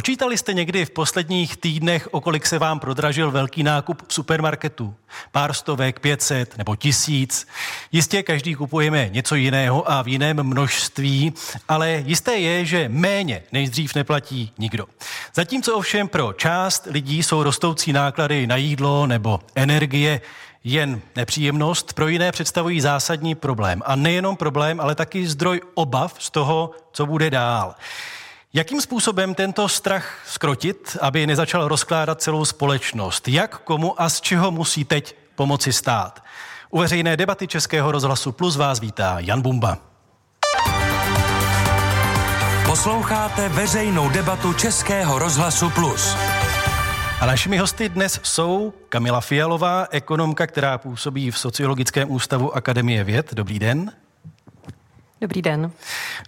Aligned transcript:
Počítali 0.00 0.38
jste 0.38 0.52
někdy 0.52 0.84
v 0.84 0.90
posledních 0.90 1.56
týdnech, 1.56 2.08
o 2.10 2.20
kolik 2.20 2.46
se 2.46 2.58
vám 2.58 2.80
prodražil 2.80 3.30
velký 3.30 3.62
nákup 3.62 4.02
v 4.08 4.14
supermarketu? 4.14 4.94
Pár 5.32 5.52
stovek, 5.52 6.00
pětset 6.00 6.58
nebo 6.58 6.76
tisíc? 6.76 7.46
Jistě 7.92 8.22
každý 8.22 8.54
kupujeme 8.54 9.08
něco 9.12 9.34
jiného 9.34 9.90
a 9.90 10.02
v 10.02 10.08
jiném 10.08 10.42
množství, 10.42 11.32
ale 11.68 12.02
jisté 12.06 12.36
je, 12.36 12.64
že 12.64 12.88
méně 12.88 13.42
než 13.52 13.70
dřív 13.70 13.94
neplatí 13.94 14.52
nikdo. 14.58 14.86
Zatímco 15.34 15.76
ovšem 15.76 16.08
pro 16.08 16.32
část 16.32 16.88
lidí 16.90 17.22
jsou 17.22 17.42
rostoucí 17.42 17.92
náklady 17.92 18.46
na 18.46 18.56
jídlo 18.56 19.06
nebo 19.06 19.40
energie 19.54 20.20
jen 20.64 21.00
nepříjemnost, 21.16 21.92
pro 21.92 22.08
jiné 22.08 22.32
představují 22.32 22.80
zásadní 22.80 23.34
problém. 23.34 23.82
A 23.86 23.96
nejenom 23.96 24.36
problém, 24.36 24.80
ale 24.80 24.94
taky 24.94 25.26
zdroj 25.26 25.60
obav 25.74 26.14
z 26.18 26.30
toho, 26.30 26.70
co 26.92 27.06
bude 27.06 27.30
dál. 27.30 27.74
Jakým 28.52 28.80
způsobem 28.80 29.34
tento 29.34 29.68
strach 29.68 30.22
skrotit, 30.26 30.96
aby 31.00 31.26
nezačal 31.26 31.68
rozkládat 31.68 32.22
celou 32.22 32.44
společnost? 32.44 33.28
Jak, 33.28 33.58
komu 33.58 34.02
a 34.02 34.08
z 34.08 34.20
čeho 34.20 34.50
musí 34.50 34.84
teď 34.84 35.16
pomoci 35.34 35.72
stát? 35.72 36.24
U 36.70 36.78
veřejné 36.78 37.16
debaty 37.16 37.46
Českého 37.46 37.92
rozhlasu 37.92 38.32
Plus 38.32 38.56
vás 38.56 38.80
vítá 38.80 39.16
Jan 39.18 39.42
Bumba. 39.42 39.78
Posloucháte 42.66 43.48
veřejnou 43.48 44.08
debatu 44.08 44.52
Českého 44.52 45.18
rozhlasu 45.18 45.70
Plus. 45.70 46.16
A 47.20 47.26
našimi 47.26 47.58
hosty 47.58 47.88
dnes 47.88 48.20
jsou 48.22 48.72
Kamila 48.88 49.20
Fialová, 49.20 49.86
ekonomka, 49.90 50.46
která 50.46 50.78
působí 50.78 51.30
v 51.30 51.38
Sociologickém 51.38 52.10
ústavu 52.10 52.56
Akademie 52.56 53.04
věd. 53.04 53.34
Dobrý 53.34 53.58
den. 53.58 53.92
Dobrý 55.20 55.42
den. 55.42 55.72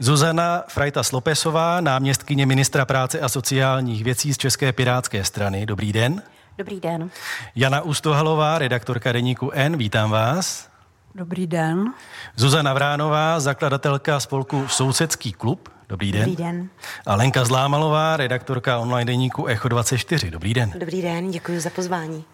Zuzana 0.01 0.65
Frajta 0.69 1.03
Slopesová, 1.03 1.81
náměstkyně 1.81 2.47
ministra 2.47 2.85
práce 2.85 3.21
a 3.21 3.29
sociálních 3.29 4.05
věcí 4.05 4.35
z 4.35 4.39
České 4.39 4.73
pirátské 4.73 5.25
strany. 5.25 5.67
Dobrý 5.67 5.93
den. 5.93 6.23
Dobrý 6.59 6.81
den. 6.81 7.11
Jana 7.57 7.81
Ustohalová, 7.81 8.59
redaktorka 8.59 9.13
deníku 9.13 9.51
N, 9.51 9.77
vítám 9.77 10.11
vás. 10.11 10.69
Dobrý 11.15 11.47
den. 11.47 11.93
Zuzana 12.37 12.75
Vránová, 12.75 13.41
zakladatelka 13.41 14.21
spolku 14.21 14.69
Sousedský 14.69 15.33
klub. 15.33 15.69
Dobrý 15.89 16.13
den. 16.13 16.25
Dobrý 16.25 16.37
den. 16.37 16.69
A 17.07 17.15
Lenka 17.17 17.45
Zlámalová, 17.45 18.17
redaktorka 18.17 18.79
online 18.79 19.05
deníku 19.05 19.47
Echo 19.47 19.69
24. 19.69 20.31
Dobrý 20.31 20.55
den. 20.55 20.73
Dobrý 20.79 21.03
den, 21.03 21.31
děkuji 21.31 21.61
za 21.61 21.71
pozvání. 21.71 22.25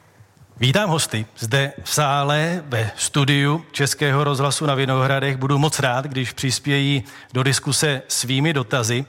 Vítám 0.61 0.91
hosty 0.91 1.27
zde 1.39 1.73
v 1.85 1.95
sále 1.95 2.65
ve 2.67 2.91
studiu 2.97 3.65
Českého 3.73 4.25
rozhlasu 4.25 4.67
na 4.67 4.75
Vinohradech. 4.75 5.37
Budu 5.37 5.59
moc 5.59 5.79
rád, 5.79 6.05
když 6.05 6.33
přispějí 6.33 7.05
do 7.33 7.43
diskuse 7.43 8.03
svými 8.09 8.53
dotazy. 8.53 9.05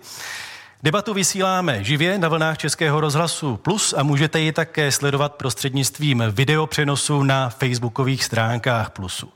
Debatu 0.83 1.13
vysíláme 1.13 1.83
živě 1.83 2.17
na 2.17 2.27
vlnách 2.27 2.57
Českého 2.57 3.01
rozhlasu 3.01 3.57
Plus 3.57 3.93
a 3.97 4.03
můžete 4.03 4.39
ji 4.39 4.51
také 4.51 4.91
sledovat 4.91 5.35
prostřednictvím 5.35 6.23
videopřenosu 6.31 7.23
na 7.23 7.49
facebookových 7.49 8.23
stránkách 8.23 8.89
Plusu. 8.89 9.33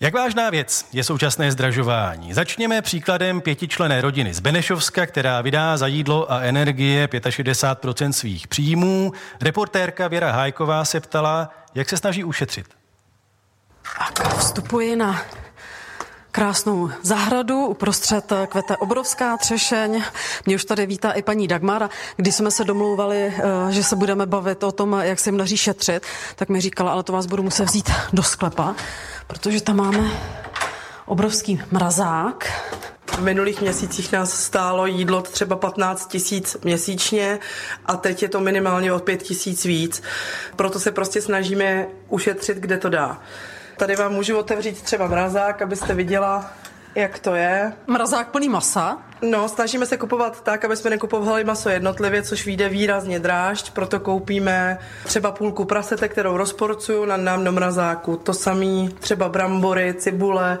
Jak 0.00 0.14
vážná 0.14 0.50
věc 0.50 0.86
je 0.92 1.04
současné 1.04 1.52
zdražování? 1.52 2.34
Začněme 2.34 2.82
příkladem 2.82 3.40
pětičlené 3.40 4.00
rodiny 4.00 4.34
z 4.34 4.40
Benešovska, 4.40 5.06
která 5.06 5.40
vydá 5.40 5.76
za 5.76 5.86
jídlo 5.86 6.32
a 6.32 6.40
energie 6.40 7.06
65% 7.06 8.10
svých 8.10 8.48
příjmů. 8.48 9.12
Reportérka 9.40 10.08
Věra 10.08 10.32
Hájková 10.32 10.84
se 10.84 11.00
ptala, 11.00 11.50
jak 11.74 11.88
se 11.88 11.96
snaží 11.96 12.24
ušetřit. 12.24 12.66
Tak 13.98 14.38
vstupuji 14.38 14.96
na 14.96 15.22
krásnou 16.36 16.90
zahradu, 17.02 17.66
uprostřed 17.66 18.32
kvete 18.48 18.76
obrovská 18.76 19.36
třešeň. 19.36 20.02
Mě 20.46 20.54
už 20.54 20.64
tady 20.64 20.86
vítá 20.86 21.12
i 21.12 21.22
paní 21.22 21.48
Dagmara. 21.48 21.90
Když 22.16 22.34
jsme 22.34 22.50
se 22.50 22.64
domlouvali, 22.64 23.16
eh, 23.16 23.72
že 23.72 23.84
se 23.84 23.96
budeme 23.96 24.26
bavit 24.26 24.62
o 24.62 24.72
tom, 24.72 25.00
jak 25.02 25.18
se 25.18 25.30
jim 25.30 25.36
daří 25.36 25.56
šetřit, 25.56 26.02
tak 26.36 26.48
mi 26.48 26.60
říkala, 26.60 26.92
ale 26.92 27.02
to 27.02 27.12
vás 27.12 27.26
budu 27.26 27.42
muset 27.42 27.64
vzít 27.64 27.90
do 28.12 28.22
sklepa, 28.22 28.74
protože 29.26 29.60
tam 29.60 29.76
máme 29.76 30.10
obrovský 31.06 31.62
mrazák. 31.70 32.52
V 33.06 33.20
minulých 33.20 33.60
měsících 33.60 34.12
nás 34.12 34.40
stálo 34.44 34.86
jídlo 34.86 35.22
třeba 35.22 35.56
15 35.56 36.06
tisíc 36.06 36.56
měsíčně 36.64 37.38
a 37.86 37.96
teď 37.96 38.22
je 38.22 38.28
to 38.28 38.40
minimálně 38.40 38.92
o 38.92 38.98
5 38.98 39.22
tisíc 39.22 39.64
víc. 39.64 40.02
Proto 40.56 40.80
se 40.80 40.92
prostě 40.92 41.22
snažíme 41.22 41.86
ušetřit, 42.08 42.58
kde 42.58 42.78
to 42.78 42.88
dá. 42.88 43.20
Tady 43.76 43.96
vám 43.96 44.12
můžu 44.12 44.38
otevřít 44.38 44.82
třeba 44.82 45.06
mrazák, 45.06 45.62
abyste 45.62 45.94
viděla, 45.94 46.50
jak 46.94 47.18
to 47.18 47.34
je. 47.34 47.72
Mrazák 47.86 48.28
plný 48.28 48.48
masa. 48.48 48.98
No, 49.22 49.48
snažíme 49.48 49.86
se 49.86 49.96
kupovat 49.96 50.42
tak, 50.42 50.64
aby 50.64 50.76
jsme 50.76 50.90
nekupovali 50.90 51.44
maso 51.44 51.68
jednotlivě, 51.68 52.22
což 52.22 52.46
vyjde 52.46 52.68
výrazně 52.68 53.18
drážď, 53.18 53.70
proto 53.70 54.00
koupíme 54.00 54.78
třeba 55.04 55.32
půlku 55.32 55.64
prasete, 55.64 56.08
kterou 56.08 56.36
rozporcuju 56.36 57.04
na 57.04 57.16
nám 57.16 57.44
do 57.44 57.52
mrazáku. 57.52 58.16
To 58.16 58.34
samý 58.34 58.96
třeba 59.00 59.28
brambory, 59.28 59.94
cibule, 59.94 60.58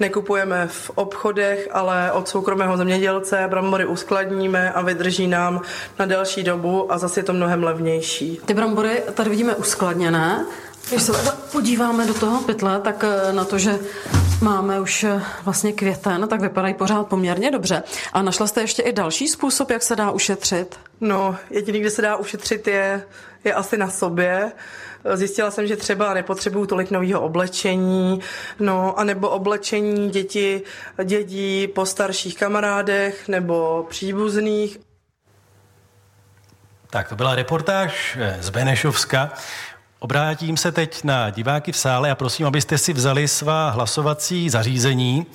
nekupujeme 0.00 0.66
v 0.66 0.90
obchodech, 0.94 1.68
ale 1.72 2.12
od 2.12 2.28
soukromého 2.28 2.76
zemědělce 2.76 3.46
brambory 3.48 3.86
uskladníme 3.86 4.72
a 4.72 4.82
vydrží 4.82 5.26
nám 5.26 5.60
na 5.98 6.06
delší 6.06 6.42
dobu 6.42 6.92
a 6.92 6.98
zase 6.98 7.20
je 7.20 7.24
to 7.24 7.32
mnohem 7.32 7.62
levnější. 7.62 8.40
Ty 8.44 8.54
brambory 8.54 9.02
tady 9.14 9.30
vidíme 9.30 9.54
uskladněné. 9.54 10.46
Když 10.88 11.02
se 11.02 11.12
podíváme 11.52 12.06
do 12.06 12.14
toho 12.14 12.42
pytle, 12.42 12.80
tak 12.80 13.04
eh, 13.04 13.32
na 13.32 13.44
to, 13.44 13.58
že 13.58 13.78
máme 14.40 14.80
už 14.80 15.04
eh, 15.04 15.22
vlastně 15.44 15.72
květen, 15.72 16.28
tak 16.28 16.40
vypadají 16.40 16.74
pořád 16.74 17.06
poměrně 17.06 17.50
dobře. 17.50 17.82
A 18.12 18.22
našla 18.22 18.46
jste 18.46 18.60
ještě 18.60 18.82
i 18.82 18.92
další 18.92 19.28
způsob, 19.28 19.70
jak 19.70 19.82
se 19.82 19.96
dá 19.96 20.10
ušetřit? 20.10 20.80
No, 21.00 21.36
jediný, 21.50 21.80
kde 21.80 21.90
se 21.90 22.02
dá 22.02 22.16
ušetřit, 22.16 22.66
je, 22.66 23.02
je 23.44 23.54
asi 23.54 23.76
na 23.76 23.90
sobě. 23.90 24.52
Zjistila 25.14 25.50
jsem, 25.50 25.66
že 25.66 25.76
třeba 25.76 26.14
nepotřebuju 26.14 26.66
tolik 26.66 26.90
nového 26.90 27.20
oblečení, 27.20 28.20
no, 28.60 28.98
anebo 28.98 29.28
oblečení 29.28 30.10
děti, 30.10 30.62
dědí 31.04 31.66
po 31.66 31.86
starších 31.86 32.38
kamarádech 32.38 33.28
nebo 33.28 33.86
příbuzných. 33.88 34.78
Tak 36.90 37.08
to 37.08 37.16
byla 37.16 37.34
reportáž 37.34 38.16
eh, 38.20 38.36
z 38.40 38.50
Benešovska. 38.50 39.32
Obrátím 40.00 40.56
se 40.56 40.72
teď 40.72 41.04
na 41.04 41.30
diváky 41.30 41.72
v 41.72 41.76
sále 41.76 42.10
a 42.10 42.14
prosím, 42.14 42.46
abyste 42.46 42.78
si 42.78 42.92
vzali 42.92 43.28
svá 43.28 43.70
hlasovací 43.70 44.50
zařízení. 44.50 45.26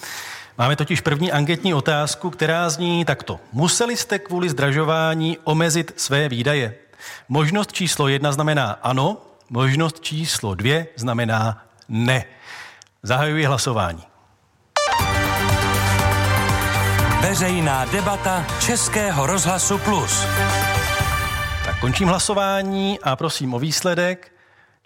Máme 0.58 0.76
totiž 0.76 1.02
první 1.02 1.32
anketní 1.32 1.74
otázku, 1.74 2.30
která 2.30 2.70
zní 2.70 3.06
takto. 3.06 3.40
Museli 3.52 3.98
jste 3.98 4.20
kvůli 4.20 4.50
zdražování 4.50 5.38
omezit 5.44 5.94
své 5.98 6.30
výdaje? 6.30 6.76
Možnost 7.30 7.72
číslo 7.72 8.08
jedna 8.08 8.32
znamená 8.32 8.72
ano, 8.72 9.18
možnost 9.50 10.00
číslo 10.00 10.56
dvě 10.56 10.88
znamená 10.96 11.64
ne. 11.90 12.26
Zahajuji 13.04 13.46
hlasování. 13.46 14.04
Veřejná 17.22 17.86
debata 17.86 18.46
Českého 18.60 19.26
rozhlasu 19.26 19.78
Plus. 19.78 20.26
Tak 21.66 21.80
končím 21.80 22.08
hlasování 22.08 23.00
a 23.00 23.16
prosím 23.16 23.54
o 23.54 23.60
výsledek. 23.60 24.33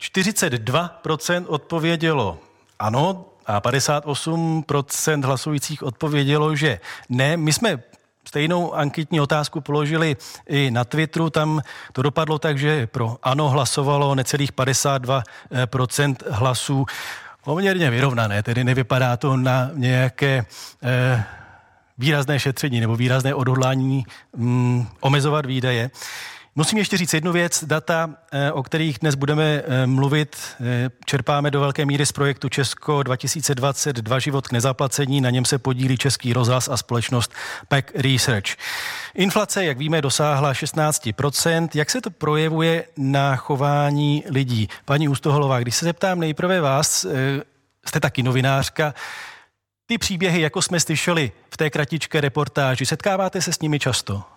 42% 0.01 1.45
odpovědělo 1.47 2.39
ano 2.79 3.25
a 3.45 3.61
58% 3.61 5.25
hlasujících 5.25 5.83
odpovědělo, 5.83 6.55
že 6.55 6.79
ne. 7.09 7.37
My 7.37 7.53
jsme 7.53 7.83
stejnou 8.27 8.73
anketní 8.73 9.21
otázku 9.21 9.61
položili 9.61 10.15
i 10.47 10.71
na 10.71 10.83
Twitteru. 10.83 11.29
Tam 11.29 11.61
to 11.93 12.01
dopadlo 12.01 12.39
tak, 12.39 12.57
že 12.57 12.87
pro 12.87 13.17
ano 13.23 13.49
hlasovalo 13.49 14.15
necelých 14.15 14.53
52% 14.53 16.15
hlasů. 16.29 16.85
Poměrně 17.43 17.89
vyrovnané, 17.89 18.43
tedy 18.43 18.63
nevypadá 18.63 19.17
to 19.17 19.37
na 19.37 19.69
nějaké 19.73 20.45
eh, 20.83 21.23
výrazné 21.97 22.39
šetření 22.39 22.79
nebo 22.79 22.95
výrazné 22.95 23.33
odhodlání 23.35 24.05
mm, 24.35 24.87
omezovat 24.99 25.45
výdaje. 25.45 25.89
Musím 26.59 26.77
ještě 26.77 26.97
říct 26.97 27.13
jednu 27.13 27.31
věc. 27.31 27.63
Data, 27.63 28.09
eh, 28.31 28.51
o 28.51 28.63
kterých 28.63 28.99
dnes 28.99 29.15
budeme 29.15 29.43
eh, 29.43 29.87
mluvit, 29.87 30.37
eh, 30.61 30.89
čerpáme 31.05 31.51
do 31.51 31.59
velké 31.59 31.85
míry 31.85 32.05
z 32.05 32.11
projektu 32.11 32.49
Česko 32.49 33.03
2022 33.03 34.19
život 34.19 34.47
k 34.47 34.51
nezaplacení. 34.51 35.21
Na 35.21 35.29
něm 35.29 35.45
se 35.45 35.57
podílí 35.57 35.97
Český 35.97 36.33
rozhlas 36.33 36.69
a 36.69 36.77
společnost 36.77 37.33
PEC 37.67 37.85
Research. 37.95 38.55
Inflace, 39.15 39.65
jak 39.65 39.77
víme, 39.77 40.01
dosáhla 40.01 40.53
16%. 40.53 41.69
Jak 41.75 41.89
se 41.89 42.01
to 42.01 42.09
projevuje 42.09 42.85
na 42.97 43.35
chování 43.35 44.23
lidí? 44.29 44.67
Paní 44.85 45.09
Ústoholová, 45.09 45.59
když 45.59 45.75
se 45.75 45.85
zeptám 45.85 46.19
nejprve 46.19 46.61
vás, 46.61 47.05
jste 47.85 47.99
taky 47.99 48.23
novinářka, 48.23 48.93
ty 49.85 49.97
příběhy, 49.97 50.41
jako 50.41 50.61
jsme 50.61 50.79
slyšeli 50.79 51.31
v 51.53 51.57
té 51.57 51.69
kratičké 51.69 52.21
reportáži, 52.21 52.85
setkáváte 52.85 53.41
se 53.41 53.53
s 53.53 53.59
nimi 53.59 53.79
často? 53.79 54.36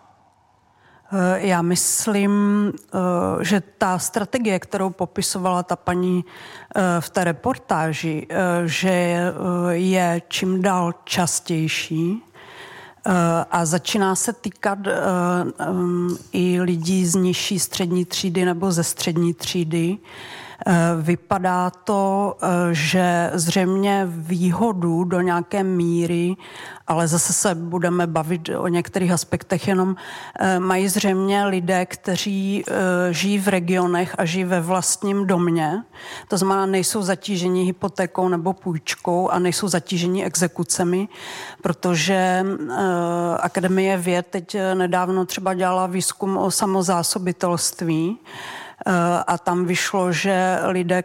Eh, 1.13 1.47
já 1.47 1.63
myslím, 1.63 2.33
eh, 2.69 3.45
že 3.45 3.63
ta 3.79 3.99
strategie, 3.99 4.59
kterou 4.59 4.91
popisovala 4.91 5.63
ta 5.63 5.77
paní 5.77 6.25
eh, 6.77 7.01
v 7.01 7.11
té 7.11 7.25
reportáži, 7.25 8.27
že 8.65 9.23
je 9.71 10.23
čím 10.29 10.63
dál 10.63 10.93
častější, 11.05 12.23
a 13.51 13.65
začíná 13.65 14.15
se 14.15 14.33
týkat 14.33 14.79
i 16.33 16.61
lidí 16.61 17.07
z 17.07 17.15
nižší 17.15 17.59
střední 17.59 18.05
třídy 18.05 18.45
nebo 18.45 18.73
ze 18.73 18.85
střední 18.85 19.35
třídy. 19.35 19.99
Eh, 20.67 20.73
vypadá 20.97 21.71
to, 21.71 22.37
eh, 22.43 22.47
že 22.73 23.31
zřejmě 23.35 24.05
výhodu 24.09 25.05
do 25.05 25.21
nějaké 25.21 25.65
míry, 25.65 26.37
ale 26.87 27.09
zase 27.09 27.33
se 27.33 27.55
budeme 27.55 28.07
bavit 28.07 28.51
o 28.59 28.69
některých 28.69 29.13
aspektech, 29.13 29.69
jenom 29.69 29.97
eh, 30.41 30.59
mají 30.59 30.89
zřejmě 30.89 31.45
lidé, 31.45 31.87
kteří 31.87 32.65
žijí 33.11 33.39
v 33.39 33.49
regionech 33.49 34.15
a 34.19 34.25
žijí 34.25 34.45
ve 34.45 34.61
vlastním 34.61 35.27
domě. 35.27 35.85
To 36.29 36.37
znamená, 36.37 36.67
nejsou 36.67 37.03
zatíženi 37.03 37.65
hypotékou 37.65 38.29
nebo 38.29 38.53
půjčkou 38.53 39.29
a 39.29 39.39
nejsou 39.39 39.69
zatíženi 39.69 40.25
exekucemi, 40.25 41.09
protože 41.63 42.45
Akademie 43.41 43.97
věd 43.97 44.27
teď 44.31 44.57
nedávno 44.75 45.27
třeba 45.27 45.55
dělala 45.55 45.87
výzkum 45.87 46.37
o 46.37 46.51
samozásobitelství, 46.51 48.19
a 49.27 49.39
tam 49.39 49.65
vyšlo, 49.65 50.13
že 50.13 50.59
lidé, 50.67 51.03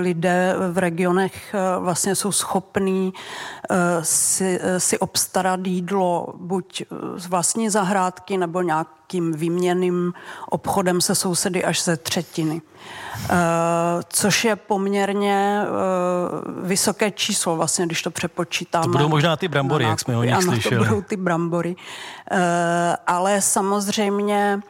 lidé 0.00 0.54
v 0.70 0.78
regionech 0.78 1.54
eh, 1.54 1.58
vlastně 1.78 2.14
jsou 2.14 2.32
schopní 2.32 3.12
eh, 3.70 3.76
si, 4.02 4.60
si 4.78 4.98
obstarat 4.98 5.60
jídlo 5.66 6.34
buď 6.36 6.82
z 7.16 7.26
vlastní 7.26 7.70
zahrádky 7.70 8.36
nebo 8.36 8.62
nějakým 8.62 9.32
výměným 9.32 10.12
obchodem 10.50 11.00
se 11.00 11.14
sousedy 11.14 11.64
až 11.64 11.84
ze 11.84 11.96
třetiny. 11.96 12.62
Což 14.08 14.44
je 14.44 14.56
poměrně 14.56 15.62
vysoké 16.62 17.10
číslo, 17.10 17.56
vlastně, 17.56 17.86
když 17.86 18.02
to 18.02 18.10
přepočítáme. 18.10 18.82
To 18.82 18.90
budou 18.90 19.08
možná 19.08 19.36
ty 19.36 19.48
brambory, 19.48 19.84
jak 19.84 20.00
jsme 20.00 20.16
o 20.16 20.22
nich 20.22 20.34
ano, 20.34 20.42
slyšeli. 20.42 20.76
to 20.76 20.84
budou 20.84 21.02
ty 21.02 21.16
brambory. 21.16 21.76
Ale 23.06 23.40
samozřejmě 23.40 24.60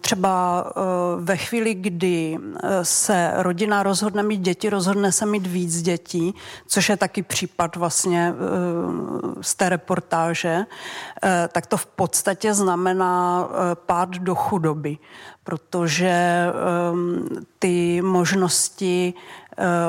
třeba 0.00 0.64
eh, 0.66 0.80
ve 1.20 1.36
chvíli, 1.36 1.74
kdy 1.74 2.38
eh, 2.38 2.84
se 2.84 3.32
rodina 3.36 3.82
rozhodne 3.82 4.22
mít 4.22 4.40
děti, 4.40 4.70
rozhodne 4.70 5.12
se 5.12 5.26
mít 5.26 5.46
víc 5.46 5.82
dětí, 5.82 6.34
což 6.66 6.88
je 6.88 6.96
taky 6.96 7.22
případ 7.22 7.76
vlastně 7.76 8.34
eh, 8.34 9.40
z 9.40 9.54
té 9.54 9.68
reportáže, 9.68 10.66
tak 11.52 11.66
to 11.66 11.76
v 11.76 11.86
podstatě 11.86 12.54
znamená 12.54 13.48
pád 13.74 14.08
do 14.08 14.34
chudoby, 14.34 14.98
protože 15.44 16.46
ehm, 16.48 17.28
ty 17.58 18.02
možnosti 18.02 19.14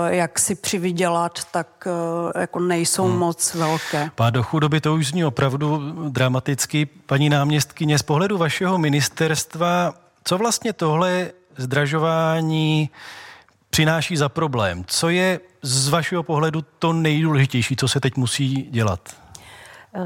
jak 0.08 0.40
si 0.40 0.56
přivydělat, 0.56 1.40
tak 1.52 1.88
eh, 2.36 2.40
jako 2.40 2.60
nejsou 2.60 3.08
hmm. 3.08 3.18
moc 3.18 3.54
velké. 3.54 4.12
Pád 4.16 4.30
do 4.30 4.44
chudoby 4.44 4.82
to 4.82 4.94
už 4.94 5.08
zní 5.08 5.26
opravdu 5.26 5.94
dramaticky. 6.10 6.86
Paní 6.86 7.30
náměstkyně, 7.30 8.00
z 8.00 8.04
pohledu 8.04 8.38
vašeho 8.38 8.78
ministerstva, 8.78 9.94
co 10.24 10.38
vlastně 10.38 10.74
tohle 10.74 11.32
zdražování 11.58 12.90
přináší 13.70 14.18
za 14.18 14.30
problém? 14.30 14.84
Co 14.88 15.10
je 15.10 15.40
z 15.62 15.90
vašeho 15.90 16.24
pohledu 16.24 16.62
to 16.80 16.94
nejdůležitější, 16.94 17.76
co 17.76 17.88
se 17.88 18.00
teď 18.00 18.18
musí 18.18 18.68
dělat? 18.72 19.21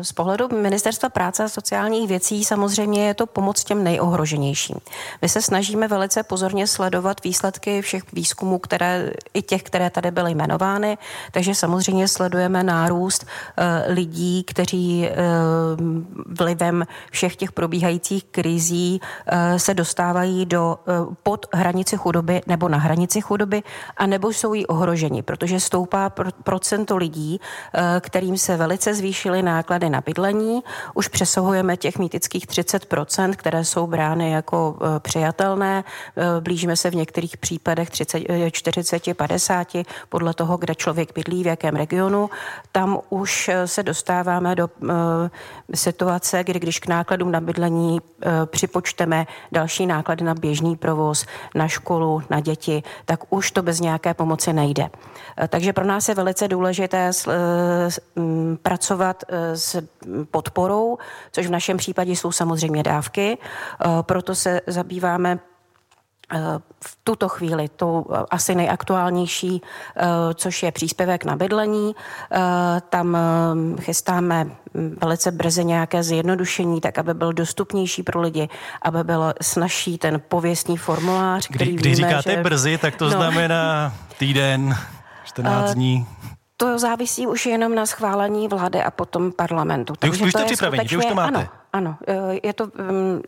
Z 0.01 0.11
pohledu 0.11 0.47
Ministerstva 0.61 1.09
práce 1.09 1.43
a 1.43 1.49
sociálních 1.49 2.07
věcí 2.07 2.43
samozřejmě 2.43 3.07
je 3.07 3.13
to 3.13 3.25
pomoc 3.25 3.63
těm 3.63 3.83
nejohroženějším. 3.83 4.75
My 5.21 5.29
se 5.29 5.41
snažíme 5.41 5.87
velice 5.87 6.23
pozorně 6.23 6.67
sledovat 6.67 7.23
výsledky 7.23 7.81
všech 7.81 8.03
výzkumů, 8.13 8.59
které, 8.59 9.11
i 9.33 9.41
těch, 9.41 9.63
které 9.63 9.89
tady 9.89 10.11
byly 10.11 10.31
jmenovány, 10.31 10.97
takže 11.31 11.55
samozřejmě 11.55 12.07
sledujeme 12.07 12.63
nárůst 12.63 13.23
uh, 13.23 13.63
lidí, 13.93 14.43
kteří 14.43 15.09
uh, 15.09 15.15
vlivem 16.37 16.85
všech 17.11 17.35
těch 17.35 17.51
probíhajících 17.51 18.23
krizí 18.23 19.01
uh, 19.01 19.57
se 19.57 19.73
dostávají 19.73 20.45
do 20.45 20.79
pod 21.23 21.45
hranici 21.53 21.97
chudoby 21.97 22.41
nebo 22.47 22.69
na 22.69 22.77
hranici 22.77 23.21
chudoby, 23.21 23.63
a 23.97 24.05
nebo 24.05 24.29
jsou 24.29 24.53
jí 24.53 24.67
ohroženi, 24.67 25.23
protože 25.23 25.59
stoupá 25.59 26.11
procento 26.43 26.97
lidí, 26.97 27.39
kterým 27.99 28.37
se 28.37 28.57
velice 28.57 28.93
zvýšily 28.93 29.41
náklady 29.41 29.74
náklady 29.75 29.89
na 29.89 30.01
bydlení. 30.01 30.63
Už 30.93 31.07
přesahujeme 31.07 31.77
těch 31.77 31.99
mýtických 31.99 32.47
30%, 32.47 33.35
které 33.35 33.65
jsou 33.65 33.87
brány 33.87 34.31
jako 34.31 34.75
e, 34.75 34.99
přijatelné. 34.99 35.83
E, 35.83 36.41
blížíme 36.41 36.75
se 36.75 36.91
v 36.91 36.95
některých 36.95 37.37
případech 37.37 37.89
30, 37.89 38.23
40, 38.51 39.13
50 39.13 39.67
podle 40.09 40.33
toho, 40.33 40.57
kde 40.57 40.75
člověk 40.75 41.13
bydlí, 41.13 41.43
v 41.43 41.47
jakém 41.47 41.75
regionu. 41.75 42.29
Tam 42.71 42.99
už 43.09 43.49
e, 43.49 43.67
se 43.67 43.83
dostáváme 43.83 44.55
do 44.55 44.69
situace, 45.73 46.43
kdy 46.43 46.59
když 46.59 46.79
k 46.79 46.87
nákladům 46.87 47.31
na 47.31 47.41
bydlení 47.41 47.99
připočteme 48.45 49.27
další 49.51 49.85
náklady 49.85 50.23
na 50.23 50.33
běžný 50.33 50.75
provoz, 50.75 51.25
na 51.55 51.67
školu, 51.67 52.21
na 52.29 52.39
děti, 52.39 52.83
tak 53.05 53.19
už 53.29 53.51
to 53.51 53.61
bez 53.61 53.79
nějaké 53.79 54.13
pomoci 54.13 54.53
nejde. 54.53 54.89
Takže 55.47 55.73
pro 55.73 55.85
nás 55.85 56.09
je 56.09 56.15
velice 56.15 56.47
důležité 56.47 57.11
pracovat 58.61 59.23
s 59.65 59.87
podporou, 60.31 60.97
což 61.31 61.47
v 61.47 61.51
našem 61.51 61.77
případě 61.77 62.11
jsou 62.11 62.31
samozřejmě 62.31 62.83
dávky. 62.83 63.37
Eh, 63.37 63.87
proto 64.01 64.35
se 64.35 64.61
zabýváme 64.67 65.39
eh, 66.33 66.39
v 66.85 66.97
tuto 67.03 67.29
chvíli 67.29 67.69
tou 67.69 68.05
eh, 68.09 68.17
asi 68.31 68.55
nejaktuálnější, 68.55 69.61
což 70.35 70.63
je 70.63 70.71
příspěvek 70.71 71.25
na 71.25 71.35
bydlení. 71.35 71.95
Tam 72.89 73.17
chystáme 73.81 74.47
velice 75.01 75.31
brzy 75.31 75.65
nějaké 75.65 76.03
zjednodušení, 76.03 76.81
tak 76.81 76.97
aby 76.97 77.13
byl 77.13 77.33
dostupnější 77.33 78.03
pro 78.03 78.21
lidi, 78.21 78.49
aby 78.81 79.03
byl 79.03 79.33
snažší 79.41 79.97
ten 79.97 80.21
pověstný 80.27 80.77
formulář, 80.77 81.47
který 81.47 81.71
Kdy, 81.71 81.81
Když 81.81 81.95
víme, 81.95 82.07
říkáte 82.07 82.31
že... 82.31 82.43
brzy, 82.43 82.77
tak 82.77 82.95
to 82.95 83.05
no. 83.05 83.11
znamená 83.11 83.93
týden, 84.17 84.75
14 85.25 85.73
dní. 85.73 86.07
To 86.57 86.79
závisí 86.79 87.27
už 87.27 87.45
jenom 87.45 87.75
na 87.75 87.85
schválení 87.85 88.47
vlády 88.47 88.83
a 88.83 88.91
potom 88.91 89.31
parlamentu. 89.31 89.93
Vy 90.03 90.09
už, 90.09 90.21
už 90.21 90.31
jste 90.31 90.45
připraveni, 90.45 90.79
skutečně, 90.79 90.97
vy 90.97 91.03
už 91.03 91.09
to 91.09 91.15
máte. 91.15 91.37
Ano, 91.37 91.47
ano, 91.73 91.97
je 92.43 92.53
to 92.53 92.65
mm, 92.65 93.21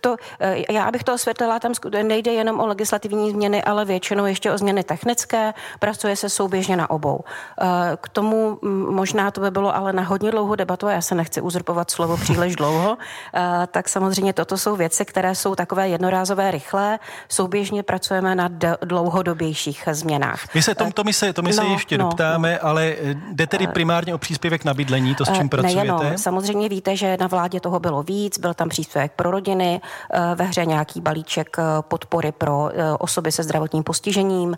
to, 0.00 0.16
eh, 0.40 0.72
já 0.72 0.90
bych 0.90 1.04
to 1.04 1.14
osvětlila, 1.14 1.58
tam 1.58 1.72
nejde 2.02 2.32
jenom 2.32 2.60
o 2.60 2.66
legislativní 2.66 3.30
změny, 3.30 3.62
ale 3.62 3.84
většinou 3.84 4.26
ještě 4.26 4.52
o 4.52 4.58
změny 4.58 4.84
technické, 4.84 5.54
pracuje 5.78 6.16
se 6.16 6.28
souběžně 6.28 6.76
na 6.76 6.90
obou. 6.90 7.24
Eh, 7.60 7.66
k 8.00 8.08
tomu 8.08 8.58
možná 8.90 9.30
to 9.30 9.40
by 9.40 9.50
bylo 9.50 9.76
ale 9.76 9.92
na 9.92 10.02
hodně 10.02 10.30
dlouhou 10.30 10.54
debatu, 10.54 10.86
a 10.86 10.92
já 10.92 11.00
se 11.00 11.14
nechci 11.14 11.40
uzurpovat 11.40 11.90
slovo 11.90 12.16
příliš 12.16 12.56
dlouho, 12.56 12.98
eh, 13.34 13.66
tak 13.66 13.88
samozřejmě 13.88 14.32
toto 14.32 14.58
jsou 14.58 14.76
věci, 14.76 15.04
které 15.04 15.34
jsou 15.34 15.54
takové 15.54 15.88
jednorázové, 15.88 16.50
rychlé, 16.50 16.98
souběžně 17.28 17.82
pracujeme 17.82 18.34
na 18.34 18.48
dlouhodobějších 18.84 19.88
změnách. 19.92 20.54
My 20.54 20.62
se 20.62 20.74
tom, 20.74 20.92
to 20.92 21.04
my 21.04 21.12
se, 21.12 21.32
to 21.32 21.42
my 21.42 21.52
se 21.52 21.64
no, 21.64 21.72
ještě 21.72 21.98
no, 21.98 22.04
doptáme, 22.04 22.58
no. 22.62 22.68
ale 22.68 22.96
jde 23.32 23.46
tedy 23.46 23.66
primárně 23.66 24.14
o 24.14 24.18
příspěvek 24.18 24.64
na 24.64 24.74
bydlení, 24.74 25.14
to 25.14 25.24
s 25.24 25.32
čím 25.32 25.48
pracujete? 25.48 25.80
Nejenom, 25.80 26.18
samozřejmě 26.18 26.68
víte, 26.68 26.96
že 26.96 27.16
na 27.20 27.26
vládě 27.26 27.60
toho 27.60 27.80
bylo 27.80 28.02
víc, 28.02 28.38
byl 28.38 28.54
tam 28.54 28.68
příspěvek 28.68 29.12
pro 29.12 29.30
rodiny, 29.30 29.71
Eh, 30.12 30.34
ve 30.34 30.44
hře 30.44 30.66
nějaký 30.66 31.00
balíček 31.00 31.56
eh, 31.58 31.62
podpory 31.80 32.32
pro 32.32 32.70
eh, 32.74 32.92
osoby 32.98 33.32
se 33.32 33.42
zdravotním 33.42 33.82
postižením, 33.84 34.56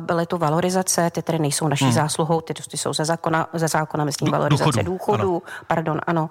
byly 0.00 0.26
tu 0.26 0.38
valorizace, 0.38 1.10
ty 1.10 1.22
tedy 1.22 1.38
nejsou 1.38 1.68
naší 1.68 1.84
hmm. 1.84 1.92
zásluhou, 1.92 2.40
ty, 2.40 2.54
ty 2.54 2.76
jsou 2.76 2.92
ze 2.92 3.04
zákona, 3.04 3.46
ze 3.52 3.68
zákona 3.68 4.04
myslím, 4.04 4.30
valorizace 4.30 4.82
důchodů, 4.82 5.42
pardon, 5.66 6.00
ano. 6.06 6.30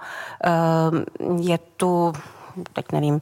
Je 1.40 1.58
tu, 1.78 2.14
teď 2.74 2.86
nevím, 2.92 3.22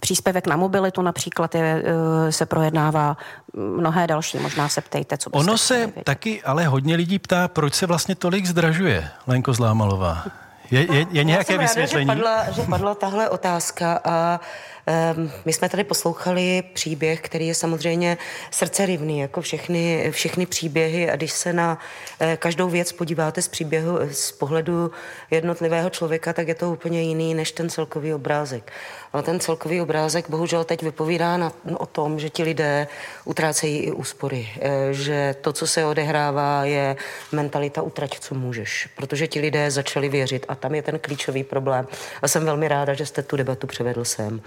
příspěvek 0.00 0.46
na 0.46 0.56
mobilitu 0.56 1.02
například 1.02 1.54
je, 1.54 1.84
se 2.30 2.46
projednává 2.46 3.16
mnohé 3.54 4.06
další, 4.06 4.38
možná 4.38 4.68
se 4.68 4.80
ptejte, 4.80 5.18
co 5.18 5.30
Ono 5.30 5.58
se 5.58 5.92
taky 6.04 6.42
ale 6.42 6.66
hodně 6.66 6.96
lidí 6.96 7.18
ptá, 7.18 7.48
proč 7.48 7.74
se 7.74 7.86
vlastně 7.86 8.14
tolik 8.14 8.46
zdražuje, 8.46 9.10
Lenko 9.26 9.52
Zlámalová. 9.52 10.24
Je, 10.72 10.80
je, 10.94 11.06
je 11.10 11.24
nějaké 11.30 11.52
Já 11.52 11.58
jsem 11.58 11.82
vysvětlení? 11.82 12.08
Ráda, 12.08 12.20
že, 12.20 12.22
padla, 12.22 12.50
že 12.50 12.62
padla 12.62 12.94
tahle 12.94 13.28
otázka 13.28 14.00
a 14.04 14.40
Ehm, 14.86 15.32
my 15.44 15.52
jsme 15.52 15.68
tady 15.68 15.84
poslouchali 15.84 16.62
příběh, 16.72 17.20
který 17.20 17.46
je 17.46 17.54
samozřejmě 17.54 18.18
srdcerivný, 18.50 19.18
jako 19.18 19.40
všechny, 19.40 20.08
všechny 20.10 20.46
příběhy 20.46 21.10
a 21.10 21.16
když 21.16 21.32
se 21.32 21.52
na 21.52 21.78
eh, 22.20 22.36
každou 22.36 22.68
věc 22.68 22.92
podíváte 22.92 23.42
z 23.42 23.48
příběhu, 23.48 23.98
z 24.10 24.32
pohledu 24.32 24.90
jednotlivého 25.30 25.90
člověka, 25.90 26.32
tak 26.32 26.48
je 26.48 26.54
to 26.54 26.72
úplně 26.72 27.02
jiný 27.02 27.34
než 27.34 27.52
ten 27.52 27.70
celkový 27.70 28.14
obrázek. 28.14 28.72
Ale 29.12 29.22
ten 29.22 29.40
celkový 29.40 29.80
obrázek 29.80 30.30
bohužel 30.30 30.64
teď 30.64 30.82
vypovídá 30.82 31.36
na, 31.36 31.52
o 31.76 31.86
tom, 31.86 32.18
že 32.18 32.30
ti 32.30 32.42
lidé 32.42 32.88
utrácejí 33.24 33.78
i 33.78 33.92
úspory, 33.92 34.48
eh, 34.60 34.94
že 34.94 35.34
to, 35.40 35.52
co 35.52 35.66
se 35.66 35.84
odehrává, 35.84 36.64
je 36.64 36.96
mentalita 37.32 37.82
utrať, 37.82 38.20
co 38.20 38.34
můžeš, 38.34 38.88
protože 38.96 39.26
ti 39.26 39.40
lidé 39.40 39.70
začali 39.70 40.08
věřit 40.08 40.46
a 40.48 40.54
tam 40.54 40.74
je 40.74 40.82
ten 40.82 40.98
klíčový 40.98 41.44
problém. 41.44 41.86
A 42.22 42.28
jsem 42.28 42.44
velmi 42.44 42.68
ráda, 42.68 42.94
že 42.94 43.06
jste 43.06 43.22
tu 43.22 43.36
debatu 43.36 43.66
převedl 43.66 44.04
sem. 44.04 44.40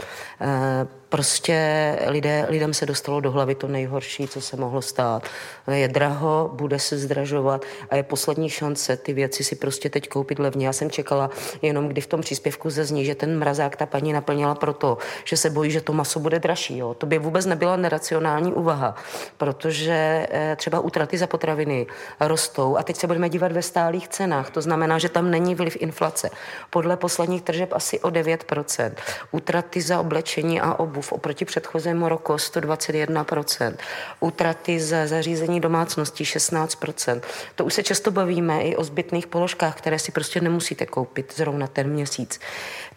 Prostě 1.15 2.00
lidé, 2.07 2.45
lidem 2.50 2.74
se 2.74 2.86
dostalo 2.86 3.19
do 3.19 3.31
hlavy 3.31 3.55
to 3.55 3.67
nejhorší, 3.67 4.27
co 4.27 4.41
se 4.41 4.57
mohlo 4.57 4.81
stát. 4.81 5.24
Je 5.72 5.88
draho, 5.88 6.50
bude 6.53 6.79
se 6.79 6.98
zdražovat 6.98 7.65
a 7.89 7.95
je 7.95 8.03
poslední 8.03 8.50
šance 8.50 8.98
ty 8.98 9.13
věci 9.13 9.43
si 9.43 9.55
prostě 9.55 9.89
teď 9.89 10.10
koupit 10.10 10.39
levně. 10.39 10.67
Já 10.67 10.74
jsem 10.74 10.91
čekala 10.91 11.29
jenom, 11.62 11.88
kdy 11.88 12.01
v 12.01 12.07
tom 12.07 12.22
příspěvku 12.22 12.69
zazní, 12.69 13.05
že 13.05 13.15
ten 13.15 13.39
mrazák 13.39 13.75
ta 13.75 13.86
paní 13.86 14.13
naplnila 14.13 14.55
proto, 14.55 14.98
že 15.24 15.38
se 15.38 15.50
bojí, 15.50 15.72
že 15.72 15.81
to 15.81 15.93
maso 15.93 16.19
bude 16.19 16.39
dražší. 16.39 16.77
Jo. 16.77 16.93
To 16.93 17.05
by 17.05 17.17
vůbec 17.17 17.45
nebyla 17.45 17.75
neracionální 17.75 18.53
úvaha, 18.53 18.95
protože 19.38 20.27
eh, 20.31 20.55
třeba 20.55 20.79
útraty 20.79 21.17
za 21.17 21.27
potraviny 21.27 21.88
rostou 22.19 22.77
a 22.77 22.84
teď 22.84 22.95
se 22.95 23.07
budeme 23.07 23.29
dívat 23.29 23.51
ve 23.51 23.62
stálých 23.62 24.07
cenách. 24.07 24.50
To 24.50 24.62
znamená, 24.62 25.00
že 25.00 25.10
tam 25.10 25.31
není 25.31 25.55
vliv 25.55 25.77
inflace. 25.79 26.29
Podle 26.69 26.98
posledních 26.98 27.41
tržeb 27.41 27.74
asi 27.74 28.00
o 28.00 28.10
9%. 28.10 28.91
Útraty 29.31 29.81
za 29.81 30.00
oblečení 30.00 30.62
a 30.62 30.74
obuv 30.74 31.04
oproti 31.12 31.45
předchozímu 31.45 32.09
roku 32.09 32.33
121%. 32.33 33.74
Útraty 34.19 34.79
za 34.79 35.07
zařízení 35.07 35.62
domácností 35.62 36.24
16%. 36.24 37.21
To 37.55 37.65
už 37.65 37.74
se 37.74 37.83
často 37.83 38.12
bavíme 38.12 38.62
i 38.62 38.75
o 38.75 38.83
zbytných 38.83 39.27
položkách, 39.27 39.77
které 39.77 40.00
si 40.00 40.12
prostě 40.12 40.41
nemusíte 40.41 40.85
koupit 40.85 41.33
zrovna 41.35 41.67
ten 41.67 41.89
měsíc. 41.89 42.39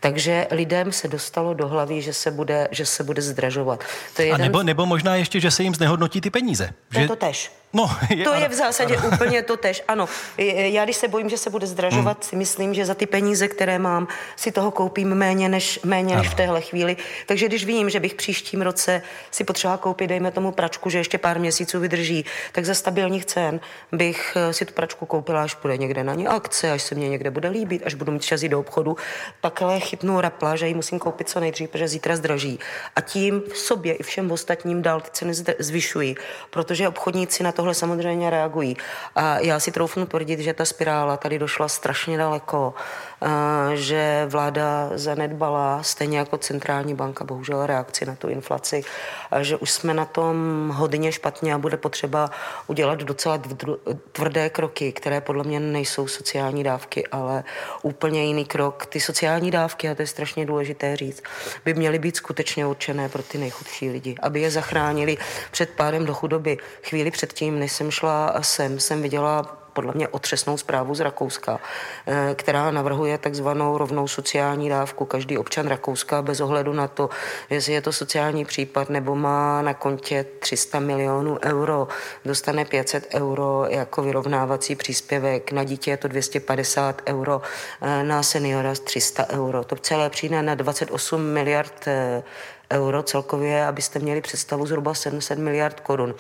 Takže 0.01 0.47
lidem 0.51 0.93
se 0.93 1.09
dostalo 1.09 1.55
do 1.55 1.69
hlavy, 1.69 2.03
že 2.03 2.13
se 2.13 2.31
bude, 2.31 2.69
že 2.71 2.87
se 2.87 3.05
bude 3.05 3.23
zdražovat. 3.23 3.85
To 4.17 4.23
je 4.23 4.29
jeden... 4.29 4.41
A 4.41 4.45
nebo, 4.45 4.63
nebo 4.63 4.87
možná 4.87 5.17
ještě, 5.17 5.41
že 5.41 5.51
se 5.51 5.63
jim 5.63 5.75
znehodnotí 5.75 6.21
ty 6.21 6.31
peníze. 6.31 6.71
Že... 6.91 7.01
To 7.01 7.17
to 7.17 7.27
tež. 7.27 7.51
No, 7.73 7.91
je, 8.17 8.25
to 8.25 8.33
ano, 8.33 8.43
je 8.43 8.49
v 8.49 8.53
zásadě 8.53 8.97
ano. 8.97 9.09
úplně 9.09 9.43
to 9.43 9.57
tež. 9.57 9.83
Ano, 9.89 10.09
já 10.39 10.85
když 10.85 10.97
se 10.97 11.09
bojím, 11.09 11.29
že 11.29 11.39
se 11.39 11.51
bude 11.51 11.67
zdražovat, 11.67 12.17
hmm. 12.17 12.29
si 12.29 12.37
myslím, 12.37 12.75
že 12.75 12.87
za 12.87 12.95
ty 12.95 13.07
peníze, 13.07 13.49
které 13.49 13.79
mám, 13.79 14.09
si 14.37 14.53
toho 14.53 14.71
koupím 14.71 15.15
méně 15.15 15.49
než, 15.49 15.81
méně 15.85 16.17
než 16.17 16.29
v 16.29 16.35
téhle 16.35 16.61
chvíli. 16.61 16.97
Takže 17.27 17.47
když 17.47 17.65
vím, 17.65 17.91
že 17.91 18.01
bych 18.01 18.15
příštím 18.15 18.63
roce 18.63 19.03
si 19.31 19.45
potřebovala 19.45 19.79
koupit, 19.79 20.07
dejme 20.07 20.31
tomu 20.31 20.53
pračku, 20.53 20.91
že 20.91 20.99
ještě 20.99 21.19
pár 21.19 21.39
měsíců 21.39 21.81
vydrží, 21.81 22.25
tak 22.53 22.65
za 22.65 22.75
stabilních 22.75 23.25
cen 23.27 23.61
bych 23.93 24.37
eh, 24.37 24.53
si 24.53 24.65
tu 24.65 24.73
pračku 24.73 25.07
koupila, 25.07 25.43
až 25.43 25.57
bude 25.63 25.77
někde 25.77 26.05
na 26.05 26.15
ní 26.15 26.29
akce, 26.29 26.71
až 26.71 26.83
se 26.83 26.95
mě 26.95 27.09
někde 27.09 27.31
bude 27.31 27.49
líbit, 27.49 27.83
až 27.87 27.95
budu 27.95 28.13
mít 28.13 28.25
čas 28.25 28.43
jít 28.43 28.49
do 28.49 28.61
obchodu. 28.61 28.97
Takhle 29.41 29.81
chytnu 29.89 30.21
rapla, 30.21 30.57
že 30.57 30.69
ji 30.69 30.75
musím 30.75 30.99
koupit 30.99 31.29
co 31.29 31.41
nejdřív, 31.41 31.71
protože 31.71 31.89
zítra 31.89 32.17
zdraží. 32.17 32.59
A 32.97 33.01
tím 33.01 33.43
v 33.53 33.59
sobě 33.59 33.95
i 33.95 34.03
všem 34.03 34.31
ostatním 34.31 34.83
dál 34.83 35.01
ty 35.01 35.11
ceny 35.13 35.35
zvyšují, 35.59 36.17
protože 36.51 36.89
obchodníci 36.89 37.43
na 37.43 37.53
tohle 37.53 37.75
samozřejmě 37.75 38.31
reagují. 38.31 38.77
A 39.15 39.39
já 39.39 39.61
si 39.61 39.73
troufnu 39.73 40.07
tvrdit, 40.07 40.41
že 40.41 40.55
ta 40.55 40.65
spirála 40.65 41.17
tady 41.17 41.39
došla 41.39 41.69
strašně 41.69 42.19
daleko, 42.19 42.75
že 43.75 44.27
vláda 44.29 44.91
zanedbala, 44.95 45.83
stejně 45.83 46.19
jako 46.19 46.39
centrální 46.39 46.95
banka, 46.95 47.25
bohužel 47.25 47.67
reakci 47.67 48.07
na 48.07 48.15
tu 48.15 48.29
inflaci, 48.29 48.83
že 49.41 49.57
už 49.57 49.71
jsme 49.71 49.95
na 49.95 50.05
tom 50.05 50.69
hodně 50.75 51.13
špatně 51.13 51.55
a 51.55 51.59
bude 51.59 51.77
potřeba 51.77 52.31
udělat 52.67 52.99
docela 52.99 53.43
tvrdé 54.13 54.51
kroky, 54.51 54.93
které 54.93 55.21
podle 55.21 55.45
mě 55.45 55.61
nejsou 55.61 56.07
sociální 56.09 56.65
dávky, 56.65 57.07
ale 57.07 57.45
úplně 57.83 58.25
jiný 58.25 58.45
krok. 58.45 58.87
Ty 58.87 59.01
sociální 59.01 59.51
dávky, 59.51 59.89
a 59.89 59.95
to 59.95 60.03
je 60.03 60.07
strašně 60.07 60.47
důležité 60.47 60.97
říct, 60.97 61.23
by 61.65 61.75
měly 61.75 61.99
být 61.99 62.17
skutečně 62.17 62.67
určené 62.67 63.09
pro 63.09 63.23
ty 63.23 63.39
nejchudší 63.39 63.91
lidi, 63.91 64.15
aby 64.23 64.41
je 64.41 64.51
zachránili 64.51 65.17
před 65.51 65.71
pádem 65.71 66.07
do 66.07 66.15
chudoby. 66.15 66.59
Chvíli 66.83 67.11
předtím, 67.11 67.59
než 67.59 67.73
jsem 67.73 67.91
šla 67.91 68.35
sem, 68.41 68.81
jsem 68.81 69.03
viděla 69.03 69.68
podle 69.79 69.93
mě 69.95 70.09
otřesnou 70.09 70.57
zprávu 70.57 70.95
z 70.95 71.01
Rakouska, 71.01 71.61
eh, 72.07 72.35
která 72.35 72.71
navrhuje 72.71 73.19
takzvanou 73.19 73.79
rovnou 73.79 74.09
sociální 74.09 74.69
dávku. 74.69 75.05
Každý 75.05 75.39
občan 75.39 75.69
Rakouska 75.69 76.23
bez 76.23 76.41
ohledu 76.41 76.73
na 76.73 76.89
to, 76.89 77.11
jestli 77.51 77.73
je 77.73 77.81
to 77.81 77.93
sociální 77.93 78.45
případ 78.45 78.91
nebo 78.91 79.15
má 79.15 79.63
na 79.63 79.75
kontě 79.75 80.27
300 80.39 80.81
milionů 80.81 81.39
euro, 81.45 81.89
dostane 82.25 82.65
500 82.65 83.15
euro 83.15 83.67
jako 83.69 84.03
vyrovnávací 84.03 84.75
příspěvek. 84.75 85.53
Na 85.53 85.65
dítě 85.65 85.91
je 85.91 85.97
to 85.97 86.09
250 86.09 87.03
euro, 87.07 87.43
eh, 87.83 88.03
na 88.03 88.23
seniora 88.23 88.75
300 88.75 89.31
euro. 89.31 89.65
To 89.65 89.77
celé 89.77 90.11
přijde 90.11 90.43
na 90.43 90.55
28 90.55 91.23
miliard 91.23 91.87
eh, 91.87 92.23
euro 92.73 93.03
celkově, 93.03 93.67
abyste 93.67 93.99
měli 93.99 94.21
představu 94.21 94.67
zhruba 94.67 94.95
700 94.95 95.39
miliard 95.39 95.81
korun. 95.81 96.15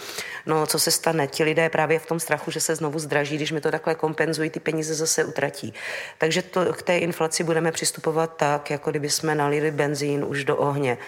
No, 0.46 0.66
co 0.66 0.78
se 0.78 0.90
stane? 0.90 1.26
Ti 1.26 1.44
lidé 1.44 1.68
právě 1.68 1.98
v 1.98 2.06
tom 2.06 2.20
strachu, 2.20 2.50
že 2.50 2.60
se 2.60 2.76
znovu 2.76 2.98
zdraží, 2.98 3.36
když 3.36 3.52
mi 3.52 3.60
to 3.60 3.70
takhle 3.70 3.94
kompenzují, 3.94 4.50
ty 4.50 4.60
peníze 4.60 4.94
zase 4.94 5.24
utratí. 5.24 5.74
Takže 6.18 6.42
to, 6.42 6.72
k 6.72 6.82
té 6.82 6.98
inflaci 6.98 7.44
budeme 7.44 7.72
přistupovat 7.72 8.36
tak, 8.36 8.70
jako 8.70 8.90
kdyby 8.90 9.10
jsme 9.10 9.34
nalili 9.34 9.70
benzín 9.70 10.24
už 10.24 10.44
do 10.44 10.56
ohně. 10.56 10.98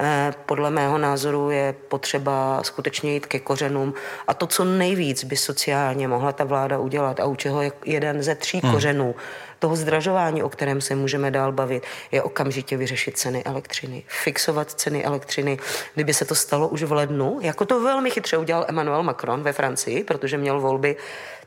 Eh, 0.00 0.34
podle 0.46 0.70
mého 0.70 0.98
názoru 0.98 1.50
je 1.50 1.74
potřeba 1.88 2.62
skutečně 2.62 3.14
jít 3.14 3.26
ke 3.26 3.38
kořenům 3.38 3.94
a 4.26 4.34
to, 4.34 4.46
co 4.46 4.64
nejvíc 4.64 5.24
by 5.24 5.36
sociálně 5.36 6.08
mohla 6.08 6.32
ta 6.32 6.44
vláda 6.44 6.78
udělat 6.78 7.20
a 7.20 7.24
u 7.24 7.36
čeho 7.36 7.62
je 7.62 7.72
jeden 7.84 8.22
ze 8.22 8.34
tří 8.34 8.60
hmm. 8.62 8.72
kořenů, 8.72 9.14
toho 9.58 9.76
zdražování, 9.76 10.42
o 10.42 10.48
kterém 10.48 10.80
se 10.80 10.94
můžeme 10.94 11.30
dál 11.30 11.52
bavit, 11.52 11.82
je 12.12 12.22
okamžitě 12.22 12.76
vyřešit 12.76 13.18
ceny 13.18 13.44
elektřiny, 13.44 14.02
fixovat 14.06 14.70
ceny 14.70 15.04
elektřiny. 15.04 15.58
Kdyby 15.94 16.14
se 16.14 16.24
to 16.24 16.34
stalo 16.34 16.68
už 16.68 16.82
v 16.82 16.92
lednu, 16.92 17.38
jako 17.42 17.64
to 17.64 17.80
velmi 17.80 18.10
chytře 18.10 18.36
udělal 18.36 18.64
Emmanuel 18.68 19.02
Macron 19.02 19.42
ve 19.42 19.52
Francii, 19.52 20.04
protože 20.04 20.38
měl 20.38 20.60
volby 20.60 20.96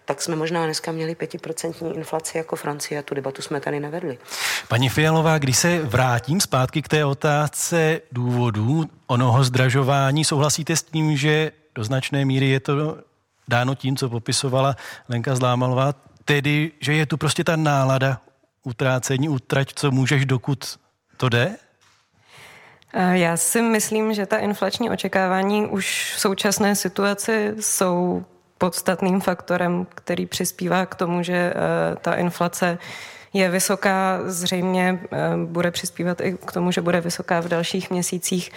tak 0.05 0.21
jsme 0.21 0.35
možná 0.35 0.65
dneska 0.65 0.91
měli 0.91 1.15
pětiprocentní 1.15 1.95
inflaci 1.95 2.37
jako 2.37 2.55
Francie 2.55 2.99
a 2.99 3.01
tu 3.01 3.15
debatu 3.15 3.41
jsme 3.41 3.59
tady 3.59 3.79
nevedli. 3.79 4.17
Paní 4.67 4.89
Fialová, 4.89 5.37
když 5.37 5.57
se 5.57 5.79
vrátím 5.79 6.41
zpátky 6.41 6.81
k 6.81 6.87
té 6.87 7.05
otázce 7.05 8.01
důvodů 8.11 8.85
onoho 9.07 9.43
zdražování, 9.43 10.25
souhlasíte 10.25 10.75
s 10.75 10.83
tím, 10.83 11.17
že 11.17 11.51
do 11.75 11.83
značné 11.83 12.25
míry 12.25 12.49
je 12.49 12.59
to 12.59 12.97
dáno 13.47 13.75
tím, 13.75 13.97
co 13.97 14.09
popisovala 14.09 14.75
Lenka 15.09 15.35
Zlámalová, 15.35 15.93
tedy, 16.31 16.71
že 16.79 16.93
je 16.93 17.05
tu 17.05 17.17
prostě 17.17 17.43
ta 17.43 17.55
nálada 17.55 18.21
utrácení, 18.63 19.29
utrať, 19.29 19.73
co 19.75 19.91
můžeš, 19.91 20.25
dokud 20.25 20.79
to 21.17 21.29
jde? 21.29 21.55
Eh, 22.93 23.17
já 23.17 23.37
si 23.37 23.61
myslím, 23.61 24.13
že 24.13 24.25
ta 24.25 24.37
inflační 24.37 24.89
očekávání 24.89 25.65
už 25.65 26.13
v 26.15 26.19
současné 26.19 26.75
situaci 26.75 27.53
jsou 27.59 28.25
podstatným 28.57 29.21
faktorem, 29.21 29.87
který 29.95 30.25
přispívá 30.25 30.85
k 30.85 30.95
tomu, 30.95 31.23
že 31.23 31.33
eh, 31.33 31.55
ta 32.01 32.15
inflace 32.15 32.77
je 33.33 33.49
vysoká, 33.49 34.19
zřejmě 34.25 34.99
eh, 35.11 35.17
bude 35.45 35.71
přispívat 35.71 36.21
i 36.21 36.37
k 36.45 36.51
tomu, 36.51 36.71
že 36.71 36.81
bude 36.81 37.01
vysoká 37.01 37.39
v 37.39 37.47
dalších 37.47 37.91
měsících. 37.91 38.51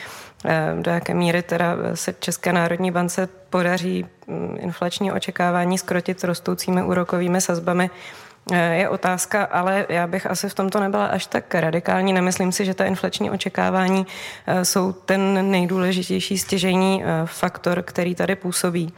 Do 0.80 0.90
jaké 0.90 1.14
míry 1.14 1.42
teda 1.42 1.76
se 1.94 2.14
České 2.20 2.52
národní 2.52 2.90
bance 2.90 3.28
podaří 3.50 4.06
mm, 4.26 4.56
inflační 4.60 5.12
očekávání 5.12 5.78
skrotit 5.78 6.24
rostoucími 6.24 6.82
úrokovými 6.82 7.40
sazbami, 7.40 7.90
eh, 7.90 8.23
je 8.52 8.88
otázka, 8.88 9.44
ale 9.44 9.86
já 9.88 10.06
bych 10.06 10.26
asi 10.26 10.48
v 10.48 10.54
tomto 10.54 10.80
nebyla 10.80 11.06
až 11.06 11.26
tak 11.26 11.54
radikální. 11.54 12.12
Nemyslím 12.12 12.52
si, 12.52 12.64
že 12.64 12.74
ta 12.74 12.84
inflační 12.84 13.30
očekávání 13.30 14.06
eh, 14.46 14.64
jsou 14.64 14.92
ten 14.92 15.50
nejdůležitější 15.50 16.38
stěžení 16.38 17.04
eh, 17.04 17.06
faktor, 17.24 17.82
který 17.82 18.14
tady 18.14 18.36
působí. 18.36 18.92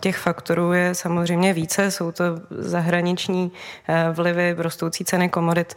Těch 0.00 0.16
faktorů 0.16 0.72
je 0.72 0.94
samozřejmě 0.94 1.52
více, 1.52 1.90
jsou 1.90 2.12
to 2.12 2.24
zahraniční 2.50 3.52
vlivy, 4.12 4.54
rostoucí 4.58 5.04
ceny 5.04 5.28
komodit, 5.28 5.74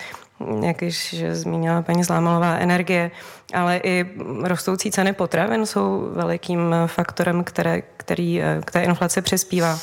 jak 0.63 0.81
již 0.81 1.15
zmínila 1.31 1.81
paní 1.81 2.03
Zlámalová, 2.03 2.58
energie, 2.58 3.12
ale 3.53 3.77
i 3.84 4.05
rostoucí 4.43 4.91
ceny 4.91 5.13
potravin 5.13 5.65
jsou 5.65 6.10
velikým 6.13 6.75
faktorem, 6.86 7.43
které, 7.43 7.81
který 7.81 8.41
k 8.65 8.72
té 8.72 8.81
inflaci 8.81 9.22
přispívá. 9.22 9.79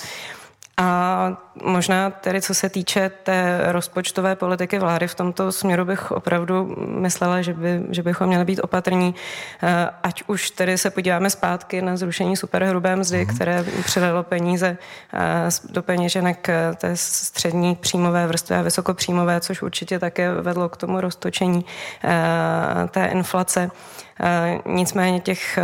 A 0.80 1.36
možná 1.64 2.10
tedy, 2.10 2.42
co 2.42 2.54
se 2.54 2.68
týče 2.68 3.10
té 3.22 3.60
rozpočtové 3.72 4.36
politiky 4.36 4.78
vlády, 4.78 5.08
v 5.08 5.14
tomto 5.14 5.52
směru 5.52 5.84
bych 5.84 6.12
opravdu 6.12 6.76
myslela, 6.86 7.42
že, 7.42 7.54
by, 7.54 7.82
že 7.90 8.02
bychom 8.02 8.26
měli 8.26 8.44
být 8.44 8.60
opatrní, 8.60 9.14
eh, 9.62 9.88
ať 10.02 10.22
už 10.26 10.50
tedy 10.50 10.78
se 10.78 10.90
podíváme 10.90 11.30
zpátky 11.30 11.82
na 11.82 11.96
zrušení 11.96 12.36
superhrubé 12.36 12.96
mzdy, 12.96 13.18
mm. 13.24 13.34
které 13.34 13.64
přidalo 13.84 14.22
peníze 14.22 14.78
eh, 15.14 15.48
do 15.70 15.82
peněženek 15.82 16.48
eh, 16.48 16.74
té 16.76 16.96
střední 16.96 17.76
příjmové 17.76 18.26
vrstvy 18.26 18.56
a 18.56 18.62
vysokopříjmové, 18.62 19.40
což 19.40 19.62
určitě 19.62 19.98
také 19.98 20.32
vedlo 20.32 20.68
k 20.68 20.76
tomu 20.76 21.00
roztočení 21.00 21.64
té 22.90 23.06
inflace. 23.06 23.70
Nicméně 24.66 25.20
těch 25.20 25.58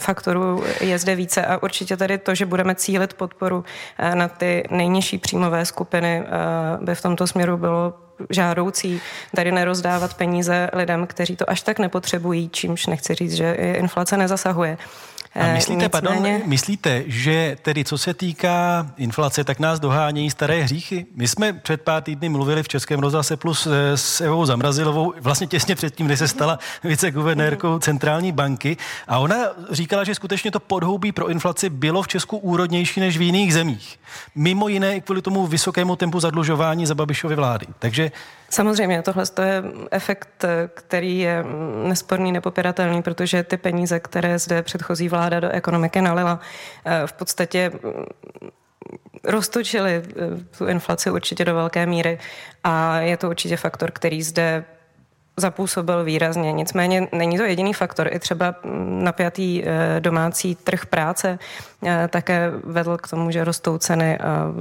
faktorů 0.00 0.64
je 0.80 0.98
zde 0.98 1.14
více 1.14 1.46
a 1.46 1.62
určitě 1.62 1.96
tady 1.96 2.18
to, 2.18 2.34
že 2.34 2.46
budeme 2.46 2.74
cílit 2.74 3.14
podporu 3.14 3.64
eh, 3.98 4.14
na 4.14 4.28
ty 4.28 4.64
nejnižší 4.70 5.18
příjmové 5.18 5.66
skupiny, 5.66 6.22
eh, 6.26 6.84
by 6.84 6.94
v 6.94 7.02
tomto 7.02 7.26
směru 7.26 7.56
bylo 7.56 7.94
žádoucí 8.30 9.00
tady 9.36 9.52
nerozdávat 9.52 10.14
peníze 10.14 10.70
lidem, 10.72 11.06
kteří 11.06 11.36
to 11.36 11.50
až 11.50 11.60
tak 11.60 11.78
nepotřebují, 11.78 12.48
čímž 12.48 12.86
nechci 12.86 13.14
říct, 13.14 13.32
že 13.32 13.52
inflace 13.52 14.16
nezasahuje. 14.16 14.78
A 15.34 15.46
myslíte, 15.52 15.72
Nicméně... 15.72 15.88
pardon, 15.88 16.40
myslíte, 16.46 17.02
že 17.06 17.56
tedy 17.62 17.84
co 17.84 17.98
se 17.98 18.14
týká 18.14 18.86
inflace, 18.96 19.44
tak 19.44 19.58
nás 19.58 19.80
dohánějí 19.80 20.30
staré 20.30 20.62
hříchy? 20.62 21.06
My 21.14 21.28
jsme 21.28 21.52
před 21.52 21.82
pár 21.82 22.02
týdny 22.02 22.28
mluvili 22.28 22.62
v 22.62 22.68
Českém 22.68 23.00
rozhlase 23.00 23.36
plus 23.36 23.68
s 23.94 24.20
Evou 24.20 24.46
Zamrazilovou, 24.46 25.14
vlastně 25.20 25.46
těsně 25.46 25.74
předtím, 25.74 26.06
než 26.06 26.18
se 26.18 26.28
stala 26.28 26.58
viceguvernérkou 26.84 27.78
centrální 27.78 28.32
banky 28.32 28.76
a 29.08 29.18
ona 29.18 29.36
říkala, 29.70 30.04
že 30.04 30.14
skutečně 30.14 30.50
to 30.50 30.60
podhoubí 30.60 31.12
pro 31.12 31.28
inflaci 31.28 31.70
bylo 31.70 32.02
v 32.02 32.08
Česku 32.08 32.36
úrodnější 32.36 33.00
než 33.00 33.18
v 33.18 33.22
jiných 33.22 33.54
zemích. 33.54 33.98
Mimo 34.34 34.68
jiné 34.68 34.96
i 34.96 35.00
kvůli 35.00 35.22
tomu 35.22 35.46
vysokému 35.46 35.96
tempu 35.96 36.20
zadlužování 36.20 36.86
za 36.86 36.94
Babišovy 36.94 37.34
vlády. 37.34 37.66
Takže 37.78 38.12
Samozřejmě, 38.50 39.02
tohle 39.02 39.24
je 39.42 39.62
efekt, 39.90 40.44
který 40.74 41.18
je 41.18 41.44
nesporný, 41.84 42.32
nepopiratelný, 42.32 43.02
protože 43.02 43.42
ty 43.42 43.56
peníze, 43.56 44.00
které 44.00 44.38
zde 44.38 44.62
předchozí 44.62 45.08
vláda 45.08 45.23
do 45.28 45.50
ekonomiky 45.50 46.00
nalila, 46.00 46.40
v 47.06 47.12
podstatě 47.12 47.72
roztočili 49.24 50.02
tu 50.58 50.66
inflaci 50.66 51.10
určitě 51.10 51.44
do 51.44 51.54
velké 51.54 51.86
míry 51.86 52.18
a 52.64 52.98
je 52.98 53.16
to 53.16 53.30
určitě 53.30 53.56
faktor, 53.56 53.90
který 53.90 54.22
zde 54.22 54.64
zapůsobil 55.36 56.04
výrazně. 56.04 56.52
Nicméně 56.52 57.08
není 57.12 57.36
to 57.36 57.42
jediný 57.42 57.72
faktor. 57.72 58.08
I 58.12 58.18
třeba 58.18 58.54
napjatý 58.88 59.62
eh, 59.64 60.00
domácí 60.00 60.54
trh 60.54 60.86
práce 60.86 61.38
eh, 61.86 62.08
také 62.08 62.52
vedl 62.64 62.96
k 62.96 63.08
tomu, 63.08 63.30
že 63.30 63.44
rostou 63.44 63.78
ceny 63.78 64.18
a 64.18 64.52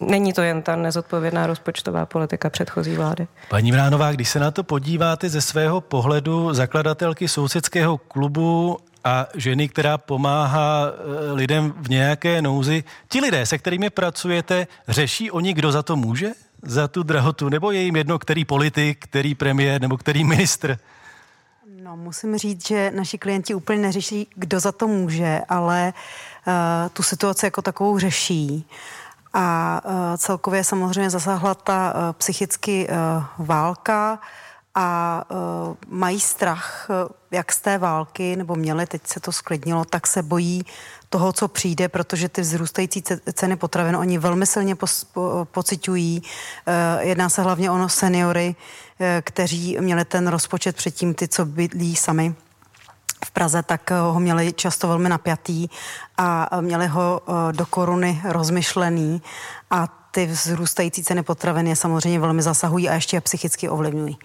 není 0.00 0.32
to 0.32 0.42
jen 0.42 0.62
ta 0.62 0.76
nezodpovědná 0.76 1.46
rozpočtová 1.46 2.06
politika 2.06 2.50
předchozí 2.50 2.96
vlády. 2.96 3.26
Paní 3.48 3.72
Vránová, 3.72 4.12
když 4.12 4.28
se 4.28 4.40
na 4.40 4.50
to 4.50 4.62
podíváte 4.62 5.28
ze 5.28 5.40
svého 5.40 5.80
pohledu 5.80 6.54
zakladatelky 6.54 7.28
sousedského 7.28 7.98
klubu 7.98 8.78
a 9.06 9.26
ženy, 9.34 9.68
která 9.68 9.98
pomáhá 9.98 10.86
eh, 10.86 11.32
lidem 11.32 11.74
v 11.76 11.88
nějaké 11.88 12.42
nouzi, 12.42 12.84
ti 13.08 13.20
lidé, 13.20 13.46
se 13.46 13.58
kterými 13.58 13.90
pracujete, 13.90 14.66
řeší 14.88 15.30
oni, 15.30 15.54
kdo 15.54 15.72
za 15.72 15.82
to 15.82 15.96
může? 15.96 16.30
Za 16.62 16.88
tu 16.88 17.02
drahotu? 17.02 17.48
Nebo 17.48 17.70
je 17.70 17.80
jim 17.80 17.96
jedno, 17.96 18.18
který 18.18 18.44
politik, 18.44 19.04
který 19.04 19.34
premiér 19.34 19.80
nebo 19.80 19.96
který 19.96 20.24
ministr? 20.24 20.78
No, 21.82 21.96
musím 21.96 22.38
říct, 22.38 22.66
že 22.66 22.90
naši 22.94 23.18
klienti 23.18 23.54
úplně 23.54 23.82
neřeší, 23.82 24.26
kdo 24.34 24.60
za 24.60 24.72
to 24.72 24.88
může, 24.88 25.40
ale 25.48 25.92
uh, 26.46 26.52
tu 26.92 27.02
situaci 27.02 27.46
jako 27.46 27.62
takovou 27.62 27.98
řeší. 27.98 28.66
A 29.32 29.80
uh, 29.84 29.92
celkově 30.16 30.64
samozřejmě 30.64 31.10
zasáhla 31.10 31.54
ta 31.54 31.94
uh, 31.94 32.00
psychicky 32.12 32.88
uh, 32.88 33.46
válka 33.46 34.18
a 34.78 35.24
uh, 35.30 35.74
mají 35.88 36.20
strach 36.20 36.86
uh, 36.90 37.08
jak 37.30 37.52
z 37.52 37.60
té 37.60 37.78
války, 37.78 38.36
nebo 38.36 38.54
měli, 38.54 38.86
teď 38.86 39.06
se 39.06 39.20
to 39.20 39.32
sklidnilo, 39.32 39.84
tak 39.84 40.06
se 40.06 40.22
bojí 40.22 40.62
toho, 41.08 41.32
co 41.32 41.48
přijde, 41.48 41.88
protože 41.88 42.28
ty 42.28 42.40
vzrůstající 42.40 43.02
ceny 43.32 43.56
potravin 43.56 43.96
oni 43.96 44.18
velmi 44.18 44.46
silně 44.46 44.74
pos, 44.74 45.04
po, 45.04 45.48
pocitují. 45.50 46.22
Uh, 46.22 47.02
jedná 47.08 47.28
se 47.28 47.42
hlavně 47.42 47.70
o 47.70 47.88
seniory, 47.88 48.56
uh, 48.98 49.06
kteří 49.20 49.76
měli 49.80 50.04
ten 50.04 50.28
rozpočet 50.28 50.76
předtím, 50.76 51.14
ty, 51.14 51.28
co 51.28 51.44
bydlí 51.44 51.96
sami 51.96 52.34
v 53.24 53.30
Praze, 53.30 53.62
tak 53.62 53.90
ho 53.90 54.20
měli 54.20 54.52
často 54.52 54.88
velmi 54.88 55.08
napjatý 55.08 55.68
a 56.16 56.48
měli 56.60 56.86
ho 56.86 57.22
do 57.52 57.66
koruny 57.66 58.22
rozmyšlený 58.24 59.22
a 59.70 59.88
ty 60.16 60.26
vzrůstající 60.26 61.04
ceny 61.04 61.22
potravin 61.22 61.66
je 61.66 61.76
samozřejmě 61.76 62.20
velmi 62.20 62.42
zasahují 62.42 62.88
a 62.88 62.94
ještě 62.94 63.16
je 63.16 63.20
psychicky 63.20 63.68
ovlivňují. 63.68 64.18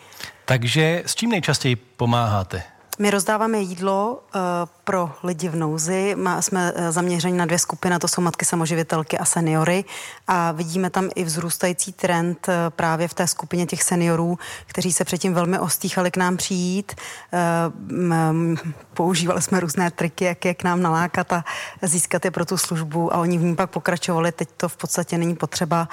Takže 0.51 1.03
s 1.05 1.15
čím 1.15 1.29
nejčastěji 1.29 1.75
pomáháte? 1.75 2.63
My 2.99 3.09
rozdáváme 3.11 3.59
jídlo 3.59 4.13
uh, 4.35 4.41
pro 4.83 5.11
lidi 5.23 5.49
v 5.49 5.55
nouzi. 5.55 6.15
Má, 6.15 6.41
jsme 6.41 6.71
uh, 6.71 6.81
zaměřeni 6.89 7.37
na 7.37 7.45
dvě 7.45 7.59
skupiny, 7.59 7.99
to 7.99 8.07
jsou 8.07 8.21
matky 8.21 8.45
samoživitelky 8.45 9.17
a 9.17 9.25
seniory. 9.25 9.83
A 10.27 10.51
vidíme 10.51 10.89
tam 10.89 11.09
i 11.15 11.23
vzrůstající 11.23 11.93
trend 11.93 12.47
uh, 12.47 12.53
právě 12.69 13.07
v 13.07 13.13
té 13.13 13.27
skupině 13.27 13.65
těch 13.65 13.83
seniorů, 13.83 14.39
kteří 14.65 14.93
se 14.93 15.05
předtím 15.05 15.33
velmi 15.33 15.59
ostýchali 15.59 16.11
k 16.11 16.17
nám 16.17 16.37
přijít. 16.37 16.95
Uh, 17.33 17.97
m, 18.09 18.55
používali 18.93 19.41
jsme 19.41 19.59
různé 19.59 19.91
triky, 19.91 20.25
jak 20.25 20.45
je 20.45 20.53
k 20.53 20.63
nám 20.63 20.81
nalákat 20.81 21.33
a 21.33 21.43
získat 21.81 22.25
je 22.25 22.31
pro 22.31 22.45
tu 22.45 22.57
službu 22.57 23.13
a 23.13 23.17
oni 23.17 23.37
v 23.37 23.43
ní 23.43 23.55
pak 23.55 23.69
pokračovali. 23.69 24.31
Teď 24.31 24.49
to 24.57 24.69
v 24.69 24.77
podstatě 24.77 25.17
není 25.17 25.35
potřeba. 25.35 25.87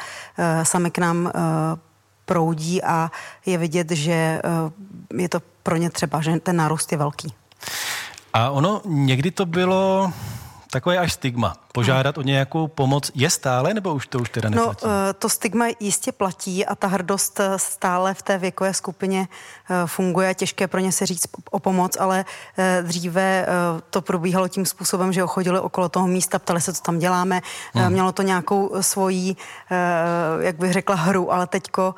Sami 0.63 0.91
k 0.91 0.99
nám 0.99 1.33
proudí 2.29 2.83
a 2.85 3.11
je 3.47 3.59
vidět, 3.59 3.91
že 3.91 4.41
je 5.17 5.29
to 5.29 5.41
pro 5.63 5.77
ně 5.77 5.91
třeba, 5.91 6.21
že 6.21 6.41
ten 6.41 6.57
nárůst 6.57 6.93
je 6.93 6.99
velký. 6.99 7.33
A 8.33 8.51
ono 8.51 8.81
někdy 8.85 9.31
to 9.31 9.47
bylo 9.47 10.13
takové 10.71 10.99
až 10.99 11.13
stigma. 11.13 11.57
Požádat 11.73 12.19
o 12.19 12.23
nějakou 12.23 12.69
pomoc 12.69 13.11
je 13.15 13.31
stále, 13.31 13.75
nebo 13.75 13.95
už 13.95 14.07
to 14.07 14.19
už 14.19 14.29
teda 14.31 14.49
no, 14.49 14.57
neplatí? 14.57 14.87
No, 14.87 15.13
to 15.19 15.29
stigma 15.29 15.67
jistě 15.81 16.13
platí 16.13 16.67
a 16.67 16.75
ta 16.75 16.87
hrdost 16.87 17.41
eh, 17.41 17.59
stále 17.59 18.15
v 18.15 18.23
té 18.23 18.39
věkové 18.39 18.75
skupině 18.75 19.29
eh, 19.71 19.87
funguje. 19.87 20.35
Těžké 20.35 20.69
pro 20.69 20.81
ně 20.81 20.93
se 20.93 21.07
říct 21.07 21.27
o 21.51 21.59
pomoc, 21.59 21.97
ale 22.01 22.25
dříve 22.83 23.47
to 23.91 24.03
probíhalo 24.03 24.49
tím 24.49 24.67
způsobem, 24.67 25.13
že 25.13 25.23
chodili 25.27 25.61
okolo 25.61 25.89
toho 25.89 26.07
místa, 26.07 26.39
ptali 26.39 26.61
se, 26.61 26.73
co 26.73 26.83
tam 26.83 26.99
děláme. 26.99 27.41
Hmm. 27.75 27.93
Mělo 27.93 28.13
to 28.13 28.23
nějakou 28.23 28.83
svoji, 28.83 29.37
jak 30.41 30.57
bych 30.57 30.73
řekla, 30.73 30.95
hru, 30.95 31.33
ale 31.33 31.47
teďko 31.47 31.95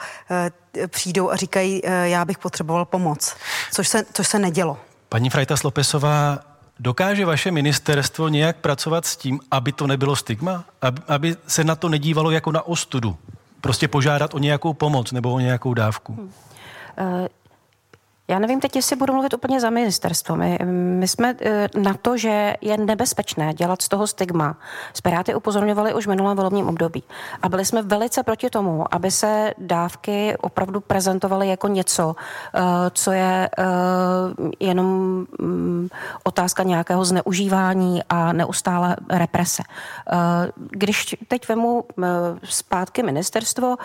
přijdou 0.86 1.30
a 1.30 1.36
říkají, 1.36 1.82
já 2.04 2.24
bych 2.24 2.38
potřeboval 2.38 2.84
pomoc, 2.84 3.36
což 3.72 3.88
se, 3.88 4.04
což 4.12 4.28
se 4.28 4.38
nedělo. 4.38 4.78
Paní 5.08 5.30
Frajta 5.30 5.56
Slopesová, 5.56 6.38
Dokáže 6.82 7.24
vaše 7.24 7.50
ministerstvo 7.50 8.28
nějak 8.28 8.56
pracovat 8.56 9.06
s 9.06 9.16
tím, 9.16 9.40
aby 9.50 9.72
to 9.72 9.86
nebylo 9.86 10.16
stigma? 10.16 10.64
Aby 11.08 11.36
se 11.46 11.64
na 11.64 11.76
to 11.76 11.88
nedívalo 11.88 12.30
jako 12.30 12.52
na 12.52 12.62
ostudu? 12.62 13.16
Prostě 13.60 13.88
požádat 13.88 14.34
o 14.34 14.38
nějakou 14.38 14.74
pomoc 14.74 15.12
nebo 15.12 15.32
o 15.32 15.40
nějakou 15.40 15.74
dávku? 15.74 16.12
Hmm. 16.12 17.26
Já 18.30 18.38
nevím 18.38 18.60
teď, 18.60 18.76
jestli 18.76 18.96
budu 18.96 19.12
mluvit 19.12 19.34
úplně 19.34 19.60
za 19.60 19.70
ministerstvo. 19.70 20.36
My, 20.36 20.58
my 20.98 21.08
jsme 21.08 21.34
eh, 21.40 21.68
na 21.78 21.94
to, 21.94 22.16
že 22.16 22.54
je 22.60 22.76
nebezpečné 22.76 23.54
dělat 23.54 23.82
z 23.82 23.88
toho 23.88 24.06
stigma. 24.06 24.56
Spiráty 24.94 25.34
upozorňovali 25.34 25.94
už 25.94 26.06
v 26.06 26.10
minulém 26.10 26.36
volebním 26.36 26.68
období. 26.68 27.02
A 27.42 27.48
byli 27.48 27.64
jsme 27.64 27.82
velice 27.82 28.22
proti 28.22 28.50
tomu, 28.50 28.94
aby 28.94 29.10
se 29.10 29.54
dávky 29.58 30.36
opravdu 30.40 30.80
prezentovaly 30.80 31.48
jako 31.48 31.68
něco, 31.68 32.14
eh, 32.54 32.60
co 32.90 33.12
je 33.12 33.50
eh, 33.58 33.64
jenom 34.60 34.86
mm, 35.40 35.88
otázka 36.24 36.62
nějakého 36.62 37.04
zneužívání 37.04 38.02
a 38.08 38.32
neustále 38.32 38.96
represe. 39.10 39.62
Když 40.70 41.16
teď 41.28 41.48
vemu 41.48 41.84
zpátky 42.44 43.02
ministerstvo, 43.02 43.76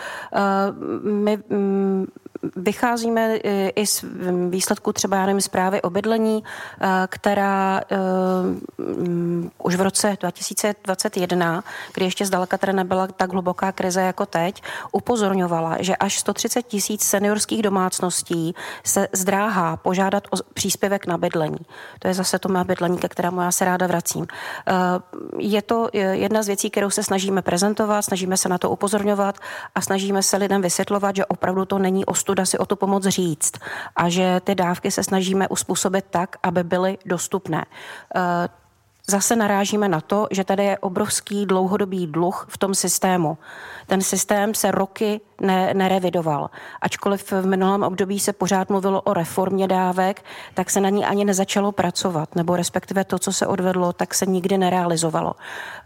my 1.03 1.37
mm, 1.49 2.07
vycházíme 2.55 3.35
i 3.75 3.87
z 3.87 4.05
výsledku 4.49 4.93
třeba, 4.93 5.17
já 5.17 5.25
nevím, 5.25 5.41
zprávy 5.41 5.81
o 5.81 5.89
bydlení, 5.89 6.43
eh, 6.43 6.87
která 7.07 7.81
um, 8.97 9.51
už 9.63 9.75
v 9.75 9.81
roce 9.81 10.17
2021, 10.19 11.63
kdy 11.93 12.05
ještě 12.05 12.25
zdaleka 12.25 12.57
teda 12.57 12.73
nebyla 12.73 13.07
tak 13.07 13.31
hluboká 13.31 13.71
krize 13.71 14.01
jako 14.01 14.25
teď, 14.25 14.63
upozorňovala, 14.91 15.77
že 15.79 15.95
až 15.95 16.19
130 16.19 16.61
tisíc 16.63 17.03
seniorských 17.03 17.61
domácností 17.61 18.55
se 18.83 19.07
zdráhá 19.13 19.77
požádat 19.77 20.23
o 20.31 20.37
příspěvek 20.53 21.07
na 21.07 21.17
bydlení. 21.17 21.59
To 21.99 22.07
je 22.07 22.13
zase 22.13 22.39
to 22.39 22.49
mé 22.49 22.63
bydlení, 22.63 22.97
ke 22.97 23.07
kterému 23.09 23.41
já 23.41 23.51
se 23.51 23.65
ráda 23.65 23.87
vracím. 23.87 24.21
Uh, 24.21 25.39
je 25.39 25.61
to 25.61 25.89
jedna 25.93 26.43
z 26.43 26.47
věcí, 26.47 26.69
kterou 26.69 26.89
se 26.89 27.03
snažíme 27.03 27.41
prezentovat, 27.41 28.01
snažíme 28.01 28.37
se 28.37 28.49
na 28.49 28.57
to 28.57 28.69
upozorňovat 28.69 29.39
a 29.75 29.81
snažíme 29.81 30.23
se 30.23 30.37
lidem 30.37 30.61
vysvětlovat, 30.61 31.15
že 31.15 31.25
opravdu 31.25 31.65
to 31.65 31.79
není 31.79 32.05
ostuda 32.05 32.45
si 32.45 32.57
o 32.57 32.65
tu 32.65 32.75
pomoc 32.75 33.03
říct 33.07 33.51
a 33.95 34.09
že 34.09 34.24
ty 34.43 34.55
dávky 34.55 34.91
se 34.91 35.03
snažíme 35.03 35.47
uspůsobit 35.47 36.05
tak, 36.09 36.35
aby 36.43 36.63
byly 36.63 36.97
dostupné. 37.05 37.65
Eh, 38.15 38.49
zase 39.07 39.35
narážíme 39.35 39.89
na 39.89 40.01
to, 40.01 40.27
že 40.31 40.43
tady 40.43 40.63
je 40.63 40.77
obrovský 40.77 41.45
dlouhodobý 41.45 42.07
dluh 42.07 42.45
v 42.49 42.57
tom 42.57 42.75
systému. 42.75 43.37
Ten 43.87 44.01
systém 44.01 44.53
se 44.53 44.71
roky 44.71 45.21
ne, 45.41 45.73
nerevidoval. 45.73 46.49
Ačkoliv 46.81 47.31
v 47.31 47.45
minulém 47.45 47.83
období 47.83 48.19
se 48.19 48.33
pořád 48.33 48.69
mluvilo 48.69 49.01
o 49.01 49.13
reformě 49.13 49.67
dávek, 49.67 50.25
tak 50.53 50.69
se 50.69 50.81
na 50.81 50.89
ní 50.89 51.05
ani 51.05 51.25
nezačalo 51.25 51.71
pracovat, 51.71 52.35
nebo 52.35 52.55
respektive 52.55 53.03
to, 53.03 53.19
co 53.19 53.33
se 53.33 53.47
odvedlo, 53.47 53.93
tak 53.93 54.13
se 54.13 54.25
nikdy 54.25 54.57
nerealizovalo. 54.57 55.33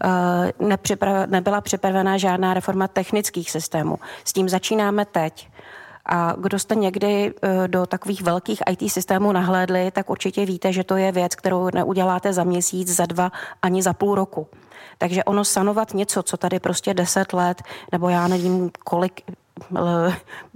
Eh, 0.04 1.26
nebyla 1.28 1.62
připravená 1.62 2.18
žádná 2.18 2.54
reforma 2.54 2.88
technických 2.88 3.52
systémů. 3.52 4.00
S 4.24 4.34
tím 4.34 4.50
začínáme 4.50 5.06
teď. 5.06 5.50
A 6.12 6.34
kdo 6.38 6.60
jste 6.60 6.76
někdy 6.76 7.34
eh, 7.42 7.68
do 7.68 7.86
takových 7.86 8.22
velkých 8.22 8.64
IT 8.70 8.92
systémů 8.92 9.32
nahlédli, 9.32 9.92
tak 9.92 10.10
určitě 10.10 10.46
víte, 10.46 10.74
že 10.74 10.84
to 10.84 10.98
je 10.98 11.12
věc, 11.12 11.36
kterou 11.36 11.70
neuděláte 11.74 12.34
za 12.34 12.44
měsíc, 12.44 12.96
za 12.96 13.06
dva, 13.06 13.32
ani 13.62 13.84
za 13.84 13.94
půl 13.94 14.16
roku. 14.16 14.48
Takže 14.98 15.24
ono 15.24 15.46
sanovat 15.46 15.94
něco, 15.94 16.24
co 16.24 16.38
tady 16.38 16.60
prostě 16.60 16.94
deset 16.94 17.34
let, 17.34 17.62
nebo 17.92 18.10
já 18.10 18.28
nevím 18.28 18.72
kolik, 18.86 19.22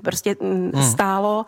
prostě 0.04 0.36
hmm. 0.42 0.84
stálo, 0.84 1.46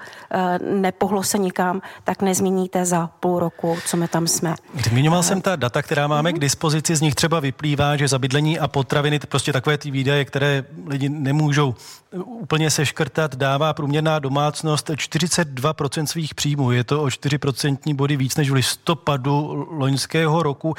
nepohlo 0.72 1.24
se 1.24 1.38
nikam, 1.38 1.82
tak 2.04 2.22
nezměníte 2.22 2.86
za 2.86 3.08
půl 3.08 3.40
roku, 3.40 3.78
co 3.86 3.98
my 3.98 4.08
tam 4.08 4.28
jsme. 4.28 4.56
Zmiňoval 4.90 5.24
jsem 5.24 5.42
ta 5.42 5.56
data, 5.56 5.82
která 5.82 6.08
máme 6.08 6.34
k 6.34 6.40
dispozici, 6.40 6.96
z 6.96 7.02
nich 7.02 7.16
třeba 7.16 7.40
vyplývá, 7.40 7.98
že 7.98 8.08
za 8.08 8.20
bydlení 8.20 8.60
a 8.60 8.68
potraviny, 8.68 9.20
prostě 9.20 9.54
takové 9.54 9.78
ty 9.78 9.92
výdaje, 9.92 10.26
které 10.26 10.64
lidi 10.88 11.10
nemůžou 11.10 11.76
úplně 12.24 12.72
seškrtat, 12.72 13.36
dává 13.36 13.74
průměrná 13.74 14.20
domácnost 14.20 14.90
42% 14.90 16.06
svých 16.06 16.36
příjmů. 16.36 16.72
Je 16.72 16.84
to 16.84 17.04
o 17.04 17.06
4% 17.06 17.96
body 17.96 18.18
víc 18.18 18.36
než 18.36 18.50
v 18.50 18.54
listopadu 18.54 19.68
loňského 19.70 20.44
roku. 20.44 20.76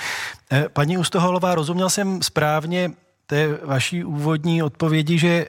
Eh, 0.52 0.68
paní 0.72 0.98
Ustoholová, 0.98 1.54
rozuměl 1.54 1.90
jsem 1.90 2.22
správně 2.22 2.90
té 3.26 3.58
vaší 3.64 4.04
úvodní 4.04 4.62
odpovědi, 4.62 5.18
že 5.18 5.46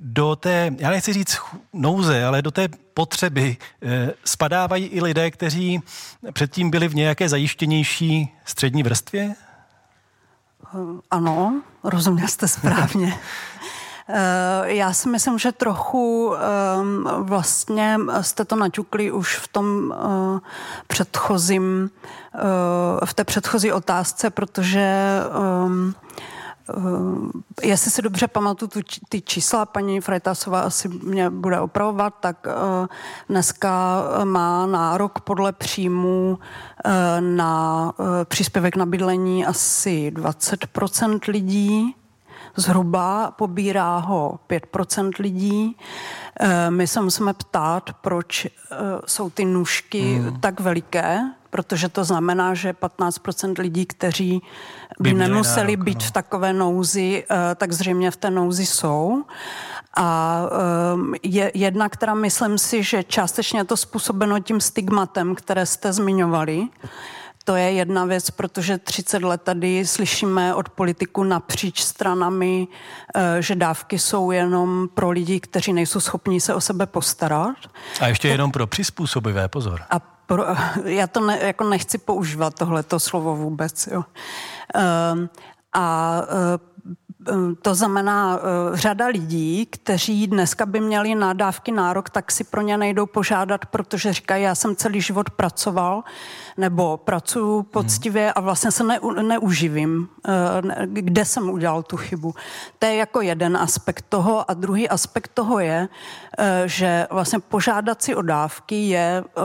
do 0.00 0.36
té, 0.36 0.74
já 0.78 0.90
nechci 0.90 1.12
říct 1.12 1.38
nouze, 1.72 2.24
ale 2.24 2.42
do 2.42 2.50
té 2.50 2.68
potřeby 2.94 3.56
eh, 3.82 4.10
spadávají 4.24 4.86
i 4.86 5.02
lidé, 5.02 5.30
kteří 5.30 5.80
předtím 6.32 6.70
byli 6.70 6.88
v 6.88 6.94
nějaké 6.94 7.28
zajištěnější 7.28 8.34
střední 8.44 8.82
vrstvě? 8.82 9.34
Ano, 11.10 11.62
rozuměl 11.84 12.28
jste 12.28 12.48
správně. 12.48 13.18
Eh, 14.08 14.74
já 14.74 14.92
si 14.92 15.08
myslím, 15.08 15.38
že 15.38 15.52
trochu 15.52 16.34
ehm, 16.34 17.08
vlastně 17.18 17.98
jste 18.20 18.44
to 18.44 18.56
naťukli 18.56 19.10
už 19.10 19.36
v 19.36 19.48
tom 19.48 19.94
eh, 19.96 20.40
předchozím, 20.86 21.90
v 23.04 23.14
té 23.14 23.24
předchozí 23.24 23.72
otázce, 23.72 24.30
protože 24.30 25.20
ehm, 25.36 25.94
Eh, 25.96 26.35
jestli 27.62 27.90
si 27.90 28.02
dobře 28.02 28.28
pamatuju 28.28 28.68
tu, 28.68 28.80
ty 29.08 29.20
čísla, 29.20 29.66
paní 29.66 30.00
Frejtasová 30.00 30.60
asi 30.60 30.88
mě 30.88 31.30
bude 31.30 31.60
opravovat, 31.60 32.14
tak 32.20 32.46
uh, 32.46 32.86
dneska 33.28 34.02
má 34.24 34.66
nárok 34.66 35.20
podle 35.20 35.52
příjmů 35.52 36.38
na 37.20 37.92
příspěvek 38.24 38.76
na 38.76 38.86
bydlení 38.86 39.46
asi 39.46 40.12
20% 40.14 41.18
lidí, 41.28 41.94
zhruba 42.56 43.30
pobírá 43.30 43.98
ho 43.98 44.38
5% 44.48 45.10
lidí. 45.18 45.76
My 46.70 46.86
se 46.86 47.00
musíme 47.00 47.32
ptát, 47.34 47.90
proč 48.00 48.46
jsou 49.06 49.30
ty 49.30 49.44
nůžky 49.44 50.18
mm. 50.18 50.40
tak 50.40 50.60
veliké, 50.60 51.20
protože 51.56 51.88
to 51.88 52.04
znamená, 52.04 52.54
že 52.54 52.72
15% 52.72 53.60
lidí, 53.60 53.86
kteří 53.86 54.42
by, 55.00 55.10
by 55.10 55.14
nemuseli 55.14 55.72
nárok, 55.72 55.84
být 55.84 55.98
no. 55.98 56.06
v 56.06 56.10
takové 56.10 56.52
nouzi, 56.52 57.24
eh, 57.30 57.54
tak 57.54 57.72
zřejmě 57.72 58.10
v 58.10 58.16
té 58.16 58.30
nouzi 58.30 58.66
jsou. 58.66 59.24
A 59.96 60.40
eh, 60.44 61.18
je 61.22 61.50
jedna, 61.54 61.88
která 61.88 62.14
myslím 62.14 62.58
si, 62.58 62.82
že 62.82 63.04
částečně 63.04 63.60
je 63.60 63.64
to 63.64 63.76
způsobeno 63.76 64.40
tím 64.40 64.60
stigmatem, 64.60 65.34
které 65.34 65.66
jste 65.66 65.92
zmiňovali, 65.92 66.68
to 67.44 67.56
je 67.56 67.72
jedna 67.72 68.04
věc, 68.04 68.30
protože 68.30 68.78
30 68.78 69.22
let 69.22 69.42
tady 69.42 69.86
slyšíme 69.86 70.54
od 70.54 70.68
politiků 70.68 71.24
napříč 71.24 71.80
stranami, 71.80 72.68
eh, 73.14 73.42
že 73.42 73.54
dávky 73.54 73.98
jsou 73.98 74.30
jenom 74.30 74.88
pro 74.94 75.10
lidi, 75.10 75.40
kteří 75.40 75.72
nejsou 75.72 76.00
schopni 76.00 76.40
se 76.40 76.54
o 76.54 76.60
sebe 76.60 76.86
postarat. 76.86 77.56
A 78.00 78.08
ještě 78.08 78.28
jenom 78.28 78.52
pro 78.52 78.66
přizpůsobivé, 78.66 79.48
pozor. 79.48 79.80
A 79.90 80.15
pro, 80.26 80.44
já 80.84 81.06
to 81.06 81.20
ne, 81.20 81.38
jako 81.42 81.64
nechci 81.64 81.98
používat 81.98 82.54
tohleto 82.54 83.00
slovo 83.00 83.36
vůbec. 83.36 83.86
Jo. 83.86 84.04
Um, 85.12 85.30
a 85.72 86.20
um, 86.20 86.75
to 87.62 87.74
znamená, 87.74 88.36
uh, 88.36 88.76
řada 88.76 89.06
lidí, 89.06 89.66
kteří 89.66 90.26
dneska 90.26 90.66
by 90.66 90.80
měli 90.80 91.14
na 91.14 91.32
dávky 91.32 91.72
nárok, 91.72 92.10
tak 92.10 92.32
si 92.32 92.44
pro 92.44 92.60
ně 92.60 92.76
nejdou 92.76 93.06
požádat, 93.06 93.66
protože 93.66 94.12
říkají, 94.12 94.44
já 94.44 94.54
jsem 94.54 94.76
celý 94.76 95.00
život 95.00 95.30
pracoval, 95.30 96.04
nebo 96.56 96.96
pracuju 96.96 97.62
poctivě 97.62 98.32
a 98.32 98.40
vlastně 98.40 98.70
se 98.70 98.84
ne, 98.84 98.98
neuživím, 99.22 100.08
eh, 100.28 100.86
kde 100.86 101.24
jsem 101.24 101.50
udělal 101.50 101.82
tu 101.82 101.96
chybu. 101.96 102.34
To 102.78 102.86
je 102.86 102.94
jako 102.94 103.20
jeden 103.20 103.56
aspekt 103.56 104.04
toho 104.08 104.50
a 104.50 104.54
druhý 104.54 104.88
aspekt 104.88 105.30
toho 105.34 105.58
je, 105.58 105.88
eh, 106.38 106.62
že 106.66 107.06
vlastně 107.10 107.38
požádat 107.38 108.02
si 108.02 108.14
o 108.14 108.22
dávky 108.22 108.88
je 108.88 109.24
eh, 109.24 109.40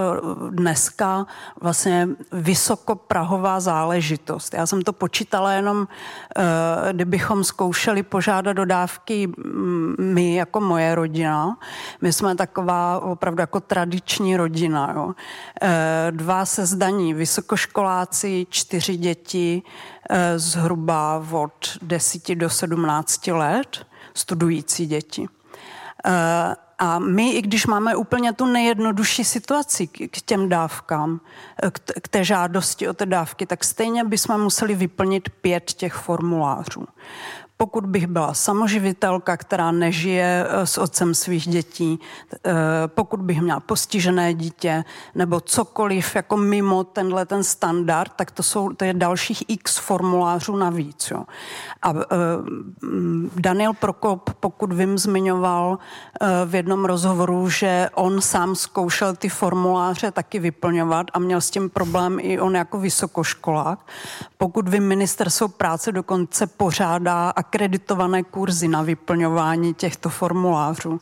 dneska 0.50 1.26
vlastně 1.62 2.08
vysokoprahová 2.32 3.60
záležitost. 3.60 4.54
Já 4.54 4.66
jsem 4.66 4.82
to 4.82 4.94
počítala 4.94 5.54
jenom, 5.54 5.88
kdybychom 6.92 7.44
zkoušeli 7.44 7.71
požádat 8.04 8.60
o 8.60 8.66
dávky 8.66 9.28
mm, 9.28 9.96
my 10.00 10.36
jako 10.36 10.62
moje 10.62 10.96
rodina. 10.96 11.58
My 12.02 12.14
jsme 12.14 12.36
taková 12.36 13.00
opravdu 13.00 13.42
jako 13.42 13.60
tradiční 13.60 14.38
rodina. 14.38 14.94
Jo. 14.96 15.14
Dva 16.12 16.46
se 16.46 16.66
zdaní 16.66 17.02
vzdělání 17.02 17.14
vysokoškoláci, 17.14 18.48
čtyři 18.50 18.98
děti 18.98 19.62
eh, 20.10 20.40
zhruba 20.40 21.26
od 21.32 21.78
10 21.82 22.36
do 22.36 22.50
17 22.50 23.28
let, 23.28 23.86
studující 24.14 24.86
děti. 24.86 25.28
Eh, 26.06 26.56
a 26.80 27.00
my, 27.00 27.32
i 27.32 27.42
když 27.42 27.68
máme 27.68 27.96
úplně 27.96 28.34
tu 28.34 28.46
nejjednodušší 28.46 29.24
situaci 29.24 29.88
k 29.88 30.22
těm 30.22 30.50
dávkám, 30.50 31.20
eh, 31.64 31.72
k 32.02 32.08
té 32.08 32.24
žádosti 32.24 32.88
o 32.88 32.94
ty 32.94 33.06
dávky, 33.06 33.46
tak 33.46 33.64
stejně 33.64 34.04
bychom 34.04 34.42
museli 34.42 34.76
vyplnit 34.76 35.30
pět 35.42 35.74
těch 35.74 35.94
formulářů 35.94 36.86
pokud 37.62 37.86
bych 37.86 38.08
byla 38.08 38.34
samoživitelka, 38.34 39.38
která 39.38 39.72
nežije 39.72 40.46
eh, 40.50 40.66
s 40.66 40.78
otcem 40.78 41.14
svých 41.14 41.48
dětí, 41.48 42.00
eh, 42.34 42.52
pokud 42.88 43.22
bych 43.22 43.42
měla 43.42 43.60
postižené 43.60 44.34
dítě 44.34 44.84
nebo 45.16 45.40
cokoliv 45.40 46.16
jako 46.16 46.38
mimo 46.38 46.84
tenhle 46.84 47.26
ten 47.26 47.44
standard, 47.44 48.12
tak 48.16 48.32
to, 48.32 48.44
jsou, 48.44 48.74
to 48.74 48.86
je 48.86 48.94
dalších 48.94 49.44
x 49.48 49.78
formulářů 49.78 50.56
navíc. 50.56 51.12
Jo. 51.12 51.24
A 51.82 51.94
eh, 51.94 52.06
Daniel 53.36 53.74
Prokop, 53.74 54.30
pokud 54.40 54.74
vím, 54.74 54.98
zmiňoval 54.98 55.78
v 56.46 56.56
jednom 56.56 56.86
rozhovoru, 56.86 57.50
že 57.50 57.90
on 57.94 58.22
sám 58.22 58.56
zkoušel 58.56 59.16
ty 59.16 59.30
formuláře 59.30 60.12
taky 60.12 60.40
vyplňovat 60.40 61.08
a 61.14 61.20
měl 61.20 61.42
s 61.42 61.50
tím 61.50 61.70
problém 61.70 62.18
i 62.22 62.40
on 62.40 62.56
jako 62.56 62.80
vysokoškolák. 62.80 63.80
Pokud 64.38 64.70
vím, 64.70 64.84
ministerstvo 64.84 65.48
práce 65.48 65.92
dokonce 65.92 66.48
pořádá 66.48 67.34
akreditované 67.52 68.24
kurzy 68.24 68.68
na 68.68 68.82
vyplňování 68.82 69.74
těchto 69.74 70.10
formulářů 70.10 71.02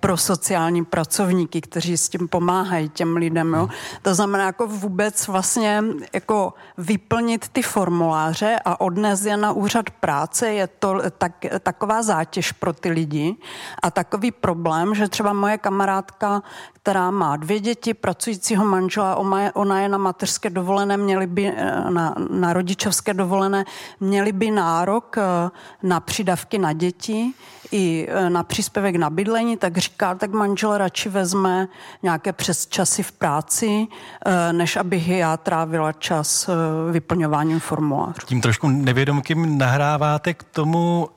pro 0.00 0.16
sociální 0.16 0.84
pracovníky, 0.84 1.60
kteří 1.60 1.96
s 1.96 2.08
tím 2.08 2.28
pomáhají 2.28 2.88
těm 2.88 3.16
lidem. 3.16 3.54
Jo. 3.54 3.68
To 4.02 4.14
znamená 4.14 4.44
jako 4.44 4.66
vůbec 4.66 5.26
vlastně 5.26 5.82
jako 6.12 6.54
vyplnit 6.78 7.48
ty 7.48 7.62
formuláře 7.62 8.56
a 8.64 8.80
odnes 8.80 9.24
je 9.24 9.36
na 9.36 9.52
úřad 9.52 9.90
práce 9.90 10.48
je 10.48 10.66
to 10.66 11.02
tak, 11.18 11.32
taková 11.60 12.02
zátěž 12.02 12.52
pro 12.52 12.72
ty 12.72 12.90
lidi 12.90 13.36
a 13.82 13.90
takový 13.90 14.30
problém, 14.30 14.94
že 14.94 15.08
třeba 15.08 15.32
moje 15.32 15.58
kamarádka, 15.58 16.42
která 16.72 17.10
má 17.10 17.36
dvě 17.36 17.60
děti, 17.60 17.94
pracujícího 17.94 18.64
manžela, 18.64 19.16
ona 19.54 19.80
je 19.80 19.88
na 19.88 19.98
mateřské 19.98 20.50
dovolené, 20.50 20.96
měli 20.96 21.26
by 21.26 21.52
eh, 21.56 21.90
na, 21.90 22.14
na 22.30 22.52
rodičovské 22.52 23.14
dovolené, 23.14 23.64
měli 24.00 24.32
by 24.32 24.50
nárok 24.50 25.18
eh, 25.18 25.50
na 25.88 26.00
přidavky 26.00 26.58
na 26.58 26.72
děti 26.72 27.32
i 27.72 28.08
e, 28.10 28.30
na 28.30 28.42
příspěvek 28.42 28.96
na 28.96 29.10
bydlení, 29.10 29.56
tak 29.56 29.78
říká, 29.78 30.14
tak 30.14 30.30
manžel 30.30 30.78
radši 30.78 31.08
vezme 31.08 31.68
nějaké 32.02 32.32
přes 32.32 32.66
časy 32.66 33.02
v 33.02 33.12
práci, 33.12 33.86
e, 34.26 34.52
než 34.52 34.76
abych 34.76 35.08
já 35.08 35.36
trávila 35.36 35.92
čas 35.92 36.48
e, 36.48 36.52
vyplňováním 36.92 37.60
formulářů. 37.60 38.26
Tím 38.26 38.40
trošku 38.40 38.68
nevědomkým 38.68 39.58
nahráváte 39.58 40.34
k 40.34 40.42
tomu, 40.42 41.08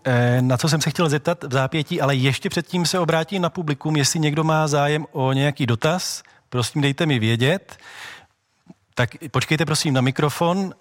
na 0.42 0.58
co 0.58 0.70
jsem 0.70 0.82
se 0.82 0.90
chtěl 0.90 1.10
zeptat 1.10 1.44
v 1.44 1.54
zápětí, 1.54 2.02
ale 2.02 2.16
ještě 2.16 2.50
předtím 2.50 2.86
se 2.86 3.00
obrátím 3.00 3.42
na 3.42 3.50
publikum, 3.50 3.96
jestli 3.96 4.20
někdo 4.20 4.44
má 4.44 4.68
zájem 4.68 5.06
o 5.12 5.34
nějaký 5.34 5.66
dotaz, 5.66 6.24
prosím 6.50 6.82
dejte 6.82 7.06
mi 7.06 7.20
vědět. 7.20 7.78
Tak 8.96 9.10
počkejte 9.32 9.66
prosím 9.66 9.94
na 9.94 10.02
mikrofon 10.02 10.74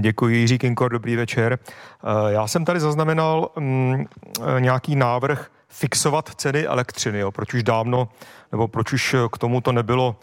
děkuji, 0.00 0.36
Jiří 0.36 0.58
Kinkor, 0.58 0.92
dobrý 0.92 1.16
večer. 1.16 1.58
Eh, 1.58 2.32
já 2.32 2.46
jsem 2.46 2.64
tady 2.64 2.80
zaznamenal 2.80 3.50
mm, 3.56 4.04
eh, 4.56 4.60
nějaký 4.60 4.96
návrh 4.96 5.50
fixovat 5.68 6.30
ceny 6.34 6.66
elektřiny, 6.66 7.18
jo, 7.18 7.32
proč 7.32 7.54
už 7.54 7.62
dávno, 7.62 8.08
nebo 8.52 8.68
proč 8.68 8.92
už 8.92 9.16
k 9.32 9.38
tomu 9.38 9.60
to 9.60 9.72
nebylo 9.72 10.16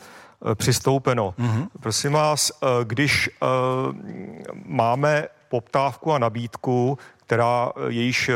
přistoupeno. 0.56 1.34
Mm-hmm. 1.40 1.68
Prosím 1.80 2.12
vás, 2.12 2.52
když 2.84 3.30
máme 4.66 5.28
poptávku 5.50 6.14
a 6.14 6.20
nabídku, 6.20 6.98
která 7.18 7.72
jejíž, 7.88 8.32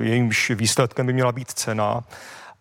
jejímž 0.00 0.50
výsledkem 0.50 1.06
by 1.06 1.12
měla 1.12 1.32
být 1.32 1.50
cena, 1.50 2.04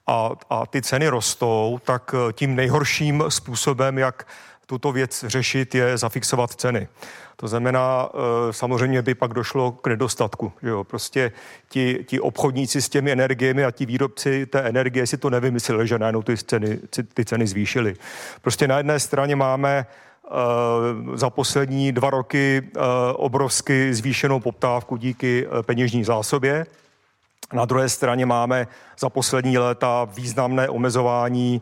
a, 0.08 0.30
a 0.50 0.66
ty 0.66 0.82
ceny 0.82 1.08
rostou, 1.08 1.80
tak 1.86 2.16
tím 2.34 2.56
nejhorším 2.56 3.24
způsobem, 3.30 3.98
jak 3.98 4.28
tuto 4.66 4.92
věc 4.92 5.26
řešit, 5.28 5.76
je 5.76 5.98
zafixovat 5.98 6.52
ceny. 6.52 6.88
To 7.36 7.48
znamená, 7.48 8.10
eh, 8.10 8.54
samozřejmě 8.54 9.02
by 9.02 9.16
pak 9.16 9.34
došlo 9.34 9.72
k 9.72 9.88
nedostatku. 9.88 10.52
Že 10.62 10.70
jo? 10.70 10.84
Prostě 10.84 11.32
ti, 11.70 12.06
ti 12.08 12.20
obchodníci 12.20 12.82
s 12.82 12.90
těmi 12.90 13.12
energiemi 13.12 13.66
a 13.66 13.72
ti 13.72 13.86
výrobci 13.86 14.46
té 14.46 14.60
energie 14.60 15.08
si 15.08 15.18
to 15.18 15.30
nevymysleli, 15.30 15.88
že 15.88 16.00
najednou 16.00 16.22
ty 16.22 16.38
ceny, 16.38 16.80
ty 17.14 17.26
ceny 17.26 17.48
zvýšily. 17.48 17.96
Prostě 18.42 18.68
na 18.68 18.78
jedné 18.78 19.00
straně 19.00 19.36
máme 19.36 19.86
Eh, 20.32 21.18
za 21.18 21.30
poslední 21.30 21.92
dva 21.92 22.10
roky 22.10 22.62
eh, 22.66 22.80
obrovsky 23.14 23.94
zvýšenou 23.94 24.40
poptávku 24.40 24.98
díky 24.98 25.48
peněžní 25.62 26.04
zásobě. 26.04 26.66
Na 27.54 27.66
druhé 27.66 27.90
straně 27.90 28.26
máme 28.26 28.68
za 29.00 29.10
poslední 29.10 29.58
léta 29.58 30.04
významné 30.04 30.70
omezování 30.70 31.62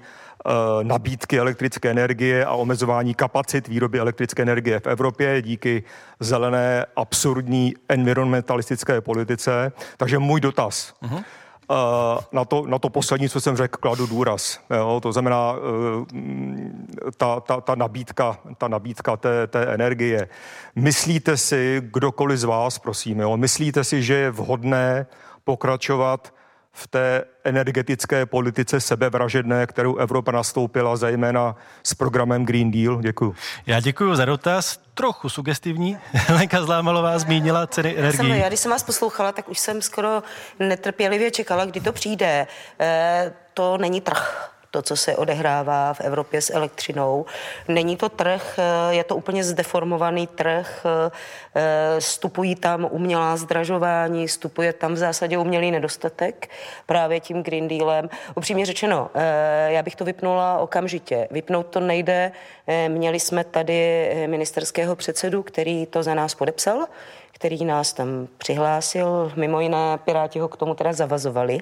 nabídky 0.84 1.39
elektrické 1.39 1.91
energie 1.91 2.45
a 2.45 2.53
omezování 2.53 3.13
kapacit 3.13 3.67
výroby 3.67 3.99
elektrické 3.99 4.41
energie 4.41 4.79
v 4.79 4.88
Evropě 4.88 5.41
díky 5.41 5.84
zelené 6.19 6.86
absurdní 6.95 7.73
environmentalistické 7.89 9.01
politice. 9.01 9.71
Takže 9.97 10.19
můj 10.19 10.41
dotaz. 10.41 10.93
Uh-huh 11.03 11.23
na 12.32 12.45
to, 12.45 12.65
na 12.67 12.79
to 12.79 12.89
poslední, 12.89 13.29
co 13.29 13.41
jsem 13.41 13.58
řekl, 13.58 13.77
kladu 13.77 14.06
důraz. 14.06 14.60
Jo? 14.75 14.99
To 15.03 15.12
znamená, 15.12 15.56
e, 17.08 17.12
ta, 17.17 17.39
ta, 17.39 17.62
ta 17.62 17.75
nabídka, 17.75 18.38
ta 18.58 18.67
nabídka 18.67 19.17
té, 19.17 19.47
té 19.47 19.65
energie. 19.65 20.27
Myslíte 20.75 21.38
si, 21.38 21.82
kdokoliv 21.84 22.39
z 22.39 22.43
vás, 22.43 22.79
prosím, 22.79 23.19
jo? 23.19 23.38
myslíte 23.38 23.84
si, 23.84 24.03
že 24.03 24.13
je 24.13 24.32
vhodné 24.32 25.06
pokračovat 25.43 26.34
v 26.73 26.88
té 26.88 27.23
energetické 27.43 28.25
politice 28.25 28.81
sebevražedné, 28.81 29.67
kterou 29.67 29.95
Evropa 29.95 30.31
nastoupila, 30.31 30.95
zejména 30.95 31.55
s 31.83 31.93
programem 31.93 32.45
Green 32.45 32.71
Deal? 32.71 33.01
Děkuji. 33.01 33.36
Já 33.65 33.79
děkuji 33.79 34.15
za 34.15 34.25
dotaz. 34.25 34.79
Trochu 34.93 35.29
sugestivní. 35.29 35.97
Lenka 36.29 36.65
Zlámalová 36.65 37.19
zmínila 37.19 37.67
ceny 37.67 37.97
energií. 37.97 38.29
Já, 38.29 38.36
já 38.36 38.47
když 38.47 38.59
jsem 38.59 38.71
vás 38.71 38.83
poslouchala, 38.83 39.31
tak 39.31 39.49
už 39.49 39.59
jsem 39.59 39.81
skoro 39.81 40.23
netrpělivě 40.59 41.31
čekala, 41.31 41.65
kdy 41.65 41.79
to 41.79 41.93
přijde. 41.93 42.47
E, 42.79 43.33
to 43.53 43.77
není 43.77 44.01
trh 44.01 44.49
to, 44.73 44.81
co 44.81 44.95
se 44.95 45.15
odehrává 45.15 45.93
v 45.93 46.01
Evropě 46.01 46.41
s 46.41 46.53
elektřinou. 46.53 47.25
Není 47.67 47.97
to 47.97 48.09
trh, 48.09 48.59
eh, 48.59 48.95
je 48.95 49.03
to 49.03 49.15
úplně 49.15 49.43
zdeformovaný 49.43 50.27
trh, 50.27 50.86
eh, 50.86 51.99
vstupují 51.99 52.55
tam 52.55 52.88
umělá 52.91 53.38
zdražování, 53.38 54.27
vstupuje 54.27 54.73
tam 54.73 54.93
v 54.93 54.97
zásadě 54.97 55.38
umělý 55.38 55.71
nedostatek 55.71 56.49
právě 56.86 57.19
tím 57.19 57.43
Green 57.43 57.67
Dealem. 57.67 58.09
Upřímně 58.36 58.65
řečeno, 58.65 59.09
eh, 59.13 59.67
já 59.71 59.83
bych 59.83 59.95
to 59.95 60.05
vypnula 60.05 60.57
okamžitě. 60.57 61.27
Vypnout 61.31 61.67
to 61.67 61.79
nejde. 61.79 62.31
Měli 62.88 63.19
jsme 63.19 63.43
tady 63.43 64.12
ministerského 64.27 64.95
předsedu, 64.95 65.43
který 65.43 65.86
to 65.86 66.03
za 66.03 66.13
nás 66.13 66.36
podepsal 66.36 66.88
který 67.33 67.65
nás 67.65 67.93
tam 67.93 68.27
přihlásil. 68.37 69.31
Mimo 69.35 69.61
jiné 69.61 69.97
Piráti 70.05 70.39
ho 70.39 70.47
k 70.47 70.57
tomu 70.57 70.75
teda 70.75 70.93
zavazovali, 70.93 71.57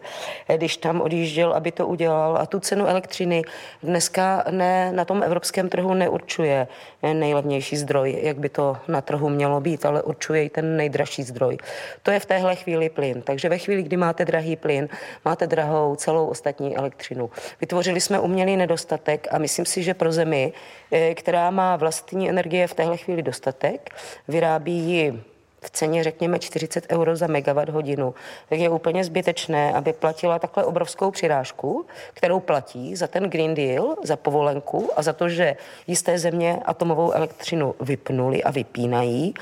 když 0.57 0.77
tam 0.77 1.01
odjížděl, 1.01 1.53
aby 1.53 1.71
to 1.71 1.88
udělal. 1.88 2.38
A 2.38 2.45
tu 2.45 2.60
cenu 2.60 2.88
elektřiny 2.88 3.41
dneska 3.84 4.43
ne, 4.51 4.91
na 4.91 5.05
tom 5.05 5.23
evropském 5.23 5.69
trhu 5.69 5.93
neurčuje 5.93 6.67
nejlevnější 7.13 7.77
zdroj, 7.77 8.19
jak 8.21 8.38
by 8.38 8.49
to 8.49 8.77
na 8.88 9.01
trhu 9.01 9.29
mělo 9.29 9.62
být, 9.62 9.86
ale 9.86 10.03
určuje 10.03 10.43
i 10.43 10.49
ten 10.49 10.77
nejdražší 10.77 11.23
zdroj. 11.23 11.57
To 12.03 12.12
je 12.12 12.19
v 12.19 12.25
téhle 12.25 12.55
chvíli 12.55 12.89
plyn. 12.89 13.21
Takže 13.21 13.49
ve 13.49 13.57
chvíli, 13.57 13.84
kdy 13.84 13.97
máte 13.97 14.25
drahý 14.25 14.55
plyn, 14.55 14.89
máte 15.25 15.47
drahou 15.47 15.95
celou 15.95 16.27
ostatní 16.27 16.77
elektřinu. 16.77 17.29
Vytvořili 17.62 18.01
jsme 18.01 18.19
umělý 18.19 18.57
nedostatek 18.57 19.27
a 19.31 19.38
myslím 19.38 19.65
si, 19.65 19.84
že 19.84 19.93
pro 19.93 20.12
zemi, 20.12 20.53
eh, 20.91 21.15
která 21.15 21.51
má 21.51 21.75
vlastní 21.75 22.29
energie 22.29 22.67
v 22.67 22.73
téhle 22.73 22.97
chvíli 22.97 23.21
dostatek, 23.21 23.89
vyrábí 24.27 24.73
ji 24.73 25.31
v 25.63 25.69
ceně 25.69 26.04
řekněme 26.04 26.39
40 26.39 26.86
euro 26.91 27.15
za 27.15 27.28
megawatt 27.28 27.69
hodinu, 27.69 28.13
tak 28.50 28.60
je 28.60 28.69
úplně 28.69 29.04
zbytečné, 29.04 29.74
aby 29.74 29.93
platila 29.93 30.39
takhle 30.39 30.63
obrovskou 30.63 31.12
přirážku, 31.12 31.86
kterou 32.13 32.39
platí 32.39 32.95
za 32.95 33.08
ten 33.08 33.24
Green 33.24 33.56
Deal, 33.56 33.95
za 34.04 34.15
povolenku 34.15 34.89
a 34.95 35.02
za 35.02 35.13
to, 35.13 35.30
že 35.30 35.56
jisté 35.88 36.19
země 36.19 36.60
atomovou 36.65 37.12
elektřinu 37.12 37.76
vypnuli 37.80 38.43
a 38.43 38.52
vypínají. 38.52 39.34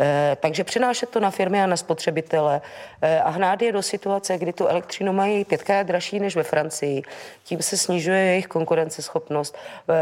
E, 0.00 0.36
takže 0.40 0.64
přenášet 0.64 1.08
to 1.08 1.20
na 1.20 1.30
firmy 1.30 1.62
a 1.62 1.66
na 1.66 1.76
spotřebitele 1.76 2.60
e, 3.02 3.20
a 3.20 3.30
hnát 3.30 3.62
je 3.62 3.72
do 3.72 3.82
situace, 3.82 4.38
kdy 4.38 4.52
tu 4.52 4.66
elektřinu 4.66 5.12
mají 5.12 5.44
pětkrát 5.44 5.86
dražší 5.86 6.20
než 6.20 6.36
ve 6.36 6.42
Francii. 6.42 7.02
Tím 7.44 7.62
se 7.62 7.76
snižuje 7.76 8.18
jejich 8.18 8.46
konkurenceschopnost. 8.46 9.56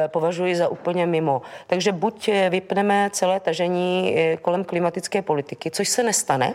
E, 0.04 0.08
považuji 0.08 0.56
za 0.56 0.68
úplně 0.68 1.06
mimo. 1.06 1.42
Takže 1.66 1.92
buď 1.92 2.30
vypneme 2.50 3.10
celé 3.12 3.40
tažení 3.40 4.16
kolem 4.42 4.64
klimatické 4.64 5.22
politiky, 5.22 5.65
což 5.70 5.88
se 5.88 6.02
nestane, 6.02 6.54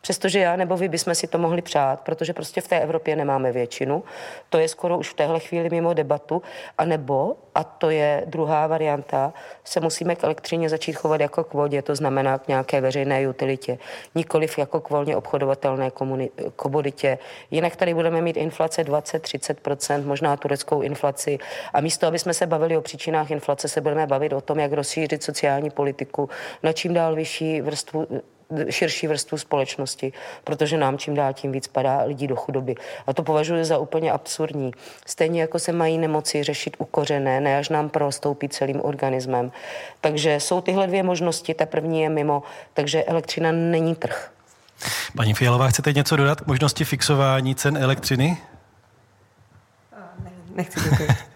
Přestože 0.00 0.38
já 0.38 0.56
nebo 0.56 0.76
vy 0.76 0.88
bychom 0.88 1.14
si 1.14 1.26
to 1.26 1.38
mohli 1.38 1.62
přát, 1.62 2.00
protože 2.00 2.32
prostě 2.32 2.60
v 2.60 2.68
té 2.68 2.80
Evropě 2.80 3.16
nemáme 3.16 3.52
většinu. 3.52 4.04
To 4.50 4.58
je 4.58 4.68
skoro 4.68 4.98
už 4.98 5.10
v 5.10 5.14
téhle 5.14 5.40
chvíli 5.40 5.70
mimo 5.70 5.94
debatu. 5.94 6.42
A 6.78 6.84
nebo, 6.84 7.36
a 7.54 7.64
to 7.64 7.90
je 7.90 8.22
druhá 8.26 8.66
varianta, 8.66 9.32
se 9.64 9.80
musíme 9.80 10.16
k 10.16 10.24
elektřině 10.24 10.68
začít 10.68 10.92
chovat 10.92 11.20
jako 11.20 11.44
k 11.44 11.54
vodě, 11.54 11.82
to 11.82 11.94
znamená 11.94 12.38
k 12.38 12.48
nějaké 12.48 12.80
veřejné 12.80 13.28
utilitě, 13.28 13.78
nikoliv 14.14 14.58
jako 14.58 14.80
k 14.80 14.90
volně 14.90 15.16
obchodovatelné 15.16 15.90
komoditě. 16.56 17.18
Jinak 17.50 17.76
tady 17.76 17.94
budeme 17.94 18.20
mít 18.20 18.36
inflace 18.36 18.84
20-30%, 18.84 20.06
možná 20.06 20.36
tureckou 20.36 20.82
inflaci. 20.82 21.38
A 21.72 21.80
místo, 21.80 22.06
aby 22.06 22.18
jsme 22.18 22.34
se 22.34 22.46
bavili 22.46 22.76
o 22.76 22.80
příčinách 22.80 23.30
inflace, 23.30 23.68
se 23.68 23.80
budeme 23.80 24.06
bavit 24.06 24.32
o 24.32 24.40
tom, 24.40 24.58
jak 24.58 24.72
rozšířit 24.72 25.22
sociální 25.22 25.70
politiku 25.70 26.28
na 26.62 26.72
čím 26.72 26.94
dál 26.94 27.14
vyšší 27.14 27.60
vrstvu 27.60 28.06
širší 28.70 29.06
vrstvu 29.06 29.38
společnosti, 29.38 30.12
protože 30.44 30.78
nám 30.78 30.98
čím 30.98 31.14
dál 31.14 31.32
tím 31.32 31.52
víc 31.52 31.66
padá 31.66 32.02
lidí 32.02 32.26
do 32.26 32.36
chudoby. 32.36 32.74
A 33.06 33.12
to 33.12 33.22
považuji 33.22 33.64
za 33.64 33.78
úplně 33.78 34.12
absurdní. 34.12 34.72
Stejně 35.06 35.40
jako 35.40 35.58
se 35.58 35.72
mají 35.72 35.98
nemoci 35.98 36.42
řešit 36.42 36.76
ukořené, 36.78 37.40
ne 37.40 37.58
až 37.58 37.68
nám 37.68 37.88
prostoupí 37.88 38.48
celým 38.48 38.84
organismem. 38.84 39.52
Takže 40.00 40.40
jsou 40.40 40.60
tyhle 40.60 40.86
dvě 40.86 41.02
možnosti. 41.02 41.54
Ta 41.54 41.66
první 41.66 42.02
je 42.02 42.08
mimo, 42.08 42.42
takže 42.74 43.04
elektřina 43.04 43.52
není 43.52 43.94
trh. 43.94 44.30
Paní 45.16 45.34
Fialová, 45.34 45.68
chcete 45.68 45.92
něco 45.92 46.16
dodat 46.16 46.40
k 46.40 46.46
možnosti 46.46 46.84
fixování 46.84 47.54
cen 47.54 47.76
elektřiny? 47.76 48.38
Ne, 50.24 50.30
nechci 50.54 50.80
děkuji. 50.90 51.08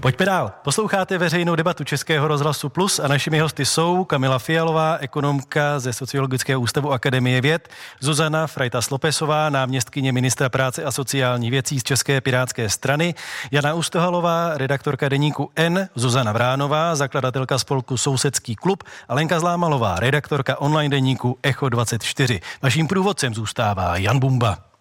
Pojďme 0.00 0.26
dál. 0.26 0.52
Posloucháte 0.62 1.18
veřejnou 1.18 1.54
debatu 1.54 1.84
Českého 1.84 2.28
rozhlasu 2.28 2.68
Plus 2.68 2.98
a 2.98 3.08
našimi 3.08 3.38
hosty 3.38 3.66
jsou 3.66 4.04
Kamila 4.04 4.38
Fialová, 4.38 4.96
ekonomka 5.00 5.78
ze 5.78 5.92
Sociologického 5.92 6.60
ústavu 6.60 6.92
Akademie 6.92 7.40
věd, 7.40 7.68
Zuzana 8.00 8.46
Frajta 8.46 8.82
Slopesová, 8.82 9.50
náměstkyně 9.50 10.12
ministra 10.12 10.48
práce 10.48 10.84
a 10.84 10.92
sociální 10.92 11.50
věcí 11.50 11.80
z 11.80 11.82
České 11.82 12.20
pirátské 12.20 12.68
strany, 12.68 13.14
Jana 13.50 13.74
Ustohalová, 13.74 14.50
redaktorka 14.54 15.08
deníku 15.08 15.50
N, 15.56 15.88
Zuzana 15.94 16.32
Vránová, 16.32 16.96
zakladatelka 16.96 17.58
spolku 17.58 17.96
Sousedský 17.96 18.56
klub 18.56 18.84
a 19.08 19.14
Lenka 19.14 19.40
Zlámalová, 19.40 20.00
redaktorka 20.00 20.60
online 20.60 20.96
deníku 20.96 21.38
Echo 21.42 21.68
24. 21.68 22.40
Vaším 22.62 22.88
průvodcem 22.88 23.34
zůstává 23.34 23.96
Jan 23.96 24.18
Bumba. 24.18 24.75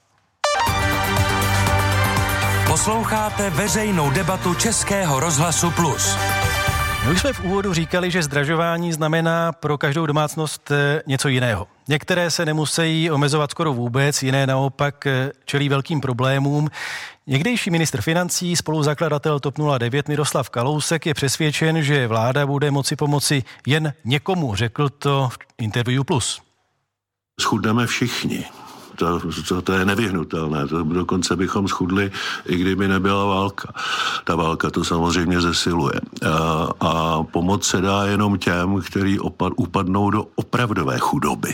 Posloucháte 2.75 3.49
veřejnou 3.49 4.11
debatu 4.11 4.53
Českého 4.53 5.19
rozhlasu 5.19 5.71
Plus. 5.71 6.15
My 7.05 7.11
už 7.11 7.21
jsme 7.21 7.33
v 7.33 7.43
úvodu 7.43 7.73
říkali, 7.73 8.11
že 8.11 8.23
zdražování 8.23 8.93
znamená 8.93 9.51
pro 9.51 9.77
každou 9.77 10.05
domácnost 10.05 10.71
eh, 10.71 11.01
něco 11.07 11.27
jiného. 11.27 11.67
Některé 11.88 12.31
se 12.31 12.45
nemusí 12.45 13.11
omezovat 13.11 13.51
skoro 13.51 13.73
vůbec, 13.73 14.23
jiné 14.23 14.47
naopak 14.47 15.07
eh, 15.07 15.31
čelí 15.45 15.69
velkým 15.69 16.01
problémům. 16.01 16.69
Někdejší 17.27 17.71
ministr 17.71 18.01
financí, 18.01 18.55
spoluzakladatel 18.55 19.39
TOP 19.39 19.55
09 19.77 20.07
Miroslav 20.07 20.49
Kalousek 20.49 21.05
je 21.05 21.13
přesvědčen, 21.13 21.83
že 21.83 22.07
vláda 22.07 22.45
bude 22.45 22.71
moci 22.71 22.95
pomoci 22.95 23.43
jen 23.67 23.93
někomu, 24.05 24.55
řekl 24.55 24.89
to 24.89 25.29
v 25.31 25.38
Interview 25.57 26.03
Plus. 26.03 26.41
Schudneme 27.41 27.88
všichni 27.88 28.45
to, 28.95 29.19
to, 29.47 29.62
to 29.62 29.73
je 29.73 29.86
nevyhnutelné. 29.86 30.67
To 30.67 30.84
dokonce 30.84 31.36
bychom 31.36 31.67
schudli, 31.67 32.12
i 32.45 32.58
kdyby 32.58 32.88
nebyla 32.88 33.25
válka. 33.25 33.73
Ta 34.23 34.36
válka 34.36 34.69
to 34.69 34.84
samozřejmě 34.84 35.41
zesiluje. 35.41 35.99
A, 36.31 36.69
a 36.79 37.23
pomoc 37.23 37.65
se 37.65 37.81
dá 37.81 38.05
jenom 38.05 38.38
těm, 38.38 38.81
kteří 38.81 39.19
opad, 39.19 39.53
upadnou 39.55 40.10
do 40.10 40.25
opravdové 40.36 40.99
chudoby. 40.99 41.53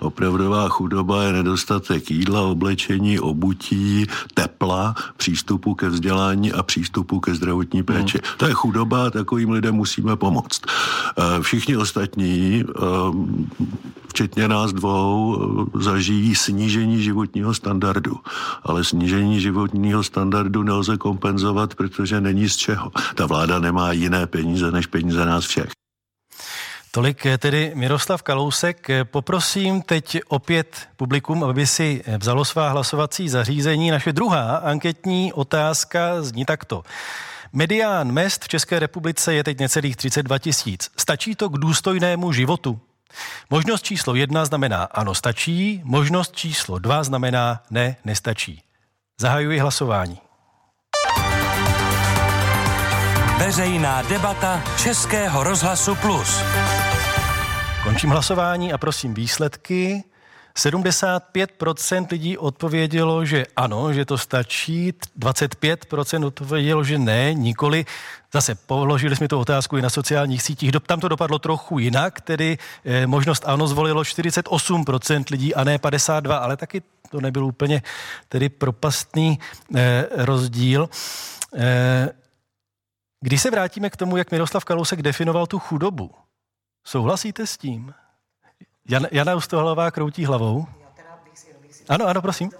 Opravdová 0.00 0.68
chudoba 0.68 1.22
je 1.22 1.32
nedostatek 1.32 2.10
jídla, 2.10 2.42
oblečení, 2.42 3.20
obutí, 3.20 4.06
tepla, 4.34 4.94
přístupu 5.16 5.74
ke 5.74 5.88
vzdělání 5.88 6.52
a 6.52 6.62
přístupu 6.62 7.20
ke 7.20 7.34
zdravotní 7.34 7.82
péči. 7.82 8.18
Hmm. 8.24 8.34
To 8.36 8.46
je 8.46 8.54
chudoba 8.54 9.06
a 9.06 9.10
takovým 9.10 9.50
lidem 9.50 9.74
musíme 9.74 10.16
pomoct. 10.16 10.60
Všichni 11.40 11.76
ostatní, 11.76 12.64
včetně 14.08 14.48
nás 14.48 14.72
dvou, 14.72 15.38
zažijí 15.74 16.34
snížení 16.34 16.79
snížení 16.80 17.02
životního 17.02 17.54
standardu. 17.54 18.16
Ale 18.62 18.84
snížení 18.84 19.40
životního 19.40 20.02
standardu 20.02 20.62
nelze 20.62 20.96
kompenzovat, 20.96 21.74
protože 21.74 22.20
není 22.20 22.48
z 22.48 22.56
čeho. 22.56 22.90
Ta 23.14 23.26
vláda 23.26 23.58
nemá 23.58 23.92
jiné 23.92 24.26
peníze 24.26 24.70
než 24.70 24.86
peníze 24.86 25.26
nás 25.26 25.46
všech. 25.46 25.70
Tolik 26.90 27.26
tedy 27.38 27.72
Miroslav 27.74 28.22
Kalousek. 28.22 28.88
Poprosím 29.04 29.82
teď 29.82 30.20
opět 30.28 30.88
publikum, 30.96 31.44
aby 31.44 31.66
si 31.66 32.04
vzalo 32.18 32.44
svá 32.44 32.68
hlasovací 32.68 33.28
zařízení. 33.28 33.90
Naše 33.90 34.12
druhá 34.12 34.56
anketní 34.56 35.32
otázka 35.32 36.22
zní 36.22 36.44
takto. 36.44 36.82
Medián 37.52 38.12
mest 38.12 38.44
v 38.44 38.48
České 38.48 38.78
republice 38.78 39.34
je 39.34 39.44
teď 39.44 39.58
necelých 39.60 39.96
32 39.96 40.38
tisíc. 40.38 40.90
Stačí 40.96 41.34
to 41.34 41.48
k 41.48 41.58
důstojnému 41.58 42.32
životu? 42.32 42.80
Možnost 43.52 43.82
číslo 43.82 44.14
jedna 44.14 44.44
znamená 44.44 44.84
ano, 44.84 45.14
stačí. 45.14 45.80
Možnost 45.84 46.36
číslo 46.36 46.78
dva 46.78 47.04
znamená 47.04 47.62
ne, 47.70 47.96
nestačí. 48.04 48.62
Zahajuji 49.20 49.58
hlasování. 49.58 50.18
Veřejná 53.38 54.02
debata 54.02 54.62
Českého 54.82 55.42
rozhlasu 55.44 55.94
Plus. 55.94 56.42
Končím 57.82 58.10
hlasování 58.10 58.72
a 58.72 58.78
prosím 58.78 59.14
výsledky. 59.14 60.04
75% 60.56 62.06
lidí 62.10 62.38
odpovědělo, 62.38 63.24
že 63.24 63.46
ano, 63.56 63.92
že 63.92 64.04
to 64.04 64.18
stačí, 64.18 64.92
25% 65.18 66.26
odpovědělo, 66.26 66.84
že 66.84 66.98
ne, 66.98 67.34
nikoli. 67.34 67.86
Zase 68.32 68.54
položili 68.54 69.16
jsme 69.16 69.28
tu 69.28 69.38
otázku 69.38 69.76
i 69.76 69.82
na 69.82 69.90
sociálních 69.90 70.42
sítích, 70.42 70.72
tam 70.86 71.00
to 71.00 71.08
dopadlo 71.08 71.38
trochu 71.38 71.78
jinak, 71.78 72.20
tedy 72.20 72.58
eh, 72.84 73.06
možnost 73.06 73.42
ano 73.46 73.66
zvolilo 73.66 74.02
48% 74.02 75.24
lidí 75.30 75.54
a 75.54 75.64
ne 75.64 75.78
52, 75.78 76.36
ale 76.36 76.56
taky 76.56 76.82
to 77.10 77.20
nebyl 77.20 77.44
úplně 77.44 77.82
tedy 78.28 78.48
propastný 78.48 79.38
eh, 79.74 80.06
rozdíl. 80.10 80.88
Eh, 81.56 82.08
když 83.20 83.42
se 83.42 83.50
vrátíme 83.50 83.90
k 83.90 83.96
tomu, 83.96 84.16
jak 84.16 84.30
Miroslav 84.30 84.64
Kalousek 84.64 85.02
definoval 85.02 85.46
tu 85.46 85.58
chudobu, 85.58 86.10
souhlasíte 86.84 87.46
s 87.46 87.58
tím? 87.58 87.94
Jan, 88.90 89.06
Jana 89.10 89.36
Ustohalová 89.36 89.90
kroutí 89.90 90.24
hlavou. 90.24 90.66
Ano, 91.88 92.06
ano, 92.06 92.22
prosím. 92.22 92.50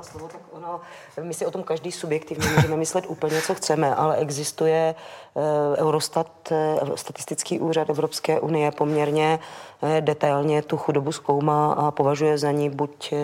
Slovo, 0.00 0.28
tak 0.28 0.40
ono, 0.52 0.80
my 1.22 1.34
si 1.34 1.46
o 1.46 1.50
tom 1.50 1.62
každý 1.62 1.92
subjektivně 1.92 2.48
můžeme 2.48 2.76
myslet 2.76 3.04
úplně, 3.08 3.42
co 3.42 3.54
chceme, 3.54 3.94
ale 3.94 4.16
existuje 4.16 4.94
uh, 5.34 5.42
Eurostat, 5.76 6.52
uh, 6.82 6.94
statistický 6.94 7.60
úřad 7.60 7.90
Evropské 7.90 8.40
unie 8.40 8.70
poměrně 8.70 9.38
uh, 9.80 9.88
detailně 10.00 10.62
tu 10.62 10.76
chudobu 10.76 11.12
zkoumá 11.12 11.72
a 11.72 11.90
považuje 11.90 12.38
za 12.38 12.50
ní 12.50 12.70
buď 12.70 13.14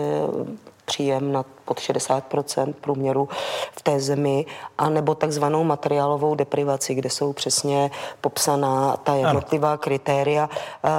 příjem 0.84 1.32
nad 1.32 1.46
pod 1.70 1.78
60% 1.78 2.72
průměru 2.80 3.28
v 3.72 3.82
té 3.82 4.00
zemi, 4.00 4.46
anebo 4.78 5.14
takzvanou 5.14 5.64
materiálovou 5.64 6.34
deprivaci, 6.34 6.94
kde 6.94 7.10
jsou 7.10 7.32
přesně 7.32 7.90
popsaná 8.20 8.96
ta 8.96 9.14
jednotlivá 9.14 9.76
kritéria 9.76 10.50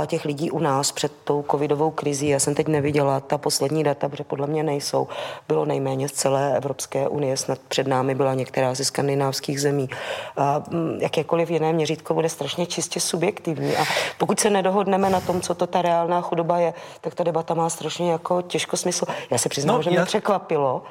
těch 0.08 0.26
lidí 0.26 0.52
u 0.52 0.60
nás 0.60 0.92
před 0.92 1.12
tou 1.24 1.44
covidovou 1.52 1.92
krizí. 1.92 2.28
Já 2.28 2.40
jsem 2.40 2.56
teď 2.56 2.68
neviděla 2.68 3.20
ta 3.20 3.38
poslední 3.38 3.84
data, 3.84 4.10
protože 4.10 4.24
podle 4.24 4.48
mě 4.48 4.64
nejsou. 4.64 5.08
Bylo 5.48 5.66
nejméně 5.66 6.10
z 6.10 6.12
celé 6.12 6.58
Evropské 6.58 7.08
unie, 7.08 7.38
snad 7.38 7.60
před 7.68 7.88
námi 7.88 8.16
byla 8.16 8.34
některá 8.34 8.74
ze 8.74 8.86
skandinávských 8.86 9.62
zemí. 9.62 9.90
A 10.38 10.64
mm, 10.70 10.98
jakékoliv 11.02 11.50
jiné 11.50 11.74
měřítko 11.74 12.14
bude 12.14 12.30
strašně 12.30 12.66
čistě 12.66 13.00
subjektivní. 13.00 13.76
A 13.78 13.84
pokud 14.18 14.40
se 14.40 14.50
nedohodneme 14.50 15.10
na 15.10 15.20
tom, 15.20 15.42
co 15.42 15.56
to 15.56 15.68
ta 15.68 15.82
reálná 15.82 16.22
chudoba 16.22 16.60
je, 16.60 16.74
tak 17.02 17.16
ta 17.16 17.24
debata 17.24 17.54
má 17.54 17.70
strašně 17.70 18.12
jako 18.12 18.42
těžko 18.42 18.78
smysl. 18.78 19.06
Já 19.30 19.38
se 19.38 19.50
přiznám, 19.50 19.76
no, 19.76 19.82
že 19.82 19.90
já... 19.90 19.96
mě 19.96 20.06
překvapilo, 20.06 20.61
překvapilo, 20.62 20.84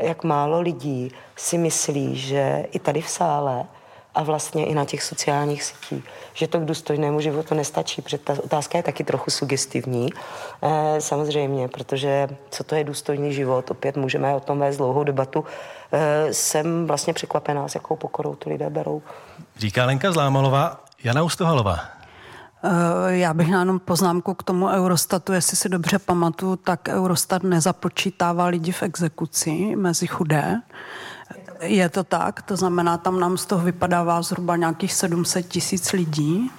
jak 0.00 0.24
málo 0.24 0.60
lidí 0.60 1.12
si 1.36 1.58
myslí, 1.58 2.16
že 2.16 2.66
i 2.72 2.78
tady 2.78 3.00
v 3.02 3.08
sále 3.08 3.64
a 4.14 4.22
vlastně 4.22 4.66
i 4.66 4.74
na 4.74 4.84
těch 4.84 5.02
sociálních 5.02 5.62
sítích, 5.62 6.04
že 6.34 6.48
to 6.48 6.58
k 6.58 6.64
důstojnému 6.64 7.20
životu 7.20 7.54
nestačí, 7.54 8.02
protože 8.02 8.18
ta 8.18 8.32
otázka 8.44 8.78
je 8.78 8.82
taky 8.82 9.04
trochu 9.04 9.30
sugestivní, 9.30 10.08
e, 10.62 11.00
samozřejmě, 11.00 11.68
protože 11.68 12.28
co 12.50 12.64
to 12.64 12.74
je 12.74 12.84
důstojný 12.84 13.32
život, 13.32 13.70
opět 13.70 13.96
můžeme 13.96 14.34
o 14.34 14.40
tom 14.40 14.58
vést 14.58 14.76
dlouhou 14.76 15.04
debatu, 15.04 15.44
e, 15.92 16.34
jsem 16.34 16.86
vlastně 16.86 17.12
překvapená, 17.12 17.68
s 17.68 17.74
jakou 17.74 17.96
pokorou 17.96 18.34
to 18.34 18.50
lidé 18.50 18.70
berou. 18.70 19.02
Říká 19.56 19.86
Lenka 19.86 20.12
Zlámalová, 20.12 20.80
Jana 21.04 21.22
Ustohalová. 21.22 21.97
Eh, 22.62 23.16
já 23.16 23.34
bych 23.34 23.48
jenom 23.48 23.78
poznámku 23.78 24.34
k 24.34 24.42
tomu 24.42 24.68
Eurostatu, 24.68 25.32
jestli 25.32 25.56
si 25.56 25.68
dobře 25.68 25.98
pamatuju, 25.98 26.56
tak 26.56 26.88
Eurostat 26.88 27.42
nezapočítává 27.42 28.46
lidi 28.46 28.72
v 28.72 28.82
exekuci 28.82 29.76
mezi 29.76 30.06
chudé. 30.06 30.60
Je 31.60 31.88
to 31.88 32.04
tak, 32.04 32.42
to 32.42 32.56
znamená, 32.56 32.98
tam 32.98 33.20
nám 33.20 33.36
z 33.36 33.46
toho 33.46 33.64
vypadává 33.64 34.22
zhruba 34.22 34.56
nějakých 34.56 34.92
700 34.92 35.48
tisíc 35.48 35.92
lidí. 35.92 36.50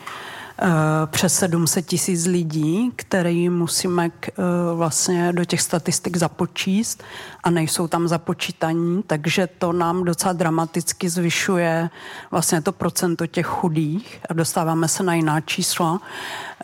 Eh, 0.62 1.08
přes 1.08 1.34
700 1.34 1.86
tisíc 1.86 2.26
lidí, 2.26 2.92
který 2.96 3.50
musíme 3.50 4.10
k, 4.10 4.30
eh, 4.30 4.34
vlastně 4.76 5.34
do 5.34 5.46
těch 5.46 5.62
statistik 5.62 6.18
započíst 6.18 7.04
a 7.44 7.50
nejsou 7.50 7.88
tam 7.88 8.08
započítaní, 8.08 9.04
takže 9.08 9.48
to 9.48 9.74
nám 9.74 10.04
docela 10.04 10.34
dramaticky 10.34 11.10
zvyšuje 11.10 11.90
vlastně 12.32 12.62
to 12.62 12.72
procento 12.72 13.28
těch 13.28 13.46
chudých 13.46 14.20
a 14.30 14.34
dostáváme 14.34 14.88
se 14.88 15.04
na 15.04 15.14
jiná 15.14 15.42
čísla. 15.42 16.02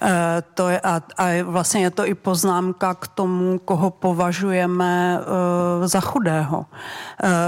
Eh, 0.02 0.44
to 0.54 0.70
je, 0.70 0.80
a, 0.80 1.02
a 1.18 1.44
vlastně 1.44 1.82
je 1.82 1.92
to 1.92 2.06
i 2.06 2.14
poznámka 2.14 2.94
k 2.94 3.08
tomu, 3.08 3.60
koho 3.60 3.92
považujeme 3.92 5.20
uh, 5.20 5.88
za 5.88 6.02
chudého. 6.02 6.58
Uh, 6.58 6.66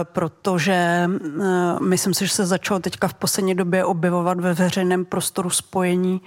protože 0.04 1.10
myslím 1.82 2.14
si, 2.14 2.28
že 2.28 2.34
se 2.34 2.46
začalo 2.46 2.80
teďka 2.80 3.08
v 3.08 3.14
poslední 3.14 3.56
době 3.56 3.86
objevovat 3.86 4.40
ve 4.40 4.54
veřejném 4.54 5.06
prostoru 5.06 5.50
spojení 5.50 6.22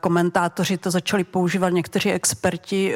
komentátoři 0.00 0.78
to 0.78 0.90
začali 0.90 1.24
používat 1.24 1.68
někteří 1.68 2.12
experti 2.12 2.94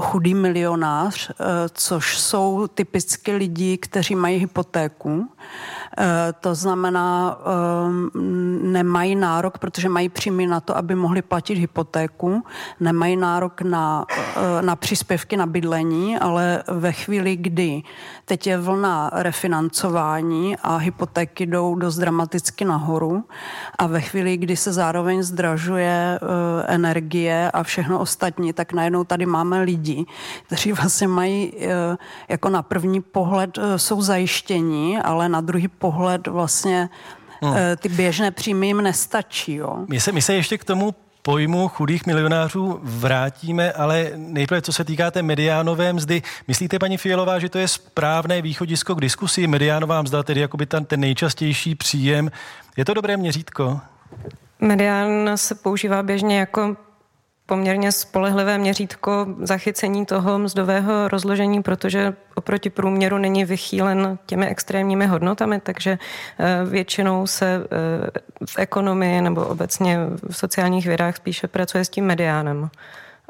chudý 0.00 0.34
milionář, 0.34 1.30
což 1.72 2.18
jsou 2.18 2.66
typicky 2.66 3.32
lidi, 3.32 3.78
kteří 3.78 4.14
mají 4.14 4.38
hypotéku. 4.38 5.28
Eh, 6.00 6.32
to 6.40 6.54
znamená, 6.54 7.38
eh, 7.40 8.18
nemají 8.62 9.14
nárok, 9.14 9.58
protože 9.58 9.88
mají 9.88 10.08
příjmy 10.08 10.46
na 10.46 10.60
to, 10.60 10.76
aby 10.76 10.94
mohli 10.94 11.22
platit 11.22 11.58
hypotéku, 11.58 12.42
nemají 12.80 13.16
nárok 13.16 13.62
na, 13.62 14.06
eh, 14.36 14.62
na 14.62 14.76
příspěvky 14.76 15.36
na 15.36 15.46
bydlení, 15.46 16.18
ale 16.18 16.62
ve 16.68 16.92
chvíli, 16.92 17.36
kdy 17.36 17.82
teď 18.24 18.46
je 18.46 18.58
vlna 18.58 19.10
refinancování 19.14 20.56
a 20.62 20.76
hypotéky 20.76 21.46
jdou 21.46 21.74
dost 21.74 21.96
dramaticky 21.96 22.64
nahoru 22.64 23.24
a 23.78 23.86
ve 23.86 24.00
chvíli, 24.00 24.36
kdy 24.36 24.56
se 24.56 24.72
zároveň 24.72 25.22
zdražuje 25.22 26.20
energie 26.66 27.50
a 27.50 27.62
všechno 27.62 27.98
ostatní, 27.98 28.52
tak 28.52 28.72
najednou 28.72 29.04
tady 29.04 29.26
máme 29.26 29.57
lidi, 29.58 30.04
kteří 30.46 30.72
vlastně 30.72 31.08
mají 31.08 31.52
jako 32.28 32.48
na 32.48 32.62
první 32.62 33.00
pohled 33.00 33.58
jsou 33.76 34.02
zajištění, 34.02 34.98
ale 34.98 35.28
na 35.28 35.40
druhý 35.40 35.68
pohled 35.68 36.26
vlastně 36.26 36.88
hmm. 37.42 37.54
Eh, 37.56 37.76
ty 37.76 37.88
běžné 37.88 38.30
příjmy 38.30 38.66
jim 38.66 38.80
nestačí. 38.80 39.54
Jo? 39.54 39.76
My, 39.88 40.00
se, 40.00 40.12
my 40.12 40.22
se 40.22 40.34
ještě 40.34 40.58
k 40.58 40.64
tomu 40.64 40.94
pojmu 41.22 41.68
chudých 41.68 42.06
milionářů 42.06 42.80
vrátíme, 42.82 43.72
ale 43.72 44.10
nejprve, 44.16 44.62
co 44.62 44.72
se 44.72 44.84
týká 44.84 45.10
té 45.10 45.22
mediánové 45.22 45.92
mzdy. 45.92 46.22
Myslíte, 46.48 46.78
paní 46.78 46.96
Fielová, 46.96 47.38
že 47.38 47.48
to 47.48 47.58
je 47.58 47.68
správné 47.68 48.42
východisko 48.42 48.94
k 48.94 49.00
diskusi? 49.00 49.46
Mediánová 49.46 50.02
mzda, 50.02 50.22
tedy 50.22 50.40
jakoby 50.40 50.66
ten, 50.66 50.84
ten 50.84 51.00
nejčastější 51.00 51.74
příjem. 51.74 52.30
Je 52.76 52.84
to 52.84 52.94
dobré 52.94 53.16
měřítko? 53.16 53.80
Medián 54.60 55.30
se 55.34 55.54
používá 55.54 56.02
běžně 56.02 56.38
jako 56.38 56.76
poměrně 57.48 57.92
spolehlivé 57.92 58.58
měřítko 58.58 59.26
zachycení 59.42 60.06
toho 60.06 60.38
mzdového 60.38 61.08
rozložení, 61.08 61.62
protože 61.62 62.14
oproti 62.34 62.70
průměru 62.70 63.18
není 63.18 63.44
vychýlen 63.44 64.18
těmi 64.26 64.46
extrémními 64.46 65.06
hodnotami, 65.06 65.60
takže 65.60 65.98
eh, 66.38 66.64
většinou 66.64 67.26
se 67.26 67.46
eh, 67.46 68.20
v 68.48 68.58
ekonomii 68.58 69.20
nebo 69.20 69.46
obecně 69.46 69.98
v 70.30 70.36
sociálních 70.36 70.86
vědách 70.86 71.16
spíše 71.16 71.48
pracuje 71.48 71.84
s 71.84 71.88
tím 71.88 72.04
mediánem. 72.04 72.70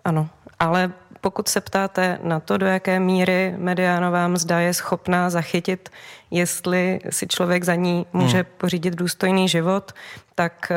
Ano, 0.04 0.28
ale 0.58 0.92
pokud 1.20 1.48
se 1.48 1.60
ptáte 1.60 2.18
na 2.22 2.40
to, 2.40 2.56
do 2.56 2.66
jaké 2.66 3.00
míry 3.00 3.54
mediánová 3.58 4.28
mzda 4.28 4.58
je 4.60 4.74
schopná 4.74 5.30
zachytit, 5.30 5.88
jestli 6.30 7.00
si 7.10 7.26
člověk 7.26 7.64
za 7.64 7.74
ní 7.74 8.06
může 8.12 8.36
hmm. 8.36 8.46
pořídit 8.58 8.94
důstojný 8.94 9.48
život, 9.48 9.92
tak 10.38 10.70
eh, 10.70 10.76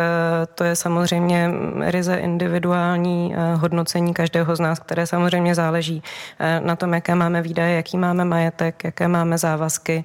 to 0.56 0.64
je 0.64 0.76
samozřejmě 0.76 1.52
ryze 1.80 2.16
individuální 2.16 3.36
eh, 3.36 3.56
hodnocení 3.56 4.14
každého 4.14 4.56
z 4.56 4.60
nás, 4.60 4.80
které 4.80 5.08
samozřejmě 5.08 5.56
záleží 5.56 6.04
eh, 6.40 6.60
na 6.66 6.76
tom, 6.76 6.94
jaké 6.94 7.16
máme 7.16 7.42
výdaje, 7.42 7.76
jaký 7.76 7.98
máme 7.98 8.26
majetek, 8.26 8.84
jaké 8.84 9.08
máme 9.08 9.38
závazky, 9.38 10.04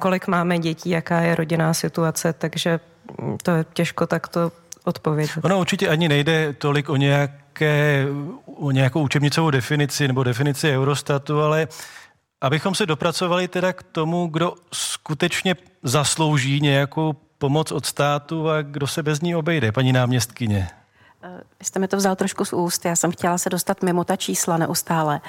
kolik 0.00 0.26
máme 0.26 0.58
dětí, 0.58 0.90
jaká 0.90 1.20
je 1.20 1.34
rodinná 1.34 1.74
situace, 1.74 2.32
takže 2.32 2.80
to 3.42 3.50
je 3.50 3.64
těžko 3.72 4.06
takto 4.06 4.52
odpovědět. 4.84 5.44
Ono 5.44 5.60
určitě 5.60 5.88
ani 5.88 6.08
nejde 6.08 6.52
tolik 6.52 6.88
o 6.88 6.96
nějaké, 6.96 8.06
o 8.56 8.70
nějakou 8.70 9.02
učebnicovou 9.02 9.50
definici 9.50 10.08
nebo 10.08 10.24
definici 10.24 10.72
Eurostatu, 10.72 11.40
ale 11.40 11.68
abychom 12.40 12.74
se 12.74 12.86
dopracovali 12.86 13.48
teda 13.48 13.72
k 13.72 13.82
tomu, 13.82 14.26
kdo 14.26 14.54
skutečně 14.72 15.56
zaslouží 15.82 16.60
nějakou 16.60 17.23
pomoc 17.44 17.72
od 17.72 17.86
státu 17.86 18.50
a 18.50 18.62
kdo 18.62 18.86
se 18.86 19.02
bez 19.02 19.20
ní 19.20 19.36
obejde, 19.36 19.72
paní 19.72 19.92
náměstkyně? 19.92 20.68
Vy 21.60 21.64
jste 21.64 21.78
mi 21.78 21.88
to 21.88 21.96
vzal 21.96 22.16
trošku 22.16 22.44
z 22.44 22.52
úst. 22.52 22.84
Já 22.84 22.96
jsem 22.96 23.10
chtěla 23.12 23.38
se 23.38 23.50
dostat 23.50 23.82
mimo 23.82 24.04
ta 24.04 24.16
čísla 24.16 24.56
neustále. 24.56 25.20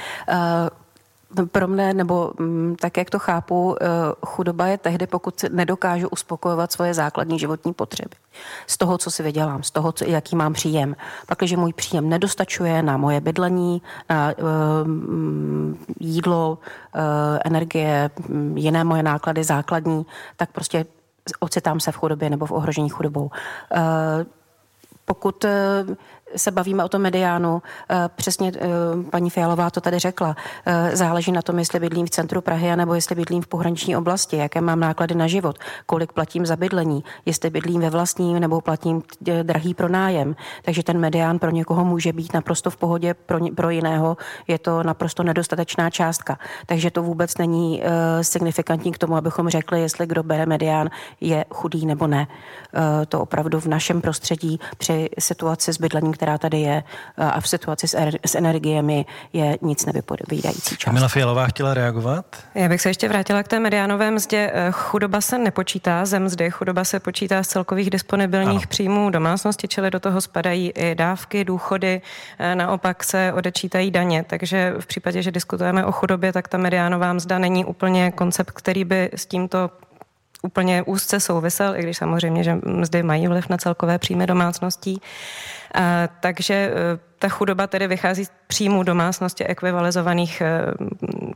Pro 1.51 1.67
mne, 1.67 1.93
nebo 1.93 2.31
mm, 2.39 2.75
tak, 2.79 2.97
jak 2.97 3.09
to 3.09 3.19
chápu, 3.19 3.75
eh, 3.75 3.87
chudoba 4.25 4.67
je 4.67 4.77
tehdy, 4.77 5.07
pokud 5.07 5.43
nedokážu 5.51 6.07
uspokojovat 6.07 6.71
svoje 6.71 6.93
základní 6.93 7.39
životní 7.39 7.73
potřeby. 7.73 8.15
Z 8.67 8.77
toho, 8.77 8.97
co 8.97 9.11
si 9.11 9.23
vydělám, 9.23 9.63
z 9.63 9.71
toho, 9.71 9.93
jaký 10.05 10.35
mám 10.35 10.53
příjem. 10.53 10.95
Pak, 11.27 11.37
když 11.37 11.55
můj 11.55 11.73
příjem 11.73 12.09
nedostačuje 12.09 12.83
na 12.83 12.97
moje 12.97 13.21
bydlení, 13.21 13.81
na 14.09 14.31
uh, 14.31 14.45
jídlo, 15.99 16.57
uh, 16.95 17.01
energie, 17.45 18.09
mm, 18.29 18.57
jiné 18.57 18.83
moje 18.83 19.03
náklady 19.03 19.43
základní, 19.43 20.05
tak 20.37 20.51
prostě 20.51 20.85
ocitám 21.39 21.79
se 21.79 21.91
v 21.91 21.95
chudobě 21.97 22.29
nebo 22.29 22.45
v 22.45 22.51
ohrožení 22.51 22.89
chudobou. 22.89 23.23
Uh, 23.23 23.81
pokud 25.05 25.45
se 26.35 26.51
bavíme 26.51 26.83
o 26.83 26.89
tom 26.89 27.01
mediánu, 27.01 27.61
eh, 27.89 27.95
přesně 28.15 28.51
eh, 28.55 28.69
paní 29.09 29.29
Fialová 29.29 29.69
to 29.69 29.81
tady 29.81 29.99
řekla, 29.99 30.35
eh, 30.65 30.95
záleží 30.95 31.31
na 31.31 31.41
tom, 31.41 31.59
jestli 31.59 31.79
bydlím 31.79 32.05
v 32.05 32.09
centru 32.09 32.41
Prahy, 32.41 32.75
nebo 32.75 32.93
jestli 32.93 33.15
bydlím 33.15 33.41
v 33.41 33.47
pohraniční 33.47 33.97
oblasti, 33.97 34.37
jaké 34.37 34.61
mám 34.61 34.79
náklady 34.79 35.15
na 35.15 35.27
život, 35.27 35.59
kolik 35.85 36.13
platím 36.13 36.45
za 36.45 36.55
bydlení, 36.55 37.03
jestli 37.25 37.49
bydlím 37.49 37.81
ve 37.81 37.89
vlastním 37.89 38.39
nebo 38.39 38.61
platím 38.61 39.03
drahý 39.43 39.73
pronájem. 39.73 40.35
Takže 40.61 40.83
ten 40.83 40.99
medián 40.99 41.39
pro 41.39 41.49
někoho 41.51 41.85
může 41.85 42.13
být 42.13 42.33
naprosto 42.33 42.69
v 42.69 42.77
pohodě, 42.77 43.13
pro, 43.13 43.39
pro 43.55 43.69
jiného 43.69 44.17
je 44.47 44.59
to 44.59 44.83
naprosto 44.83 45.23
nedostatečná 45.23 45.89
částka. 45.89 46.39
Takže 46.65 46.91
to 46.91 47.03
vůbec 47.03 47.37
není 47.37 47.81
uh, 47.81 47.87
signifikantní 48.21 48.91
k 48.91 48.97
tomu, 48.97 49.15
abychom 49.15 49.49
řekli, 49.49 49.81
jestli 49.81 50.07
kdo 50.07 50.23
bere 50.23 50.45
medián 50.45 50.89
je 51.21 51.45
chudý 51.49 51.85
nebo 51.85 52.07
ne. 52.07 52.27
Uh, 52.27 53.05
to 53.07 53.21
opravdu 53.21 53.59
v 53.59 53.65
našem 53.65 54.01
prostředí 54.01 54.59
při 54.77 55.09
situaci 55.19 55.73
s 55.73 55.77
bydlením, 55.77 56.13
která 56.25 56.37
tady 56.37 56.59
je 56.59 56.83
a 57.17 57.41
v 57.41 57.47
situaci 57.47 57.87
s, 57.87 57.97
er- 57.97 58.19
s 58.25 58.35
energiemi 58.35 59.05
je 59.33 59.57
nic 59.61 59.85
nevypovídající 59.85 60.77
část. 60.77 60.83
Kamila 60.83 61.07
Fialová 61.07 61.47
chtěla 61.47 61.73
reagovat? 61.73 62.25
Já 62.55 62.69
bych 62.69 62.81
se 62.81 62.89
ještě 62.89 63.09
vrátila 63.09 63.43
k 63.43 63.47
té 63.47 63.59
mediánové 63.59 64.11
mzdě. 64.11 64.51
Eh, 64.53 64.67
chudoba 64.71 65.21
se 65.21 65.37
nepočítá 65.37 66.05
ze 66.05 66.19
mzdy, 66.19 66.51
chudoba 66.51 66.83
se 66.83 66.99
počítá 66.99 67.43
z 67.43 67.47
celkových 67.47 67.89
disponibilních 67.89 68.65
ano. 68.65 68.69
příjmů 68.69 69.09
domácnosti, 69.09 69.67
čili 69.67 69.91
do 69.91 69.99
toho 69.99 70.21
spadají 70.21 70.71
i 70.75 70.95
dávky, 70.95 71.43
důchody, 71.43 72.01
eh, 72.39 72.55
naopak 72.55 73.03
se 73.03 73.33
odečítají 73.33 73.91
daně. 73.91 74.23
Takže 74.27 74.73
v 74.79 74.85
případě, 74.85 75.21
že 75.21 75.31
diskutujeme 75.31 75.85
o 75.85 75.91
chudobě, 75.91 76.33
tak 76.33 76.47
ta 76.47 76.57
mediánová 76.57 77.13
mzda 77.13 77.39
není 77.39 77.65
úplně 77.65 78.11
koncept, 78.11 78.51
který 78.51 78.85
by 78.85 79.09
s 79.13 79.25
tímto 79.25 79.69
úplně 80.45 80.83
úzce 80.83 81.19
souvisel, 81.19 81.75
i 81.75 81.81
když 81.83 81.97
samozřejmě, 81.97 82.43
že 82.43 82.57
mzdy 82.65 83.03
mají 83.03 83.27
vliv 83.27 83.49
na 83.49 83.57
celkové 83.57 83.99
příjmy 83.99 84.27
domácností. 84.27 85.01
Takže 86.19 86.53
e, 86.53 86.71
ta 87.19 87.29
chudoba 87.29 87.67
tedy 87.67 87.87
vychází 87.87 88.25
z 88.25 88.31
příjmů 88.47 88.83
domácnosti 88.83 89.45
ekvivalizovaných 89.45 90.41
e, 90.41 90.61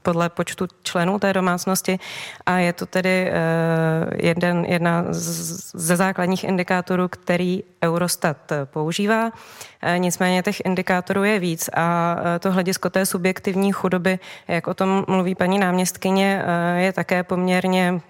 podle 0.02 0.30
počtu 0.30 0.68
členů 0.84 1.20
té 1.20 1.34
domácnosti 1.34 2.00
a 2.46 2.58
je 2.58 2.74
to 2.74 2.86
tedy 2.86 3.32
e, 3.32 3.34
jeden, 4.28 4.66
jedna 4.66 5.06
ze 5.74 5.96
základních 5.96 6.44
indikátorů, 6.44 7.08
který 7.08 7.64
Eurostat 7.84 8.38
používá. 8.66 9.32
Nicméně 9.98 10.44
těch 10.44 10.66
indikátorů 10.66 11.24
je 11.24 11.40
víc 11.40 11.70
a 11.74 12.16
to 12.40 12.52
hledisko 12.52 12.90
té 12.90 13.06
subjektivní 13.06 13.72
chudoby, 13.72 14.20
jak 14.48 14.68
o 14.68 14.74
tom 14.74 15.06
mluví 15.08 15.36
paní 15.36 15.60
náměstkyně, 15.60 16.44
je 16.78 16.94
také 16.94 17.24
poměrně 17.24 18.02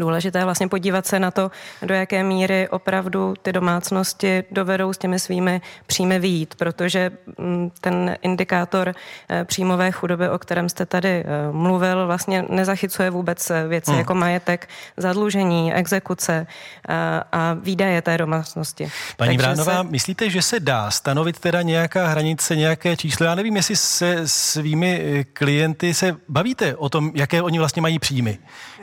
důležité 0.00 0.44
vlastně 0.44 0.68
podívat 0.68 1.06
se 1.06 1.18
na 1.18 1.30
to, 1.30 1.50
do 1.82 1.94
jaké 1.94 2.24
míry 2.24 2.68
opravdu 2.68 3.34
ty 3.42 3.52
domácnosti 3.52 4.44
dovedou 4.50 4.92
s 4.92 4.98
těmi 4.98 5.18
svými 5.18 5.60
příjmy 5.86 6.18
výjít, 6.18 6.54
protože 6.54 7.10
mm, 7.38 7.70
ten 7.80 8.16
indikátor 8.22 8.94
eh, 9.30 9.44
příjmové 9.44 9.92
chudoby, 9.92 10.28
o 10.28 10.38
kterém 10.38 10.68
jste 10.68 10.86
tady 10.86 11.08
eh, 11.08 11.24
mluvil, 11.52 12.06
vlastně 12.06 12.44
nezachycuje 12.48 13.10
vůbec 13.10 13.50
eh, 13.50 13.68
věci 13.68 13.90
hmm. 13.90 13.98
jako 13.98 14.14
majetek, 14.14 14.68
zadlužení, 14.96 15.74
exekuce 15.74 16.46
a, 16.88 17.24
a 17.32 17.54
výdaje 17.54 18.02
té 18.02 18.18
domácnosti. 18.18 18.90
Paní 19.16 19.36
Bránová, 19.36 19.82
se... 19.82 19.88
myslíte, 19.90 20.30
že 20.30 20.42
se 20.42 20.60
dá 20.60 20.90
stanovit 20.90 21.38
teda 21.38 21.62
nějaká 21.62 22.06
hranice, 22.06 22.56
nějaké 22.56 22.96
číslo? 22.96 23.26
Já 23.26 23.34
nevím, 23.34 23.56
jestli 23.56 23.76
se 23.76 24.28
svými 24.28 25.24
klienty 25.32 25.94
se 25.94 26.16
bavíte 26.28 26.76
o 26.76 26.88
tom, 26.88 27.10
jaké 27.14 27.42
oni 27.42 27.58
vlastně 27.58 27.82
mají 27.82 27.98
příjmy. 27.98 28.38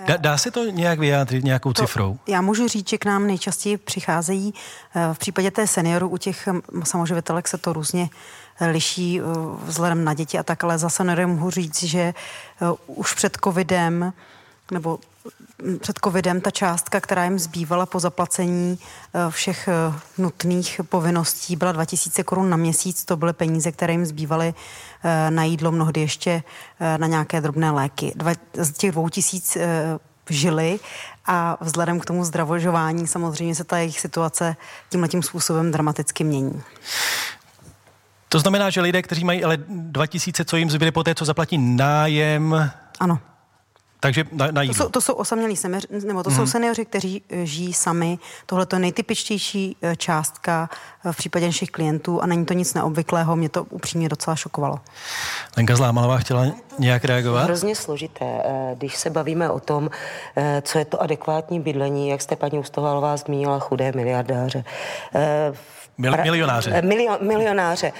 Dá, 0.07 0.17
dá 0.17 0.37
se 0.37 0.51
to 0.51 0.65
nějak 0.65 0.99
vyjádřit 0.99 1.43
nějakou 1.43 1.73
to, 1.73 1.81
cifrou? 1.81 2.17
Já 2.27 2.41
můžu 2.41 2.67
říct, 2.67 2.89
že 2.89 2.97
k 2.97 3.05
nám 3.05 3.27
nejčastěji 3.27 3.77
přicházejí 3.77 4.53
eh, 4.95 5.13
v 5.13 5.17
případě 5.17 5.51
té 5.51 5.67
seniorů, 5.67 6.09
u 6.09 6.17
těch 6.17 6.47
samoživitelek 6.83 7.47
se 7.47 7.57
to 7.57 7.73
různě 7.73 8.09
eh, 8.59 8.67
liší 8.67 9.19
eh, 9.19 9.23
vzhledem 9.63 10.03
na 10.03 10.13
děti 10.13 10.37
a 10.37 10.43
tak, 10.43 10.63
ale 10.63 10.77
za 10.77 10.89
seniory 10.89 11.25
mohu 11.25 11.49
říct, 11.49 11.83
že 11.83 12.13
už 12.87 13.13
před 13.13 13.37
covidem 13.43 14.13
nebo 14.71 14.99
před 15.80 15.99
covidem 16.03 16.41
ta 16.41 16.51
částka, 16.51 16.99
která 16.99 17.24
jim 17.24 17.39
zbývala 17.39 17.86
po 17.86 17.99
zaplacení 17.99 18.80
všech 19.30 19.70
nutných 20.18 20.82
povinností, 20.89 21.55
byla 21.55 21.72
2000 21.72 22.24
korun 22.24 22.49
na 22.49 22.57
měsíc. 22.57 23.05
To 23.05 23.18
byly 23.18 23.34
peníze, 23.34 23.72
které 23.72 23.93
jim 23.93 24.05
zbývaly 24.05 24.53
na 25.30 25.43
jídlo, 25.43 25.72
mnohdy 25.72 26.01
ještě 26.01 26.43
na 26.97 27.07
nějaké 27.07 27.41
drobné 27.41 27.72
léky. 27.72 28.14
Dva, 28.16 28.32
z 28.53 28.72
těch 28.72 28.91
2000 28.91 29.60
žili 30.30 30.80
a 31.26 31.57
vzhledem 31.62 31.99
k 31.99 32.05
tomu 32.05 32.24
zdravožování 32.24 33.07
samozřejmě 33.07 33.55
se 33.55 33.64
ta 33.64 33.78
jejich 33.78 33.99
situace 33.99 34.55
tímhle 34.89 35.10
způsobem 35.22 35.72
dramaticky 35.72 36.24
mění. 36.24 36.62
To 38.30 38.39
znamená, 38.39 38.70
že 38.70 38.82
lidé, 38.82 39.01
kteří 39.01 39.24
mají 39.24 39.43
ale 39.43 39.57
2000, 39.68 40.45
co 40.45 40.57
jim 40.57 40.70
zbyde 40.70 40.91
po 40.91 41.03
té, 41.03 41.16
co 41.16 41.26
zaplatí 41.26 41.57
nájem... 41.57 42.72
Ano. 42.99 43.20
Takže 43.99 44.23
na, 44.31 44.51
na 44.51 44.61
jídlo. 44.61 44.75
To 44.75 44.83
jsou, 44.83 44.89
to 44.89 45.01
jsou 45.01 45.13
osamělí 45.13 45.55
semeři, 45.55 45.87
nebo 46.07 46.23
to 46.23 46.29
mm. 46.29 46.35
jsou 46.35 46.41
mhm. 46.41 46.51
seniori, 46.51 46.85
kteří 46.85 47.21
eh, 47.29 47.45
žijí 47.45 47.73
sami. 47.73 48.19
Tohle 48.45 48.65
to 48.65 48.75
je 48.75 48.79
nejtypičtější 48.79 49.77
eh, 49.81 49.95
částka 49.95 50.69
eh, 51.05 51.11
v 51.11 51.17
případě 51.17 51.45
našich 51.45 51.71
klientů 51.71 52.21
a 52.21 52.25
není 52.25 52.45
to 52.45 52.53
nic 52.53 52.73
neobvyklého. 52.73 53.35
Mě 53.35 53.49
to 53.49 53.63
upřímně 53.63 54.09
docela 54.09 54.35
šokovalo. 54.35 54.79
Lenka 55.57 55.75
Zlámalová 55.75 56.17
chtěla 56.17 56.45
nějak 56.79 57.05
reagovat? 57.05 57.43
Hrozně 57.43 57.75
složité, 57.75 58.43
když 58.75 58.95
se 58.97 59.09
bavíme 59.09 59.49
o 59.49 59.59
tom, 59.59 59.89
co 60.61 60.79
je 60.79 60.85
to 60.85 61.01
adekvátní 61.01 61.59
bydlení, 61.59 62.09
jak 62.09 62.21
jste 62.21 62.35
paní 62.35 62.59
Ustovalová 62.59 63.17
zmínila, 63.17 63.59
chudé 63.59 63.91
miliardáře. 63.95 64.63
Mil, 65.97 66.17
milionáře. 66.23 66.81
Milion, 66.81 67.17
milionáře. 67.21 67.91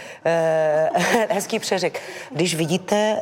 Hezký 1.30 1.60
přeřek. 1.60 2.02
Když 2.32 2.56
vidíte 2.56 3.20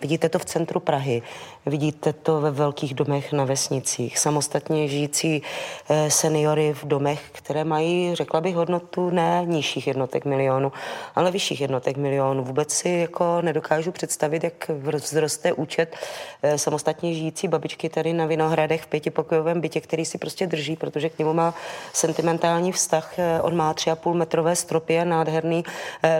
Vidíte 0.00 0.28
to 0.28 0.38
v 0.38 0.44
centru 0.44 0.80
Prahy, 0.80 1.22
vidíte 1.66 2.12
to 2.12 2.40
ve 2.40 2.50
velkých 2.50 2.94
domech 2.94 3.32
na 3.32 3.44
vesnicích, 3.44 4.18
samostatně 4.18 4.88
žijící 4.88 5.42
eh, 5.88 6.10
seniory 6.10 6.74
v 6.74 6.84
domech, 6.84 7.22
které 7.32 7.64
mají, 7.64 8.14
řekla 8.14 8.40
bych, 8.40 8.56
hodnotu 8.56 9.10
ne 9.10 9.42
nižších 9.44 9.86
jednotek 9.86 10.24
milionů, 10.24 10.72
ale 11.14 11.30
vyšších 11.30 11.60
jednotek 11.60 11.96
milionů. 11.96 12.44
Vůbec 12.44 12.72
si 12.72 12.88
jako 12.88 13.42
nedokážu 13.42 13.92
představit, 13.92 14.44
jak 14.44 14.70
vzroste 14.98 15.52
účet 15.52 15.96
eh, 16.42 16.58
samostatně 16.58 17.14
žijící 17.14 17.48
babičky 17.48 17.88
tady 17.88 18.12
na 18.12 18.26
Vinohradech 18.26 18.82
v 18.82 18.86
pětipokojovém 18.86 19.60
bytě, 19.60 19.80
který 19.80 20.04
si 20.04 20.18
prostě 20.18 20.46
drží, 20.46 20.76
protože 20.76 21.08
k 21.08 21.18
němu 21.18 21.32
má 21.32 21.54
sentimentální 21.92 22.72
vztah. 22.72 23.18
Eh, 23.18 23.40
on 23.42 23.56
má 23.56 23.74
tři 23.74 23.90
a 23.90 23.96
půl 23.96 24.14
metrové 24.14 24.56
stropy 24.56 25.00
a 25.00 25.04
nádherný, 25.04 25.64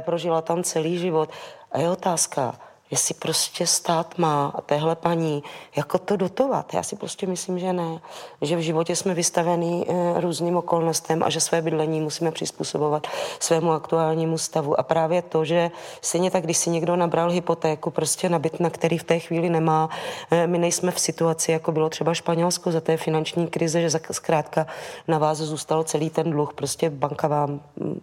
prožila 0.01 0.43
tam 0.43 0.63
celý 0.63 0.99
život. 0.99 1.31
A 1.73 1.79
je 1.79 1.91
otázka, 1.91 2.55
jestli 2.91 3.15
prostě 3.15 3.67
stát 3.67 4.19
má 4.19 4.53
a 4.55 4.61
téhle 4.61 4.97
paní 4.97 5.43
jako 5.77 5.99
to 5.99 6.17
dotovat. 6.17 6.75
Já 6.75 6.83
si 6.83 6.97
prostě 6.97 7.27
myslím, 7.27 7.59
že 7.59 7.73
ne. 7.73 8.01
Že 8.43 8.57
v 8.57 8.61
životě 8.61 8.97
jsme 8.97 9.15
vystaveni 9.15 9.87
e, 9.89 10.21
různým 10.21 10.57
okolnostem 10.57 11.23
a 11.23 11.31
že 11.31 11.41
své 11.41 11.63
bydlení 11.63 12.01
musíme 12.01 12.33
přizpůsobovat 12.33 13.07
svému 13.39 13.73
aktuálnímu 13.73 14.39
stavu. 14.39 14.81
A 14.81 14.83
právě 14.83 15.23
to, 15.23 15.45
že 15.45 15.71
stejně 16.01 16.31
tak, 16.31 16.45
když 16.45 16.57
si 16.57 16.71
někdo 16.71 16.97
nabral 16.97 17.31
hypotéku 17.31 17.91
prostě 17.91 18.29
na 18.29 18.39
byt, 18.39 18.61
na 18.61 18.71
který 18.71 18.99
v 18.99 19.05
té 19.05 19.19
chvíli 19.19 19.51
nemá, 19.51 19.89
e, 20.31 20.47
my 20.47 20.59
nejsme 20.59 20.91
v 20.91 21.01
situaci, 21.01 21.53
jako 21.53 21.73
bylo 21.73 21.91
třeba 21.91 22.15
Španělsko 22.15 22.73
za 22.73 22.81
té 22.81 22.97
finanční 22.97 23.47
krize, 23.47 23.81
že 23.81 23.91
zkrátka 24.11 24.67
na 25.09 25.19
vás 25.19 25.39
zůstal 25.39 25.85
celý 25.85 26.11
ten 26.11 26.31
dluh. 26.31 26.53
Prostě 26.55 26.91
banka 26.91 27.29
vám 27.29 27.61
mm, 27.77 28.01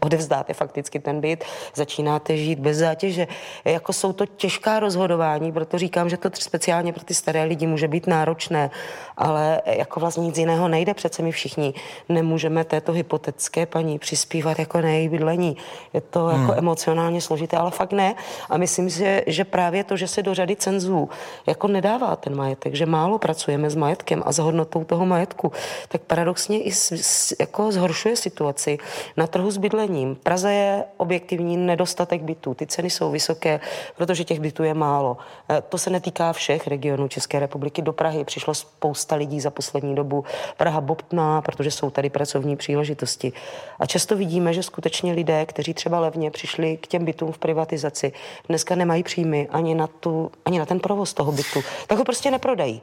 odevzdáte 0.00 0.54
fakticky 0.54 0.98
ten 0.98 1.20
byt, 1.20 1.44
začínáte 1.74 2.36
žít 2.36 2.58
bez 2.58 2.76
zátěže. 2.76 3.26
Jako 3.64 3.92
jsou 3.92 4.12
to 4.12 4.25
to 4.26 4.32
těžká 4.36 4.80
rozhodování, 4.80 5.52
proto 5.52 5.78
říkám, 5.78 6.08
že 6.08 6.16
to 6.16 6.30
speciálně 6.34 6.92
pro 6.92 7.04
ty 7.04 7.14
staré 7.14 7.44
lidi 7.44 7.66
může 7.66 7.88
být 7.88 8.06
náročné, 8.06 8.70
ale 9.16 9.60
jako 9.66 10.00
vlastně 10.00 10.26
nic 10.26 10.38
jiného 10.38 10.68
nejde. 10.68 10.94
Přece 10.94 11.22
my 11.22 11.32
všichni 11.32 11.74
nemůžeme 12.08 12.64
této 12.64 12.92
hypotetické 12.92 13.66
paní 13.66 13.98
přispívat 13.98 14.58
jako 14.58 14.80
na 14.80 14.88
její 14.88 15.08
bydlení. 15.08 15.56
Je 15.92 16.00
to 16.00 16.28
jako 16.28 16.52
hmm. 16.52 16.58
emocionálně 16.58 17.20
složité, 17.20 17.56
ale 17.56 17.70
fakt 17.70 17.92
ne. 17.92 18.14
A 18.50 18.56
myslím 18.56 18.90
si, 18.90 19.22
že 19.26 19.44
právě 19.44 19.84
to, 19.84 19.96
že 19.96 20.08
se 20.08 20.22
do 20.22 20.34
řady 20.34 20.56
cenzů 20.56 21.08
jako 21.46 21.68
nedává 21.68 22.16
ten 22.16 22.36
majetek, 22.36 22.74
že 22.74 22.86
málo 22.86 23.18
pracujeme 23.18 23.70
s 23.70 23.74
majetkem 23.74 24.22
a 24.26 24.32
s 24.32 24.38
hodnotou 24.38 24.84
toho 24.84 25.06
majetku, 25.06 25.52
tak 25.88 26.00
paradoxně 26.02 26.62
i 26.62 26.72
s, 26.72 26.92
s, 26.92 27.34
jako 27.40 27.72
zhoršuje 27.72 28.16
situaci 28.16 28.78
na 29.16 29.26
trhu 29.26 29.50
s 29.50 29.56
bydlením. 29.56 30.14
Praze 30.22 30.52
je 30.52 30.84
objektivní 30.96 31.56
nedostatek 31.56 32.22
bytů. 32.22 32.54
Ty 32.54 32.66
ceny 32.66 32.90
jsou 32.90 33.10
vysoké, 33.10 33.60
protože 33.96 34.15
těch 34.24 34.40
bytů 34.40 34.62
je 34.62 34.74
málo. 34.74 35.16
E, 35.50 35.62
to 35.62 35.78
se 35.78 35.90
netýká 35.90 36.32
všech 36.32 36.66
regionů 36.66 37.08
České 37.08 37.38
republiky. 37.38 37.82
Do 37.82 37.92
Prahy 37.92 38.24
přišlo 38.24 38.54
spousta 38.54 39.16
lidí 39.16 39.40
za 39.40 39.50
poslední 39.50 39.94
dobu. 39.94 40.24
Praha 40.56 40.80
bobtná, 40.80 41.42
protože 41.42 41.70
jsou 41.70 41.90
tady 41.90 42.10
pracovní 42.10 42.56
příležitosti. 42.56 43.32
A 43.78 43.86
často 43.86 44.16
vidíme, 44.16 44.54
že 44.54 44.62
skutečně 44.62 45.12
lidé, 45.12 45.46
kteří 45.46 45.74
třeba 45.74 46.00
levně 46.00 46.30
přišli 46.30 46.76
k 46.76 46.86
těm 46.86 47.04
bytům 47.04 47.32
v 47.32 47.38
privatizaci, 47.38 48.12
dneska 48.48 48.74
nemají 48.74 49.02
příjmy 49.02 49.48
ani 49.50 49.74
na, 49.74 49.86
tu, 49.86 50.30
ani 50.44 50.58
na 50.58 50.66
ten 50.66 50.80
provoz 50.80 51.14
toho 51.14 51.32
bytu. 51.32 51.60
Tak 51.86 51.98
ho 51.98 52.04
prostě 52.04 52.30
neprodají. 52.30 52.82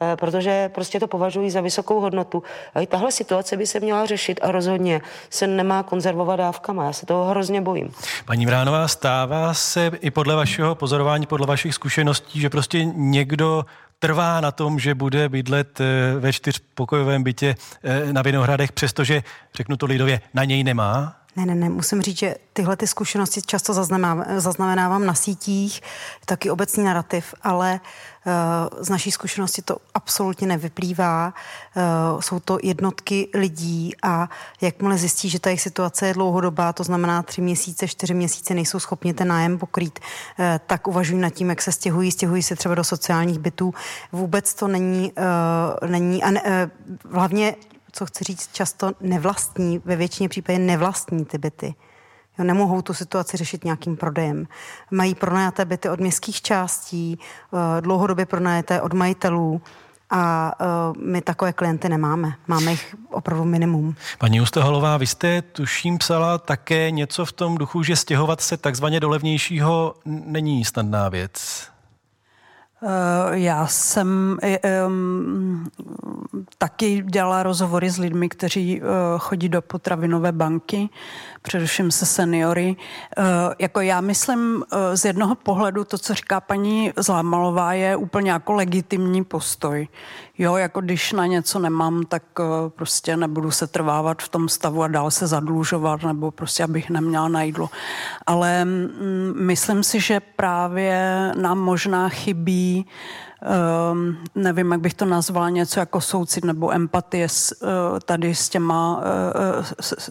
Eh, 0.00 0.16
protože 0.16 0.70
prostě 0.74 1.00
to 1.00 1.06
považují 1.06 1.50
za 1.50 1.60
vysokou 1.60 2.00
hodnotu. 2.00 2.42
A 2.74 2.80
i 2.80 2.86
tahle 2.86 3.12
situace 3.12 3.56
by 3.56 3.66
se 3.66 3.80
měla 3.80 4.06
řešit 4.06 4.40
a 4.42 4.52
rozhodně 4.52 5.00
se 5.30 5.46
nemá 5.46 5.82
konzervovat 5.82 6.38
dávkama. 6.38 6.84
Já 6.84 6.92
se 6.92 7.06
toho 7.06 7.24
hrozně 7.24 7.60
bojím. 7.60 7.90
Paní 8.24 8.46
Vránová, 8.46 8.88
stává 8.88 9.54
se 9.54 9.90
i 10.00 10.10
podle 10.10 10.34
vašeho 10.34 10.74
pozorování, 10.74 11.26
podle 11.26 11.46
vašich 11.46 11.74
zkušeností, 11.74 12.40
že 12.40 12.50
prostě 12.50 12.84
někdo 12.84 13.64
trvá 13.98 14.40
na 14.40 14.50
tom, 14.50 14.78
že 14.78 14.94
bude 14.94 15.28
bydlet 15.28 15.80
eh, 15.80 15.84
ve 16.18 16.32
čtyřpokojovém 16.32 17.22
bytě 17.22 17.54
eh, 17.84 18.12
na 18.12 18.22
Vinohradech, 18.22 18.72
přestože, 18.72 19.22
řeknu 19.54 19.76
to 19.76 19.86
lidově, 19.86 20.20
na 20.34 20.44
něj 20.44 20.64
nemá? 20.64 21.16
Ne, 21.36 21.46
ne, 21.46 21.54
ne, 21.54 21.68
musím 21.68 22.02
říct, 22.02 22.18
že 22.18 22.34
tyhle 22.52 22.76
ty 22.76 22.86
zkušenosti 22.86 23.42
často 23.42 23.74
zaznamenávám 24.36 25.06
na 25.06 25.14
sítích, 25.14 25.80
taky 26.26 26.50
obecný 26.50 26.84
narrativ, 26.84 27.34
ale 27.42 27.72
uh, 27.72 27.88
z 28.80 28.88
naší 28.88 29.10
zkušenosti 29.10 29.62
to 29.62 29.76
absolutně 29.94 30.46
nevyplývá. 30.46 31.34
Uh, 32.14 32.20
jsou 32.20 32.40
to 32.40 32.58
jednotky 32.62 33.28
lidí 33.34 33.92
a 34.02 34.28
jakmile 34.60 34.98
zjistí, 34.98 35.30
že 35.30 35.40
ta 35.40 35.50
jejich 35.50 35.60
situace 35.60 36.06
je 36.06 36.14
dlouhodobá, 36.14 36.72
to 36.72 36.84
znamená 36.84 37.22
tři 37.22 37.40
měsíce, 37.40 37.88
čtyři 37.88 38.14
měsíce 38.14 38.54
nejsou 38.54 38.78
schopni 38.78 39.14
ten 39.14 39.28
nájem 39.28 39.58
pokrýt, 39.58 39.98
uh, 39.98 40.44
tak 40.66 40.88
uvažují 40.88 41.20
nad 41.20 41.30
tím, 41.30 41.48
jak 41.48 41.62
se 41.62 41.72
stěhují, 41.72 42.12
stěhují 42.12 42.42
se 42.42 42.56
třeba 42.56 42.74
do 42.74 42.84
sociálních 42.84 43.38
bytů. 43.38 43.74
Vůbec 44.12 44.54
to 44.54 44.68
není, 44.68 45.12
není 45.86 46.22
a 46.22 46.30
ne, 46.30 46.70
hlavně 47.12 47.56
co 47.92 48.06
chci 48.06 48.24
říct, 48.24 48.50
často 48.52 48.92
nevlastní, 49.00 49.82
ve 49.84 49.96
většině 49.96 50.28
případě 50.28 50.58
nevlastní 50.58 51.24
ty 51.24 51.38
byty. 51.38 51.74
Jo, 52.38 52.44
nemohou 52.44 52.82
tu 52.82 52.94
situaci 52.94 53.36
řešit 53.36 53.64
nějakým 53.64 53.96
prodejem. 53.96 54.46
Mají 54.90 55.14
pronajaté 55.14 55.64
byty 55.64 55.88
od 55.88 56.00
městských 56.00 56.42
částí, 56.42 57.18
eh, 57.18 57.80
dlouhodobě 57.80 58.26
pronajaté 58.26 58.80
od 58.80 58.92
majitelů 58.92 59.62
a 60.10 60.52
uh, 60.60 61.02
my 61.02 61.22
takové 61.22 61.52
klienty 61.52 61.88
nemáme. 61.88 62.32
Máme 62.46 62.70
jich 62.70 62.94
opravdu 63.10 63.44
minimum. 63.44 63.94
Paní 64.18 64.40
Usteholová, 64.40 64.96
vy 64.96 65.06
jste 65.06 65.42
tuším 65.42 65.98
psala 65.98 66.38
také 66.38 66.90
něco 66.90 67.24
v 67.24 67.32
tom 67.32 67.58
duchu, 67.58 67.82
že 67.82 67.96
stěhovat 67.96 68.40
se 68.40 68.56
takzvaně 68.56 69.00
do 69.00 69.08
levnějšího 69.08 69.94
není 70.04 70.64
snadná 70.64 71.08
věc. 71.08 71.68
Eh, 72.86 73.38
já 73.38 73.66
jsem 73.66 74.38
um, 74.86 75.70
taky 76.58 77.02
dělala 77.02 77.42
rozhovory 77.42 77.90
s 77.90 77.98
lidmi, 77.98 78.28
kteří 78.28 78.80
uh, 78.80 78.88
chodí 79.18 79.48
do 79.48 79.62
potravinové 79.62 80.32
banky, 80.32 80.88
především 81.46 81.90
se 81.90 82.06
seniory. 82.06 82.76
Uh, 83.18 83.24
jako 83.58 83.80
já 83.80 84.00
myslím, 84.00 84.56
uh, 84.56 84.78
z 84.94 85.04
jednoho 85.04 85.34
pohledu 85.34 85.84
to, 85.84 85.98
co 85.98 86.14
říká 86.14 86.40
paní 86.40 86.92
Zlámalová, 86.96 87.72
je 87.72 87.96
úplně 87.96 88.30
jako 88.30 88.52
legitimní 88.52 89.24
postoj. 89.24 89.88
Jo, 90.38 90.56
jako 90.56 90.80
když 90.80 91.12
na 91.12 91.26
něco 91.26 91.58
nemám, 91.58 92.02
tak 92.08 92.22
uh, 92.38 92.46
prostě 92.68 93.16
nebudu 93.16 93.50
se 93.50 93.66
trvávat 93.66 94.22
v 94.22 94.28
tom 94.28 94.48
stavu 94.48 94.82
a 94.82 94.88
dál 94.88 95.10
se 95.10 95.26
zadlužovat, 95.26 96.02
nebo 96.02 96.30
prostě 96.30 96.64
abych 96.64 96.90
neměla 96.90 97.28
na 97.28 97.42
jídlo. 97.42 97.70
Ale 98.26 98.66
um, 98.66 99.46
myslím 99.46 99.82
si, 99.82 100.00
že 100.00 100.20
právě 100.20 101.32
nám 101.36 101.58
možná 101.58 102.08
chybí 102.08 102.86
um, 103.92 104.16
nevím, 104.34 104.72
jak 104.72 104.80
bych 104.80 104.94
to 104.94 105.04
nazvala, 105.04 105.50
něco 105.50 105.80
jako 105.80 106.00
soucit 106.00 106.44
nebo 106.44 106.72
empatie 106.72 107.28
s, 107.28 107.62
uh, 107.62 107.68
tady 108.04 108.34
s 108.34 108.48
těma, 108.48 108.96
uh, 108.96 109.64
s, 109.80 110.10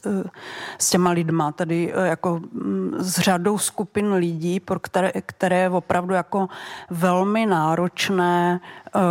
s 0.77 0.89
těma 0.89 1.09
lidma, 1.11 1.51
tady 1.51 1.93
uh, 1.93 2.03
jako 2.03 2.33
um, 2.33 2.95
s 2.97 3.19
řadou 3.19 3.57
skupin 3.57 4.13
lidí, 4.13 4.59
pro 4.59 4.79
které, 4.79 5.11
které 5.25 5.59
je 5.59 5.69
opravdu 5.69 6.13
jako 6.13 6.47
velmi 6.89 7.45
náročné 7.45 8.59
uh, 8.95 9.01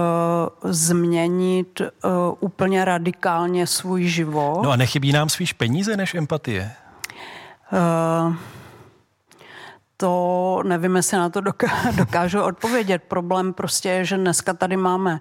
změnit 0.70 1.80
uh, 1.80 2.10
úplně 2.40 2.84
radikálně 2.84 3.66
svůj 3.66 4.04
život. 4.04 4.60
No 4.62 4.70
a 4.70 4.76
nechybí 4.76 5.12
nám 5.12 5.28
spíš 5.28 5.52
peníze 5.52 5.96
než 5.96 6.14
empatie? 6.14 6.72
Uh, 7.72 8.34
to 10.02 10.62
nevím, 10.64 10.96
jestli 10.96 11.16
na 11.16 11.30
to 11.30 11.40
dokážu 11.96 12.42
odpovědět. 12.42 13.02
Problém 13.08 13.52
prostě 13.52 13.88
je, 13.88 14.04
že 14.04 14.16
dneska 14.16 14.54
tady 14.54 14.76
máme 14.76 15.20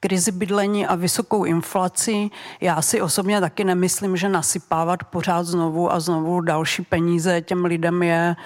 krizi 0.00 0.32
bydlení 0.32 0.86
a 0.86 0.94
vysokou 0.94 1.44
inflaci. 1.44 2.30
Já 2.60 2.82
si 2.82 3.00
osobně 3.00 3.40
taky 3.40 3.64
nemyslím, 3.64 4.16
že 4.16 4.28
nasypávat 4.28 5.04
pořád 5.04 5.46
znovu 5.46 5.92
a 5.92 6.00
znovu 6.00 6.40
další 6.40 6.82
peníze 6.82 7.40
těm 7.40 7.64
lidem 7.64 8.02
je 8.02 8.36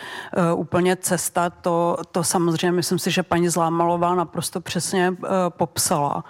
uh, 0.52 0.60
úplně 0.60 0.96
cesta. 0.96 1.50
To, 1.50 1.96
to 2.12 2.24
samozřejmě 2.24 2.72
myslím 2.72 2.98
si, 2.98 3.10
že 3.10 3.22
paní 3.22 3.48
Zlámalová 3.48 4.14
naprosto 4.14 4.60
přesně 4.60 5.10
uh, 5.10 5.26
popsala. 5.48 6.24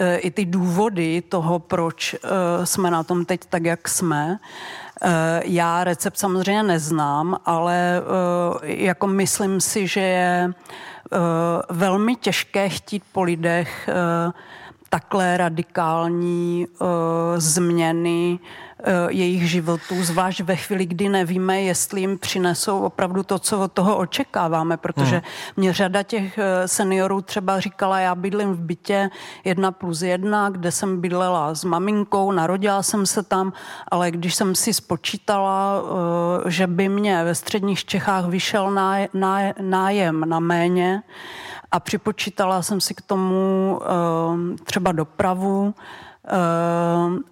Uh, 0.00 0.06
I 0.18 0.30
ty 0.30 0.44
důvody 0.44 1.22
toho, 1.22 1.58
proč 1.58 2.16
jsme 2.64 2.90
na 2.90 3.02
tom 3.02 3.24
teď 3.24 3.40
tak, 3.50 3.64
jak 3.64 3.88
jsme. 3.88 4.38
Eh, 4.38 4.83
já 5.44 5.84
recept 5.84 6.18
samozřejmě 6.18 6.62
neznám, 6.62 7.36
ale 7.44 7.98
eh, 7.98 8.72
jako 8.72 9.06
myslím 9.06 9.60
si, 9.60 9.86
že 9.86 10.00
je 10.00 10.50
eh, 10.52 11.18
velmi 11.70 12.16
těžké 12.16 12.68
chtít 12.68 13.02
po 13.12 13.22
lidech 13.22 13.88
takhle 14.88 15.36
radikální 15.36 16.66
změny 17.36 18.38
Eh, 18.38 18.63
jejich 19.08 19.50
životů, 19.50 20.04
zvlášť 20.04 20.40
ve 20.40 20.56
chvíli, 20.56 20.86
kdy 20.86 21.08
nevíme, 21.08 21.62
jestli 21.62 22.00
jim 22.00 22.18
přinesou 22.18 22.80
opravdu 22.80 23.22
to, 23.22 23.38
co 23.38 23.60
od 23.60 23.72
toho 23.72 23.96
očekáváme, 23.96 24.76
protože 24.76 25.16
hmm. 25.16 25.24
mě 25.56 25.72
řada 25.72 26.02
těch 26.02 26.38
eh, 26.38 26.68
seniorů 26.68 27.20
třeba 27.20 27.60
říkala, 27.60 27.98
já 28.00 28.14
bydlím 28.14 28.52
v 28.52 28.60
bytě 28.60 29.10
jedna 29.44 29.72
plus 29.72 30.02
jedna, 30.02 30.48
kde 30.48 30.72
jsem 30.72 31.00
bydlela 31.00 31.54
s 31.54 31.64
maminkou, 31.64 32.32
narodila 32.32 32.82
jsem 32.82 33.06
se 33.06 33.22
tam, 33.22 33.52
ale 33.88 34.10
když 34.10 34.34
jsem 34.34 34.54
si 34.54 34.74
spočítala, 34.74 35.82
eh, 36.46 36.50
že 36.50 36.66
by 36.66 36.88
mě 36.88 37.24
ve 37.24 37.34
středních 37.34 37.84
Čechách 37.84 38.26
vyšel 38.26 38.70
nájem 39.60 40.20
na 40.28 40.40
méně, 40.40 41.02
a 41.70 41.80
připočítala 41.80 42.62
jsem 42.62 42.80
si 42.80 42.94
k 42.94 43.00
tomu 43.00 43.80
třeba 44.64 44.92
dopravu, 44.92 45.74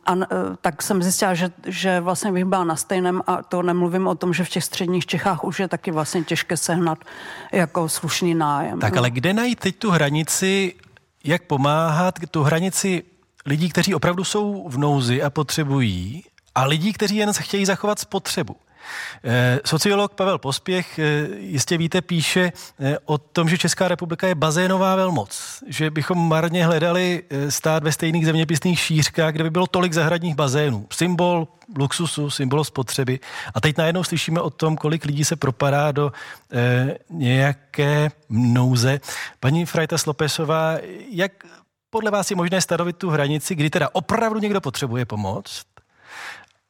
a 0.06 0.12
uh, 0.14 0.22
tak 0.60 0.82
jsem 0.82 1.02
zjistila, 1.02 1.34
že, 1.34 1.50
že 1.66 2.00
vlastně 2.00 2.32
bych 2.32 2.44
byla 2.44 2.64
na 2.64 2.76
stejném 2.76 3.22
a 3.26 3.42
to 3.42 3.62
nemluvím 3.62 4.06
o 4.06 4.14
tom, 4.14 4.34
že 4.34 4.44
v 4.44 4.48
těch 4.48 4.64
středních 4.64 5.06
Čechách 5.06 5.44
už 5.44 5.60
je 5.60 5.68
taky 5.68 5.90
vlastně 5.90 6.24
těžké 6.24 6.56
sehnat 6.56 6.98
jako 7.52 7.88
slušný 7.88 8.34
nájem. 8.34 8.80
Tak 8.80 8.96
ale 8.96 9.10
kde 9.10 9.32
najít 9.32 9.60
teď 9.60 9.76
tu 9.76 9.90
hranici, 9.90 10.74
jak 11.24 11.42
pomáhat, 11.42 12.14
tu 12.30 12.42
hranici 12.42 13.02
lidí, 13.46 13.68
kteří 13.68 13.94
opravdu 13.94 14.24
jsou 14.24 14.68
v 14.68 14.78
nouzi 14.78 15.22
a 15.22 15.30
potřebují 15.30 16.24
a 16.54 16.64
lidí, 16.64 16.92
kteří 16.92 17.16
jen 17.16 17.32
se 17.32 17.42
chtějí 17.42 17.66
zachovat 17.66 17.98
spotřebu? 17.98 18.56
Eh, 19.24 19.60
sociolog 19.64 20.14
Pavel 20.14 20.38
Pospěch, 20.38 20.98
eh, 20.98 21.28
jistě 21.38 21.78
víte, 21.78 22.00
píše 22.00 22.52
eh, 22.80 22.98
o 23.04 23.18
tom, 23.18 23.48
že 23.48 23.58
Česká 23.58 23.88
republika 23.88 24.26
je 24.26 24.34
bazénová 24.34 24.96
velmoc, 24.96 25.62
že 25.66 25.90
bychom 25.90 26.28
marně 26.28 26.66
hledali 26.66 27.22
stát 27.48 27.84
ve 27.84 27.92
stejných 27.92 28.26
zeměpisných 28.26 28.80
šířkách, 28.80 29.32
kde 29.32 29.44
by 29.44 29.50
bylo 29.50 29.66
tolik 29.66 29.92
zahradních 29.92 30.34
bazénů. 30.34 30.86
Symbol 30.92 31.48
luxusu, 31.78 32.30
symbol 32.30 32.64
spotřeby. 32.64 33.20
A 33.54 33.60
teď 33.60 33.78
najednou 33.78 34.04
slyšíme 34.04 34.40
o 34.40 34.50
tom, 34.50 34.76
kolik 34.76 35.04
lidí 35.04 35.24
se 35.24 35.36
propadá 35.36 35.92
do 35.92 36.12
nějaké 37.10 38.10
nouze. 38.30 39.00
Paní 39.40 39.66
Frajta 39.66 39.98
Slopesová, 39.98 40.76
jak 41.10 41.32
podle 41.90 42.10
vás 42.10 42.30
je 42.30 42.36
možné 42.36 42.60
stanovit 42.60 42.96
tu 42.96 43.10
hranici, 43.10 43.54
kdy 43.54 43.70
teda 43.70 43.88
opravdu 43.92 44.38
někdo 44.38 44.60
potřebuje 44.60 45.04
pomoc 45.04 45.62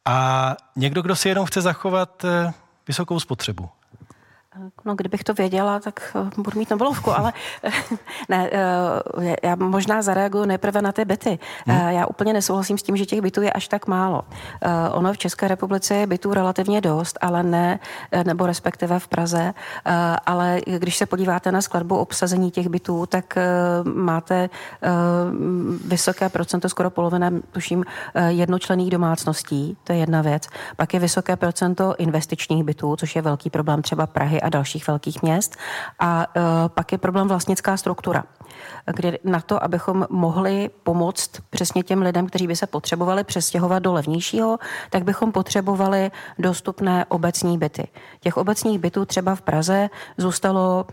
a 0.05 0.57
někdo, 0.77 1.03
kdo 1.03 1.17
si 1.17 1.29
jenom 1.29 1.47
chce 1.47 1.61
zachovat 1.61 2.25
eh, 2.25 2.53
vysokou 2.89 3.21
spotřebu. 3.21 3.69
No, 4.85 4.95
kdybych 4.95 5.25
to 5.25 5.35
věděla, 5.35 5.81
tak 5.81 6.17
eh, 6.17 6.41
budu 6.41 6.59
mít 6.59 6.71
Nobelovku, 6.71 7.11
ale 7.19 7.33
ne, 8.29 8.51
eh, 8.53 9.37
já 9.43 9.57
možná 9.57 10.03
zareaguju 10.03 10.45
nejprve 10.45 10.83
na 10.83 10.93
ty 10.93 11.05
byty. 11.05 11.39
Hmm. 11.67 11.89
Já 11.89 12.07
úplně 12.07 12.33
nesouhlasím 12.33 12.79
s 12.79 12.83
tím, 12.83 12.97
že 12.97 13.07
těch 13.07 13.21
bytů 13.21 13.43
je 13.43 13.53
až 13.53 13.69
tak 13.69 13.87
málo. 13.87 14.23
Ono 14.93 15.13
v 15.13 15.19
České 15.19 15.49
republice 15.49 15.95
je 15.95 16.07
bytů 16.07 16.35
relativně 16.35 16.81
dost, 16.81 17.19
ale 17.21 17.43
ne, 17.43 17.79
nebo 18.25 18.47
respektive 18.47 18.99
v 18.99 19.09
Praze, 19.09 19.55
ale 20.27 20.61
když 20.79 20.97
se 20.97 21.07
podíváte 21.07 21.53
na 21.53 21.63
skladbu 21.63 21.97
obsazení 21.97 22.51
těch 22.51 22.69
bytů, 22.69 23.07
tak 23.07 23.39
máte 23.85 24.51
vysoké 25.85 26.29
procento, 26.29 26.69
skoro 26.69 26.91
polovina, 26.91 27.31
tuším, 27.53 27.85
jednočlených 28.29 28.91
domácností, 28.91 29.77
to 29.85 29.93
je 29.93 29.99
jedna 29.99 30.23
věc. 30.23 30.49
Pak 30.77 30.95
je 30.95 31.01
vysoké 31.01 31.37
procento 31.37 31.95
investičních 31.99 32.65
bytů, 32.65 32.97
což 32.97 33.17
je 33.17 33.23
velký 33.23 33.51
problém 33.51 33.83
třeba 33.83 34.07
Prahy 34.07 34.42
a 34.43 34.49
dalších 34.49 34.87
velkých 34.87 35.23
měst. 35.23 35.57
A 35.99 36.27
uh, 36.37 36.43
pak 36.69 36.93
je 36.93 36.99
problém 36.99 37.29
vlastnická 37.29 37.77
struktura, 37.77 38.25
kde 38.95 39.19
na 39.25 39.41
to, 39.41 39.65
abychom 39.65 40.07
mohli 40.11 40.71
pomoct 40.83 41.31
přesně 41.51 41.83
těm 41.83 42.03
lidem, 42.03 42.27
kteří 42.27 42.47
by 42.47 42.57
se 42.57 42.67
potřebovali 42.67 43.25
přestěhovat 43.25 43.83
do 43.83 43.93
levnějšího, 43.93 44.59
tak 44.91 45.05
bychom 45.05 45.33
potřebovali 45.33 46.11
dostupné 46.39 47.05
obecní 47.09 47.59
byty. 47.59 47.89
Těch 48.21 48.37
obecních 48.37 48.79
bytů 48.79 49.05
třeba 49.05 49.35
v 49.35 49.43
Praze 49.43 49.91
zůstalo 50.19 50.87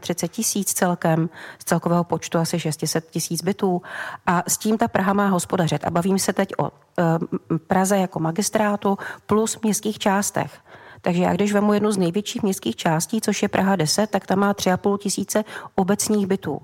35 0.00 0.32
tisíc 0.32 0.72
celkem, 0.72 1.28
z 1.58 1.64
celkového 1.64 2.04
počtu 2.04 2.38
asi 2.38 2.60
600 2.60 3.10
tisíc 3.10 3.42
bytů. 3.42 3.82
A 4.26 4.42
s 4.48 4.58
tím 4.58 4.78
ta 4.78 4.88
Praha 4.88 5.12
má 5.12 5.28
hospodařit. 5.28 5.84
A 5.84 5.90
bavím 5.90 6.18
se 6.18 6.32
teď 6.32 6.48
o 6.58 6.66
e, 6.68 7.58
Praze 7.58 7.98
jako 7.98 8.20
magistrátu 8.20 8.98
plus 9.26 9.60
městských 9.60 9.98
částech. 9.98 10.60
Takže 11.04 11.22
já 11.22 11.32
když 11.32 11.52
vemu 11.52 11.72
jednu 11.72 11.92
z 11.92 11.96
největších 11.96 12.42
městských 12.42 12.76
částí, 12.76 13.20
což 13.20 13.42
je 13.42 13.48
Praha 13.48 13.76
10, 13.76 14.10
tak 14.10 14.26
tam 14.26 14.38
má 14.38 14.52
3,5 14.52 14.98
tisíce 14.98 15.44
obecních 15.74 16.26
bytů. 16.26 16.60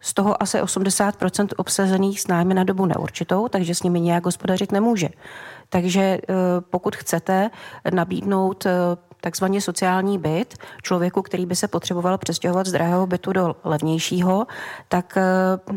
Z 0.00 0.14
toho 0.14 0.42
asi 0.42 0.58
80% 0.58 1.48
obsazených 1.56 2.20
s 2.20 2.26
námi 2.26 2.54
na 2.54 2.64
dobu 2.64 2.86
neurčitou, 2.86 3.48
takže 3.48 3.74
s 3.74 3.82
nimi 3.82 4.00
nějak 4.00 4.24
hospodařit 4.24 4.72
nemůže. 4.72 5.08
Takže 5.68 6.00
eh, 6.00 6.20
pokud 6.70 6.96
chcete 6.96 7.50
nabídnout 7.90 8.66
eh, 8.66 8.70
takzvaně 9.20 9.60
sociální 9.60 10.18
byt 10.18 10.54
člověku, 10.82 11.22
který 11.22 11.46
by 11.46 11.56
se 11.56 11.68
potřeboval 11.68 12.18
přestěhovat 12.18 12.66
z 12.66 12.72
drahého 12.72 13.06
bytu 13.06 13.32
do 13.32 13.56
levnějšího, 13.64 14.46
tak 14.88 15.16
eh, 15.16 15.74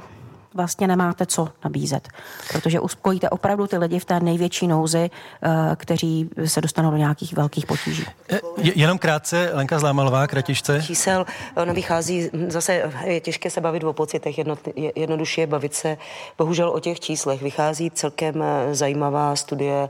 vlastně 0.53 0.87
nemáte 0.87 1.25
co 1.25 1.47
nabízet, 1.63 2.07
protože 2.51 2.79
uspokojíte 2.79 3.29
opravdu 3.29 3.67
ty 3.67 3.77
lidi 3.77 3.99
v 3.99 4.05
té 4.05 4.19
největší 4.19 4.67
nouzi, 4.67 5.09
eh, 5.43 5.49
kteří 5.75 6.29
se 6.45 6.61
dostanou 6.61 6.91
do 6.91 6.97
nějakých 6.97 7.33
velkých 7.33 7.65
potíží. 7.65 8.05
Eh, 8.29 8.39
je, 8.57 8.73
jenom 8.75 8.97
krátce, 8.97 9.51
Lenka 9.53 9.79
Zlámalová, 9.79 10.27
kratičce. 10.27 10.81
Čísel, 10.83 11.25
ono 11.55 11.73
vychází, 11.73 12.29
zase 12.47 12.91
je 13.03 13.19
těžké 13.19 13.49
se 13.49 13.61
bavit 13.61 13.83
o 13.83 13.93
pocitech, 13.93 14.37
jedno, 14.37 14.57
jednoduše 14.95 15.41
je 15.41 15.47
bavit 15.47 15.73
se 15.73 15.97
bohužel 16.37 16.69
o 16.69 16.79
těch 16.79 16.99
číslech. 16.99 17.41
Vychází 17.41 17.91
celkem 17.91 18.43
eh, 18.43 18.75
zajímavá 18.75 19.35
studie 19.35 19.89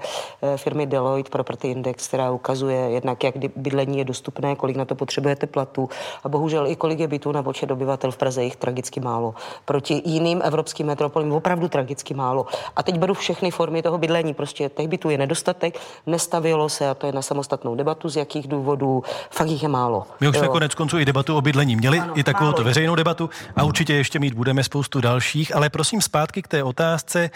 firmy 0.55 0.85
Deloitte 0.85 1.29
Property 1.29 1.67
Index, 1.67 2.07
která 2.07 2.31
ukazuje 2.31 2.77
jednak, 2.77 3.23
jak 3.23 3.35
bydlení 3.55 3.97
je 3.97 4.05
dostupné, 4.05 4.55
kolik 4.55 4.75
na 4.75 4.85
to 4.85 4.95
potřebujete 4.95 5.47
platu 5.47 5.89
a 6.23 6.29
bohužel 6.29 6.67
i 6.67 6.75
kolik 6.75 6.99
je 6.99 7.07
bytů 7.07 7.31
na 7.31 7.43
počet 7.43 7.71
obyvatel 7.71 8.11
v 8.11 8.17
Praze, 8.17 8.43
jich 8.43 8.55
tragicky 8.55 8.99
málo. 8.99 9.35
Proti 9.65 10.01
jiným 10.05 10.41
evropským 10.51 10.87
metropolím 10.87 11.31
opravdu 11.31 11.67
tragicky 11.67 12.13
málo. 12.13 12.45
A 12.75 12.83
teď 12.83 12.97
beru 12.97 13.13
všechny 13.13 13.51
formy 13.51 13.81
toho 13.81 13.97
bydlení. 13.97 14.33
Prostě 14.33 14.69
těch 14.69 14.87
bytů 14.87 15.09
je 15.09 15.17
nedostatek, 15.17 15.79
nestavilo 16.05 16.69
se 16.69 16.89
a 16.89 16.93
to 16.93 17.07
je 17.07 17.13
na 17.13 17.21
samostatnou 17.21 17.75
debatu, 17.75 18.09
z 18.09 18.15
jakých 18.15 18.47
důvodů, 18.47 19.03
fakt 19.31 19.47
jich 19.47 19.63
je 19.63 19.69
málo. 19.69 20.07
My 20.19 20.27
už 20.27 20.35
jo. 20.35 20.39
jsme 20.39 20.47
konec 20.47 20.75
konců 20.75 20.99
i 20.99 21.05
debatu 21.05 21.37
o 21.37 21.41
bydlení 21.41 21.75
měli, 21.75 21.99
ano, 21.99 22.19
i 22.19 22.23
takovou 22.23 22.51
to 22.51 22.63
veřejnou 22.63 22.95
debatu 22.95 23.29
a 23.55 23.63
určitě 23.63 23.93
ještě 23.93 24.19
mít 24.19 24.33
budeme 24.33 24.63
spoustu 24.63 25.01
dalších, 25.01 25.55
ale 25.55 25.69
prosím 25.69 26.01
zpátky 26.01 26.41
k 26.41 26.47
té 26.47 26.63
otázce, 26.63 27.29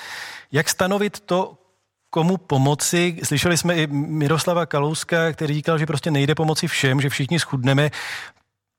jak 0.51 0.69
stanovit 0.69 1.19
to, 1.19 1.53
komu 2.09 2.37
pomoci. 2.37 3.19
Slyšeli 3.23 3.57
jsme 3.57 3.75
i 3.75 3.87
Miroslava 3.91 4.65
Kalouska, 4.65 5.33
který 5.33 5.53
říkal, 5.53 5.77
že 5.77 5.85
prostě 5.85 6.11
nejde 6.11 6.35
pomoci 6.35 6.67
všem, 6.67 7.01
že 7.01 7.09
všichni 7.09 7.39
schudneme. 7.39 7.89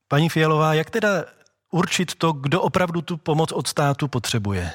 Paní 0.08 0.28
Fialová, 0.28 0.74
jak 0.74 0.90
teda 0.90 1.24
určit 1.70 2.14
to, 2.14 2.32
kdo 2.32 2.62
opravdu 2.62 3.02
tu 3.02 3.16
pomoc 3.16 3.52
od 3.52 3.66
státu 3.66 4.08
potřebuje? 4.08 4.70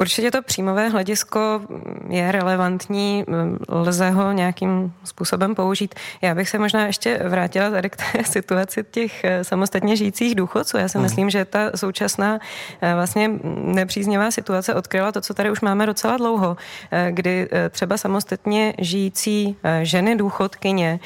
Určitě 0.00 0.30
to 0.30 0.42
příjmové 0.42 0.88
hledisko 0.88 1.60
je 2.08 2.32
relevantní, 2.32 3.24
lze 3.68 4.10
ho 4.10 4.32
nějakým 4.32 4.92
způsobem 5.04 5.54
použít. 5.54 5.94
Já 6.22 6.34
bych 6.34 6.48
se 6.48 6.58
možná 6.58 6.86
ještě 6.86 7.20
vrátila 7.24 7.70
tady 7.70 7.90
k 7.90 7.96
té 7.96 8.24
situaci 8.24 8.84
těch 8.90 9.24
eh, 9.24 9.44
samostatně 9.44 9.96
žijících 9.96 10.34
důchodců. 10.34 10.76
Já 10.76 10.88
si 10.88 10.98
hmm. 10.98 11.02
myslím, 11.02 11.30
že 11.30 11.44
ta 11.44 11.70
současná 11.74 12.38
eh, 12.80 12.94
vlastně 12.94 13.30
nepříznivá 13.64 14.30
situace 14.30 14.74
odkryla 14.74 15.12
to, 15.12 15.20
co 15.20 15.34
tady 15.34 15.50
už 15.50 15.60
máme 15.60 15.86
docela 15.86 16.16
dlouho, 16.16 16.56
eh, 16.90 17.08
kdy 17.12 17.48
třeba 17.70 17.96
samostatně 17.96 18.74
žijící 18.78 19.56
ženy 19.82 20.16
důchodkyně, 20.16 21.00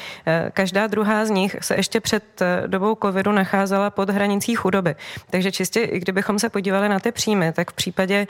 každá 0.53 0.87
druhá 0.87 1.25
z 1.25 1.29
nich 1.29 1.55
se 1.61 1.75
ještě 1.75 1.99
před 1.99 2.23
dobou 2.67 2.95
covidu 2.95 3.31
nacházela 3.31 3.89
pod 3.89 4.09
hranicí 4.09 4.55
chudoby. 4.55 4.95
Takže 5.29 5.51
čistě, 5.51 5.79
i 5.79 5.99
kdybychom 5.99 6.39
se 6.39 6.49
podívali 6.49 6.89
na 6.89 6.99
ty 6.99 7.11
příjmy, 7.11 7.53
tak 7.53 7.71
v 7.71 7.73
případě 7.73 8.27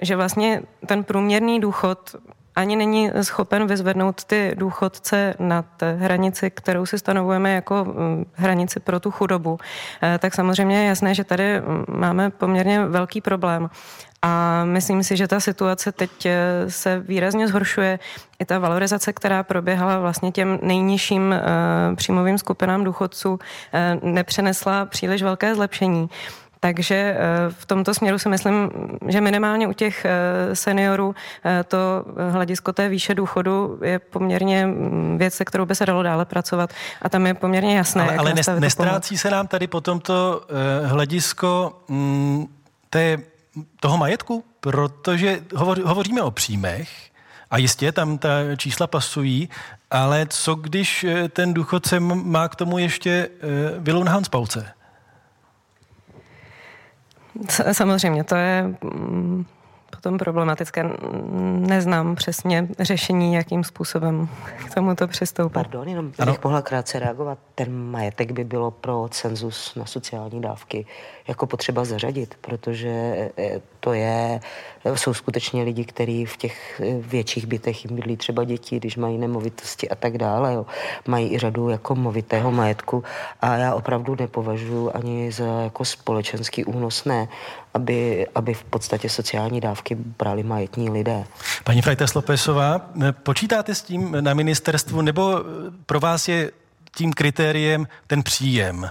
že 0.00 0.16
vlastně 0.16 0.62
ten 0.86 1.04
průměrný 1.04 1.60
důchod 1.60 2.16
ani 2.56 2.76
není 2.76 3.10
schopen 3.22 3.66
vyzvednout 3.66 4.24
ty 4.24 4.54
důchodce 4.58 5.34
nad 5.38 5.66
hranici, 5.98 6.50
kterou 6.50 6.86
si 6.86 6.98
stanovujeme 6.98 7.52
jako 7.52 7.84
mm, 7.84 8.24
hranici 8.32 8.80
pro 8.80 9.00
tu 9.00 9.10
chudobu, 9.10 9.58
eh, 10.02 10.18
tak 10.18 10.34
samozřejmě 10.34 10.78
je 10.78 10.88
jasné, 10.88 11.14
že 11.14 11.24
tady 11.24 11.60
mm, 11.60 11.84
máme 11.88 12.30
poměrně 12.30 12.84
velký 12.86 13.20
problém. 13.20 13.70
A 14.22 14.64
myslím 14.64 15.02
si, 15.02 15.16
že 15.16 15.28
ta 15.28 15.40
situace 15.40 15.92
teď 15.92 16.26
eh, 16.26 16.36
se 16.68 17.00
výrazně 17.00 17.48
zhoršuje. 17.48 17.98
I 18.38 18.44
ta 18.44 18.58
valorizace, 18.58 19.12
která 19.12 19.42
proběhala 19.42 19.98
vlastně 19.98 20.32
těm 20.32 20.58
nejnižším 20.62 21.32
eh, 21.32 21.42
příjmovým 21.96 22.38
skupinám 22.38 22.84
důchodců, 22.84 23.38
nepřenesla 24.02 24.86
příliš 24.86 25.22
velké 25.22 25.54
zlepšení. 25.54 26.08
Takže 26.64 26.94
eh, 26.94 27.18
v 27.50 27.66
tomto 27.66 27.94
směru 27.94 28.18
si 28.18 28.28
myslím, 28.28 28.70
že 29.08 29.20
minimálně 29.20 29.68
u 29.68 29.72
těch 29.72 30.04
eh, 30.04 30.56
seniorů 30.56 31.14
eh, 31.44 31.64
to 31.64 32.04
hledisko 32.30 32.72
té 32.72 32.88
výše 32.88 33.14
důchodu 33.14 33.78
je 33.82 33.98
poměrně 33.98 34.66
mm, 34.66 35.18
věc, 35.18 35.34
se 35.34 35.44
kterou 35.44 35.66
by 35.66 35.74
se 35.74 35.86
dalo 35.86 36.02
dále 36.02 36.24
pracovat 36.24 36.70
a 37.02 37.08
tam 37.08 37.26
je 37.26 37.34
poměrně 37.34 37.76
jasné. 37.76 38.02
Ale, 38.02 38.16
ale 38.16 38.34
nestrácí 38.58 39.18
se 39.18 39.30
nám 39.30 39.46
tady 39.46 39.66
potom 39.66 40.00
to 40.00 40.42
hledisko 40.84 41.82
mm, 41.88 42.46
té, 42.90 43.18
toho 43.80 43.96
majetku, 43.96 44.44
protože 44.60 45.40
hovoříme 45.84 46.22
o 46.22 46.30
příjmech, 46.30 46.88
a 47.50 47.58
jistě 47.58 47.92
tam 47.92 48.18
ta 48.18 48.28
čísla 48.56 48.86
pasují, 48.86 49.48
ale 49.90 50.26
co 50.26 50.54
když 50.54 51.06
ten 51.28 51.54
důchodce 51.54 52.00
má 52.00 52.48
k 52.48 52.56
tomu 52.56 52.78
ještě 52.78 53.28
vylunhan 53.78 54.24
z 54.24 54.28
pauce? 54.28 54.74
Samozřejmě, 57.72 58.24
to 58.24 58.36
je 58.36 58.74
mm, 58.82 59.44
potom 59.94 60.18
problematické. 60.18 60.84
Neznám 61.42 62.14
přesně 62.14 62.68
řešení, 62.80 63.34
jakým 63.34 63.64
způsobem 63.64 64.28
k 64.66 64.74
tomuto 64.74 65.08
přistoupit. 65.08 65.54
Pardon, 65.54 65.88
jenom 65.88 66.10
bych 66.10 66.44
mohla 66.44 66.62
krátce 66.62 66.98
reagovat. 66.98 67.38
Ten 67.54 67.72
majetek 67.90 68.32
by 68.32 68.44
bylo 68.44 68.70
pro 68.70 69.08
cenzus 69.10 69.74
na 69.74 69.86
sociální 69.86 70.40
dávky 70.40 70.86
jako 71.28 71.46
potřeba 71.46 71.84
zařadit, 71.84 72.34
protože 72.40 72.88
eh, 73.38 73.60
to 73.80 73.92
je, 73.92 74.40
jsou 74.94 75.14
skutečně 75.14 75.62
lidi, 75.62 75.84
kteří 75.84 76.26
v 76.26 76.36
těch 76.36 76.80
eh, 76.80 76.94
větších 77.00 77.46
bytech 77.46 77.84
jim 77.84 77.96
bydlí 77.96 78.16
třeba 78.16 78.44
děti, 78.44 78.76
když 78.76 78.96
mají 78.96 79.18
nemovitosti 79.18 79.88
a 79.88 79.94
tak 79.94 80.18
dále. 80.18 80.54
Jo. 80.54 80.66
Mají 81.06 81.34
i 81.34 81.38
řadu 81.38 81.68
jako 81.68 81.94
movitého 81.94 82.52
majetku 82.52 83.04
a 83.40 83.56
já 83.56 83.74
opravdu 83.74 84.16
nepovažuji 84.20 84.90
ani 84.96 85.32
za 85.32 85.60
jako 85.62 85.84
společenský 85.84 86.64
únosné, 86.64 87.28
aby, 87.74 88.26
aby 88.34 88.54
v 88.54 88.64
podstatě 88.64 89.08
sociální 89.08 89.60
dávky 89.60 89.94
brali 89.94 90.42
majetní 90.42 90.90
lidé. 90.90 91.24
Paní 91.64 91.82
Frajtes 91.82 92.14
Lopesová, 92.14 92.80
počítáte 93.22 93.74
s 93.74 93.82
tím 93.82 94.16
na 94.20 94.34
ministerstvu, 94.34 95.02
nebo 95.02 95.40
pro 95.86 96.00
vás 96.00 96.28
je 96.28 96.50
tím 96.94 97.12
kritériem 97.12 97.86
ten 98.06 98.22
příjem? 98.22 98.90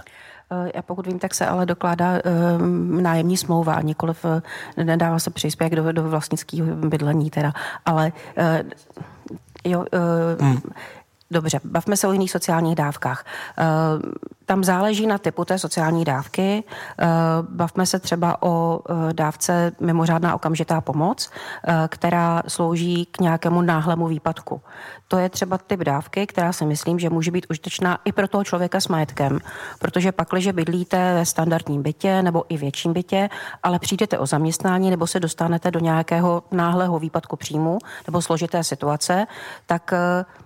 Eh, 0.50 0.70
já 0.74 0.82
pokud 0.82 1.06
vím, 1.06 1.18
tak 1.18 1.34
se 1.34 1.46
ale 1.46 1.66
dokládá 1.66 2.20
um, 2.58 3.02
nájemní 3.02 3.36
smlouva, 3.36 3.80
nikoliv 3.80 4.24
uh, 4.24 4.84
nedává 4.84 5.18
se 5.18 5.30
příspěvek 5.30 5.74
do, 5.74 5.92
do 5.92 6.02
vlastnického 6.02 6.76
bydlení 6.76 7.30
teda. 7.30 7.52
Ale 7.86 8.12
uh, 8.38 8.70
jo, 9.64 9.78
uh, 9.78 10.46
hmm. 10.46 10.60
dobře, 11.30 11.60
bavme 11.64 11.96
se 11.96 12.08
o 12.08 12.12
jiných 12.12 12.30
sociálních 12.30 12.74
dávkách. 12.74 13.24
Uh, 13.58 14.02
tam 14.46 14.64
záleží 14.64 15.06
na 15.06 15.18
typu 15.18 15.44
té 15.44 15.58
sociální 15.58 16.04
dávky. 16.04 16.64
Eh, 16.98 17.06
bavme 17.42 17.86
se 17.86 17.98
třeba 17.98 18.42
o 18.42 18.80
eh, 18.88 19.12
dávce 19.12 19.72
mimořádná 19.80 20.34
okamžitá 20.34 20.80
pomoc, 20.80 21.30
eh, 21.64 21.88
která 21.88 22.42
slouží 22.48 23.06
k 23.06 23.20
nějakému 23.20 23.62
náhlému 23.62 24.06
výpadku. 24.06 24.60
To 25.08 25.18
je 25.18 25.28
třeba 25.28 25.58
typ 25.58 25.80
dávky, 25.80 26.26
která 26.26 26.52
si 26.52 26.64
myslím, 26.64 26.98
že 26.98 27.10
může 27.10 27.30
být 27.30 27.46
užitečná 27.50 27.98
i 28.04 28.12
pro 28.12 28.28
toho 28.28 28.44
člověka 28.44 28.80
s 28.80 28.88
majetkem, 28.88 29.38
protože 29.78 30.12
pak, 30.12 30.28
když 30.32 30.48
bydlíte 30.48 31.14
ve 31.14 31.26
standardním 31.26 31.82
bytě 31.82 32.22
nebo 32.22 32.44
i 32.48 32.56
větším 32.56 32.92
bytě, 32.92 33.28
ale 33.62 33.78
přijdete 33.78 34.18
o 34.18 34.26
zaměstnání 34.26 34.90
nebo 34.90 35.06
se 35.06 35.20
dostanete 35.20 35.70
do 35.70 35.80
nějakého 35.80 36.42
náhlého 36.52 36.98
výpadku 36.98 37.36
příjmu 37.36 37.78
nebo 38.06 38.22
složité 38.22 38.64
situace, 38.64 39.26
tak 39.66 39.94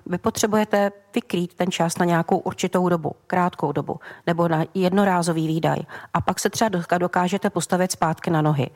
vy 0.07 0.19
potřebujete 0.19 0.91
vykrýt 1.15 1.55
ten 1.55 1.71
čas 1.71 1.99
na 1.99 2.05
nějakou 2.05 2.39
určitou 2.39 2.89
dobu, 2.89 3.13
krátkou 3.27 3.73
dobu, 3.73 4.01
nebo 4.27 4.49
na 4.49 4.65
jednorázový 4.75 5.47
výdaj. 5.47 5.79
A 6.15 6.21
pak 6.21 6.41
se 6.41 6.51
třeba 6.51 6.71
dokážete 6.99 7.51
postavit 7.51 7.93
zpátky 7.93 8.31
na 8.31 8.43
nohy. 8.43 8.71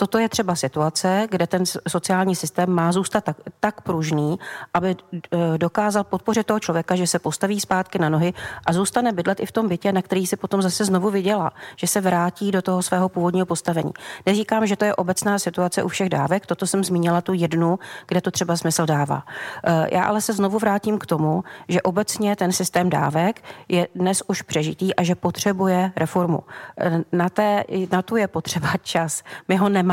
Toto 0.00 0.18
je 0.18 0.28
třeba 0.28 0.54
situace, 0.54 1.26
kde 1.30 1.46
ten 1.46 1.62
sociální 1.88 2.36
systém 2.36 2.70
má 2.70 2.92
zůstat 2.92 3.24
tak, 3.24 3.36
tak 3.60 3.80
pružný, 3.80 4.38
aby 4.74 4.96
e, 4.96 5.58
dokázal 5.58 6.04
podpořit 6.04 6.46
toho 6.46 6.60
člověka, 6.60 6.96
že 6.96 7.06
se 7.06 7.18
postaví 7.18 7.60
zpátky 7.60 7.98
na 7.98 8.08
nohy 8.08 8.32
a 8.66 8.72
zůstane 8.72 9.12
bydlet 9.12 9.40
i 9.40 9.46
v 9.46 9.52
tom 9.52 9.68
bytě, 9.68 9.92
na 9.92 10.02
který 10.02 10.26
si 10.26 10.36
potom 10.36 10.62
zase 10.62 10.84
znovu 10.84 11.10
vydělá, 11.10 11.52
že 11.76 11.86
se 11.86 12.00
vrátí 12.00 12.50
do 12.50 12.62
toho 12.62 12.82
svého 12.82 13.08
původního 13.08 13.46
postavení. 13.46 13.92
Neříkám, 14.26 14.66
že 14.66 14.76
to 14.76 14.84
je 14.84 14.94
obecná 14.94 15.38
situace 15.38 15.82
u 15.82 15.88
všech 15.88 16.08
dávek, 16.08 16.46
toto 16.46 16.66
jsem 16.66 16.84
zmínila 16.84 17.20
tu 17.20 17.32
jednu, 17.32 17.78
kde 18.08 18.20
to 18.20 18.30
třeba 18.30 18.56
smysl 18.56 18.86
dává. 18.86 19.22
E, 19.64 19.96
já 19.96 20.04
ale 20.04 20.20
se 20.20 20.32
znovu 20.32 20.58
vrátím 20.58 20.98
k 20.98 21.06
tomu, 21.06 21.44
že 21.68 21.82
obecně 21.82 22.36
ten 22.36 22.52
systém 22.52 22.90
dávek 22.90 23.44
je 23.68 23.88
dnes 23.94 24.22
už 24.26 24.42
přežitý 24.42 24.96
a 24.96 25.02
že 25.02 25.14
potřebuje 25.14 25.92
reformu. 25.96 26.40
E, 26.80 27.04
na, 27.12 27.28
té, 27.28 27.64
na 27.92 28.02
tu 28.02 28.16
je 28.16 28.28
potřeba 28.28 28.68
čas. 28.82 29.22
My 29.48 29.56
ho 29.56 29.68
nemáme. 29.68 29.89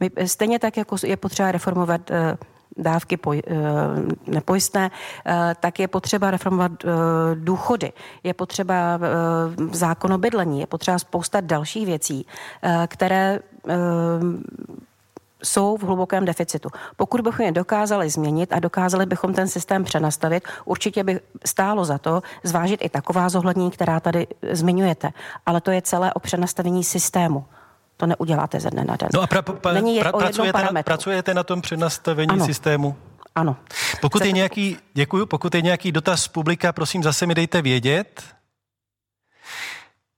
My, 0.00 0.10
stejně 0.26 0.58
tak, 0.58 0.76
jako 0.76 0.96
je 1.06 1.16
potřeba 1.16 1.52
reformovat 1.52 2.10
eh, 2.10 2.36
dávky 2.76 3.16
poj, 3.16 3.42
eh, 3.46 3.52
nepojistné, 4.26 4.90
eh, 5.26 5.54
tak 5.60 5.78
je 5.78 5.88
potřeba 5.88 6.30
reformovat 6.30 6.72
důchody, 7.34 7.92
je 8.24 8.34
potřeba 8.34 9.00
zákon 9.72 10.12
o 10.12 10.18
bydlení, 10.18 10.60
je 10.60 10.66
potřeba 10.66 10.98
spousta 10.98 11.40
dalších 11.40 11.86
věcí, 11.86 12.26
které 12.86 13.40
jsou 15.42 15.76
v 15.76 15.82
hlubokém 15.82 16.24
deficitu. 16.24 16.68
Pokud 16.96 17.20
bychom 17.20 17.46
je 17.46 17.52
dokázali 17.52 18.10
změnit 18.10 18.52
a 18.52 18.60
dokázali 18.60 19.06
bychom 19.06 19.34
ten 19.34 19.48
systém 19.48 19.84
přenastavit, 19.84 20.44
určitě 20.64 21.04
by 21.04 21.20
stálo 21.46 21.84
za 21.84 21.98
to 21.98 22.22
zvážit 22.42 22.80
i 22.82 22.88
taková 22.88 23.28
zohlednění, 23.28 23.70
která 23.70 24.00
tady 24.00 24.26
zmiňujete. 24.52 25.10
Ale 25.46 25.60
to 25.60 25.70
je 25.70 25.82
celé 25.82 26.14
o 26.14 26.20
přenastavení 26.20 26.84
systému. 26.84 27.44
To 27.98 28.06
neuděláte 28.06 28.60
ze 28.60 28.70
dne 28.70 28.84
na 28.84 28.96
den. 28.96 29.08
No 29.14 29.20
a 29.20 29.26
pra, 29.26 29.42
pra, 29.42 29.72
Není 29.72 30.00
pra, 30.00 30.12
pracujete, 30.12 30.62
na, 30.72 30.82
pracujete 30.82 31.34
na 31.34 31.42
tom 31.42 31.60
přenastavení 31.60 32.30
ano. 32.30 32.46
systému? 32.46 32.96
Ano. 33.34 33.56
Pokud 34.00 34.24
je 34.24 34.32
nějaký, 34.32 34.76
děkuju, 34.94 35.26
pokud 35.26 35.54
je 35.54 35.62
nějaký 35.62 35.92
dotaz 35.92 36.22
z 36.22 36.28
publika, 36.28 36.72
prosím, 36.72 37.02
zase 37.02 37.26
mi 37.26 37.34
dejte 37.34 37.62
vědět. 37.62 38.22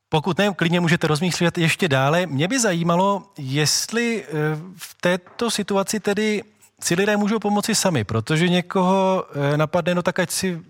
Pokud 0.09 0.39
ne, 0.39 0.55
klidně 0.55 0.81
můžete 0.81 1.07
rozmýšlet 1.07 1.59
ještě 1.59 1.89
dále. 1.89 2.27
Mě 2.27 2.49
by 2.49 2.61
zajímalo, 2.61 3.23
jestli 3.39 4.25
eh, 4.25 4.29
v 4.77 4.97
této 5.01 5.51
situaci 5.51 6.01
tedy 6.01 6.43
si 6.83 6.95
lidé 6.95 7.17
můžou 7.17 7.39
pomoci 7.39 7.75
sami, 7.75 8.05
protože 8.05 8.49
někoho 8.49 9.25
eh, 9.33 9.57
napadne, 9.57 9.95
no 9.95 10.03
tak 10.03 10.19
ať 10.19 10.31
si 10.31 10.61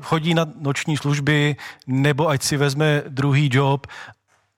chodí 0.00 0.34
na 0.34 0.46
noční 0.60 0.96
služby, 0.96 1.56
nebo 1.86 2.28
ať 2.28 2.42
si 2.42 2.56
vezme 2.56 3.02
druhý 3.08 3.50
job, 3.52 3.86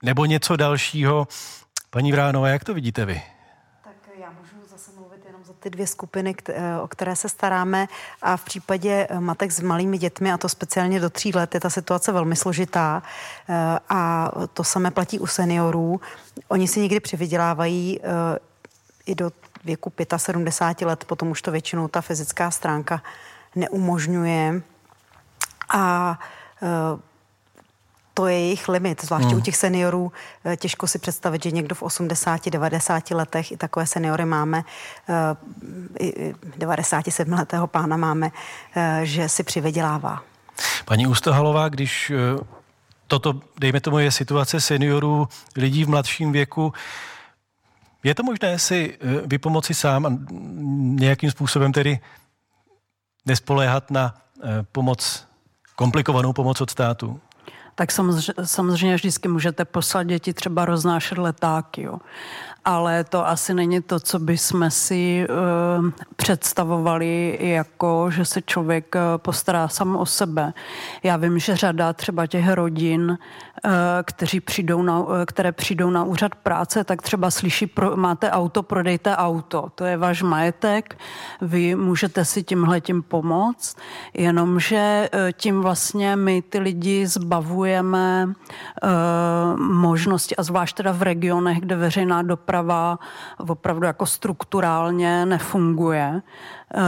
nebo 0.03 0.25
něco 0.25 0.55
dalšího. 0.55 1.27
Paní 1.93 2.11
Vránová, 2.11 2.47
jak 2.47 2.63
to 2.63 2.73
vidíte 2.73 3.05
vy? 3.05 3.21
Tak 3.83 3.93
já 4.19 4.29
můžu 4.29 4.67
zase 4.69 4.91
mluvit 4.95 5.25
jenom 5.25 5.43
za 5.43 5.53
ty 5.53 5.69
dvě 5.69 5.87
skupiny, 5.87 6.35
o 6.81 6.87
které 6.87 7.15
se 7.15 7.29
staráme 7.29 7.87
a 8.21 8.37
v 8.37 8.43
případě 8.43 9.07
eh, 9.09 9.19
matek 9.19 9.51
s 9.51 9.59
malými 9.59 9.97
dětmi, 9.97 10.31
a 10.31 10.37
to 10.37 10.49
speciálně 10.49 10.99
do 10.99 11.09
tří 11.09 11.31
let, 11.35 11.53
je 11.53 11.59
ta 11.59 11.69
situace 11.69 12.11
velmi 12.11 12.35
složitá 12.35 13.03
eh, 13.49 13.79
a 13.89 14.31
to 14.53 14.63
samé 14.63 14.91
platí 14.91 15.19
u 15.19 15.27
seniorů. 15.27 16.01
Oni 16.47 16.67
si 16.67 16.79
někdy 16.79 16.99
přivydělávají 16.99 17.99
eh, 18.03 18.39
i 19.05 19.15
do 19.15 19.31
věku 19.63 19.93
75 20.17 20.87
let, 20.87 21.05
potom 21.05 21.29
už 21.31 21.41
to 21.41 21.51
většinou 21.51 21.87
ta 21.87 22.01
fyzická 22.01 22.51
stránka 22.51 23.01
neumožňuje. 23.55 24.61
A 25.69 26.19
to 28.13 28.27
je 28.27 28.39
jejich 28.39 28.69
limit, 28.69 29.05
zvláště 29.05 29.27
hmm. 29.27 29.37
u 29.37 29.41
těch 29.41 29.55
seniorů. 29.55 30.11
Eh, 30.45 30.57
těžko 30.57 30.87
si 30.87 30.99
představit, 30.99 31.43
že 31.43 31.51
někdo 31.51 31.75
v 31.75 31.83
80-90 31.83 33.15
letech, 33.15 33.51
i 33.51 33.57
takové 33.57 33.85
seniory 33.85 34.25
máme, 34.25 34.63
eh, 35.09 35.35
i 35.99 36.35
97-letého 36.57 37.67
pána 37.67 37.97
máme, 37.97 38.31
eh, 38.75 39.01
že 39.03 39.29
si 39.29 39.43
přivydělává. 39.43 40.23
Paní 40.85 41.07
Ústohalová, 41.07 41.69
když 41.69 42.11
toto, 43.07 43.41
dejme 43.59 43.79
tomu, 43.79 43.99
je 43.99 44.11
situace 44.11 44.61
seniorů, 44.61 45.27
lidí 45.55 45.85
v 45.85 45.89
mladším 45.89 46.31
věku, 46.31 46.73
je 48.03 48.15
to 48.15 48.23
možné 48.23 48.59
si 48.59 48.97
vypomoci 49.25 49.73
sám 49.73 50.05
a 50.05 50.09
nějakým 50.99 51.31
způsobem 51.31 51.71
tedy 51.71 51.99
nespoléhat 53.25 53.91
na 53.91 54.15
pomoc, 54.71 55.27
komplikovanou 55.75 56.33
pomoc 56.33 56.61
od 56.61 56.69
státu? 56.69 57.19
Tak 57.75 57.89
samozřejmě, 58.43 58.95
vždycky 58.95 59.27
můžete 59.27 59.65
poslat 59.65 60.03
děti 60.03 60.33
třeba 60.33 60.65
roznášet 60.65 61.17
letáky. 61.17 61.81
Jo 61.81 61.97
ale 62.65 63.03
to 63.03 63.27
asi 63.27 63.53
není 63.53 63.81
to, 63.81 63.99
co 63.99 64.19
by 64.19 64.37
jsme 64.37 64.71
si 64.71 65.27
uh, 65.29 65.89
představovali 66.15 67.37
jako, 67.41 68.11
že 68.11 68.25
se 68.25 68.41
člověk 68.41 68.95
uh, 68.95 69.01
postará 69.17 69.67
sám 69.67 69.95
o 69.95 70.05
sebe. 70.05 70.53
Já 71.03 71.17
vím, 71.17 71.39
že 71.39 71.55
řada 71.55 71.93
třeba 71.93 72.27
těch 72.27 72.49
rodin, 72.49 73.09
uh, 73.09 73.71
kteří 74.03 74.39
přijdou 74.39 74.81
na, 74.81 75.05
které 75.25 75.51
přijdou 75.51 75.89
na 75.89 76.03
úřad 76.03 76.35
práce, 76.35 76.83
tak 76.83 77.01
třeba 77.01 77.31
slyší, 77.31 77.67
pro, 77.67 77.97
máte 77.97 78.31
auto, 78.31 78.63
prodejte 78.63 79.15
auto. 79.15 79.69
To 79.75 79.85
je 79.85 79.97
váš 79.97 80.21
majetek, 80.21 80.97
vy 81.41 81.75
můžete 81.75 82.25
si 82.25 82.43
tímhle 82.43 82.81
tím 82.81 83.03
pomoct, 83.03 83.77
jenomže 84.13 85.09
tím 85.33 85.61
vlastně 85.61 86.15
my 86.15 86.41
ty 86.41 86.59
lidi 86.59 87.07
zbavujeme 87.07 88.33
možnosti, 89.57 90.35
a 90.35 90.43
zvlášť 90.43 90.77
teda 90.77 90.91
v 90.91 91.01
regionech, 91.01 91.59
kde 91.59 91.75
veřejná 91.75 92.21
doprava 92.21 92.52
doprava 92.53 92.99
opravdu 93.37 93.85
jako 93.85 94.05
strukturálně 94.05 95.25
nefunguje 95.25 96.21
eh, 96.21 96.81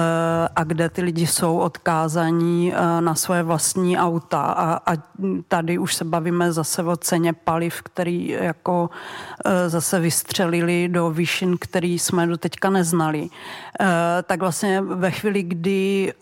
a 0.55 0.63
kde 0.63 0.89
ty 0.89 1.01
lidi 1.01 1.27
jsou 1.27 1.57
odkázaní 1.57 2.73
eh, 2.73 3.01
na 3.01 3.15
svoje 3.15 3.43
vlastní 3.43 3.97
auta 3.97 4.41
a, 4.41 4.93
a 4.93 4.97
tady 5.47 5.77
už 5.77 5.95
se 5.95 6.05
bavíme 6.05 6.51
zase 6.51 6.83
o 6.83 6.95
ceně 6.95 7.33
paliv, 7.33 7.81
který 7.81 8.27
jako 8.29 8.89
eh, 9.45 9.69
zase 9.69 9.99
vystřelili 9.99 10.87
do 10.87 11.09
výšin, 11.09 11.57
který 11.57 11.99
jsme 11.99 12.27
do 12.27 12.37
teďka 12.37 12.69
neznali. 12.69 13.29
Tak 14.23 14.39
vlastně 14.39 14.81
ve 14.81 15.11
chvíli, 15.11 15.43
kdy 15.43 16.13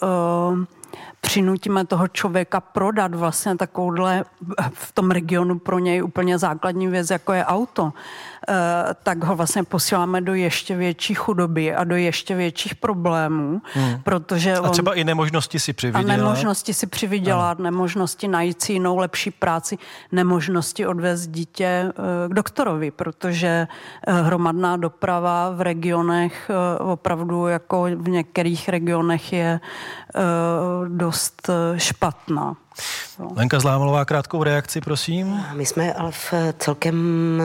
přinutíme 1.23 1.85
toho 1.85 2.07
člověka 2.07 2.59
prodat 2.59 3.15
vlastně 3.15 3.55
takovouhle 3.57 4.25
v 4.73 4.91
tom 4.91 5.11
regionu 5.11 5.59
pro 5.59 5.79
něj 5.79 6.03
úplně 6.03 6.37
základní 6.37 6.87
věc, 6.87 7.09
jako 7.09 7.33
je 7.33 7.45
auto, 7.45 7.93
tak 9.03 9.23
ho 9.23 9.35
vlastně 9.35 9.63
posíláme 9.63 10.21
do 10.21 10.33
ještě 10.33 10.75
větší 10.75 11.13
chudoby 11.13 11.75
a 11.75 11.83
do 11.83 11.95
ještě 11.95 12.35
větších 12.35 12.75
problémů, 12.75 13.61
hmm. 13.73 14.01
protože 14.03 14.53
A 14.53 14.69
třeba 14.69 14.91
on, 14.91 14.97
i 14.97 15.03
nemožnosti 15.03 15.59
si 15.59 15.73
přivydělat. 15.73 16.13
A 16.13 16.17
nemožnosti 16.17 16.73
si 16.73 16.87
přivydělat, 16.87 17.59
no. 17.59 17.63
nemožnosti 17.63 18.27
najít 18.27 18.61
si 18.61 18.73
jinou 18.73 18.97
lepší 18.97 19.31
práci, 19.31 19.77
nemožnosti 20.11 20.87
odvést 20.87 21.27
dítě 21.27 21.65
eh, 21.65 21.93
k 22.29 22.33
doktorovi, 22.33 22.91
protože 22.91 23.67
eh, 24.07 24.13
hromadná 24.13 24.77
doprava 24.77 25.49
v 25.49 25.61
regionech 25.61 26.51
opravdu 26.79 27.47
jako 27.47 27.83
v 27.95 28.09
některých 28.09 28.69
regionech 28.69 29.33
je 29.33 29.59
dost 30.87 31.49
špatná. 31.77 32.55
Lenka 33.35 33.59
Zlámalová, 33.59 34.05
krátkou 34.05 34.43
reakci, 34.43 34.81
prosím. 34.81 35.45
My 35.53 35.65
jsme 35.65 35.93
ale 35.93 36.11
v 36.11 36.33
celkem 36.57 37.41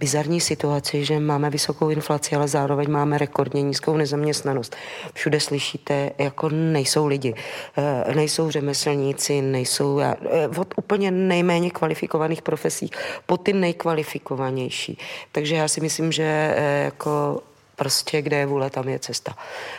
bizarní 0.00 0.40
situaci, 0.40 1.04
že 1.04 1.20
máme 1.20 1.50
vysokou 1.50 1.88
inflaci, 1.90 2.36
ale 2.36 2.48
zároveň 2.48 2.90
máme 2.90 3.18
rekordně 3.18 3.62
nízkou 3.62 3.96
nezaměstnanost. 3.96 4.76
Všude 5.14 5.40
slyšíte, 5.40 6.10
jako 6.18 6.48
nejsou 6.48 7.06
lidi, 7.06 7.34
eh, 7.76 8.14
nejsou 8.14 8.50
řemeslníci, 8.50 9.42
nejsou 9.42 10.00
eh, 10.00 10.16
od 10.58 10.74
úplně 10.76 11.10
nejméně 11.10 11.70
kvalifikovaných 11.70 12.42
profesí 12.42 12.90
po 13.26 13.36
ty 13.36 13.52
nejkvalifikovanější. 13.52 14.98
Takže 15.32 15.54
já 15.56 15.68
si 15.68 15.80
myslím, 15.80 16.12
že 16.12 16.54
eh, 16.56 16.84
jako 16.84 17.42
Prostě 17.76 18.22
kde 18.22 18.36
je 18.36 18.46
vůle, 18.46 18.70
tam 18.70 18.88
je 18.88 18.98
cesta. 18.98 19.34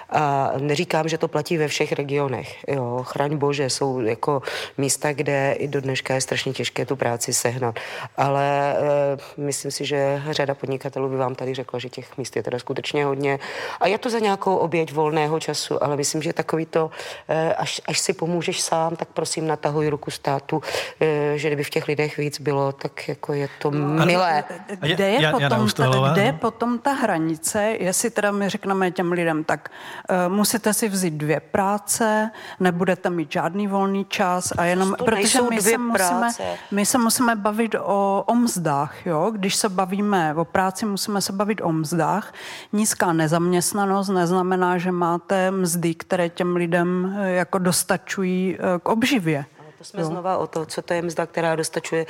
A 0.09 0.51
neříkám, 0.57 1.07
že 1.09 1.17
to 1.17 1.27
platí 1.27 1.57
ve 1.57 1.67
všech 1.67 1.91
regionech. 1.91 2.63
Jo, 2.67 3.03
chraň 3.03 3.37
bože, 3.37 3.69
jsou 3.69 3.99
jako 3.99 4.41
místa, 4.77 5.13
kde 5.13 5.51
i 5.51 5.67
do 5.67 5.81
dneška 5.81 6.13
je 6.13 6.21
strašně 6.21 6.53
těžké 6.53 6.85
tu 6.85 6.95
práci 6.95 7.33
sehnat. 7.33 7.75
Ale 8.17 8.75
e, 8.77 9.41
myslím 9.41 9.71
si, 9.71 9.85
že 9.85 10.21
řada 10.29 10.55
podnikatelů 10.55 11.09
by 11.09 11.17
vám 11.17 11.35
tady 11.35 11.53
řekla, 11.53 11.79
že 11.79 11.89
těch 11.89 12.17
míst 12.17 12.35
je 12.35 12.43
teda 12.43 12.59
skutečně 12.59 13.05
hodně. 13.05 13.39
A 13.79 13.87
je 13.87 13.97
to 13.97 14.09
za 14.09 14.19
nějakou 14.19 14.55
oběť 14.55 14.93
volného 14.93 15.39
času, 15.39 15.83
ale 15.83 15.95
myslím, 15.97 16.21
že 16.21 16.33
takový 16.33 16.65
to, 16.65 16.91
e, 17.27 17.53
až, 17.53 17.81
až 17.87 17.99
si 17.99 18.13
pomůžeš 18.13 18.61
sám, 18.61 18.95
tak 18.95 19.07
prosím 19.13 19.47
natahuj 19.47 19.87
ruku 19.87 20.11
státu, 20.11 20.61
e, 21.01 21.37
že 21.37 21.47
kdyby 21.49 21.63
v 21.63 21.69
těch 21.69 21.87
lidech 21.87 22.17
víc 22.17 22.41
bylo, 22.41 22.71
tak 22.71 23.07
jako 23.07 23.33
je 23.33 23.49
to 23.59 23.71
milé. 23.71 24.43
Kde 24.79 25.09
je, 25.09 25.31
potom, 25.31 25.69
ta, 25.69 26.11
kde 26.13 26.23
je 26.23 26.33
potom 26.33 26.79
ta 26.79 26.91
hranice, 26.91 27.77
jestli 27.87 28.09
teda 28.09 28.31
my 28.31 28.49
řekneme 28.49 28.91
těm 28.91 29.11
lidem, 29.11 29.43
tak 29.43 29.69
uh, 30.09 30.33
musíte 30.33 30.73
si 30.73 30.89
vzít 30.89 31.13
dvě 31.13 31.39
práce, 31.39 32.31
nebudete 32.59 33.09
mít 33.09 33.31
žádný 33.31 33.67
volný 33.67 34.05
čas 34.05 34.53
a 34.57 34.63
jenom, 34.63 34.95
to 34.95 35.05
protože 35.05 35.41
my 35.41 35.61
se, 35.61 35.77
musíme, 35.77 36.29
my 36.71 36.85
se 36.85 36.97
musíme 36.97 37.35
bavit 37.35 37.75
o, 37.75 38.23
o 38.27 38.35
mzdách, 38.35 39.05
jo? 39.05 39.31
Když 39.31 39.55
se 39.55 39.69
bavíme 39.69 40.33
o 40.35 40.45
práci, 40.45 40.85
musíme 40.85 41.21
se 41.21 41.33
bavit 41.33 41.61
o 41.61 41.71
mzdách. 41.71 42.33
Nízká 42.73 43.13
nezaměstnanost 43.13 44.09
neznamená, 44.09 44.77
že 44.77 44.91
máte 44.91 45.51
mzdy, 45.51 45.95
které 45.95 46.29
těm 46.29 46.55
lidem 46.55 47.15
eh, 47.17 47.31
jako 47.31 47.57
dostačují 47.57 48.57
eh, 48.59 48.79
k 48.79 48.89
obživě. 48.89 49.45
To 49.77 49.83
jsme 49.83 50.01
jo. 50.01 50.07
znova 50.07 50.37
o 50.37 50.47
to, 50.47 50.65
co 50.65 50.81
to 50.81 50.93
je 50.93 51.01
mzda, 51.01 51.25
která 51.25 51.55
dostačuje 51.55 52.05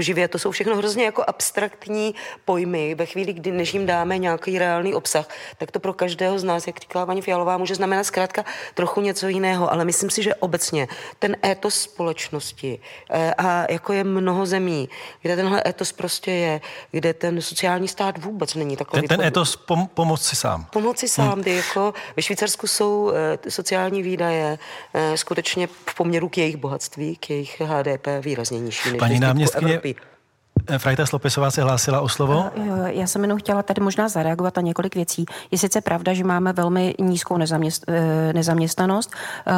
živě. 0.00 0.28
To 0.28 0.38
jsou 0.38 0.50
všechno 0.50 0.76
hrozně 0.76 1.04
jako 1.04 1.24
abstraktní 1.26 2.14
pojmy. 2.44 2.94
Ve 2.94 3.06
chvíli, 3.06 3.32
kdy 3.32 3.50
než 3.50 3.74
jim 3.74 3.86
dáme 3.86 4.18
nějaký 4.18 4.58
reálný 4.58 4.94
obsah, 4.94 5.28
tak 5.58 5.70
to 5.70 5.80
pro 5.80 5.92
každého 5.92 6.38
z 6.38 6.44
nás, 6.44 6.66
jak 6.66 6.80
říkala 6.80 7.06
paní 7.06 7.22
Fialová, 7.22 7.58
může 7.58 7.74
znamenat 7.74 8.04
zkrátka 8.04 8.44
trochu 8.74 9.00
něco 9.00 9.28
jiného. 9.28 9.72
Ale 9.72 9.84
myslím 9.84 10.10
si, 10.10 10.22
že 10.22 10.34
obecně 10.34 10.88
ten 11.18 11.36
étos 11.44 11.74
společnosti 11.74 12.80
eh, 13.10 13.34
a 13.38 13.72
jako 13.72 13.92
je 13.92 14.04
mnoho 14.04 14.46
zemí, 14.46 14.88
kde 15.22 15.36
tenhle 15.36 15.62
étos 15.66 15.92
prostě 15.92 16.30
je, 16.30 16.60
kde 16.90 17.14
ten 17.14 17.42
sociální 17.42 17.88
stát 17.88 18.18
vůbec 18.18 18.54
není 18.54 18.76
takový. 18.76 19.08
Ten, 19.08 19.18
ten 19.18 19.26
étos 19.26 19.58
pom- 19.66 19.88
pomoci 19.94 20.36
sám. 20.36 20.66
Pomoci 20.70 21.08
sám, 21.08 21.32
hmm. 21.32 21.42
kdy 21.42 21.54
jako 21.56 21.94
ve 22.16 22.22
Švýcarsku 22.22 22.66
jsou 22.66 23.12
eh, 23.44 23.50
sociální 23.50 24.02
výdaje 24.02 24.58
eh, 24.94 25.16
skutečně 25.16 25.66
v 25.66 25.94
poměru 25.94 26.28
k 26.28 26.38
jejich 26.38 26.56
bohatství 26.56 26.87
bohatství 26.88 27.16
k 27.16 27.30
jejich 27.30 27.60
HDP 27.60 28.06
výrazně 28.24 28.60
nižší 28.60 28.90
než 28.90 28.98
Paní 28.98 29.20
náměstkyně, 29.20 29.80
Frajta 30.78 31.06
Slopisová 31.06 31.50
se 31.50 31.62
hlásila 31.62 32.00
o 32.00 32.08
slovo. 32.08 32.50
Já 32.86 33.06
jsem 33.06 33.22
jenom 33.22 33.38
chtěla 33.38 33.62
tady 33.62 33.80
možná 33.80 34.08
zareagovat 34.08 34.56
na 34.56 34.62
několik 34.62 34.94
věcí. 34.94 35.26
Je 35.50 35.58
sice 35.58 35.80
pravda, 35.80 36.14
že 36.14 36.24
máme 36.24 36.52
velmi 36.52 36.94
nízkou 36.98 37.36
nezaměst, 37.36 37.84
eh, 37.88 38.32
nezaměstnanost. 38.32 39.10
Eh, 39.46 39.52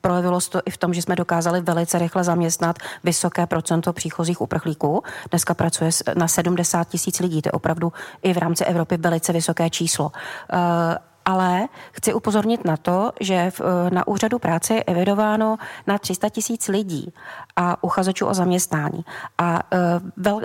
projevilo 0.00 0.40
se 0.40 0.50
to 0.50 0.60
i 0.66 0.70
v 0.70 0.76
tom, 0.76 0.94
že 0.94 1.02
jsme 1.02 1.16
dokázali 1.16 1.60
velice 1.60 1.98
rychle 1.98 2.24
zaměstnat 2.24 2.76
vysoké 3.04 3.46
procento 3.46 3.92
příchozích 3.92 4.40
uprchlíků. 4.40 5.02
Dneska 5.30 5.54
pracuje 5.54 5.90
na 6.14 6.28
70 6.28 6.88
tisíc 6.88 7.20
lidí. 7.20 7.42
To 7.42 7.48
je 7.48 7.52
opravdu 7.52 7.92
i 8.22 8.32
v 8.32 8.38
rámci 8.38 8.64
Evropy 8.64 8.96
velice 8.96 9.32
vysoké 9.32 9.70
číslo 9.70 10.12
eh, 10.52 10.98
ale 11.28 11.68
chci 11.92 12.14
upozornit 12.14 12.64
na 12.64 12.76
to, 12.76 13.12
že 13.20 13.50
v, 13.50 13.60
eh, 13.60 13.90
na 13.90 14.08
úřadu 14.08 14.38
práce 14.38 14.74
je 14.74 14.82
evidováno 14.82 15.56
na 15.86 15.98
300 15.98 16.28
tisíc 16.28 16.68
lidí 16.68 17.12
a 17.56 17.84
uchazečů 17.84 18.26
o 18.26 18.34
zaměstnání. 18.34 19.04
A 19.38 19.60
uh, 19.72 19.78
vel, 20.16 20.36
uh, 20.36 20.42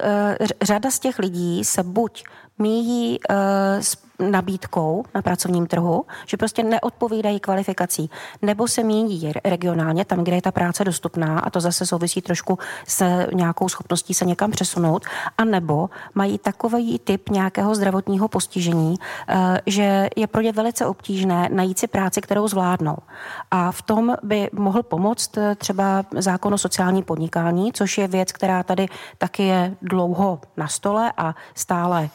řada 0.61 0.91
z 0.91 0.99
těch 0.99 1.19
lidí 1.19 1.63
se 1.63 1.83
buď 1.83 2.23
míjí 2.59 3.19
uh, 3.29 3.35
s 3.81 3.97
nabídkou 4.19 5.03
na 5.15 5.21
pracovním 5.21 5.67
trhu, 5.67 6.05
že 6.25 6.37
prostě 6.37 6.63
neodpovídají 6.63 7.39
kvalifikací, 7.39 8.09
nebo 8.41 8.67
se 8.67 8.83
mění 8.83 9.31
regionálně 9.45 10.05
tam, 10.05 10.23
kde 10.23 10.35
je 10.35 10.41
ta 10.41 10.51
práce 10.51 10.83
dostupná 10.83 11.39
a 11.39 11.49
to 11.49 11.61
zase 11.61 11.85
souvisí 11.85 12.21
trošku 12.21 12.59
s 12.87 13.25
nějakou 13.33 13.69
schopností 13.69 14.13
se 14.13 14.25
někam 14.25 14.51
přesunout, 14.51 15.05
a 15.37 15.43
nebo 15.43 15.89
mají 16.15 16.37
takový 16.37 16.99
typ 16.99 17.29
nějakého 17.29 17.75
zdravotního 17.75 18.27
postižení, 18.27 18.95
eh, 19.27 19.61
že 19.65 20.09
je 20.15 20.27
pro 20.27 20.41
ně 20.41 20.51
velice 20.51 20.85
obtížné 20.85 21.49
najít 21.51 21.79
si 21.79 21.87
práci, 21.87 22.21
kterou 22.21 22.47
zvládnou. 22.47 22.97
A 23.51 23.71
v 23.71 23.81
tom 23.81 24.15
by 24.23 24.49
mohl 24.53 24.83
pomoct 24.83 25.37
eh, 25.37 25.55
třeba 25.55 26.05
zákon 26.17 26.53
o 26.53 26.57
sociální 26.57 27.03
podnikání, 27.03 27.73
což 27.73 27.97
je 27.97 28.07
věc, 28.07 28.31
která 28.31 28.63
tady 28.63 28.85
taky 29.17 29.43
je 29.43 29.75
dlouho 29.81 30.39
na 30.57 30.67
stole 30.67 31.13
a 31.17 31.35
stále 31.55 32.09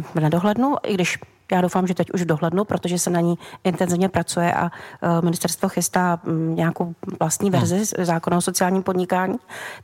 v 0.00 0.16
eh, 0.16 0.20
nedohlednu, 0.20 0.76
i 0.82 0.94
když 0.94 1.18
já 1.52 1.60
doufám, 1.60 1.86
že 1.86 1.94
teď 1.94 2.10
už 2.14 2.22
v 2.22 2.26
dohlednu, 2.26 2.64
protože 2.64 2.98
se 2.98 3.10
na 3.10 3.20
ní 3.20 3.38
intenzivně 3.64 4.08
pracuje 4.08 4.52
a 4.54 4.70
eh, 5.02 5.22
ministerstvo 5.22 5.68
chystá 5.68 6.20
mm, 6.24 6.54
nějakou 6.56 6.94
vlastní 7.20 7.50
hmm. 7.50 7.58
verzi 7.58 7.76
hmm. 7.76 8.04
zákona 8.04 8.36
o 8.36 8.40
sociálním 8.40 8.82
podnikání. 8.82 9.36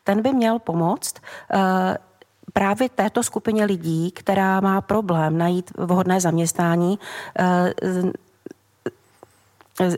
Ten 0.05 0.23
by 0.23 0.33
měl 0.33 0.59
pomoct 0.59 1.15
eh, 1.53 1.99
právě 2.53 2.89
této 2.89 3.23
skupině 3.23 3.65
lidí, 3.65 4.11
která 4.11 4.61
má 4.61 4.81
problém 4.81 5.39
najít 5.39 5.71
vhodné 5.79 6.21
zaměstnání, 6.21 6.99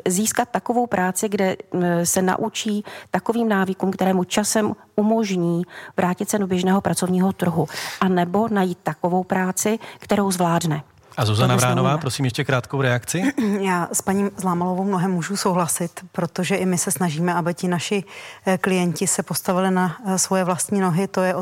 získat 0.08 0.48
takovou 0.48 0.86
práci, 0.86 1.28
kde 1.28 1.56
se 2.04 2.22
naučí 2.22 2.84
takovým 3.10 3.48
návykům, 3.48 3.90
kterému 3.90 4.24
časem 4.24 4.74
umožní 4.96 5.62
vrátit 5.96 6.30
se 6.30 6.38
do 6.38 6.46
běžného 6.46 6.80
pracovního 6.80 7.32
trhu, 7.32 7.66
a 8.00 8.08
nebo 8.08 8.48
najít 8.48 8.78
takovou 8.82 9.24
práci, 9.24 9.78
kterou 9.98 10.30
zvládne. 10.30 10.82
A 11.18 11.24
Zuzana 11.24 11.56
Vránová, 11.56 11.98
prosím 11.98 12.24
ještě 12.24 12.44
krátkou 12.44 12.82
reakci. 12.82 13.22
Já 13.60 13.88
s 13.92 14.02
paní 14.02 14.30
Zlámalovou 14.36 14.84
mnohem 14.84 15.10
můžu 15.10 15.36
souhlasit, 15.36 16.00
protože 16.12 16.56
i 16.56 16.66
my 16.66 16.78
se 16.78 16.90
snažíme, 16.90 17.34
aby 17.34 17.54
ti 17.54 17.68
naši 17.68 18.04
eh, 18.46 18.58
klienti 18.58 19.06
se 19.06 19.22
postavili 19.22 19.70
na 19.70 19.96
eh, 20.06 20.18
svoje 20.18 20.44
vlastní 20.44 20.80
nohy. 20.80 21.08
To 21.08 21.22
je, 21.22 21.34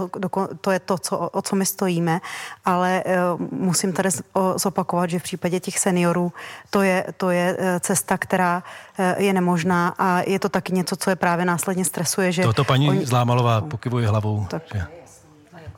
to, 0.60 0.70
je 0.70 0.78
to, 0.78 0.98
co, 0.98 1.18
o 1.18 1.42
co 1.42 1.56
my 1.56 1.66
stojíme, 1.66 2.20
ale 2.64 3.02
eh, 3.06 3.16
musím 3.50 3.92
tady 3.92 4.08
zopakovat, 4.56 5.10
že 5.10 5.18
v 5.18 5.22
případě 5.22 5.60
těch 5.60 5.78
seniorů 5.78 6.32
to 6.70 6.82
je, 6.82 7.06
to 7.16 7.30
je 7.30 7.56
cesta, 7.80 8.18
která 8.18 8.62
je 9.16 9.32
nemožná 9.32 9.94
a 9.98 10.20
je 10.26 10.38
to 10.38 10.48
taky 10.48 10.72
něco, 10.72 10.96
co 10.96 11.10
je 11.10 11.16
právě 11.16 11.44
následně 11.44 11.84
stresuje. 11.84 12.32
Že 12.32 12.42
Toto 12.42 12.64
paní 12.64 12.88
oni... 12.88 13.06
Zlámalová 13.06 13.60
pokivuje 13.60 14.08
hlavou. 14.08 14.46
Tak. 14.50 14.62
Že 14.74 14.95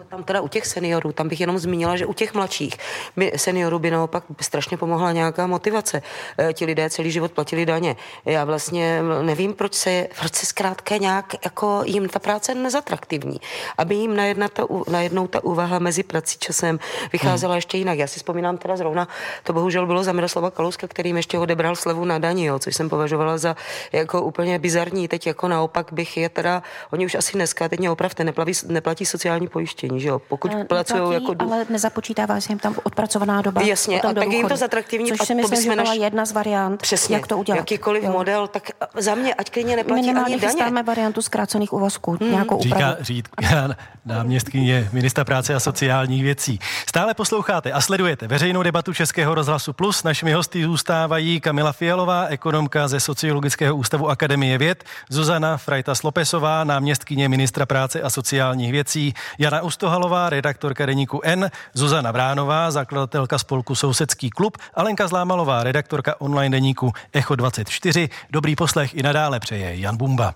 tam 0.09 0.24
teda 0.24 0.40
u 0.40 0.48
těch 0.48 0.66
seniorů, 0.66 1.12
tam 1.12 1.28
bych 1.28 1.40
jenom 1.40 1.59
zmínila, 1.59 1.96
že 1.96 2.06
u 2.06 2.12
těch 2.12 2.34
mladších 2.34 2.74
by 3.16 3.32
seniorů 3.36 3.78
by 3.78 3.90
naopak 3.90 4.24
strašně 4.40 4.76
pomohla 4.76 5.12
nějaká 5.12 5.46
motivace. 5.46 6.02
E, 6.38 6.52
ti 6.52 6.64
lidé 6.64 6.90
celý 6.90 7.11
život 7.11 7.32
platili 7.32 7.66
daně. 7.66 7.96
Já 8.24 8.44
vlastně 8.44 9.02
nevím, 9.22 9.54
proč 9.54 9.74
se, 9.74 10.09
proč 10.18 10.34
se 10.34 10.46
zkrátka 10.46 10.96
nějak 10.96 11.34
jako 11.44 11.82
jim 11.84 12.09
ta 12.09 12.18
práce 12.18 12.54
nezatraktivní. 12.54 13.40
Aby 13.78 13.94
jim 13.94 14.16
najednou 14.16 14.48
ta, 14.48 14.66
najednou 14.90 15.26
ta 15.26 15.44
úvaha 15.44 15.78
mezi 15.78 16.02
prací 16.02 16.38
časem 16.38 16.78
vycházela 17.12 17.52
hmm. 17.52 17.59
ještě 17.59 17.78
jinak. 17.78 17.98
Já 17.98 18.06
si 18.06 18.16
vzpomínám 18.16 18.59
teda 18.59 18.76
zrovna, 18.76 19.09
to 19.42 19.52
bohužel 19.52 19.86
bylo 19.86 20.04
za 20.04 20.12
Miroslava 20.12 20.50
Kalouska, 20.50 20.88
kterým 20.88 21.16
ještě 21.16 21.38
odebral 21.38 21.76
slevu 21.76 22.04
na 22.04 22.18
daní, 22.18 22.44
jo, 22.44 22.59
což 22.59 22.76
jsem 22.76 22.88
považovala 22.88 23.38
za 23.38 23.56
jako 23.92 24.22
úplně 24.22 24.59
bizarní. 24.59 25.09
Teď 25.09 25.26
jako 25.26 25.48
naopak 25.48 25.92
bych 25.92 26.16
je 26.16 26.28
teda, 26.28 26.62
oni 26.90 27.06
už 27.06 27.14
asi 27.14 27.32
dneska, 27.32 27.68
teď 27.68 27.78
mě 27.78 27.90
opravte, 27.90 28.24
neplatí, 28.24 28.52
neplatí 28.66 29.06
sociální 29.06 29.48
pojištění 29.48 29.97
že 30.01 30.09
jo? 30.09 30.18
Pokud 30.18 30.55
uh, 30.55 30.64
pracují 30.64 31.14
jako... 31.14 31.34
Ale 31.38 31.66
nezapočítává 31.70 32.40
se 32.40 32.53
jim 32.53 32.59
tam 32.59 32.74
odpracovaná 32.82 33.42
doba. 33.42 33.62
Jasně, 33.62 34.01
a 34.01 34.12
tak 34.14 34.28
je 34.28 34.36
jim 34.36 34.49
to 34.49 34.57
zatraktivní. 34.57 35.09
Což 35.11 35.26
si 35.26 35.34
myslím, 35.34 35.62
že 35.62 35.70
byla 35.70 35.82
naš... 35.82 35.99
jedna 35.99 36.24
z 36.24 36.32
variant, 36.32 36.82
Přesně, 36.82 37.16
jak 37.16 37.26
to 37.26 37.38
udělat. 37.38 37.59
Jakýkoliv 37.59 38.05
jo. 38.05 38.12
model, 38.12 38.49
tak 38.49 38.70
za 38.99 39.14
mě, 39.14 39.34
ať 39.34 39.51
klidně 39.51 39.76
neplatí 39.76 40.01
Minimálně 40.01 40.36
ani 40.36 40.61
daně. 40.61 40.82
variantu 40.82 41.22
zkrácených 41.22 41.72
úvazků, 41.72 42.16
hmm. 42.20 42.30
nějakou 42.30 42.62
Říká, 42.62 42.76
úpravu. 42.76 42.96
Říká 43.01 43.76
náměstkyně 44.05 44.88
ministra 44.92 45.24
práce 45.24 45.55
a 45.55 45.61
sociálních 45.61 46.22
věcí. 46.22 46.59
Stále 46.86 47.14
posloucháte 47.14 47.72
a 47.72 47.80
sledujete 47.80 48.28
veřejnou 48.28 48.62
debatu 48.62 48.92
Českého 48.92 49.34
rozhlasu 49.34 49.72
Plus. 49.72 50.03
Našimi 50.03 50.32
hosty 50.32 50.64
zůstávají 50.64 51.40
Kamila 51.40 51.72
Fialová, 51.72 52.26
ekonomka 52.26 52.88
ze 52.88 53.01
Sociologického 53.01 53.76
ústavu 53.76 54.09
Akademie 54.09 54.59
věd, 54.59 54.84
Zuzana 55.11 55.57
Frajta 55.57 55.94
Slopesová, 55.94 56.64
náměstkyně 56.64 57.28
ministra 57.28 57.66
práce 57.66 58.03
a 58.03 58.11
sociálních 58.11 58.72
věcí, 58.72 59.14
Jana 59.38 59.62
Usto 59.62 59.88
Stohalová, 59.89 60.30
redaktorka 60.30 60.86
deníku 60.86 61.20
N, 61.24 61.51
Zuzana 61.74 62.12
Vránová, 62.12 62.70
zakladatelka 62.70 63.39
spolku 63.39 63.74
Sousedský 63.74 64.30
klub, 64.30 64.57
Alenka 64.74 65.09
Zlámalová, 65.09 65.62
redaktorka 65.64 66.20
online 66.20 66.57
deníku 66.57 66.93
Echo 67.12 67.36
24. 67.36 68.09
Dobrý 68.30 68.57
poslech 68.57 68.95
i 68.95 69.03
nadále 69.03 69.41
přeje 69.41 69.80
Jan 69.80 69.97
Bumba. 69.97 70.34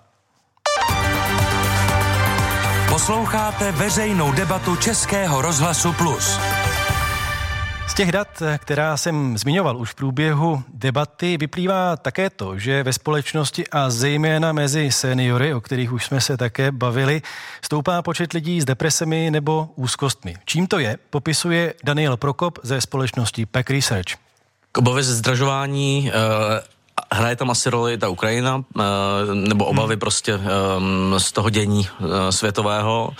Posloucháte 2.89 3.73
veřejnou 3.73 4.33
debatu 4.33 4.77
Českého 4.77 5.43
rozhlasu 5.43 5.93
Plus. 5.93 6.39
Z 7.89 7.95
těch 7.95 8.13
dat, 8.13 8.43
která 8.59 8.97
jsem 8.97 9.39
zmiňoval 9.39 9.77
už 9.77 9.91
v 9.91 9.95
průběhu 9.95 10.63
debaty, 10.75 11.37
vyplývá 11.37 11.97
také 11.97 12.31
to, 12.31 12.59
že 12.59 12.83
ve 12.83 12.93
společnosti 12.93 13.69
a 13.69 13.91
zejména 13.91 14.53
mezi 14.53 14.93
seniory, 14.93 15.55
o 15.55 15.61
kterých 15.61 15.93
už 15.93 16.05
jsme 16.05 16.21
se 16.21 16.37
také 16.37 16.73
bavili, 16.73 17.23
stoupá 17.63 18.03
počet 18.03 18.33
lidí 18.33 18.61
s 18.61 18.65
depresemi 18.65 19.31
nebo 19.31 19.69
úzkostmi. 19.77 20.37
Čím 20.45 20.67
to 20.67 20.79
je, 20.79 20.99
popisuje 21.11 21.75
Daniel 21.85 22.17
Prokop 22.17 22.59
ze 22.63 22.81
společnosti 22.81 23.47
Pack 23.47 23.71
Research. 23.71 24.15
K 24.73 24.79
obavě 24.79 25.03
ze 25.03 25.15
zdražování 25.15 26.11
eh, 26.15 26.63
hraje 27.13 27.37
tam 27.37 27.51
asi 27.51 27.71
roli 27.71 27.99
ta 27.99 28.09
Ukrajina, 28.09 28.65
eh, 28.81 28.83
nebo 29.35 29.65
obavy 29.65 29.95
hmm. 29.95 30.01
prostě 30.01 30.35
eh, 30.35 31.21
z 31.21 31.33
toho 31.33 31.51
dění 31.51 31.89
světového 32.31 33.11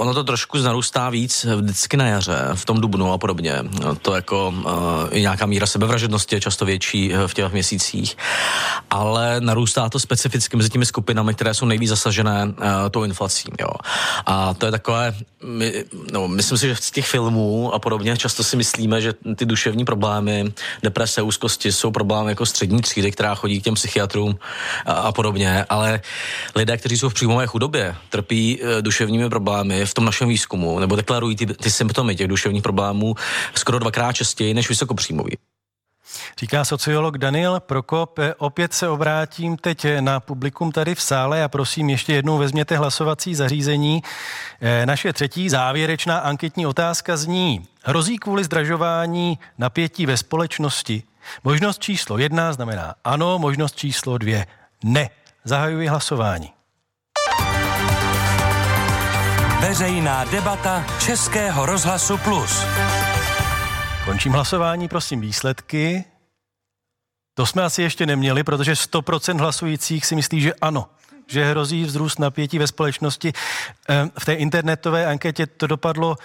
ono 0.00 0.14
to 0.14 0.24
trošku 0.24 0.58
narůstá 0.58 1.10
víc 1.10 1.46
vždycky 1.56 1.96
na 1.96 2.06
jaře, 2.06 2.38
v 2.54 2.64
tom 2.64 2.80
dubnu 2.80 3.12
a 3.12 3.18
podobně. 3.18 3.54
To 4.02 4.14
jako 4.14 4.48
uh, 4.48 4.72
i 5.10 5.20
nějaká 5.20 5.46
míra 5.46 5.66
sebevražednosti 5.66 6.36
je 6.36 6.40
často 6.40 6.64
větší 6.64 7.14
eh, 7.14 7.28
v 7.28 7.34
těch 7.34 7.52
měsících, 7.52 8.16
ale 8.90 9.40
narůstá 9.40 9.88
to 9.88 10.00
specificky 10.00 10.56
mezi 10.56 10.68
těmi 10.68 10.86
skupinami, 10.86 11.34
které 11.34 11.54
jsou 11.54 11.66
nejvíc 11.66 11.88
zasažené 11.88 12.44
uh, 12.44 12.52
tou 12.90 13.04
inflací. 13.04 13.48
Jo. 13.60 13.68
A 14.26 14.54
to 14.54 14.66
je 14.66 14.72
takové, 14.72 15.14
my, 15.44 15.84
no, 16.12 16.28
myslím 16.28 16.58
si, 16.58 16.68
že 16.68 16.76
z 16.76 16.90
těch 16.90 17.06
filmů 17.06 17.74
a 17.74 17.78
podobně 17.78 18.16
často 18.16 18.44
si 18.44 18.56
myslíme, 18.56 19.00
že 19.00 19.12
ty 19.36 19.46
duševní 19.46 19.84
problémy, 19.84 20.52
deprese, 20.82 21.22
úzkosti 21.22 21.72
jsou 21.72 21.90
problémy 21.90 22.30
jako 22.30 22.46
střední 22.46 22.80
třídy, 22.80 23.10
která 23.10 23.34
chodí 23.34 23.60
k 23.60 23.64
těm 23.64 23.74
psychiatrům 23.74 24.38
a, 24.86 24.92
a 24.92 25.12
podobně, 25.12 25.64
ale 25.68 26.00
lidé, 26.54 26.76
kteří 26.76 26.98
jsou 26.98 27.08
v 27.08 27.14
příjmové 27.14 27.46
chudobě, 27.46 27.94
trpí 28.10 28.60
duševními 28.80 29.28
problémy, 29.28 29.86
v 29.90 29.94
tom 29.94 30.04
našem 30.04 30.28
výzkumu, 30.28 30.78
nebo 30.78 30.96
deklarují 30.96 31.36
ty, 31.36 31.46
ty 31.46 31.70
symptomy 31.70 32.16
těch 32.16 32.28
duševních 32.28 32.62
problémů 32.62 33.14
skoro 33.54 33.78
dvakrát 33.78 34.12
častěji 34.12 34.54
než 34.54 34.68
vysokopříjmový. 34.68 35.36
Říká 36.38 36.64
sociolog 36.64 37.18
Daniel 37.18 37.60
Prokop. 37.60 38.18
Opět 38.38 38.72
se 38.72 38.88
obrátím 38.88 39.56
teď 39.56 39.86
na 40.00 40.20
publikum 40.20 40.72
tady 40.72 40.94
v 40.94 41.02
sále 41.02 41.44
a 41.44 41.48
prosím 41.48 41.90
ještě 41.90 42.12
jednou 42.12 42.38
vezměte 42.38 42.76
hlasovací 42.76 43.34
zařízení. 43.34 44.02
Eh, 44.60 44.86
naše 44.86 45.12
třetí 45.12 45.48
závěrečná 45.48 46.18
anketní 46.18 46.66
otázka 46.66 47.16
zní, 47.16 47.66
hrozí 47.84 48.18
kvůli 48.18 48.44
zdražování 48.44 49.38
napětí 49.58 50.06
ve 50.06 50.16
společnosti? 50.16 51.02
Možnost 51.44 51.82
číslo 51.82 52.18
jedna 52.18 52.52
znamená 52.52 52.94
ano, 53.04 53.38
možnost 53.38 53.76
číslo 53.76 54.18
dvě 54.18 54.46
ne. 54.84 55.10
Zahajuji 55.44 55.88
hlasování. 55.88 56.59
Veřejná 59.60 60.24
debata 60.24 60.86
Českého 60.98 61.66
rozhlasu 61.66 62.18
Plus. 62.18 62.64
Končím 64.04 64.32
hlasování, 64.32 64.88
prosím 64.88 65.20
výsledky. 65.20 66.04
To 67.34 67.46
jsme 67.46 67.62
asi 67.62 67.82
ještě 67.82 68.06
neměli, 68.06 68.44
protože 68.44 68.72
100% 68.72 69.38
hlasujících 69.38 70.06
si 70.06 70.14
myslí, 70.14 70.40
že 70.40 70.54
ano, 70.54 70.88
že 71.26 71.44
hrozí 71.44 71.84
vzrůst 71.84 72.18
napětí 72.18 72.58
ve 72.58 72.66
společnosti. 72.66 73.32
V 74.18 74.24
té 74.24 74.34
internetové 74.34 75.06
anketě 75.06 75.46
to 75.46 75.66
dopadlo 75.66 76.16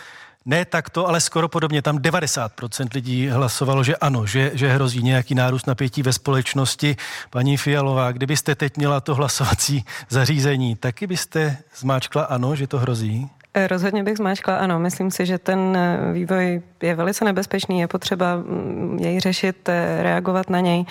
ne 0.46 0.66
takto, 0.66 1.08
ale 1.08 1.22
skoro 1.22 1.48
podobně. 1.48 1.82
Tam 1.82 1.98
90% 1.98 2.88
lidí 2.93 3.28
hlasovalo, 3.28 3.84
že 3.84 3.96
ano, 3.96 4.26
že, 4.26 4.52
že 4.54 4.74
hrozí 4.74 5.04
nějaký 5.04 5.36
nárůst 5.36 5.68
napětí 5.68 6.04
ve 6.04 6.14
společnosti. 6.14 6.96
Paní 7.30 7.58
Fialová, 7.58 8.12
kdybyste 8.12 8.56
teď 8.56 8.78
měla 8.78 9.02
to 9.02 9.16
hlasovací 9.16 9.86
zařízení, 10.10 10.76
taky 10.76 11.08
byste 11.08 11.58
zmáčkla 11.76 12.24
ano, 12.24 12.56
že 12.56 12.68
to 12.68 12.80
hrozí? 12.80 13.30
Eh, 13.58 13.68
rozhodně 13.68 14.03
bych 14.03 14.18
zmáčkla 14.18 14.58
ano. 14.58 14.80
Myslím 14.80 15.12
si, 15.12 15.26
že 15.26 15.38
ten 15.38 15.78
eh, 15.78 16.14
vývoj 16.14 16.62
je 16.82 16.95
velice 16.95 17.26
nebezpečný, 17.26 17.80
je 17.80 17.88
potřeba 17.88 18.36
mm, 18.36 18.97
jej 19.01 19.20
řešit, 19.20 19.70
eh, 19.70 20.03
reagovat 20.03 20.49
na 20.49 20.60
něj, 20.60 20.86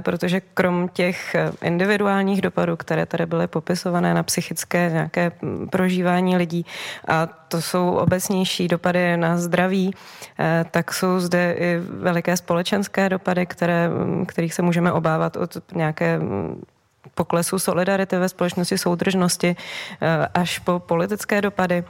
protože 0.00 0.40
krom 0.40 0.88
těch 0.88 1.36
individuálních 1.62 2.42
dopadů, 2.42 2.76
které 2.76 3.06
tady 3.06 3.26
byly 3.26 3.46
popisované 3.46 4.14
na 4.14 4.22
psychické 4.22 4.90
nějaké 4.92 5.32
mm, 5.42 5.68
prožívání 5.68 6.36
lidí, 6.36 6.66
a 7.08 7.26
to 7.26 7.62
jsou 7.62 7.90
obecnější 7.90 8.68
dopady 8.68 9.16
na 9.16 9.38
zdraví, 9.38 9.94
tak 10.70 10.94
jsou 10.94 11.20
zde 11.20 11.54
i 11.58 11.78
veliké 11.78 12.36
společenské 12.36 13.08
dopady, 13.08 13.46
které, 13.46 13.88
mm, 13.88 14.26
kterých 14.26 14.54
se 14.54 14.62
můžeme 14.62 14.92
obávat 14.92 15.36
od 15.36 15.56
nějaké 15.74 16.18
poklesu 17.14 17.58
solidarity 17.58 18.18
ve 18.18 18.28
společnosti, 18.28 18.78
soudržnosti 18.78 19.56
eh, 20.02 20.28
až 20.34 20.58
po 20.58 20.78
politické 20.78 21.42
dopady. 21.42 21.84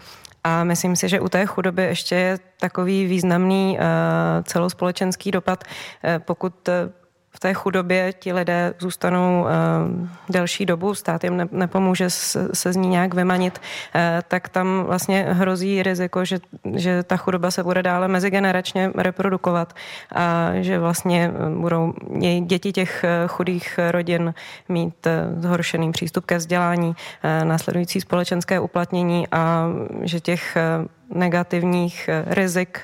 A 0.45 0.65
myslím 0.65 0.97
si, 0.97 1.09
že 1.09 1.21
u 1.21 1.29
té 1.29 1.47
chudoby 1.47 1.83
ještě 1.83 2.15
je 2.15 2.39
takový 2.61 3.07
významný 3.07 3.79
eh, 3.79 3.85
celospolečenský 4.43 5.31
dopad, 5.31 5.65
eh, 6.05 6.19
pokud 6.19 6.69
v 7.35 7.41
té 7.41 7.55
chudobě 7.55 8.13
ti 8.13 8.33
lidé 8.33 8.75
zůstanou 8.79 9.43
uh, 9.43 9.49
delší 10.31 10.67
dobu, 10.67 10.95
stát 10.95 11.25
jim 11.25 11.37
ne, 11.37 11.49
nepomůže 11.51 12.11
se, 12.11 12.73
z 12.73 12.77
ní 12.77 12.89
nějak 12.89 13.15
vymanit, 13.15 13.59
uh, 13.59 14.01
tak 14.29 14.49
tam 14.49 14.85
vlastně 14.87 15.27
hrozí 15.31 15.83
riziko, 15.83 16.25
že, 16.25 16.39
že 16.77 17.03
ta 17.03 17.17
chudoba 17.17 17.51
se 17.51 17.63
bude 17.63 17.83
dále 17.83 18.09
mezigeneračně 18.09 18.91
reprodukovat 18.95 19.73
a 20.15 20.51
že 20.61 20.79
vlastně 20.79 21.31
budou 21.59 21.95
děti 22.41 22.73
těch 22.73 23.05
chudých 23.27 23.81
rodin 23.91 24.35
mít 24.69 25.07
zhoršený 25.39 25.93
přístup 25.93 26.27
ke 26.27 26.37
vzdělání, 26.37 26.97
následující 27.45 28.01
společenské 28.01 28.61
uplatnění 28.61 29.29
a 29.33 29.67
že 30.03 30.21
těch 30.21 30.57
negativních 31.15 32.11
rizik 32.27 32.81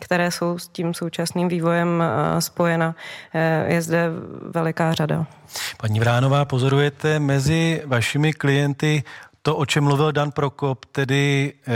které 0.00 0.30
jsou 0.30 0.58
s 0.58 0.68
tím 0.68 0.94
současným 0.94 1.48
vývojem 1.48 2.02
eh, 2.02 2.40
spojena, 2.40 2.94
eh, 3.34 3.74
je 3.74 3.82
zde 3.82 4.10
veliká 4.50 4.92
řada. 4.92 5.26
Paní 5.76 6.00
Vránová, 6.00 6.44
pozorujete 6.44 7.18
mezi 7.18 7.82
vašimi 7.86 8.32
klienty 8.32 9.02
to, 9.42 9.56
o 9.56 9.66
čem 9.66 9.84
mluvil 9.84 10.12
Dan 10.12 10.30
Prokop, 10.30 10.84
tedy 10.84 11.52
eh, 11.66 11.72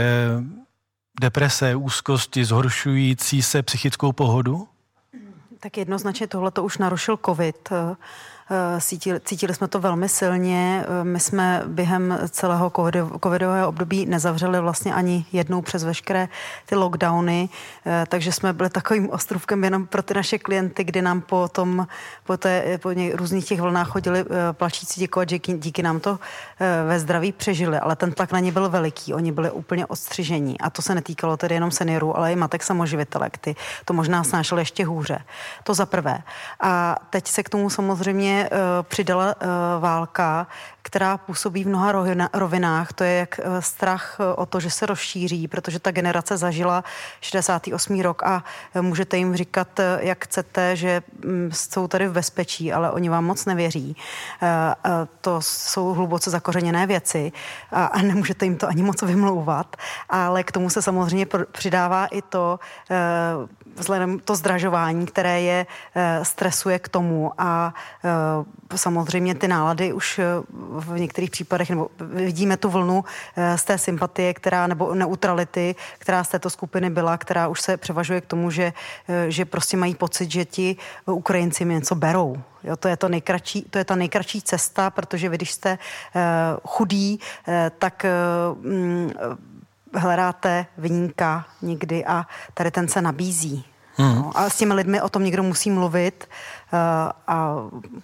deprese, 1.21 1.75
úzkosti, 1.75 2.45
zhoršující 2.45 3.41
se 3.41 3.63
psychickou 3.63 4.11
pohodu? 4.11 4.67
Tak 5.59 5.77
jednoznačně 5.77 6.27
tohle 6.27 6.51
to 6.51 6.63
už 6.63 6.77
narušil 6.77 7.19
covid. 7.25 7.69
Eh, 8.53 8.81
cítili, 8.81 9.19
cítili 9.19 9.53
jsme 9.53 9.67
to 9.67 9.79
velmi 9.79 10.09
silně. 10.09 10.85
Eh, 10.87 11.03
my 11.03 11.19
jsme 11.19 11.63
během 11.65 12.19
celého 12.29 12.71
covidového 13.23 13.67
období 13.67 14.05
nezavřeli 14.05 14.59
vlastně 14.59 14.93
ani 14.93 15.25
jednou 15.31 15.61
přes 15.61 15.83
veškeré 15.83 16.27
ty 16.65 16.75
lockdowny, 16.75 17.49
eh, 17.85 18.05
takže 18.09 18.31
jsme 18.31 18.53
byli 18.53 18.69
takovým 18.69 19.09
ostrůvkem 19.09 19.63
jenom 19.63 19.87
pro 19.87 20.03
ty 20.03 20.13
naše 20.13 20.37
klienty, 20.37 20.83
kdy 20.83 21.01
nám 21.01 21.21
po 21.21 21.47
tom, 21.47 21.87
po, 22.23 22.37
té, 22.37 22.77
po 22.77 22.89
různých 23.13 23.45
těch 23.45 23.61
vlnách 23.61 23.87
chodili 23.87 24.25
plačící 24.51 25.01
děkovat, 25.01 25.29
že 25.29 25.39
díky, 25.39 25.83
nám 25.83 25.99
to 25.99 26.19
ve 26.87 26.99
zdraví 26.99 27.31
přežili, 27.31 27.79
ale 27.79 27.95
ten 27.95 28.11
tlak 28.11 28.31
na 28.31 28.39
ně 28.39 28.51
byl 28.51 28.69
veliký, 28.69 29.13
oni 29.13 29.31
byli 29.31 29.51
úplně 29.51 29.85
odstřižení 29.85 30.61
a 30.61 30.69
to 30.69 30.81
se 30.81 30.95
netýkalo 30.95 31.37
tedy 31.37 31.55
jenom 31.55 31.71
seniorů, 31.71 32.17
ale 32.17 32.33
i 32.33 32.35
matek 32.35 32.63
samoživitelek, 32.63 33.37
ty 33.37 33.55
to 33.85 33.93
možná 33.93 34.23
snášely 34.23 34.61
ještě 34.61 34.85
hůře. 34.85 35.19
To 35.63 35.73
za 35.73 35.85
prvé. 35.85 36.17
A 36.59 36.95
teď 37.09 37.27
se 37.27 37.43
k 37.43 37.49
tomu 37.49 37.69
samozřejmě 37.69 38.40
uh, 38.49 38.57
přidala 38.83 39.25
uh, 39.35 39.47
válka, 39.79 40.47
která 40.81 41.17
působí 41.17 41.63
v 41.63 41.67
mnoha 41.67 41.91
rovinách. 42.33 42.93
To 42.93 43.03
je 43.03 43.13
jak 43.13 43.39
uh, 43.39 43.59
strach 43.59 44.17
o 44.35 44.45
to, 44.45 44.59
že 44.59 44.69
se 44.69 44.85
rozšíří, 44.85 45.47
protože 45.47 45.79
ta 45.79 45.91
generace 45.91 46.37
zažila 46.37 46.83
68. 47.21 48.01
rok 48.01 48.23
a 48.23 48.43
můžete 48.81 49.17
jim 49.17 49.35
říkat, 49.35 49.79
jak 49.99 50.25
chcete, 50.25 50.75
že 50.75 51.01
um, 51.25 51.51
jsou 51.51 51.87
tady 51.87 52.07
v 52.07 52.11
bezpečí, 52.11 52.73
ale 52.73 52.91
oni 52.91 53.09
vám 53.09 53.25
moc 53.25 53.45
nevěří. 53.45 53.95
To 55.21 55.41
jsou 55.41 55.93
hluboce 55.93 56.29
zakořeněné 56.29 56.87
věci 56.87 57.31
a 57.71 58.01
nemůžete 58.01 58.45
jim 58.45 58.57
to 58.57 58.67
ani 58.67 58.83
moc 58.83 59.01
vymlouvat, 59.01 59.75
ale 60.09 60.43
k 60.43 60.51
tomu 60.51 60.69
se 60.69 60.81
samozřejmě 60.81 61.27
přidává 61.51 62.05
i 62.05 62.21
to, 62.21 62.59
vzhledem 63.75 64.19
to 64.19 64.35
zdražování, 64.35 65.05
které 65.05 65.41
je 65.41 65.65
stresuje 66.23 66.79
k 66.79 66.89
tomu 66.89 67.31
a 67.37 67.73
Eh, 68.71 68.77
samozřejmě 68.77 69.35
ty 69.35 69.47
nálady 69.47 69.93
už 69.93 70.19
eh, 70.19 70.25
v 70.79 70.99
některých 70.99 71.31
případech, 71.31 71.69
nebo 71.69 71.89
vidíme 71.99 72.57
tu 72.57 72.69
vlnu 72.69 73.03
eh, 73.35 73.57
z 73.57 73.63
té 73.63 73.77
sympatie, 73.77 74.33
která, 74.33 74.67
nebo 74.67 74.95
neutrality, 74.95 75.75
která 75.97 76.23
z 76.23 76.29
této 76.29 76.49
skupiny 76.49 76.89
byla, 76.89 77.17
která 77.17 77.47
už 77.47 77.61
se 77.61 77.77
převažuje 77.77 78.21
k 78.21 78.25
tomu, 78.25 78.51
že, 78.51 78.73
že 79.27 79.45
prostě 79.45 79.77
mají 79.77 79.95
pocit, 79.95 80.31
že 80.31 80.45
ti 80.45 80.75
Ukrajinci 81.05 81.65
mi 81.65 81.73
něco 81.73 81.95
berou. 81.95 82.37
Jo, 82.63 82.75
to, 82.75 82.87
je 82.87 82.97
to, 82.97 83.09
nejkratší, 83.09 83.61
to 83.61 83.77
je 83.77 83.85
ta 83.85 83.95
nejkratší 83.95 84.41
cesta, 84.41 84.89
protože 84.89 85.29
vy, 85.29 85.37
když 85.37 85.51
jste 85.51 85.77
uh, 86.15 86.21
chudý, 86.67 87.19
uh, 87.47 87.53
tak 87.79 88.05
uh, 88.05 89.35
hledáte 89.93 90.65
vyníka 90.77 91.45
někdy 91.61 92.05
a 92.05 92.25
tady 92.53 92.71
ten 92.71 92.87
se 92.87 93.01
nabízí. 93.01 93.65
Hmm. 93.95 94.15
No, 94.15 94.31
a 94.35 94.49
s 94.49 94.57
těmi 94.57 94.73
lidmi 94.73 95.01
o 95.01 95.09
tom 95.09 95.23
někdo 95.23 95.43
musí 95.43 95.71
mluvit 95.71 96.29
uh, 96.73 96.79
a 97.27 97.55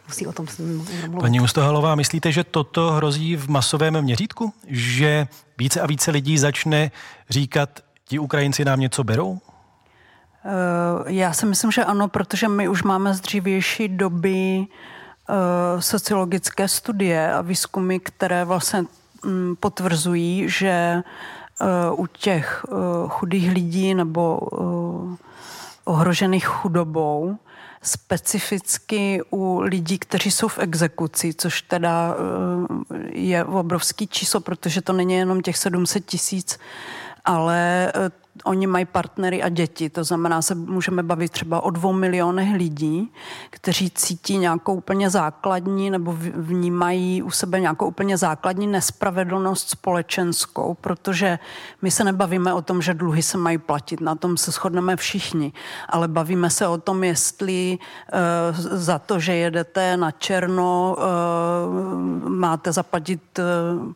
musí 0.07 0.27
o 0.27 0.33
tom 0.33 0.45
mluvit. 0.59 1.21
Paní 1.21 1.39
Ustohalová, 1.39 1.95
myslíte, 1.95 2.31
že 2.31 2.43
toto 2.43 2.91
hrozí 2.91 3.35
v 3.35 3.49
masovém 3.49 4.01
měřítku? 4.01 4.53
Že 4.67 5.27
více 5.57 5.81
a 5.81 5.87
více 5.87 6.11
lidí 6.11 6.37
začne 6.37 6.91
říkat, 7.29 7.69
ti 8.05 8.19
Ukrajinci 8.19 8.65
nám 8.65 8.79
něco 8.79 9.03
berou? 9.03 9.39
Já 11.07 11.33
si 11.33 11.45
myslím, 11.45 11.71
že 11.71 11.83
ano, 11.83 12.07
protože 12.07 12.47
my 12.47 12.67
už 12.67 12.83
máme 12.83 13.13
z 13.13 13.19
dřívější 13.19 13.87
doby 13.87 14.67
sociologické 15.79 16.67
studie 16.67 17.33
a 17.33 17.41
výzkumy, 17.41 17.99
které 17.99 18.45
vlastně 18.45 18.83
mm, 19.23 19.55
potvrzují, 19.59 20.49
že 20.49 21.03
u 21.95 22.07
těch 22.07 22.65
chudých 23.07 23.51
lidí 23.51 23.93
nebo 23.93 24.39
ohrožených 25.85 26.45
chudobou 26.45 27.37
specificky 27.81 29.21
u 29.31 29.59
lidí, 29.59 29.99
kteří 29.99 30.31
jsou 30.31 30.47
v 30.47 30.59
exekuci, 30.59 31.33
což 31.33 31.61
teda 31.61 32.15
eh, 32.15 32.97
je 33.11 33.45
obrovský 33.45 34.07
číslo, 34.07 34.39
protože 34.39 34.81
to 34.81 34.93
není 34.93 35.13
jenom 35.13 35.41
těch 35.41 35.57
700 35.57 36.05
tisíc, 36.05 36.59
ale 37.25 37.91
eh, 37.95 38.09
oni 38.43 38.67
mají 38.67 38.85
partnery 38.85 39.43
a 39.43 39.49
děti, 39.49 39.89
to 39.89 40.03
znamená, 40.03 40.41
se 40.41 40.55
můžeme 40.55 41.03
bavit 41.03 41.31
třeba 41.31 41.61
o 41.61 41.69
dvou 41.69 41.93
milionech 41.93 42.53
lidí, 42.55 43.11
kteří 43.49 43.89
cítí 43.89 44.37
nějakou 44.37 44.73
úplně 44.73 45.09
základní 45.09 45.89
nebo 45.89 46.17
vnímají 46.35 47.23
u 47.23 47.31
sebe 47.31 47.59
nějakou 47.59 47.87
úplně 47.87 48.17
základní 48.17 48.67
nespravedlnost 48.67 49.69
společenskou, 49.69 50.73
protože 50.81 51.39
my 51.81 51.91
se 51.91 52.03
nebavíme 52.03 52.53
o 52.53 52.61
tom, 52.61 52.81
že 52.81 52.93
dluhy 52.93 53.21
se 53.23 53.37
mají 53.37 53.57
platit, 53.57 54.01
na 54.01 54.15
tom 54.15 54.37
se 54.37 54.51
shodneme 54.51 54.95
všichni, 54.95 55.53
ale 55.89 56.07
bavíme 56.07 56.49
se 56.49 56.67
o 56.67 56.77
tom, 56.77 57.03
jestli 57.03 57.77
uh, 57.77 58.77
za 58.77 58.99
to, 58.99 59.19
že 59.19 59.35
jedete 59.35 59.97
na 59.97 60.11
černo, 60.11 60.95
uh, 60.97 62.29
máte 62.29 62.71
zaplatit 62.71 63.39
uh, 63.39 63.93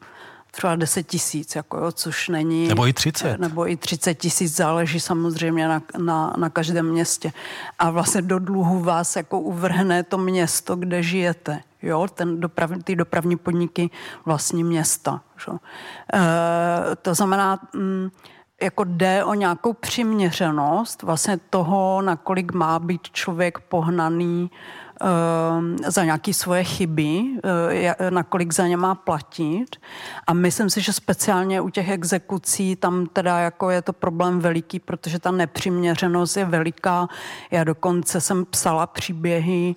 třeba 0.52 0.76
10 0.76 1.04
tisíc, 1.04 1.56
jako 1.56 1.78
jo, 1.78 1.92
což 1.92 2.30
není... 2.30 2.68
Nebo 2.68 2.88
i 2.88 2.94
30. 2.94 3.38
Nebo 3.38 3.70
i 3.70 3.78
30 3.78 4.14
tisíc, 4.14 4.56
záleží 4.56 5.00
samozřejmě 5.00 5.68
na, 5.68 5.82
na, 5.98 6.34
na 6.38 6.50
každém 6.50 6.86
městě. 6.86 7.34
A 7.80 7.90
vlastně 7.90 8.22
do 8.22 8.40
dluhu 8.40 8.80
vás 8.80 9.16
jako 9.16 9.40
uvrhne 9.40 10.04
to 10.04 10.18
město, 10.18 10.76
kde 10.76 11.04
žijete. 11.04 11.62
Jo, 11.82 12.08
ten 12.14 12.40
doprav, 12.40 12.72
ty 12.84 12.96
dopravní 12.96 13.38
podniky 13.38 13.90
vlastní 14.26 14.64
města. 14.64 15.22
Že? 15.46 15.52
E, 16.14 16.96
to 16.96 17.16
znamená, 17.16 17.60
m, 17.74 17.82
mm, 17.82 18.10
jako 18.62 18.84
jde 18.84 19.24
o 19.24 19.34
nějakou 19.34 19.74
přiměřenost 19.74 21.04
vlastně 21.04 21.40
toho, 21.50 22.02
nakolik 22.02 22.54
má 22.54 22.80
být 22.80 23.02
člověk 23.12 23.60
pohnaný 23.60 24.50
Ehm, 25.02 25.78
za 25.88 26.04
nějaké 26.04 26.34
svoje 26.34 26.64
chyby, 26.64 27.24
eh, 27.44 28.12
nakolik 28.12 28.54
za 28.54 28.68
ně 28.68 28.78
má 28.78 28.96
platit. 28.96 29.76
A 30.28 30.34
myslím 30.34 30.70
si, 30.70 30.82
že 30.82 30.94
speciálně 30.94 31.62
u 31.62 31.70
těch 31.70 31.90
exekucí 31.90 32.76
tam 32.76 33.06
teda 33.06 33.40
jako 33.40 33.70
je 33.70 33.82
to 33.82 33.94
problém 33.94 34.40
veliký, 34.40 34.80
protože 34.80 35.20
ta 35.20 35.32
nepřiměřenost 35.32 36.38
je 36.38 36.46
veliká. 36.46 37.08
Já 37.52 37.64
dokonce 37.64 38.22
jsem 38.22 38.46
psala 38.46 38.88
příběhy 38.88 39.76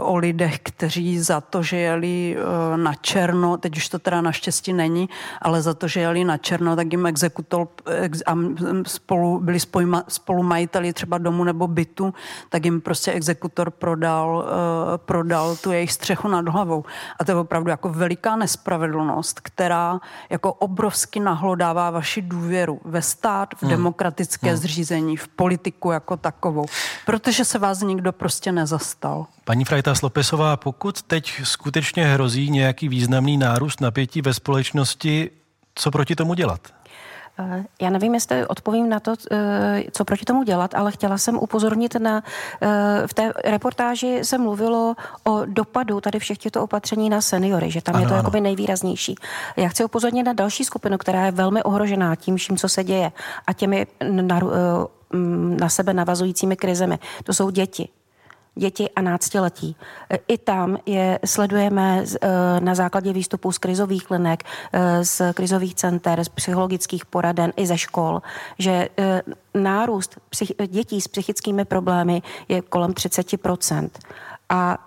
o 0.00 0.16
lidech, 0.16 0.58
kteří 0.62 1.20
za 1.20 1.40
to, 1.40 1.62
že 1.62 1.76
jeli 1.76 2.36
eh, 2.36 2.76
na 2.76 2.94
černo, 2.94 3.56
teď 3.56 3.76
už 3.76 3.88
to 3.88 3.98
teda 3.98 4.20
naštěstí 4.20 4.72
není, 4.72 5.08
ale 5.42 5.62
za 5.62 5.74
to, 5.74 5.88
že 5.88 6.00
jeli 6.00 6.24
na 6.24 6.38
černo, 6.38 6.76
tak 6.76 6.92
jim 6.92 7.06
exekutor 7.06 7.68
a 8.26 8.34
spolu, 8.86 9.40
byli 9.40 9.60
spojma, 9.60 10.04
spolumajiteli 10.08 10.92
třeba 10.92 11.18
domu 11.18 11.44
nebo 11.44 11.66
bytu, 11.66 12.14
tak 12.48 12.64
jim 12.64 12.80
prostě 12.80 13.12
exekutor 13.12 13.70
prodal, 13.70 14.44
eh, 14.48 14.98
prodal 14.98 15.56
tu 15.56 15.72
jejich 15.72 15.92
střechu 15.92 16.28
nad 16.28 16.48
hlavou. 16.48 16.84
A 17.18 17.24
to 17.24 17.30
je 17.30 17.36
opravdu 17.36 17.70
jako 17.70 17.88
veliká 17.88 18.36
nespravedlnost, 18.36 19.40
která 19.40 20.00
jako 20.30 20.52
obrovsky 20.52 21.20
nahlodává 21.20 21.90
vaši 21.90 22.22
důvěru 22.22 22.80
ve 22.84 23.02
stát, 23.02 23.54
v 23.54 23.62
hmm. 23.62 23.70
demokratické 23.70 24.48
hmm. 24.48 24.56
zřízení, 24.56 25.16
v 25.16 25.28
politiku 25.28 25.90
jako 25.90 26.16
takovou. 26.16 26.66
Protože 27.06 27.44
se 27.44 27.58
vás 27.58 27.82
nikdo 27.82 28.12
prostě 28.12 28.52
nezastal 28.52 29.17
dál. 29.18 29.26
Paní 29.44 29.64
Frajta 29.64 29.94
Slopesová, 29.94 30.56
pokud 30.56 31.02
teď 31.02 31.40
skutečně 31.44 32.06
hrozí 32.06 32.50
nějaký 32.50 32.88
významný 32.88 33.36
nárůst 33.36 33.80
napětí 33.80 34.22
ve 34.22 34.34
společnosti, 34.34 35.30
co 35.74 35.90
proti 35.90 36.16
tomu 36.16 36.34
dělat? 36.34 36.60
Eh, 37.40 37.64
já 37.82 37.90
nevím, 37.90 38.14
jestli 38.14 38.46
odpovím 38.46 38.88
na 38.88 39.00
to, 39.00 39.14
eh, 39.30 39.82
co 39.92 40.04
proti 40.04 40.24
tomu 40.24 40.42
dělat, 40.42 40.74
ale 40.74 40.92
chtěla 40.92 41.18
jsem 41.18 41.38
upozornit 41.38 41.94
na, 41.94 42.22
eh, 42.62 43.06
v 43.06 43.14
té 43.14 43.32
reportáži 43.44 44.20
se 44.22 44.38
mluvilo 44.38 44.94
o 45.24 45.44
dopadu 45.46 46.00
tady 46.00 46.18
všech 46.18 46.38
těchto 46.38 46.62
opatření 46.62 47.10
na 47.10 47.20
seniory, 47.20 47.70
že 47.70 47.82
tam 47.82 47.94
ano, 47.94 48.04
je 48.04 48.08
to 48.08 48.14
ano. 48.14 48.18
jakoby 48.18 48.40
nejvýraznější. 48.40 49.14
Já 49.56 49.68
chci 49.68 49.84
upozornit 49.84 50.22
na 50.22 50.32
další 50.32 50.64
skupinu, 50.64 50.98
která 50.98 51.26
je 51.26 51.32
velmi 51.32 51.62
ohrožená 51.62 52.16
tím 52.16 52.36
vším, 52.36 52.56
co 52.56 52.68
se 52.68 52.84
děje 52.84 53.12
a 53.46 53.52
těmi 53.52 53.86
na, 54.02 54.40
na 55.60 55.68
sebe 55.68 55.94
navazujícími 55.94 56.56
krizemi. 56.56 56.98
To 57.24 57.34
jsou 57.34 57.50
děti 57.50 57.88
děti 58.58 58.90
a 58.90 59.00
náctiletí. 59.02 59.76
I 60.28 60.38
tam 60.38 60.78
je 60.86 61.18
sledujeme 61.24 62.04
eh, 62.04 62.28
na 62.60 62.74
základě 62.74 63.12
výstupů 63.12 63.52
z 63.52 63.58
krizových 63.58 64.10
linek, 64.10 64.42
eh, 64.72 65.04
z 65.04 65.32
krizových 65.32 65.74
center, 65.74 66.24
z 66.24 66.28
psychologických 66.28 67.06
poraden 67.06 67.52
i 67.56 67.66
ze 67.66 67.78
škol, 67.78 68.22
že 68.58 68.88
nárůst 69.54 70.18
dětí 70.66 71.00
s 71.00 71.08
psychickými 71.08 71.64
problémy 71.64 72.22
je 72.48 72.62
kolem 72.62 72.92
30% 72.92 73.90
A 74.48 74.78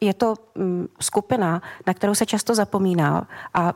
je 0.00 0.14
to 0.14 0.34
mm, 0.54 0.88
skupina, 1.00 1.62
na 1.86 1.94
kterou 1.94 2.14
se 2.14 2.26
často 2.26 2.54
zapomíná 2.54 3.26
a 3.54 3.74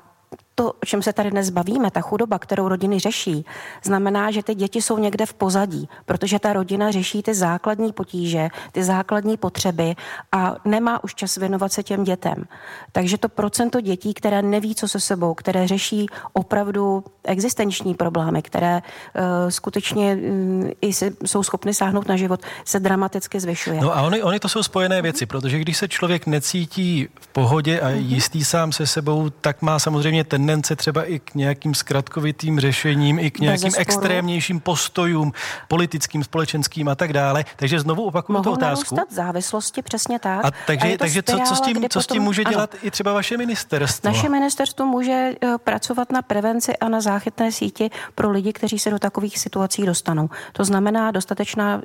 to, 0.58 0.72
o 0.72 0.86
čem 0.86 1.02
se 1.02 1.12
tady 1.12 1.30
dnes 1.30 1.50
bavíme, 1.50 1.90
ta 1.90 2.00
chudoba, 2.00 2.38
kterou 2.38 2.68
rodiny 2.68 2.98
řeší, 2.98 3.44
znamená, 3.84 4.30
že 4.30 4.42
ty 4.42 4.54
děti 4.54 4.82
jsou 4.82 4.98
někde 4.98 5.26
v 5.26 5.34
pozadí, 5.34 5.88
protože 6.06 6.38
ta 6.38 6.52
rodina 6.52 6.90
řeší 6.90 7.22
ty 7.22 7.34
základní 7.34 7.92
potíže, 7.92 8.48
ty 8.72 8.84
základní 8.84 9.36
potřeby 9.36 9.94
a 10.32 10.56
nemá 10.64 11.04
už 11.04 11.14
čas 11.14 11.36
věnovat 11.36 11.72
se 11.72 11.82
těm 11.82 12.04
dětem. 12.04 12.44
Takže 12.92 13.18
to 13.18 13.28
procento 13.28 13.80
dětí, 13.80 14.14
které 14.14 14.42
neví, 14.42 14.74
co 14.74 14.88
se 14.88 15.00
sebou, 15.00 15.34
které 15.34 15.68
řeší 15.68 16.06
opravdu 16.32 17.04
existenční 17.24 17.94
problémy, 17.94 18.42
které 18.42 18.82
uh, 18.82 19.22
skutečně 19.48 20.16
uh, 20.16 20.70
i 20.80 20.92
si, 20.92 21.16
jsou 21.24 21.42
schopny 21.42 21.74
sáhnout 21.74 22.08
na 22.08 22.16
život, 22.16 22.40
se 22.64 22.80
dramaticky 22.80 23.40
zvyšuje. 23.40 23.80
No 23.80 23.96
a 23.96 24.02
oni, 24.02 24.22
oni 24.22 24.40
to 24.40 24.48
jsou 24.48 24.62
spojené 24.62 25.02
věci, 25.02 25.26
protože 25.26 25.58
když 25.58 25.76
se 25.76 25.88
člověk 25.88 26.26
necítí 26.26 27.08
v 27.20 27.26
pohodě 27.26 27.80
a 27.80 27.88
mm-hmm. 27.88 28.06
jistý 28.06 28.44
sám 28.44 28.72
se 28.72 28.86
sebou, 28.86 29.30
tak 29.30 29.62
má 29.62 29.78
samozřejmě 29.78 30.24
ten 30.24 30.45
tendence 30.46 30.76
třeba 30.76 31.04
i 31.04 31.18
k 31.18 31.34
nějakým 31.34 31.74
zkratkovitým 31.74 32.60
řešením, 32.60 33.18
i 33.18 33.30
k 33.30 33.38
nějakým 33.38 33.72
extrémnějším 33.76 34.60
postojům 34.60 35.32
politickým, 35.68 36.24
společenským 36.24 36.88
a 36.88 36.94
tak 36.94 37.12
dále. 37.12 37.44
Takže 37.56 37.80
znovu 37.80 38.04
opakuju 38.04 38.42
tu 38.42 38.50
otázku. 38.50 38.94
Mohou 38.94 39.06
závislosti, 39.10 39.82
přesně 39.82 40.18
tak. 40.18 40.44
A 40.44 40.50
takže, 40.66 40.94
a 40.94 40.96
takže 40.96 41.22
spirála, 41.22 41.44
co, 41.44 41.54
co, 41.54 41.56
s 41.56 41.60
tím, 41.60 41.88
co 41.88 42.02
s 42.02 42.06
tím 42.06 42.22
může 42.22 42.44
dělat 42.44 42.70
ano. 42.72 42.80
i 42.82 42.90
třeba 42.90 43.12
vaše 43.12 43.36
ministerstvo? 43.36 44.10
Naše 44.10 44.28
ministerstvo 44.28 44.86
může 44.86 45.34
eh, 45.42 45.58
pracovat 45.58 46.12
na 46.12 46.22
prevenci 46.22 46.76
a 46.76 46.88
na 46.88 47.00
záchytné 47.00 47.52
síti 47.52 47.90
pro 48.14 48.30
lidi, 48.30 48.52
kteří 48.52 48.78
se 48.78 48.90
do 48.90 48.98
takových 48.98 49.38
situací 49.38 49.86
dostanou. 49.86 50.30
To 50.52 50.64
znamená 50.64 51.10
dostatečná 51.10 51.76
uh, 51.76 51.80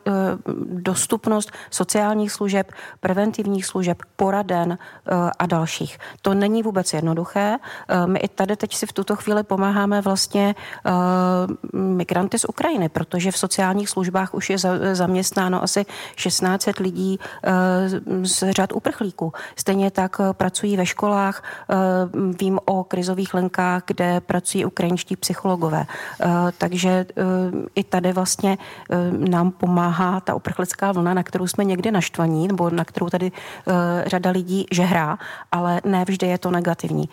dostupnost 0.65 1.51
sociálních 1.71 2.31
služeb, 2.31 2.71
preventivních 2.99 3.65
služeb, 3.65 3.97
poraden 4.15 4.69
uh, 4.69 5.29
a 5.39 5.45
dalších. 5.45 5.97
To 6.21 6.33
není 6.33 6.63
vůbec 6.63 6.93
jednoduché. 6.93 7.57
My 8.05 8.19
i 8.19 8.27
tady 8.27 8.50
tady 8.51 8.57
teď 8.57 8.75
si 8.75 8.85
v 8.85 8.93
tuto 8.93 9.15
chvíli 9.15 9.43
pomáháme 9.43 10.01
vlastně 10.01 10.55
uh, 10.85 11.79
migranty 11.79 12.39
z 12.39 12.45
Ukrajiny, 12.45 12.89
protože 12.89 13.31
v 13.31 13.37
sociálních 13.37 13.89
službách 13.89 14.33
už 14.33 14.49
je 14.49 14.57
za, 14.57 14.69
zaměstnáno 14.93 15.63
asi 15.63 15.85
16 16.15 16.67
lidí 16.79 17.19
uh, 17.19 18.23
z 18.23 18.51
řad 18.51 18.73
uprchlíků. 18.73 19.33
Stejně 19.55 19.91
tak 19.91 20.19
uh, 20.19 20.33
pracují 20.33 20.77
ve 20.77 20.85
školách, 20.85 21.43
uh, 21.43 22.35
vím 22.39 22.59
o 22.65 22.83
krizových 22.83 23.33
lenkách, 23.33 23.83
kde 23.87 24.19
pracují 24.19 24.65
ukrajinští 24.65 25.15
psychologové. 25.15 25.85
Uh, 26.25 26.51
takže 26.57 27.05
uh, 27.15 27.65
i 27.75 27.83
tady 27.83 28.13
vlastně 28.13 28.57
uh, 28.57 29.29
nám 29.29 29.51
pomáhá 29.51 30.19
ta 30.19 30.35
uprchlická 30.35 30.91
vlna, 30.91 31.13
na 31.13 31.23
kterou 31.23 31.47
jsme 31.47 31.63
někdy 31.63 31.91
naštvaní, 31.91 32.47
nebo 32.47 32.69
na 32.69 32.85
kterou 32.85 33.09
tady 33.09 33.31
uh, 33.31 33.73
řada 34.05 34.29
lidí 34.29 34.65
žehrá, 34.71 35.17
ale 35.51 35.81
ne 35.85 36.05
vždy 36.07 36.27
je 36.27 36.37
to 36.37 36.51
negativní. 36.51 37.09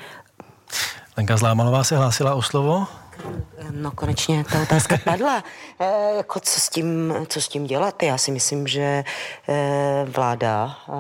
Lenka 1.19 1.37
Zlámalová 1.37 1.85
se 1.85 1.97
hlásila 1.97 2.35
o 2.35 2.43
slovo. 2.43 2.87
No 3.71 3.91
konečně 3.91 4.45
ta 4.53 4.63
otázka 4.63 4.97
padla. 5.05 5.45
E, 5.79 6.17
jako 6.17 6.41
co, 6.41 6.61
s 6.61 6.69
tím, 6.69 7.15
co 7.29 7.41
s 7.41 7.49
tím 7.49 7.65
dělat? 7.65 8.03
Já 8.03 8.19
si 8.19 8.31
myslím, 8.31 8.67
že 8.67 8.81
e, 8.81 9.05
vláda 10.05 10.77
e, 10.89 10.93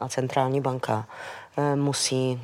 a 0.00 0.08
centrální 0.08 0.60
banka 0.60 1.06
musí 1.74 2.40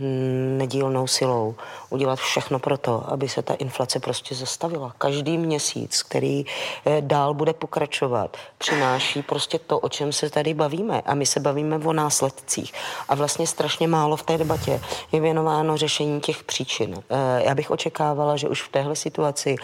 nedílnou 0.59 1.07
silou 1.07 1.55
udělat 1.91 2.19
všechno 2.19 2.59
pro 2.59 2.79
to, 2.79 3.13
aby 3.13 3.29
se 3.29 3.43
ta 3.43 3.55
inflace 3.55 4.01
prostě 4.01 4.35
zastavila. 4.35 4.95
Každý 4.99 5.39
měsíc, 5.39 6.03
který 6.03 6.45
eh, 6.87 7.01
dál 7.01 7.35
bude 7.35 7.53
pokračovat, 7.53 8.37
přináší 8.59 9.23
prostě 9.23 9.59
to, 9.59 9.79
o 9.79 9.89
čem 9.89 10.13
se 10.13 10.31
tady 10.31 10.55
bavíme. 10.55 11.03
A 11.07 11.15
my 11.15 11.27
se 11.27 11.41
bavíme 11.41 11.79
o 11.79 11.93
následcích. 11.93 12.73
A 13.09 13.15
vlastně 13.15 13.47
strašně 13.47 13.89
málo 13.89 14.17
v 14.17 14.23
té 14.23 14.39
debatě 14.39 14.81
je 15.13 15.21
věnováno 15.21 15.77
řešení 15.77 16.21
těch 16.21 16.45
příčin. 16.45 16.95
Eh, 17.11 17.43
já 17.45 17.55
bych 17.55 17.71
očekávala, 17.71 18.37
že 18.37 18.49
už 18.49 18.63
v 18.63 18.69
téhle 18.69 18.97
situaci 18.97 19.57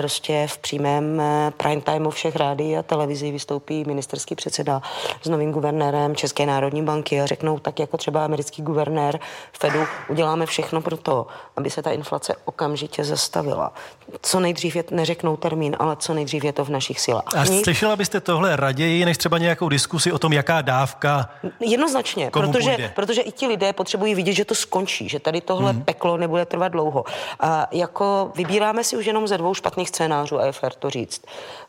prostě 0.00 0.46
v 0.46 0.58
přímém 0.58 1.22
prime 1.56 1.80
timeu 1.80 2.10
všech 2.10 2.36
rádií 2.36 2.76
a 2.76 2.82
televizí 2.82 3.32
vystoupí 3.32 3.84
ministerský 3.84 4.34
předseda 4.34 4.82
s 5.22 5.28
novým 5.28 5.52
guvernérem 5.52 6.16
České 6.16 6.46
národní 6.46 6.82
banky 6.82 7.20
a 7.20 7.26
řeknou 7.26 7.58
tak 7.58 7.78
jako 7.78 7.96
třeba 7.96 8.24
americký 8.24 8.62
guvernér 8.62 8.89
Fedu, 9.58 9.86
uděláme 10.08 10.46
všechno 10.46 10.80
pro 10.80 10.96
to, 10.96 11.26
aby 11.56 11.70
se 11.70 11.82
ta 11.82 11.90
inflace 11.90 12.34
okamžitě 12.44 13.04
zastavila. 13.04 13.72
Co 14.22 14.40
nejdřív 14.40 14.76
je, 14.76 14.84
neřeknou 14.90 15.36
termín, 15.36 15.76
ale 15.78 15.96
co 15.96 16.14
nejdřív 16.14 16.44
je 16.44 16.52
to 16.52 16.64
v 16.64 16.68
našich 16.68 17.00
silách. 17.00 17.36
A 17.36 17.44
slyšela 17.44 17.96
byste 17.96 18.20
tohle 18.20 18.56
raději, 18.56 19.04
než 19.04 19.18
třeba 19.18 19.38
nějakou 19.38 19.68
diskusi 19.68 20.12
o 20.12 20.18
tom, 20.18 20.32
jaká 20.32 20.62
dávka 20.62 21.30
Jednoznačně, 21.60 22.30
protože, 22.30 22.70
půjde? 22.70 22.92
protože 22.94 23.22
i 23.22 23.32
ti 23.32 23.46
lidé 23.46 23.72
potřebují 23.72 24.14
vidět, 24.14 24.32
že 24.32 24.44
to 24.44 24.54
skončí, 24.54 25.08
že 25.08 25.20
tady 25.20 25.40
tohle 25.40 25.72
hmm. 25.72 25.82
peklo 25.82 26.16
nebude 26.16 26.44
trvat 26.44 26.68
dlouho. 26.68 27.04
A 27.40 27.66
jako 27.72 28.32
vybíráme 28.34 28.84
si 28.84 28.96
už 28.96 29.06
jenom 29.06 29.28
ze 29.28 29.38
dvou 29.38 29.54
špatných 29.54 29.88
scénářů 29.88 30.40
a 30.40 30.46
je 30.46 30.52
fér 30.52 30.72
to 30.74 30.90
říct. 30.90 31.22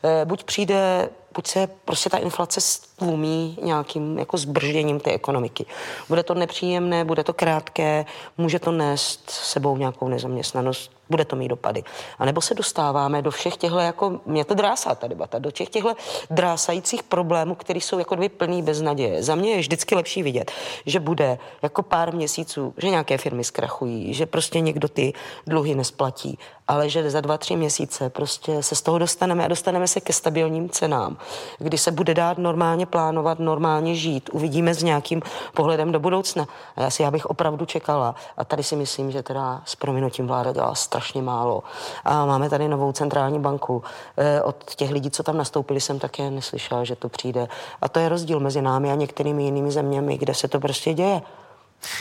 E, 0.04 0.24
buď 0.24 0.44
přijde 0.44 1.08
buď 1.34 1.46
se 1.46 1.68
prostě 1.84 2.10
ta 2.10 2.18
inflace 2.18 2.60
stlumí 2.60 3.58
nějakým 3.62 4.18
jako 4.18 4.36
zbržděním 4.36 5.00
té 5.00 5.10
ekonomiky. 5.10 5.66
Bude 6.08 6.22
to 6.22 6.34
nepříjemné, 6.34 7.04
bude 7.04 7.24
to 7.24 7.32
krátké, 7.32 8.06
může 8.38 8.58
to 8.58 8.72
nést 8.72 9.30
sebou 9.30 9.76
nějakou 9.76 10.08
nezaměstnanost, 10.08 10.90
bude 11.10 11.24
to 11.24 11.36
mít 11.36 11.48
dopady. 11.48 11.82
A 12.18 12.24
nebo 12.24 12.40
se 12.40 12.54
dostáváme 12.54 13.22
do 13.22 13.30
všech 13.30 13.56
těchto, 13.56 13.78
jako 13.78 14.20
mě 14.26 14.44
to 14.44 14.54
drásá 14.54 14.94
ta 14.94 15.06
debata, 15.06 15.38
do 15.38 15.50
těch 15.50 15.68
těchto 15.68 15.94
drásajících 16.30 17.02
problémů, 17.02 17.54
které 17.54 17.80
jsou 17.80 17.98
jako 17.98 18.14
dvě 18.14 18.28
plný 18.28 18.64
naděje. 18.82 19.22
Za 19.22 19.34
mě 19.34 19.50
je 19.50 19.58
vždycky 19.58 19.94
lepší 19.94 20.22
vidět, 20.22 20.52
že 20.86 21.00
bude 21.00 21.38
jako 21.62 21.82
pár 21.82 22.14
měsíců, 22.14 22.74
že 22.76 22.88
nějaké 22.88 23.18
firmy 23.18 23.44
zkrachují, 23.44 24.14
že 24.14 24.26
prostě 24.26 24.60
někdo 24.60 24.88
ty 24.88 25.12
dluhy 25.46 25.74
nesplatí, 25.74 26.38
ale 26.68 26.88
že 26.88 27.10
za 27.10 27.20
dva, 27.20 27.38
tři 27.38 27.56
měsíce 27.56 28.10
prostě 28.10 28.62
se 28.62 28.74
z 28.74 28.82
toho 28.82 28.98
dostaneme 28.98 29.44
a 29.44 29.48
dostaneme 29.48 29.88
se 29.88 30.00
ke 30.00 30.12
stabilním 30.12 30.68
cenám, 30.68 31.16
kdy 31.58 31.78
se 31.78 31.90
bude 31.90 32.14
dát 32.14 32.38
normálně 32.38 32.86
plánovat, 32.86 33.38
normálně 33.38 33.94
žít. 33.94 34.30
Uvidíme 34.32 34.74
s 34.74 34.82
nějakým 34.82 35.22
pohledem 35.54 35.92
do 35.92 36.00
budoucna. 36.00 36.48
A 36.76 36.82
já 36.82 36.90
si 36.90 37.02
já 37.02 37.10
bych 37.10 37.26
opravdu 37.26 37.66
čekala. 37.66 38.14
A 38.36 38.44
tady 38.44 38.62
si 38.62 38.76
myslím, 38.76 39.10
že 39.10 39.22
teda 39.22 39.62
s 39.64 39.76
prominutím 39.76 40.26
vláda 40.26 40.52
dělá 40.52 40.74
strašně 40.92 41.22
málo. 41.22 41.62
A 42.04 42.26
máme 42.26 42.50
tady 42.50 42.68
novou 42.68 42.92
centrální 42.92 43.38
banku. 43.38 43.82
E, 44.16 44.42
od 44.42 44.74
těch 44.76 44.90
lidí, 44.90 45.10
co 45.10 45.22
tam 45.22 45.36
nastoupili, 45.36 45.80
jsem 45.80 45.98
také 45.98 46.30
neslyšela, 46.30 46.84
že 46.84 46.96
to 46.96 47.08
přijde. 47.08 47.48
A 47.80 47.88
to 47.88 47.98
je 47.98 48.08
rozdíl 48.08 48.40
mezi 48.40 48.62
námi 48.62 48.92
a 48.92 48.94
některými 48.94 49.44
jinými 49.44 49.70
zeměmi, 49.70 50.18
kde 50.18 50.34
se 50.34 50.48
to 50.48 50.60
prostě 50.60 50.94
děje. 50.94 51.22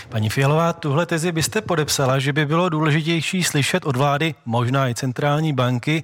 Paní 0.09 0.30
Fialová, 0.30 0.73
tuhle 0.73 1.05
tezi 1.05 1.31
byste 1.31 1.61
podepsala, 1.61 2.19
že 2.19 2.34
by 2.34 2.45
bylo 2.45 2.69
důležitější 2.69 3.43
slyšet 3.43 3.85
od 3.85 3.95
vlády, 3.95 4.35
možná 4.45 4.89
i 4.89 4.95
centrální 4.95 5.53
banky, 5.53 6.03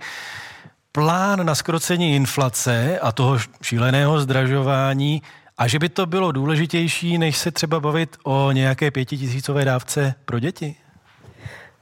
plán 0.92 1.46
na 1.46 1.56
skrocení 1.56 2.16
inflace 2.16 3.00
a 3.00 3.12
toho 3.12 3.38
šíleného 3.62 4.20
zdražování 4.20 5.22
a 5.58 5.68
že 5.68 5.80
by 5.80 5.90
to 5.90 6.06
bylo 6.06 6.32
důležitější, 6.32 7.18
než 7.18 7.38
se 7.38 7.52
třeba 7.52 7.80
bavit 7.80 8.18
o 8.24 8.52
nějaké 8.52 8.92
pětitisícové 8.92 9.66
dávce 9.66 10.16
pro 10.26 10.40
děti? 10.40 10.87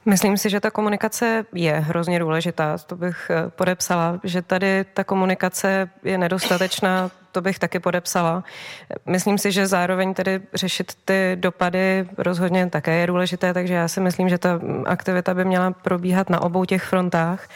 Myslím 0.05 0.37
si, 0.37 0.49
že 0.49 0.59
ta 0.59 0.71
komunikace 0.71 1.45
je 1.53 1.73
hrozně 1.79 2.19
důležitá, 2.19 2.77
to 2.77 2.95
bych 2.95 3.29
eh, 3.29 3.49
podepsala, 3.49 4.19
že 4.23 4.41
tady 4.41 4.85
ta 4.93 5.03
komunikace 5.03 5.89
je 6.03 6.17
nedostatečná, 6.17 7.11
to 7.31 7.41
bych 7.41 7.59
taky 7.59 7.79
podepsala. 7.79 8.43
Myslím 9.05 9.37
si, 9.37 9.51
že 9.51 9.67
zároveň 9.67 10.13
tedy 10.13 10.41
řešit 10.53 10.93
ty 11.05 11.31
dopady 11.35 12.07
rozhodně 12.17 12.69
také 12.69 12.95
je 12.95 13.07
důležité, 13.07 13.53
takže 13.53 13.73
já 13.73 13.87
si 13.87 13.99
myslím, 13.99 14.29
že 14.29 14.37
ta 14.37 14.59
aktivita 14.85 15.33
by 15.33 15.45
měla 15.45 15.71
probíhat 15.71 16.29
na 16.29 16.41
obou 16.41 16.65
těch 16.65 16.83
frontách. 16.83 17.47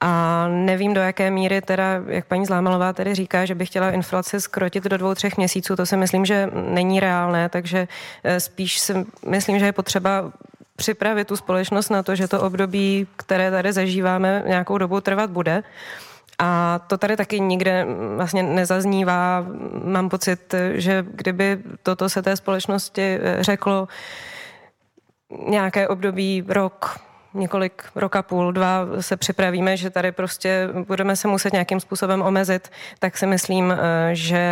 A 0.00 0.44
nevím, 0.48 0.94
do 0.94 1.00
jaké 1.00 1.30
míry 1.30 1.60
teda, 1.60 2.02
jak 2.06 2.26
paní 2.26 2.46
Zlámalová 2.46 2.92
tedy 2.92 3.14
říká, 3.14 3.44
že 3.44 3.54
by 3.54 3.66
chtěla 3.66 3.90
inflaci 3.90 4.40
skrotit 4.40 4.84
do 4.84 4.96
dvou, 4.96 5.14
třech 5.14 5.36
měsíců, 5.36 5.76
to 5.76 5.86
si 5.86 5.96
myslím, 5.96 6.24
že 6.24 6.50
není 6.52 7.00
reálné, 7.00 7.48
takže 7.48 7.88
eh, 8.24 8.40
spíš 8.40 8.78
si 8.78 9.06
myslím, 9.26 9.58
že 9.58 9.64
je 9.66 9.72
potřeba 9.72 10.32
připravit 10.76 11.28
tu 11.28 11.36
společnost 11.36 11.88
na 11.90 12.02
to, 12.02 12.14
že 12.14 12.28
to 12.28 12.40
období, 12.40 13.06
které 13.16 13.50
tady 13.50 13.72
zažíváme, 13.72 14.42
nějakou 14.46 14.78
dobu 14.78 15.00
trvat 15.00 15.30
bude. 15.30 15.62
A 16.38 16.80
to 16.86 16.98
tady 16.98 17.16
taky 17.16 17.40
nikde 17.40 17.86
vlastně 18.16 18.42
nezaznívá. 18.42 19.46
Mám 19.84 20.08
pocit, 20.08 20.54
že 20.74 21.06
kdyby 21.10 21.58
toto 21.82 22.08
se 22.08 22.22
té 22.22 22.36
společnosti 22.36 23.18
řeklo 23.40 23.88
nějaké 25.48 25.88
období 25.88 26.44
rok, 26.48 27.00
několik 27.34 27.84
roka 27.94 28.22
půl, 28.22 28.52
dva 28.52 28.86
se 29.00 29.16
připravíme, 29.16 29.76
že 29.76 29.90
tady 29.90 30.12
prostě 30.12 30.68
budeme 30.86 31.16
se 31.16 31.28
muset 31.28 31.52
nějakým 31.52 31.80
způsobem 31.80 32.22
omezit, 32.22 32.70
tak 32.98 33.18
si 33.18 33.26
myslím, 33.26 33.74
že 34.12 34.44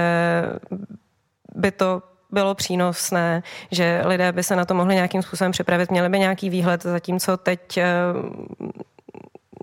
by 1.54 1.70
to 1.70 2.02
bylo 2.34 2.54
přínosné, 2.54 3.42
že 3.70 4.02
lidé 4.04 4.32
by 4.32 4.42
se 4.42 4.56
na 4.56 4.64
to 4.64 4.74
mohli 4.74 4.94
nějakým 4.94 5.22
způsobem 5.22 5.52
připravit, 5.52 5.90
měli 5.90 6.08
by 6.08 6.18
nějaký 6.18 6.50
výhled, 6.50 6.82
zatímco 6.82 7.36
teď 7.36 7.78
eh, 7.78 7.84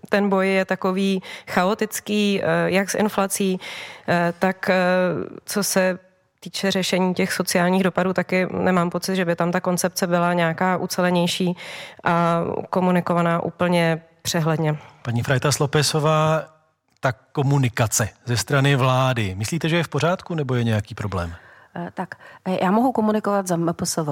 ten 0.10 0.30
boj 0.30 0.50
je 0.50 0.66
takový 0.66 1.22
chaotický, 1.48 2.42
eh, 2.44 2.46
jak 2.66 2.90
s 2.90 2.96
inflací, 2.96 3.60
eh, 4.08 4.34
tak 4.40 4.70
co 5.46 5.64
se 5.64 6.00
týče 6.40 6.72
řešení 6.72 7.14
těch 7.14 7.34
sociálních 7.34 7.84
dopadů, 7.84 8.14
taky 8.14 8.48
nemám 8.52 8.90
pocit, 8.90 9.16
že 9.16 9.26
by 9.26 9.36
tam 9.36 9.52
ta 9.52 9.60
koncepce 9.60 10.08
byla 10.08 10.34
nějaká 10.34 10.78
ucelenější 10.78 11.58
a 12.04 12.42
komunikovaná 12.70 13.44
úplně 13.44 14.02
přehledně. 14.22 14.78
Paní 15.02 15.24
Frajta 15.24 15.52
Slopesová, 15.52 16.46
ta 17.00 17.12
komunikace 17.12 18.10
ze 18.26 18.38
strany 18.38 18.76
vlády, 18.76 19.36
myslíte, 19.36 19.70
že 19.70 19.78
je 19.78 19.84
v 19.84 19.88
pořádku 19.88 20.36
nebo 20.36 20.56
je 20.56 20.64
nějaký 20.64 20.96
problém? 20.96 21.36
Eh, 21.76 21.90
tak, 21.94 22.16
eh, 22.46 22.64
já 22.64 22.72
mohu 22.72 22.92
komunikovat 22.92 23.48
za 23.48 23.58
MPSV. 23.58 24.08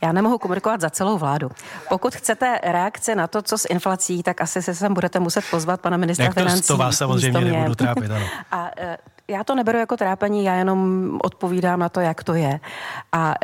Já 0.00 0.12
nemohu 0.12 0.38
komunikovat 0.38 0.80
za 0.80 0.90
celou 0.90 1.18
vládu. 1.18 1.50
Pokud 1.88 2.14
chcete 2.14 2.60
reakce 2.62 3.14
na 3.14 3.26
to, 3.26 3.42
co 3.42 3.58
s 3.58 3.68
inflací, 3.68 4.22
tak 4.22 4.40
asi 4.40 4.62
se 4.62 4.74
sem 4.74 4.94
budete 4.94 5.20
muset 5.20 5.44
pozvat 5.50 5.80
pana 5.80 5.96
ministra 5.96 6.24
Jak 6.24 6.34
to, 6.34 6.40
financí. 6.40 6.68
To 6.68 6.76
vás 6.76 6.96
samozřejmě 6.96 7.40
nebudu 7.40 7.74
trápit, 7.74 8.10
ano. 8.10 8.26
A 8.52 8.70
eh, 8.76 8.96
já 9.28 9.44
to 9.44 9.54
neberu 9.54 9.78
jako 9.78 9.96
trápení, 9.96 10.44
já 10.44 10.54
jenom 10.54 11.18
odpovídám 11.24 11.80
na 11.80 11.88
to, 11.88 12.00
jak 12.00 12.24
to 12.24 12.34
je. 12.34 12.60
A 13.12 13.34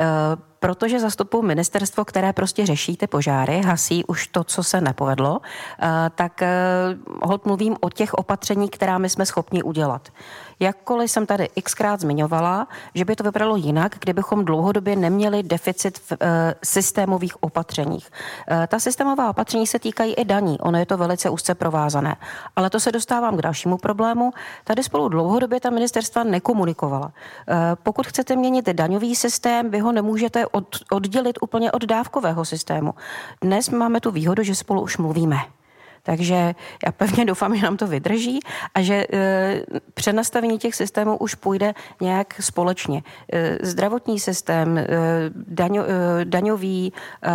protože 0.60 1.00
zastupuji 1.00 1.42
ministerstvo, 1.42 2.04
které 2.04 2.32
prostě 2.32 2.66
řeší 2.66 2.96
ty 2.96 3.06
požáry, 3.06 3.62
hasí 3.62 4.04
už 4.04 4.26
to, 4.26 4.44
co 4.44 4.62
se 4.62 4.80
nepovedlo, 4.80 5.40
tak 6.14 6.42
hod 7.22 7.46
mluvím 7.46 7.76
o 7.80 7.90
těch 7.90 8.14
opatření, 8.14 8.68
která 8.68 8.98
my 8.98 9.08
jsme 9.08 9.26
schopni 9.26 9.62
udělat. 9.62 10.08
Jakkoliv 10.60 11.10
jsem 11.10 11.26
tady 11.26 11.48
xkrát 11.62 12.00
zmiňovala, 12.00 12.68
že 12.94 13.04
by 13.04 13.16
to 13.16 13.24
vypadalo 13.24 13.56
jinak, 13.56 13.96
kdybychom 14.00 14.44
dlouhodobě 14.44 14.96
neměli 14.96 15.42
deficit 15.42 15.98
v 15.98 16.12
e, 16.12 16.54
systémových 16.64 17.42
opatřeních. 17.42 18.10
Ta 18.68 18.78
systémová 18.78 19.30
opatření 19.30 19.66
se 19.66 19.78
týkají 19.78 20.14
i 20.14 20.24
daní, 20.24 20.60
ono 20.60 20.78
je 20.78 20.86
to 20.86 20.96
velice 20.96 21.30
úzce 21.30 21.54
provázané. 21.54 22.16
Ale 22.56 22.70
to 22.70 22.80
se 22.80 22.92
dostávám 22.92 23.36
k 23.36 23.42
dalšímu 23.42 23.78
problému. 23.78 24.32
Tady 24.64 24.82
spolu 24.82 25.08
dlouhodobě 25.08 25.60
ta 25.60 25.70
ministerstva 25.70 26.24
nekomunikovala. 26.24 27.12
Pokud 27.82 28.06
chcete 28.06 28.36
měnit 28.36 28.66
daňový 28.66 29.16
systém, 29.16 29.70
vy 29.70 29.78
ho 29.78 29.92
nemůžete 29.92 30.46
od, 30.48 30.76
oddělit 30.90 31.38
úplně 31.40 31.72
od 31.72 31.84
dávkového 31.84 32.44
systému. 32.44 32.94
Dnes 33.40 33.70
máme 33.70 34.00
tu 34.00 34.10
výhodu, 34.10 34.42
že 34.42 34.54
spolu 34.54 34.82
už 34.82 34.96
mluvíme. 34.98 35.36
Takže 36.02 36.54
já 36.86 36.92
pevně 36.92 37.24
doufám, 37.24 37.56
že 37.56 37.62
nám 37.62 37.76
to 37.76 37.86
vydrží 37.86 38.40
a 38.74 38.82
že 38.82 39.04
e, 39.12 39.62
přenastavení 39.94 40.58
těch 40.58 40.74
systémů 40.74 41.16
už 41.16 41.34
půjde 41.34 41.74
nějak 42.00 42.42
společně. 42.42 43.02
E, 43.32 43.58
zdravotní 43.62 44.20
systém, 44.20 44.78
e, 44.78 44.86
daňo, 45.34 45.82
e, 45.82 46.24
daňový, 46.24 46.92
e, 46.92 47.30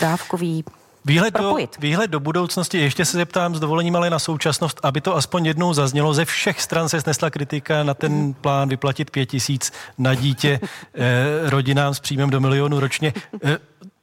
dávkový, 0.00 0.64
Výhled 1.08 1.34
do, 1.34 1.56
výhled 1.78 2.10
do 2.10 2.20
budoucnosti, 2.20 2.78
ještě 2.78 3.04
se 3.04 3.16
zeptám 3.16 3.54
s 3.54 3.60
dovolením 3.60 3.96
ale 3.96 4.10
na 4.10 4.18
současnost, 4.18 4.80
aby 4.82 5.00
to 5.00 5.16
aspoň 5.16 5.46
jednou 5.46 5.74
zaznělo. 5.74 6.14
Ze 6.14 6.24
všech 6.24 6.62
stran 6.62 6.88
se 6.88 7.00
snesla 7.00 7.30
kritika 7.30 7.82
na 7.82 7.94
ten 7.94 8.34
plán 8.34 8.68
vyplatit 8.68 9.10
pět 9.10 9.26
tisíc 9.26 9.72
na 9.98 10.14
dítě 10.14 10.60
eh, 10.62 11.50
rodinám 11.50 11.94
s 11.94 12.00
příjmem 12.00 12.30
do 12.30 12.40
milionu 12.40 12.80
ročně. 12.80 13.12
Eh, 13.44 13.58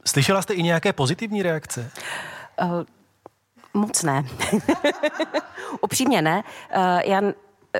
slyšela 0.06 0.42
jste 0.42 0.54
i 0.54 0.64
nějaké 0.64 0.94
pozitivní 0.94 1.44
reakce? 1.44 1.92
Uh, 2.64 2.84
Moc 3.74 4.04
ne. 4.04 4.24
Upřímně 5.82 6.22
ne. 6.22 6.44
Eh, 6.70 7.10
já 7.10 7.22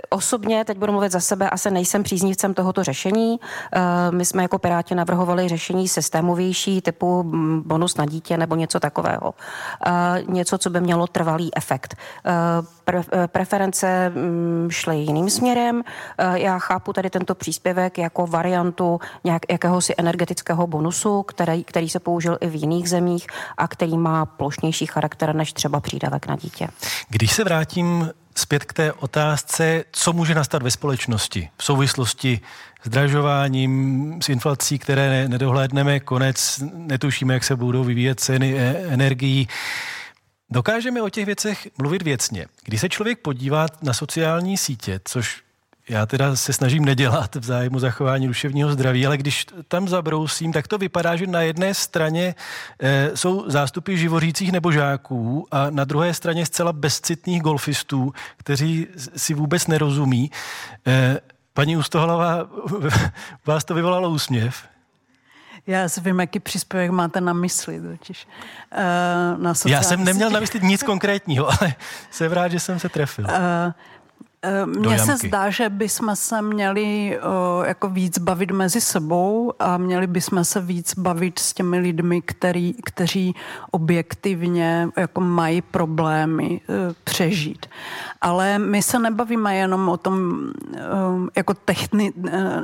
osobně, 0.10 0.66
teď 0.66 0.78
budu 0.78 0.92
mluvit 0.92 1.12
za 1.12 1.20
sebe, 1.20 1.50
asi 1.50 1.72
nejsem 1.72 2.04
příznivcem 2.04 2.54
tohoto 2.54 2.84
řešení. 2.84 3.40
My 4.12 4.26
jsme 4.26 4.42
jako 4.42 4.60
Piráti 4.60 4.96
navrhovali 4.96 5.48
řešení 5.48 5.88
systémovější 5.88 6.82
typu 6.82 7.24
mm, 7.24 7.64
bonus 7.66 7.98
na 7.98 8.06
dítě 8.06 8.38
nebo 8.38 8.56
něco 8.56 8.80
takového. 8.80 9.34
Něco, 10.28 10.58
co 10.58 10.70
by 10.70 10.82
mělo 10.82 11.08
trvalý 11.08 11.58
efekt. 11.58 11.96
Preference 13.28 14.10
mm, 14.10 14.68
šly 14.72 14.98
jiným 14.98 15.30
směrem. 15.30 15.84
Já 16.34 16.60
chápu 16.60 16.94
tady 16.94 17.10
tento 17.10 17.36
příspěvek 17.36 17.98
jako 17.98 18.28
variantu 18.28 19.00
nějak, 19.24 19.42
jakéhosi 19.52 19.94
energetického 19.98 20.68
bonusu, 20.68 21.24
který, 21.24 21.64
který 21.64 21.90
se 21.90 22.00
použil 22.00 22.38
i 22.42 22.48
v 22.48 22.56
jiných 22.56 22.90
zemích 22.90 23.28
a 23.58 23.68
který 23.68 23.98
má 23.98 24.26
plošnější 24.26 24.86
charakter 24.86 25.36
než 25.36 25.54
třeba 25.54 25.80
přídavek 25.80 26.28
na 26.28 26.36
dítě. 26.36 26.68
Když 27.10 27.32
se 27.32 27.44
vrátím 27.44 28.10
zpět 28.38 28.66
k 28.66 28.74
té 28.74 28.94
otázce, 28.94 29.84
co 29.92 30.14
může 30.14 30.36
nastat 30.36 30.64
ve 30.64 30.72
společnosti 30.72 31.50
v 31.58 31.64
souvislosti 31.64 32.40
s 32.84 32.90
dražováním, 32.90 34.20
s 34.22 34.30
inflací, 34.30 34.80
které 34.80 35.28
nedohlédneme, 35.28 36.00
konec, 36.00 36.64
netušíme, 36.74 37.34
jak 37.34 37.44
se 37.44 37.56
budou 37.56 37.84
vyvíjet 37.84 38.20
ceny 38.20 38.56
e, 38.58 38.78
energií. 38.78 39.48
Dokážeme 40.50 41.02
o 41.02 41.10
těch 41.10 41.26
věcech 41.26 41.68
mluvit 41.78 42.02
věcně. 42.02 42.46
Když 42.64 42.82
se 42.82 42.90
člověk 42.90 43.20
podívá 43.20 43.68
na 43.82 43.94
sociální 43.94 44.58
sítě, 44.58 45.00
což 45.04 45.45
já 45.90 46.06
teda 46.06 46.36
se 46.36 46.54
snažím 46.54 46.86
nedělat 46.86 47.36
v 47.36 47.44
zájmu 47.44 47.80
zachování 47.80 48.28
duševního 48.28 48.72
zdraví, 48.72 49.06
ale 49.06 49.18
když 49.18 49.46
tam 49.68 49.88
zabrousím, 49.88 50.54
tak 50.54 50.68
to 50.68 50.78
vypadá, 50.78 51.16
že 51.16 51.28
na 51.28 51.42
jedné 51.42 51.74
straně 51.74 52.36
e, 52.80 53.18
jsou 53.18 53.50
zástupy 53.50 53.98
živořících 53.98 54.52
nebo 54.52 54.72
žáků 54.72 55.48
a 55.52 55.70
na 55.70 55.84
druhé 55.84 56.14
straně 56.14 56.46
zcela 56.46 56.74
bezcitných 56.74 57.42
golfistů, 57.42 58.14
kteří 58.38 58.88
si 59.16 59.34
vůbec 59.34 59.68
nerozumí. 59.68 60.32
E, 60.88 61.20
paní 61.54 61.78
Ustohalová, 61.78 62.50
vás 63.46 63.64
to 63.64 63.74
vyvolalo 63.74 64.10
úsměv? 64.10 64.64
Já 65.68 65.90
si 65.90 66.02
vím, 66.02 66.20
jaký 66.20 66.40
příspěvek 66.40 66.92
máte 66.92 67.22
na 67.22 67.34
mysli. 67.34 67.82
Totiž. 67.82 68.28
Uh, 68.72 69.44
na 69.44 69.54
Já 69.66 69.84
jsem 69.84 70.04
neměl 70.04 70.30
na 70.30 70.40
mysli 70.40 70.60
nic 70.64 70.84
konkrétního, 70.84 71.48
ale 71.62 71.76
jsem 72.12 72.32
rád, 72.32 72.48
že 72.48 72.60
jsem 72.60 72.80
se 72.80 72.90
trefil. 72.90 73.26
Uh, 73.26 73.32
Eh, 73.32 73.74
mně 74.66 75.00
se 75.00 75.18
zdá, 75.18 75.50
že 75.50 75.70
bychom 75.70 76.16
se 76.16 76.42
měli 76.42 77.20
uh, 77.20 77.66
jako 77.66 77.90
víc 77.90 78.18
bavit 78.20 78.52
mezi 78.52 78.82
sebou 78.82 79.54
a 79.60 79.78
měli 79.78 80.08
bychom 80.08 80.46
se 80.46 80.62
víc 80.62 80.94
bavit 80.98 81.40
s 81.40 81.54
těmi 81.54 81.80
lidmi, 81.80 82.22
který, 82.22 82.74
kteří 82.86 83.36
objektivně 83.72 84.90
jako 84.98 85.22
mají 85.22 85.62
problémy 85.62 86.62
uh, 86.68 86.76
přežít. 87.04 87.66
Ale 88.22 88.60
my 88.60 88.82
se 88.82 89.00
nebavíme 89.00 89.56
jenom 89.56 89.90
o 89.90 89.98
tom 89.98 90.16
uh, 90.16 91.28
jako, 91.36 91.54
techni, 91.54 92.14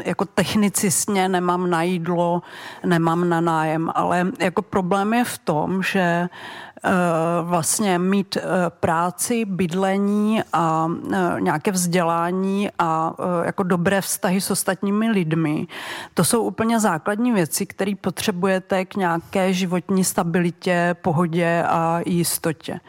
jako 0.05 0.25
technicistně 0.25 1.29
nemám 1.29 1.69
na 1.69 1.83
jídlo, 1.83 2.41
nemám 2.85 3.29
na 3.29 3.41
nájem, 3.41 3.91
ale 3.95 4.27
jako 4.39 4.61
problém 4.61 5.13
je 5.13 5.23
v 5.23 5.37
tom, 5.37 5.83
že 5.83 6.29
Eh, 6.70 6.70
vlastně 7.41 7.99
mít 7.99 8.37
eh, 8.37 8.41
práci, 8.69 9.45
bydlení 9.45 10.41
a 10.53 10.87
eh, 11.13 11.41
nějaké 11.41 11.71
vzdělání 11.71 12.69
a 12.79 13.13
jako 13.43 13.63
dobré 13.63 14.01
vztahy 14.01 14.41
s 14.41 14.51
ostatními 14.51 15.09
lidmi. 15.09 15.67
To 16.13 16.23
jsou 16.23 16.43
úplně 16.43 16.79
základní 16.79 17.31
věci, 17.31 17.65
které 17.65 17.93
potřebujete 18.01 18.85
k 18.85 18.95
nějaké 18.95 19.53
životní 19.53 20.03
stabilitě, 20.03 20.95
pohodě 21.01 21.63
a 21.67 21.99
jistotě. 22.05 22.79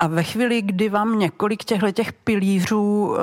A 0.00 0.06
ve 0.06 0.22
chvíli, 0.22 0.62
kdy 0.62 0.88
vám 0.88 1.18
několik 1.18 1.64
těchto 1.64 1.92
těch 1.92 2.12
pilířů 2.12 3.16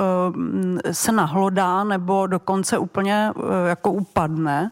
se 0.90 1.12
nahlodá 1.12 1.84
nebo 1.84 2.26
dokonce 2.26 2.78
úplně 2.78 3.30
jako 3.66 3.92
upadne, 3.92 4.70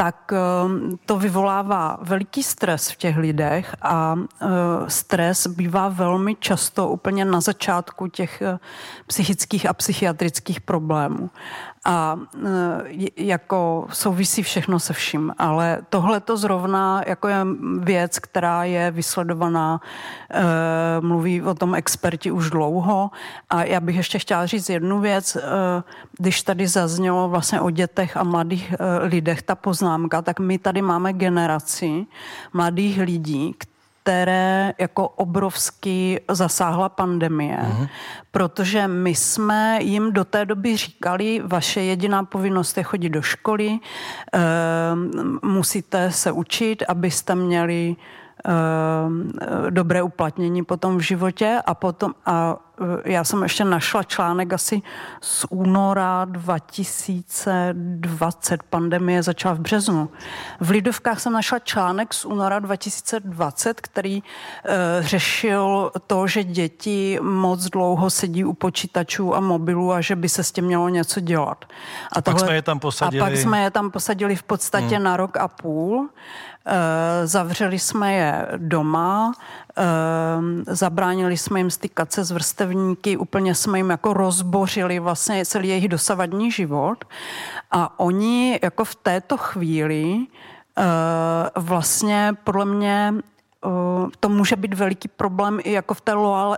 tak 0.00 0.32
ehm, 0.32 0.98
to 1.06 1.18
vyvolává 1.18 1.98
veliký 2.02 2.42
stres 2.42 2.90
v 2.90 2.96
těch 2.96 3.16
lidech 3.16 3.76
a 3.82 4.16
eh, 4.16 4.46
stres 4.88 5.46
bývá 5.46 5.88
velmi 5.88 6.34
často 6.34 6.88
úplně 6.88 7.24
na 7.24 7.40
začátku 7.40 8.06
těch 8.06 8.42
eh, 8.42 8.58
psychických 9.06 9.66
a 9.66 9.72
psychiatrických 9.72 10.60
problémů 10.60 11.30
a 11.84 12.18
e, 12.96 13.24
jako 13.24 13.86
souvisí 13.92 14.42
všechno 14.42 14.78
se 14.80 14.92
vším, 14.92 15.32
ale 15.38 15.78
tohle 15.88 16.20
to 16.20 16.36
zrovna 16.36 17.02
jako 17.06 17.28
je 17.28 17.36
věc, 17.78 18.18
která 18.18 18.64
je 18.64 18.90
vysledovaná, 18.90 19.80
e, 20.30 21.00
mluví 21.00 21.42
o 21.42 21.54
tom 21.54 21.74
experti 21.74 22.30
už 22.30 22.50
dlouho. 22.50 23.10
A 23.50 23.64
já 23.64 23.80
bych 23.80 23.96
ještě 23.96 24.18
chtěla 24.18 24.46
říct 24.46 24.68
jednu 24.68 25.00
věc, 25.00 25.36
e, 25.36 25.40
když 26.18 26.42
tady 26.42 26.66
zaznělo 26.66 27.28
vlastně 27.28 27.60
o 27.60 27.70
dětech 27.70 28.16
a 28.16 28.24
mladých 28.24 28.74
lidech 29.00 29.42
ta 29.42 29.54
poznámka, 29.54 30.22
tak 30.22 30.40
my 30.40 30.58
tady 30.58 30.82
máme 30.82 31.12
generaci 31.12 32.06
mladých 32.52 33.00
lidí, 33.00 33.54
které 34.10 34.74
jako 34.78 35.08
obrovsky 35.08 36.20
zasáhla 36.30 36.88
pandemie, 36.88 37.58
uh-huh. 37.62 37.88
protože 38.30 38.88
my 38.88 39.14
jsme 39.14 39.78
jim 39.82 40.12
do 40.12 40.24
té 40.24 40.44
doby 40.44 40.76
říkali, 40.76 41.42
vaše 41.44 41.80
jediná 41.80 42.24
povinnost 42.24 42.76
je 42.76 42.82
chodit 42.82 43.08
do 43.08 43.22
školy, 43.22 43.68
e, 43.70 43.78
musíte 45.46 46.10
se 46.10 46.32
učit, 46.32 46.82
abyste 46.88 47.34
měli 47.34 47.96
dobré 49.70 50.02
uplatnění 50.02 50.64
potom 50.64 50.96
v 50.96 51.00
životě 51.00 51.58
a 51.66 51.74
potom 51.74 52.14
a 52.26 52.56
Eh, 52.80 53.12
já 53.12 53.24
jsem 53.24 53.42
ještě 53.42 53.64
našla 53.64 54.02
článek 54.02 54.52
asi 54.52 54.82
z 55.20 55.46
února 55.50 56.24
2020, 56.24 58.62
pandemie 58.62 59.22
začala 59.22 59.54
v 59.54 59.60
březnu. 59.60 60.10
V 60.60 60.70
Lidovkách 60.70 61.20
jsem 61.20 61.32
našla 61.32 61.58
článek 61.58 62.14
z 62.14 62.24
února 62.24 62.58
2020, 62.58 63.80
který 63.80 64.22
uh, 64.22 64.28
řešil 65.00 65.92
to, 66.06 66.26
že 66.26 66.44
děti 66.44 67.18
moc 67.22 67.64
dlouho 67.64 68.10
sedí 68.10 68.44
u 68.44 68.52
počítačů 68.52 69.36
a 69.36 69.40
mobilů 69.40 69.92
a 69.92 70.00
že 70.00 70.16
by 70.16 70.28
se 70.28 70.44
s 70.44 70.52
tím 70.52 70.64
mělo 70.64 70.88
něco 70.88 71.20
dělat. 71.20 71.64
A, 71.64 71.68
a 72.18 72.22
tohle, 72.22 72.40
pak 72.40 72.48
jsme 72.48 72.54
je 72.54 72.62
tam 72.62 72.78
posadili. 72.78 73.20
A 73.20 73.24
pak 73.24 73.36
jsme 73.36 73.62
je 73.62 73.70
tam 73.70 73.90
posadili 73.90 74.36
v 74.36 74.42
podstatě 74.42 74.94
hmm. 74.94 75.04
na 75.04 75.16
rok 75.16 75.36
a 75.36 75.48
půl. 75.48 76.08
Eh, 76.66 77.26
zavřeli 77.26 77.78
jsme 77.78 78.12
je 78.12 78.46
doma, 78.56 79.32
eh, 79.78 79.84
zabránili 80.74 81.36
jsme 81.36 81.60
jim 81.60 81.70
stykat 81.70 82.12
se 82.12 82.24
s 82.24 82.30
vrstevníky, 82.30 83.16
úplně 83.16 83.54
jsme 83.54 83.78
jim 83.78 83.90
jako 83.90 84.12
rozbořili 84.12 84.98
vlastně 84.98 85.46
celý 85.46 85.68
jejich 85.68 85.88
dosavadní 85.88 86.52
život. 86.52 87.04
A 87.70 88.00
oni 88.00 88.60
jako 88.62 88.84
v 88.84 88.94
této 88.94 89.36
chvíli 89.36 90.26
eh, 90.78 90.82
vlastně 91.56 92.32
podle 92.44 92.64
mě 92.64 93.14
to 94.20 94.28
může 94.28 94.56
být 94.56 94.74
veliký 94.74 95.08
problém 95.08 95.58
i 95.62 95.72
jako 95.72 95.94
v 95.94 96.00
té 96.00 96.12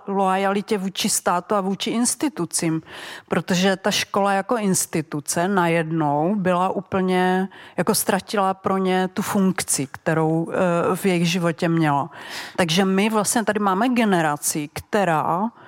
loajalitě 0.06 0.78
vůči 0.78 1.08
státu 1.08 1.54
a 1.54 1.60
vůči 1.60 1.90
institucím, 1.90 2.82
protože 3.28 3.76
ta 3.76 3.90
škola 3.90 4.32
jako 4.32 4.56
instituce 4.56 5.48
najednou 5.48 6.34
byla 6.36 6.68
úplně, 6.68 7.48
jako 7.76 7.94
ztratila 7.94 8.54
pro 8.54 8.78
ně 8.78 9.08
tu 9.08 9.22
funkci, 9.22 9.88
kterou 9.92 10.48
e, 10.50 10.96
v 10.96 11.06
jejich 11.06 11.30
životě 11.30 11.68
měla. 11.68 12.10
Takže 12.56 12.84
my 12.84 13.10
vlastně 13.10 13.44
tady 13.44 13.60
máme 13.60 13.88
generaci, 13.88 14.68
která 14.72 15.42
Eh, 15.44 15.61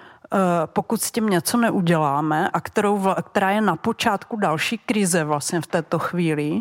pokud 0.66 1.02
s 1.02 1.10
tím 1.10 1.26
něco 1.26 1.56
neuděláme 1.56 2.48
a 2.48 2.60
kterou, 2.60 3.14
která 3.22 3.50
je 3.50 3.60
na 3.60 3.76
počátku 3.76 4.36
další 4.36 4.78
krize 4.78 5.24
vlastně 5.24 5.60
v 5.60 5.66
této 5.66 5.98
chvíli, 5.98 6.60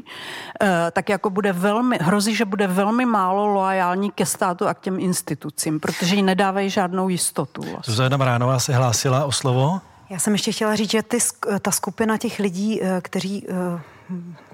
eh, 0.61 0.91
tak 0.91 1.10
jako 1.10 1.30
bude 1.30 1.53
velmi, 1.53 1.98
hrozí, 2.02 2.35
že 2.35 2.45
bude 2.45 2.68
velmi 2.68 3.06
málo 3.06 3.48
loajální 3.48 4.11
ke 4.11 4.26
státu 4.26 4.68
a 4.68 4.73
k 4.73 4.80
těm 4.80 4.99
institucím, 4.99 5.80
protože 5.80 6.15
jí 6.15 6.23
nedávají 6.23 6.69
žádnou 6.69 7.10
jistotu. 7.10 7.61
Vlastně. 7.61 7.91
Zuzana 7.91 8.18
Mránová 8.18 8.60
se 8.60 8.73
hlásila 8.73 9.26
o 9.26 9.31
slovo. 9.31 9.81
Já 10.10 10.19
jsem 10.19 10.34
ještě 10.34 10.52
chtěla 10.52 10.76
říct, 10.76 10.91
že 10.91 11.03
ty, 11.03 11.18
ta 11.61 11.72
skupina 11.72 12.18
těch 12.18 12.40
lidí, 12.40 12.84
eh, 12.84 13.02
kteří 13.02 13.48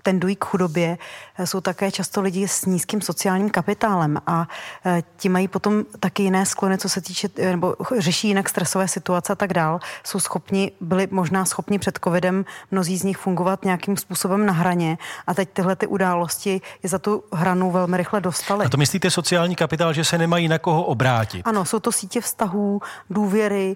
tendují 0.04 0.36
k 0.36 0.46
chudobě, 0.46 0.98
eh, 1.38 1.48
jsou 1.48 1.62
také 1.62 1.92
často 1.92 2.22
lidi 2.22 2.48
s 2.48 2.66
nízkým 2.66 3.02
sociálním 3.02 3.50
kapitálem 3.50 4.18
a 4.28 4.48
eh, 4.86 5.04
ti 5.18 5.30
mají 5.30 5.48
potom 5.48 5.84
taky 6.00 6.24
jiné 6.24 6.46
sklony, 6.46 6.78
co 6.78 6.90
se 6.90 7.02
týče, 7.02 7.30
eh, 7.38 7.52
nebo 7.52 7.76
řeší 7.98 8.28
jinak 8.28 8.50
stresové 8.50 8.88
situace 8.88 9.34
a 9.34 9.36
tak 9.36 9.54
dál. 9.54 9.80
Jsou 10.04 10.20
schopni, 10.20 10.72
byli 10.82 11.08
možná 11.12 11.46
schopni 11.46 11.80
před 11.80 12.00
covidem 12.04 12.46
mnozí 12.72 12.98
z 12.98 13.04
nich 13.04 13.18
fungovat 13.18 13.66
nějakým 13.66 13.98
způsobem 13.98 14.46
na 14.46 14.54
hraně 14.54 14.98
a 15.28 15.34
teď 15.34 15.50
tyhle 15.54 15.76
ty 15.76 15.88
události 15.88 16.62
je 16.84 16.90
za 16.90 17.00
tu 17.00 17.24
hranu 17.34 17.72
velmi 17.72 17.98
rychle 17.98 18.22
dostali. 18.22 18.66
A 18.66 18.70
to 18.70 18.78
myslíte 18.78 19.12
sociální 19.12 19.56
kapitál, 19.56 19.94
že 19.94 20.04
se 20.04 20.18
nemají 20.18 20.48
na 20.48 20.58
koho 20.58 20.84
obrátit? 20.84 21.42
Ano, 21.48 21.66
jsou 21.66 21.80
to 21.80 21.92
sítě 21.92 22.22
vztahů, 22.22 22.82
důvěry, 23.10 23.76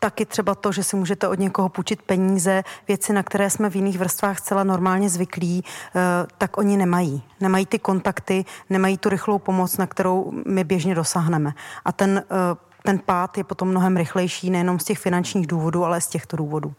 taky 0.00 0.26
třeba 0.26 0.54
to, 0.54 0.72
že 0.72 0.84
si 0.84 0.96
můžete 0.96 1.28
od 1.28 1.38
někoho 1.38 1.68
půjčit 1.68 2.02
peníze, 2.02 2.62
věci, 2.88 3.12
na 3.12 3.22
které 3.22 3.50
jsme 3.50 3.70
v 3.70 3.76
jiných 3.76 3.98
vrstvách 3.98 4.40
celá 4.40 4.64
normálně 4.64 5.08
zvyklí, 5.08 5.64
eh, 5.64 6.00
tak 6.38 6.58
oni 6.58 6.76
nemají. 6.76 7.22
Nemají 7.40 7.66
ty 7.66 7.78
kontakty, 7.78 8.44
nemají 8.70 8.98
tu 8.98 9.08
rychlou 9.08 9.38
pomoc, 9.38 9.76
na 9.76 9.86
kterou 9.86 10.32
my 10.46 10.64
běžně 10.64 10.94
dosáhneme. 10.94 11.52
A 11.84 11.92
ten, 11.92 12.22
eh, 12.30 12.56
ten 12.82 12.98
pád 12.98 13.38
je 13.38 13.44
potom 13.44 13.68
mnohem 13.68 13.96
rychlejší 13.96 14.50
nejenom 14.50 14.78
z 14.78 14.84
těch 14.84 14.98
finančních 14.98 15.46
důvodů, 15.46 15.84
ale 15.84 16.00
z 16.00 16.06
těchto 16.06 16.36
důvodů. 16.36 16.74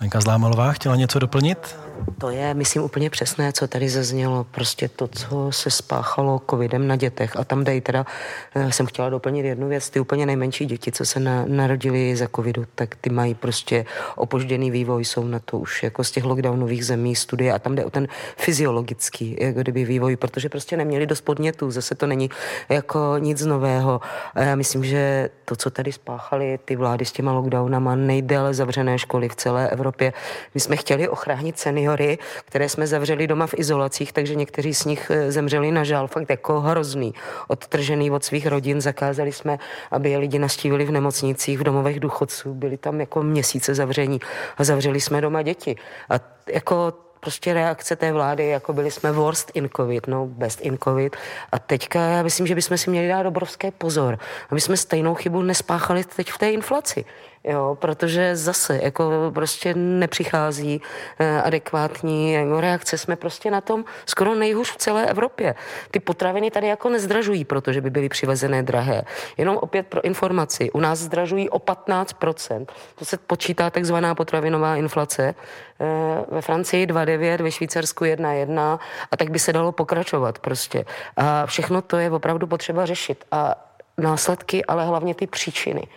Lenka 0.00 0.20
Zlámalová 0.20 0.72
chtěla 0.72 0.96
něco 0.96 1.18
doplnit? 1.18 1.76
To 2.18 2.30
je, 2.30 2.54
myslím, 2.54 2.82
úplně 2.82 3.10
přesné, 3.10 3.52
co 3.52 3.68
tady 3.68 3.88
zaznělo. 3.88 4.44
Prostě 4.44 4.88
to, 4.88 5.08
co 5.08 5.52
se 5.52 5.70
spáchalo 5.70 6.42
covidem 6.50 6.88
na 6.88 6.96
dětech. 6.96 7.36
A 7.36 7.44
tam 7.44 7.64
dej 7.64 7.80
teda, 7.80 8.06
eh, 8.54 8.72
jsem 8.72 8.86
chtěla 8.86 9.10
doplnit 9.10 9.46
jednu 9.46 9.68
věc. 9.68 9.90
Ty 9.90 10.00
úplně 10.00 10.26
nejmenší 10.26 10.66
děti, 10.66 10.92
co 10.92 11.04
se 11.04 11.20
na, 11.20 11.44
narodili 11.46 12.16
za 12.16 12.28
covidu, 12.36 12.64
tak 12.74 12.94
ty 12.94 13.10
mají 13.10 13.34
prostě 13.34 13.84
opožděný 14.16 14.70
vývoj, 14.70 15.04
jsou 15.04 15.24
na 15.24 15.38
to 15.38 15.58
už 15.58 15.82
jako 15.82 16.04
z 16.04 16.10
těch 16.10 16.24
lockdownových 16.24 16.86
zemí 16.86 17.16
studie 17.16 17.52
a 17.52 17.58
tam 17.58 17.74
jde 17.74 17.84
o 17.84 17.90
ten 17.90 18.08
fyziologický 18.36 19.36
jako 19.40 19.60
kdyby 19.60 19.84
vývoj, 19.84 20.16
protože 20.16 20.48
prostě 20.48 20.76
neměli 20.76 21.06
dost 21.06 21.20
podnětů. 21.20 21.70
Zase 21.70 21.94
to 21.94 22.06
není 22.06 22.30
jako 22.68 23.14
nic 23.18 23.42
nového. 23.42 24.00
A 24.34 24.42
já 24.42 24.54
myslím, 24.54 24.84
že 24.84 25.30
to, 25.44 25.56
co 25.56 25.70
tady 25.70 25.92
spáchali 25.92 26.58
ty 26.64 26.76
vlády 26.76 27.04
s 27.04 27.12
těma 27.12 27.32
lockdownama, 27.32 27.94
nejdéle 27.94 28.54
zavřené 28.54 28.98
školy 28.98 29.28
v 29.28 29.36
celé 29.36 29.68
Evropě. 29.70 30.12
My 30.54 30.60
jsme 30.60 30.76
chtěli 30.76 31.08
ochránit 31.08 31.58
seniory, 31.88 32.18
které 32.44 32.68
jsme 32.68 32.86
zavřeli 32.86 33.26
doma 33.26 33.46
v 33.46 33.54
izolacích, 33.56 34.12
takže 34.12 34.34
někteří 34.34 34.74
z 34.74 34.84
nich 34.84 35.10
eh, 35.10 35.32
zemřeli 35.32 35.70
na 35.70 35.84
žál, 35.84 36.06
fakt 36.06 36.30
jako 36.30 36.60
hrozný. 36.60 37.14
Odtržený 37.48 38.10
od 38.10 38.24
svých 38.24 38.46
rodin, 38.46 38.80
zakázali 38.80 39.32
jsme, 39.32 39.58
aby 39.90 40.10
je 40.10 40.18
lidi 40.18 40.38
nastívili 40.38 40.84
v 40.84 40.90
nemocnicích, 40.90 41.58
v 41.58 41.62
domovech 41.62 42.00
důchodců, 42.00 42.54
byli 42.54 42.76
tam 42.76 43.00
jako 43.00 43.22
měsíce 43.22 43.74
zavření 43.74 44.20
a 44.56 44.64
zavřeli 44.64 45.00
jsme 45.00 45.20
doma 45.20 45.42
děti. 45.42 45.76
A 46.10 46.20
jako 46.52 46.92
prostě 47.20 47.54
reakce 47.54 47.96
té 47.96 48.12
vlády, 48.12 48.48
jako 48.48 48.72
byli 48.72 48.90
jsme 48.90 49.12
worst 49.12 49.50
in 49.54 49.68
covid, 49.76 50.06
no 50.06 50.26
best 50.26 50.60
in 50.60 50.78
covid. 50.78 51.16
A 51.52 51.58
teďka 51.58 52.00
já 52.00 52.22
myslím, 52.22 52.46
že 52.46 52.54
bychom 52.54 52.78
si 52.78 52.90
měli 52.90 53.08
dát 53.08 53.26
obrovský 53.26 53.70
pozor, 53.70 54.18
aby 54.50 54.60
jsme 54.60 54.76
stejnou 54.76 55.14
chybu 55.14 55.42
nespáchali 55.42 56.04
teď 56.04 56.30
v 56.30 56.38
té 56.38 56.50
inflaci 56.50 57.04
jo, 57.48 57.76
protože 57.80 58.36
zase 58.36 58.80
jako 58.82 59.30
prostě 59.34 59.74
nepřichází 59.74 60.82
eh, 61.18 61.42
adekvátní 61.42 62.32
jako 62.32 62.60
reakce. 62.60 62.98
Jsme 62.98 63.16
prostě 63.16 63.50
na 63.50 63.60
tom 63.60 63.84
skoro 64.06 64.34
nejhůř 64.34 64.72
v 64.72 64.76
celé 64.76 65.06
Evropě. 65.06 65.54
Ty 65.90 66.00
potraviny 66.00 66.50
tady 66.50 66.66
jako 66.66 66.88
nezdražují, 66.88 67.44
protože 67.44 67.80
by 67.80 67.90
byly 67.90 68.08
přivezené 68.08 68.62
drahé. 68.62 69.02
Jenom 69.36 69.56
opět 69.56 69.86
pro 69.86 70.04
informaci, 70.04 70.70
u 70.70 70.80
nás 70.80 70.98
zdražují 70.98 71.50
o 71.50 71.58
15%. 71.58 72.66
To 72.98 73.04
se 73.04 73.16
počítá 73.16 73.70
takzvaná 73.70 74.14
potravinová 74.14 74.76
inflace. 74.76 75.34
Eh, 75.80 76.24
ve 76.28 76.42
Francii 76.42 76.86
2,9, 76.86 77.42
ve 77.42 77.50
Švýcarsku 77.50 78.04
1,1 78.04 78.78
a 79.10 79.16
tak 79.16 79.30
by 79.30 79.38
se 79.38 79.52
dalo 79.52 79.72
pokračovat 79.72 80.38
prostě. 80.38 80.84
A 81.16 81.46
všechno 81.46 81.82
to 81.82 81.96
je 81.96 82.10
opravdu 82.10 82.46
potřeba 82.46 82.86
řešit. 82.86 83.24
A 83.32 83.54
následky, 83.98 84.64
ale 84.64 84.86
hlavně 84.86 85.14
ty 85.14 85.26
příčiny. 85.26 85.88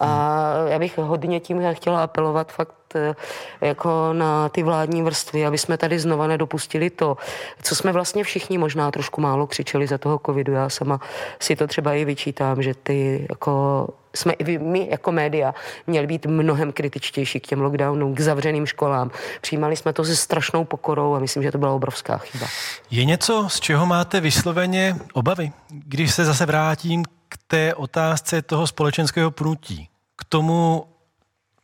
A 0.00 0.52
já 0.66 0.78
bych 0.78 0.98
hodně 0.98 1.40
tím 1.40 1.62
chtěla 1.72 2.02
apelovat 2.02 2.52
fakt 2.52 2.74
eh, 2.94 3.14
jako 3.60 4.12
na 4.12 4.48
ty 4.48 4.62
vládní 4.62 5.02
vrstvy, 5.02 5.46
aby 5.46 5.58
jsme 5.58 5.78
tady 5.78 5.98
znova 5.98 6.26
nedopustili 6.26 6.90
to, 6.90 7.16
co 7.62 7.74
jsme 7.74 7.92
vlastně 7.92 8.24
všichni 8.24 8.58
možná 8.58 8.90
trošku 8.90 9.20
málo 9.20 9.46
křičeli 9.46 9.86
za 9.86 9.98
toho 9.98 10.20
covidu. 10.26 10.52
Já 10.52 10.68
sama 10.68 11.00
si 11.40 11.56
to 11.56 11.66
třeba 11.66 11.94
i 11.94 12.04
vyčítám, 12.04 12.62
že 12.62 12.74
ty 12.74 13.26
jako 13.30 13.86
jsme 14.14 14.32
i 14.32 14.58
my 14.58 14.88
jako 14.90 15.12
média 15.12 15.54
měli 15.86 16.06
být 16.06 16.26
mnohem 16.26 16.72
kritičtější 16.72 17.40
k 17.40 17.46
těm 17.46 17.60
lockdownům, 17.60 18.14
k 18.14 18.20
zavřeným 18.20 18.66
školám. 18.66 19.10
Přijímali 19.40 19.76
jsme 19.76 19.92
to 19.92 20.04
se 20.04 20.16
strašnou 20.16 20.64
pokorou 20.64 21.14
a 21.14 21.18
myslím, 21.18 21.42
že 21.42 21.52
to 21.52 21.58
byla 21.58 21.72
obrovská 21.72 22.18
chyba. 22.18 22.46
Je 22.90 23.04
něco, 23.04 23.46
z 23.50 23.60
čeho 23.60 23.86
máte 23.86 24.20
vysloveně 24.20 24.96
obavy? 25.12 25.52
Když 25.68 26.14
se 26.14 26.24
zase 26.24 26.46
vrátím 26.46 27.04
k 27.30 27.36
té 27.46 27.74
otázce 27.74 28.42
toho 28.42 28.66
společenského 28.66 29.30
pnutí 29.30 29.88
k 30.16 30.24
tomu, 30.24 30.86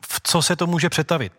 v 0.08 0.20
co 0.22 0.42
se 0.42 0.56
to 0.56 0.66
může 0.66 0.88
přetavit. 0.88 1.32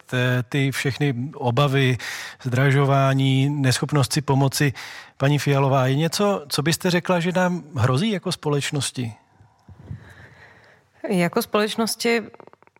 Ty 0.50 0.72
všechny 0.72 1.16
obavy, 1.34 1.98
zdražování, 2.44 3.50
neschopnost 3.50 4.14
si 4.14 4.22
pomoci. 4.22 4.74
Paní 5.18 5.40
Fialová, 5.40 5.88
je 5.88 5.96
něco, 5.96 6.46
co 6.50 6.62
byste 6.62 6.92
řekla, 6.92 7.20
že 7.20 7.32
nám 7.32 7.64
hrozí 7.76 8.12
jako 8.12 8.32
společnosti? 8.32 9.14
Jako 11.10 11.42
společnosti 11.42 12.22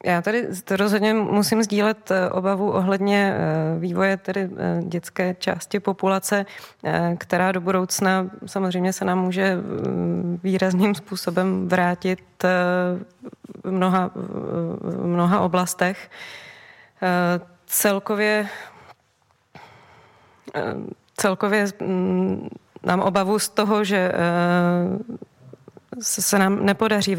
já 0.04 0.22
tady 0.22 0.48
rozhodně 0.72 1.14
musím 1.14 1.64
sdílet 1.64 2.12
eh, 2.12 2.30
obavu 2.30 2.72
ohledně 2.72 3.36
eh, 3.36 3.80
vývoje 3.80 4.18
tedy 4.18 4.50
eh, 4.58 4.82
dětské 4.84 5.36
části 5.40 5.80
populace, 5.80 6.46
která 7.18 7.52
do 7.52 7.62
budoucna 7.62 8.30
samozřejmě 8.46 8.94
se 8.94 9.06
nám 9.06 9.20
může 9.20 9.58
výrazným 10.44 10.96
způsobem 10.96 11.68
vrátit 11.68 12.20
v 13.64 13.72
mnoha, 13.72 14.12
v 14.82 15.08
mnoha 15.08 15.40
oblastech. 15.40 16.10
Celkově 17.66 18.48
celkově 21.18 21.66
mm, 21.82 22.50
nám 22.84 23.00
obavu 23.00 23.40
z 23.40 23.50
toho, 23.50 23.84
že 23.84 24.12
se 26.02 26.40
nám 26.40 26.66
nepodaří 26.66 27.16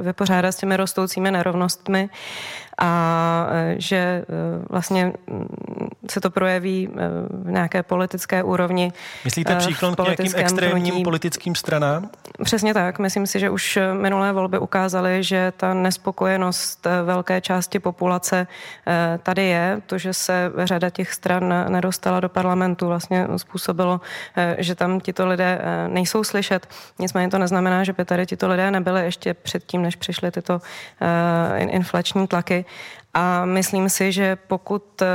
vypořádat 0.00 0.52
s 0.52 0.56
těmi 0.56 0.76
rostoucími 0.76 1.30
nerovnostmi 1.30 2.10
a 2.78 3.46
e, 3.50 3.74
že 3.78 3.96
e, 3.96 4.24
vlastně 4.70 5.12
mm, 5.26 5.46
se 6.10 6.20
to 6.20 6.30
projeví 6.30 6.88
e, 6.88 7.08
v 7.30 7.50
nějaké 7.50 7.82
politické 7.82 8.42
úrovni. 8.42 8.92
Myslíte 9.24 9.56
příklad 9.56 9.94
k 9.96 10.02
nějakým 10.02 10.32
extrémním 10.36 10.84
hnutí. 10.84 11.04
politickým 11.04 11.54
stranám? 11.54 12.10
Přesně 12.44 12.74
tak. 12.74 12.98
Myslím 12.98 13.26
si, 13.26 13.40
že 13.40 13.50
už 13.50 13.78
minulé 13.92 14.32
volby 14.32 14.58
ukázaly, 14.58 15.22
že 15.22 15.52
ta 15.56 15.74
nespokojenost 15.74 16.86
velké 17.04 17.40
části 17.40 17.78
populace 17.78 18.46
tady 19.22 19.44
je. 19.44 19.82
To, 19.86 19.98
že 19.98 20.14
se 20.14 20.52
řada 20.64 20.90
těch 20.90 21.12
stran 21.12 21.54
nedostala 21.68 22.20
do 22.20 22.28
parlamentu, 22.28 22.86
vlastně 22.86 23.26
způsobilo, 23.36 24.00
že 24.58 24.74
tam 24.74 25.00
tito 25.00 25.26
lidé 25.26 25.60
nejsou 25.88 26.24
slyšet. 26.24 26.68
Nicméně 26.98 27.28
to 27.28 27.38
neznamená, 27.38 27.84
že 27.84 27.92
by 27.92 28.04
tady 28.04 28.26
tito 28.26 28.48
lidé 28.48 28.70
nebyli 28.70 29.04
ještě 29.04 29.34
předtím, 29.34 29.82
než 29.82 29.96
přišly 29.96 30.30
tyto 30.30 30.60
inflační 31.56 32.26
tlaky. 32.26 32.61
A 33.14 33.44
myslím 33.44 33.88
si, 33.88 34.12
že 34.12 34.36
pokud 34.36 35.02
eh, 35.02 35.06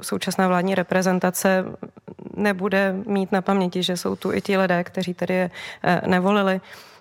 současná 0.00 0.48
vládní 0.48 0.74
reprezentace 0.74 1.64
nebude 2.36 2.94
mít 3.06 3.32
na 3.32 3.42
paměti, 3.42 3.82
že 3.82 3.96
jsou 3.96 4.16
tu 4.16 4.32
i 4.32 4.40
ti 4.40 4.58
lidé, 4.58 4.84
kteří 4.84 5.14
tady 5.14 5.34
je 5.34 5.50
eh, 5.82 6.00
nevolili, 6.06 6.60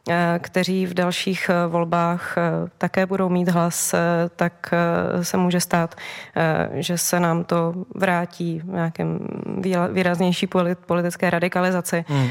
Eh, 0.09 0.39
kteří 0.41 0.85
v 0.85 0.93
dalších 0.93 1.49
volbách 1.67 2.35
také 2.77 3.05
budou 3.05 3.29
mít 3.29 3.49
hlas, 3.49 3.95
tak 4.35 4.73
se 5.21 5.37
může 5.37 5.59
stát, 5.59 5.95
že 6.73 6.97
se 6.97 7.19
nám 7.19 7.43
to 7.43 7.73
vrátí 7.95 8.59
v 8.59 8.67
nějakém 8.67 9.19
výraznější 9.91 10.47
politické 10.85 11.29
radikalizaci, 11.29 12.05
hmm. 12.07 12.29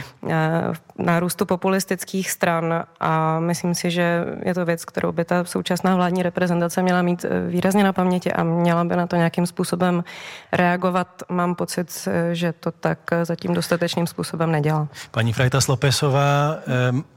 Nárůstu 0.99 1.47
populistických 1.47 2.31
stran 2.31 2.85
a 3.01 3.41
myslím 3.41 3.75
si, 3.75 3.91
že 3.91 4.25
je 4.43 4.55
to 4.55 4.65
věc, 4.65 4.85
kterou 4.85 5.13
by 5.13 5.25
ta 5.25 5.45
současná 5.45 5.97
vládní 5.97 6.23
reprezentace 6.23 6.83
měla 6.83 7.03
mít 7.03 7.25
výrazně 7.49 7.85
na 7.85 7.93
paměti 7.93 8.33
a 8.33 8.43
měla 8.43 8.85
by 8.85 8.97
na 8.97 9.07
to 9.07 9.17
nějakým 9.17 9.47
způsobem 9.47 10.05
reagovat. 10.53 11.23
Mám 11.29 11.55
pocit, 11.55 12.09
že 12.33 12.53
to 12.53 12.71
tak 12.71 12.99
zatím 13.23 13.55
dostatečným 13.55 14.07
způsobem 14.07 14.53
nedělá. 14.53 14.89
Paní 15.11 15.33
Frajta 15.33 15.61
Slopesová, 15.61 16.57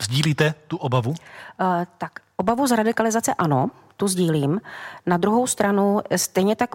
sdílíte 0.01 0.53
tu 0.67 0.77
obavu? 0.77 1.09
Uh, 1.09 1.15
tak 1.97 2.11
obavu 2.37 2.67
z 2.67 2.71
radikalizace 2.71 3.33
ano, 3.37 3.69
tu 3.97 4.07
sdílím. 4.07 4.61
Na 5.05 5.17
druhou 5.17 5.47
stranu 5.47 6.01
stejně 6.15 6.55
tak 6.55 6.69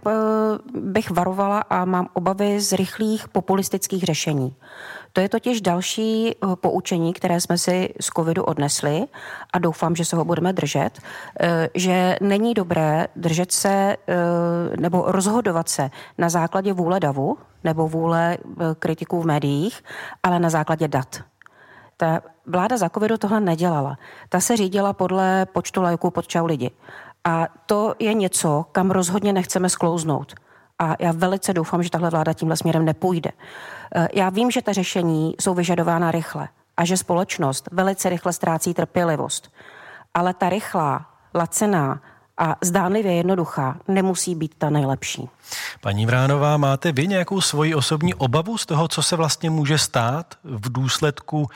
bych 0.74 1.10
varovala 1.10 1.58
a 1.70 1.84
mám 1.84 2.08
obavy 2.12 2.60
z 2.60 2.72
rychlých 2.72 3.28
populistických 3.28 4.02
řešení. 4.02 4.54
To 5.16 5.20
je 5.20 5.28
totiž 5.28 5.60
další 5.60 6.34
uh, 6.34 6.54
poučení, 6.54 7.12
které 7.12 7.40
jsme 7.40 7.58
si 7.58 7.94
z 8.00 8.06
covidu 8.06 8.44
odnesli 8.44 9.04
a 9.52 9.58
doufám, 9.58 9.96
že 9.96 10.04
se 10.04 10.16
ho 10.16 10.24
budeme 10.24 10.52
držet, 10.52 11.00
že 11.74 12.16
není 12.20 12.54
dobré 12.54 13.08
držet 13.16 13.52
se 13.52 13.96
nebo 14.80 15.04
rozhodovat 15.06 15.68
se 15.68 15.90
na 16.18 16.28
základě 16.28 16.72
vůle 16.72 17.00
davu 17.00 17.38
nebo 17.64 17.88
vůle 17.88 18.38
kritiků 18.78 19.22
v 19.22 19.26
médiích, 19.26 19.84
ale 20.22 20.38
na 20.38 20.50
základě 20.50 20.88
dat. 20.88 21.20
Ta 21.96 22.20
vláda 22.46 22.76
za 22.76 22.88
covidu 22.88 23.16
tohle 23.16 23.40
nedělala. 23.40 23.98
Ta 24.28 24.40
se 24.40 24.56
řídila 24.56 24.92
podle 24.92 25.46
počtu 25.46 25.82
lajků 25.82 26.10
pod 26.10 26.26
čau 26.26 26.46
lidi. 26.46 26.70
A 27.24 27.48
to 27.66 27.94
je 27.98 28.14
něco, 28.14 28.64
kam 28.72 28.90
rozhodně 28.90 29.32
nechceme 29.32 29.68
sklouznout. 29.68 30.34
A 30.78 30.96
já 30.98 31.12
velice 31.12 31.52
doufám, 31.52 31.82
že 31.82 31.90
tahle 31.90 32.10
vláda 32.10 32.32
tímhle 32.32 32.56
směrem 32.56 32.84
nepůjde. 32.84 33.30
E, 33.94 34.08
já 34.12 34.30
vím, 34.30 34.50
že 34.50 34.62
ta 34.62 34.72
řešení 34.72 35.34
jsou 35.40 35.54
vyžadována 35.54 36.10
rychle 36.10 36.48
a 36.76 36.84
že 36.84 36.96
společnost 36.96 37.68
velice 37.72 38.08
rychle 38.08 38.32
ztrácí 38.32 38.74
trpělivost. 38.74 39.52
Ale 40.14 40.34
ta 40.34 40.48
rychlá, 40.48 41.06
lacená 41.34 42.00
a 42.38 42.56
zdánlivě 42.60 43.12
jednoduchá 43.14 43.76
nemusí 43.88 44.34
být 44.34 44.54
ta 44.58 44.70
nejlepší. 44.70 45.28
Paní 45.80 46.06
Vránová, 46.06 46.56
máte 46.56 46.92
vy 46.92 47.06
nějakou 47.06 47.40
svoji 47.40 47.74
osobní 47.74 48.14
obavu 48.14 48.58
z 48.58 48.66
toho, 48.66 48.88
co 48.88 49.02
se 49.02 49.16
vlastně 49.16 49.50
může 49.50 49.78
stát 49.78 50.34
v 50.44 50.72
důsledku 50.72 51.48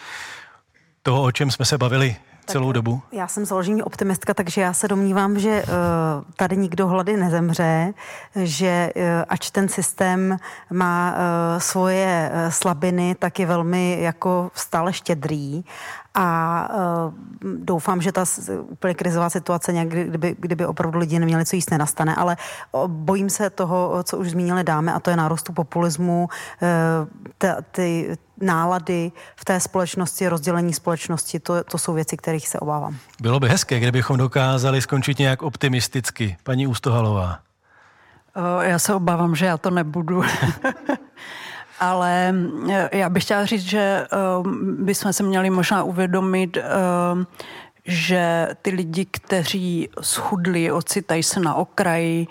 toho, 1.03 1.23
o 1.23 1.33
čem 1.33 1.51
jsme 1.51 1.65
se 1.65 1.79
bavili 1.79 2.17
celou 2.47 2.73
dobu? 2.73 3.03
Já 3.13 3.29
jsem 3.29 3.45
založení 3.45 3.83
optimistka, 3.83 4.35
takže 4.35 4.61
já 4.61 4.73
se 4.73 4.89
domnívám, 4.89 5.39
že 5.39 5.63
uh, 5.63 5.73
tady 6.37 6.57
nikdo 6.57 6.87
hlady 6.87 7.17
nezemře, 7.17 7.95
že 8.37 8.93
uh, 8.97 9.03
ač 9.29 9.51
ten 9.51 9.69
systém 9.69 10.37
má 10.71 11.13
uh, 11.13 11.59
svoje 11.59 12.33
slabiny, 12.49 13.15
tak 13.19 13.39
je 13.39 13.47
velmi 13.47 13.99
jako 14.01 14.51
stále 14.55 14.93
štědrý 14.93 15.65
a 16.15 16.69
uh, 16.75 17.13
doufám, 17.57 18.03
že 18.03 18.13
ta 18.13 18.25
úplně 18.61 18.95
krizová 18.95 19.31
situace 19.31 19.73
nějak, 19.73 19.89
kdyby, 19.89 20.37
kdyby 20.39 20.67
opravdu 20.67 20.99
lidi 20.99 21.19
neměli 21.19 21.45
co 21.45 21.57
jíst, 21.57 21.71
nenastane, 21.71 22.15
ale 22.15 22.37
bojím 22.87 23.31
se 23.31 23.51
toho, 23.51 24.03
co 24.03 24.19
už 24.19 24.31
zmínili 24.31 24.65
dámy, 24.65 24.93
a 24.93 25.01
to 25.01 25.11
je 25.11 25.17
nárůstu 25.17 25.53
populismu, 25.53 26.29
uh, 26.63 27.49
ty 27.71 28.17
nálady 28.41 29.13
v 29.37 29.45
té 29.45 29.61
společnosti, 29.61 30.29
rozdělení 30.29 30.73
společnosti, 30.73 31.41
to, 31.41 31.65
to 31.65 31.79
jsou 31.79 31.95
věci, 31.95 32.17
kterých 32.17 32.49
se 32.49 32.59
obávám. 32.59 32.97
Bylo 33.21 33.41
by 33.41 33.49
hezké, 33.49 33.81
kdybychom 33.81 34.17
dokázali 34.17 34.83
skončit 34.83 35.19
nějak 35.19 35.43
optimisticky. 35.43 36.37
Paní 36.43 36.67
Ústohalová. 36.67 37.39
Já 38.61 38.79
se 38.79 38.95
obávám, 38.95 39.35
že 39.35 39.47
já 39.47 39.59
to 39.59 39.71
nebudu. 39.71 40.23
Ale 41.81 42.35
já 42.93 43.09
bych 43.09 43.25
chtěla 43.25 43.45
říct, 43.45 43.63
že 43.63 44.07
bychom 44.63 45.13
se 45.13 45.23
měli 45.23 45.51
možná 45.51 45.83
uvědomit, 45.83 46.59
že 47.91 48.49
ty 48.63 48.71
lidi, 48.71 49.05
kteří 49.05 49.89
schudli, 50.01 50.73
ocitají 50.73 51.23
se 51.23 51.41
na 51.41 51.55
okraji 51.55 52.27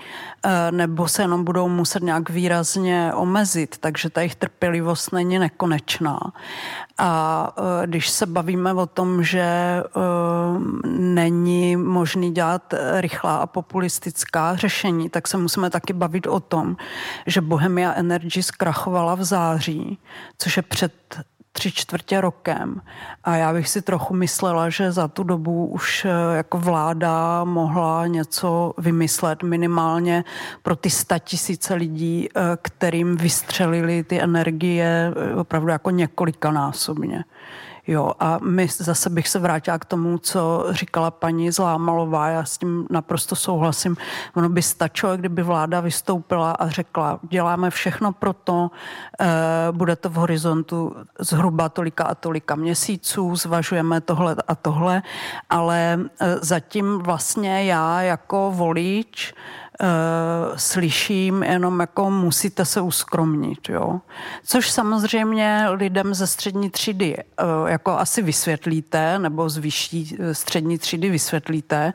eh, 0.46 0.72
nebo 0.72 1.08
se 1.08 1.22
jenom 1.22 1.44
budou 1.44 1.70
muset 1.70 2.04
nějak 2.04 2.30
výrazně 2.30 3.12
omezit, 3.16 3.78
takže 3.78 4.10
ta 4.10 4.22
jejich 4.22 4.36
trpělivost 4.36 5.12
není 5.12 5.40
nekonečná. 5.40 6.20
A 6.98 7.54
eh, 7.58 7.88
když 7.88 8.10
se 8.10 8.26
bavíme 8.26 8.74
o 8.74 8.86
tom, 8.86 9.24
že 9.24 9.40
eh, 9.40 9.84
není 10.98 11.76
možný 11.76 12.32
dělat 12.32 12.74
rychlá 12.98 13.38
a 13.38 13.48
populistická 13.48 14.56
řešení, 14.56 15.10
tak 15.10 15.28
se 15.28 15.38
musíme 15.38 15.70
taky 15.70 15.94
bavit 15.94 16.28
o 16.28 16.40
tom, 16.40 16.78
že 17.26 17.42
Bohemia 17.42 17.94
Energy 17.94 18.44
zkrachovala 18.44 19.16
v 19.16 19.24
září, 19.24 19.98
což 20.38 20.58
je 20.58 20.64
před 20.64 20.94
tři 21.60 21.72
čtvrtě 21.72 22.22
rokem. 22.22 22.82
A 23.24 23.36
já 23.36 23.54
bych 23.54 23.70
si 23.70 23.82
trochu 23.82 24.14
myslela, 24.14 24.70
že 24.70 24.92
za 24.92 25.08
tu 25.08 25.24
dobu 25.24 25.66
už 25.66 26.06
eh, 26.06 26.38
jako 26.38 26.58
vláda 26.58 27.44
mohla 27.44 28.08
něco 28.08 28.74
vymyslet 28.78 29.44
minimálně 29.44 30.24
pro 30.64 30.76
ty 30.76 30.90
tisíce 31.20 31.74
lidí, 31.74 32.30
eh, 32.30 32.42
kterým 32.62 33.18
vystřelili 33.18 34.04
ty 34.04 34.22
energie 34.22 35.14
eh, 35.16 35.36
opravdu 35.36 35.70
jako 35.70 35.90
několikanásobně. 35.90 37.24
Jo, 37.90 38.12
a 38.20 38.40
my 38.44 38.68
zase 38.68 39.10
bych 39.10 39.28
se 39.28 39.40
vrátila 39.40 39.78
k 39.78 39.86
tomu, 39.86 40.18
co 40.18 40.66
říkala 40.70 41.12
paní 41.12 41.52
Zlámalová, 41.52 42.28
já 42.28 42.46
s 42.46 42.58
tím 42.58 42.88
naprosto 42.90 43.36
souhlasím. 43.36 43.98
Ono 44.36 44.50
by 44.50 44.62
stačilo, 44.62 45.18
kdyby 45.18 45.44
vláda 45.44 45.80
vystoupila 45.80 46.52
a 46.52 46.70
řekla, 46.70 47.20
děláme 47.30 47.70
všechno 47.70 48.12
pro 48.12 48.34
to, 48.34 48.72
eh, 49.20 49.28
bude 49.72 49.96
to 49.96 50.10
v 50.10 50.14
horizontu 50.14 50.96
zhruba 51.20 51.70
tolika 51.70 52.04
a 52.04 52.16
tolika 52.16 52.56
měsíců, 52.56 53.36
zvažujeme 53.36 54.02
tohle 54.02 54.36
a 54.48 54.56
tohle, 54.56 55.02
ale 55.50 56.00
eh, 56.20 56.36
zatím 56.42 57.00
vlastně 57.00 57.64
já 57.64 58.02
jako 58.02 58.52
volič 58.56 59.34
uh, 59.82 60.58
slyším 60.58 61.44
jenom 61.44 61.80
jako 61.80 62.12
musíte 62.12 62.66
se 62.66 62.82
uskromnit, 62.82 63.70
jo. 63.70 64.02
Což 64.44 64.72
samozřejmě 64.72 65.66
lidem 65.70 66.14
ze 66.14 66.28
střední 66.28 66.70
třídy 66.70 67.18
uh, 67.18 67.70
jako 67.70 67.92
asi 67.92 68.22
vysvětlíte, 68.22 69.20
nebo 69.20 69.50
z 69.50 69.58
vyšší 69.58 70.18
eh, 70.20 70.36
střední 70.36 70.78
třídy 70.78 71.10
vysvětlíte 71.10 71.94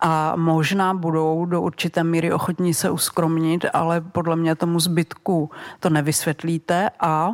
a 0.00 0.36
možná 0.36 0.94
budou 0.94 1.44
do 1.44 1.62
určité 1.62 2.04
míry 2.04 2.32
ochotní 2.32 2.74
se 2.74 2.90
uskromnit, 2.90 3.66
ale 3.72 4.00
podle 4.00 4.36
mě 4.36 4.54
tomu 4.54 4.80
zbytku 4.80 5.50
to 5.80 5.90
nevysvětlíte 5.90 6.90
a 7.00 7.30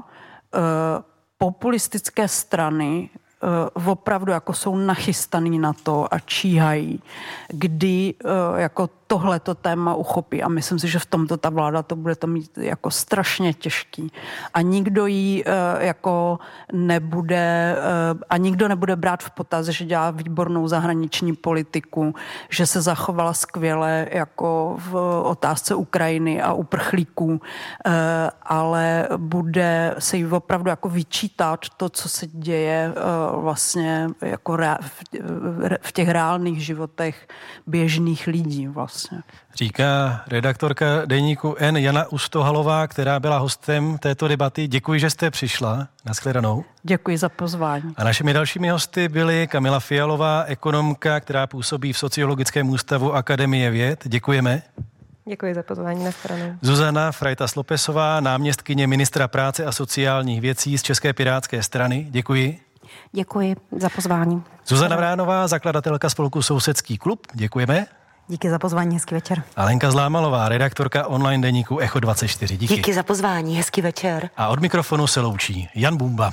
populistické 1.39 2.29
strany 2.29 3.11
opravdu 3.87 4.33
jako 4.33 4.53
jsou 4.53 4.77
nachystaný 4.77 5.59
na 5.59 5.73
to 5.73 6.15
a 6.15 6.19
číhají, 6.19 7.03
kdy 7.49 8.15
jako 8.57 8.89
tohleto 9.11 9.55
téma 9.55 9.95
uchopí 9.95 10.43
a 10.43 10.49
myslím 10.49 10.79
si, 10.79 10.89
že 10.89 10.99
v 10.99 11.07
tomto 11.07 11.37
ta 11.37 11.51
vláda 11.51 11.83
to 11.83 11.97
bude 11.97 12.15
to 12.15 12.27
mít 12.27 12.59
jako 12.59 12.91
strašně 12.91 13.55
těžký. 13.55 14.13
A 14.55 14.63
nikdo 14.63 15.07
jí 15.07 15.45
uh, 15.45 15.83
jako 15.83 16.39
nebude, 16.73 17.77
uh, 18.15 18.21
a 18.31 18.37
nikdo 18.37 18.69
nebude 18.69 18.97
brát 18.97 19.23
v 19.23 19.31
potaz, 19.31 19.67
že 19.67 19.85
dělá 19.85 20.11
výbornou 20.11 20.69
zahraniční 20.69 21.35
politiku, 21.37 22.15
že 22.49 22.67
se 22.67 22.83
zachovala 22.83 23.35
skvěle 23.35 24.07
jako 24.11 24.77
v 24.79 24.95
otázce 25.25 25.75
Ukrajiny 25.75 26.43
a 26.43 26.53
uprchlíků, 26.53 27.27
uh, 27.27 27.41
ale 28.43 29.09
bude 29.17 29.95
se 29.99 30.17
jí 30.17 30.27
opravdu 30.27 30.71
jako 30.71 30.89
vyčítat 30.89 31.61
to, 31.77 31.89
co 31.89 32.09
se 32.09 32.27
děje 32.27 32.95
vlastně 33.35 34.09
jako 34.23 34.59
v 35.83 35.93
těch 35.93 36.09
reálných 36.09 36.65
životech 36.67 37.29
běžných 37.67 38.27
lidí 38.27 38.69
vlastně 38.69 39.00
vlastně. 39.01 39.33
Říká 39.55 40.23
redaktorka 40.27 40.87
deníku 41.05 41.55
N. 41.59 41.77
Jana 41.77 42.07
Ustohalová, 42.09 42.87
která 42.87 43.21
byla 43.21 43.39
hostem 43.39 43.99
této 43.99 44.29
debaty. 44.29 44.69
Děkuji, 44.69 45.01
že 45.01 45.11
jste 45.11 45.31
přišla. 45.31 45.89
Naschledanou. 46.05 46.65
Děkuji 46.83 47.19
za 47.19 47.29
pozvání. 47.29 47.95
A 47.97 48.05
našimi 48.05 48.33
dalšími 48.33 48.69
hosty 48.69 49.09
byly 49.09 49.47
Kamila 49.47 49.81
Fialová, 49.81 50.45
ekonomka, 50.47 51.21
která 51.21 51.47
působí 51.47 51.93
v 51.93 51.99
Sociologickém 51.99 52.69
ústavu 52.69 53.15
Akademie 53.15 53.71
věd. 53.71 54.01
Děkujeme. 54.05 54.63
Děkuji 55.29 55.55
za 55.55 55.63
pozvání 55.63 56.05
na 56.05 56.13
stranu. 56.13 56.59
Zuzana 56.63 57.13
Frajta 57.13 57.49
Slopesová, 57.49 58.21
náměstkyně 58.21 58.87
ministra 58.87 59.29
práce 59.29 59.65
a 59.65 59.73
sociálních 59.73 60.41
věcí 60.41 60.79
z 60.79 60.83
České 60.83 61.13
pirátské 61.13 61.63
strany. 61.63 62.07
Děkuji. 62.11 62.61
Děkuji 63.13 63.57
za 63.79 63.89
pozvání. 63.89 64.43
Zuzana 64.67 64.97
Vránová, 64.97 65.49
zakladatelka 65.49 66.11
spolku 66.11 66.43
Sousedský 66.43 66.99
klub. 66.99 67.27
Děkujeme. 67.35 67.87
Díky 68.31 68.51
za 68.51 68.59
pozvání, 68.59 68.95
hezký 68.95 69.15
večer. 69.15 69.43
Alenka 69.57 69.91
Zlámalová, 69.91 70.49
redaktorka 70.49 71.07
online 71.07 71.43
deníku 71.43 71.79
Echo 71.79 72.01
24. 72.01 72.57
Díky. 72.57 72.75
Díky 72.75 72.95
za 72.95 73.03
pozvání, 73.03 73.57
hezký 73.57 73.81
večer. 73.83 74.31
A 74.37 74.49
od 74.49 74.61
mikrofonu 74.61 75.07
se 75.07 75.21
loučí 75.21 75.69
Jan 75.75 75.97
Bumba. 75.97 76.33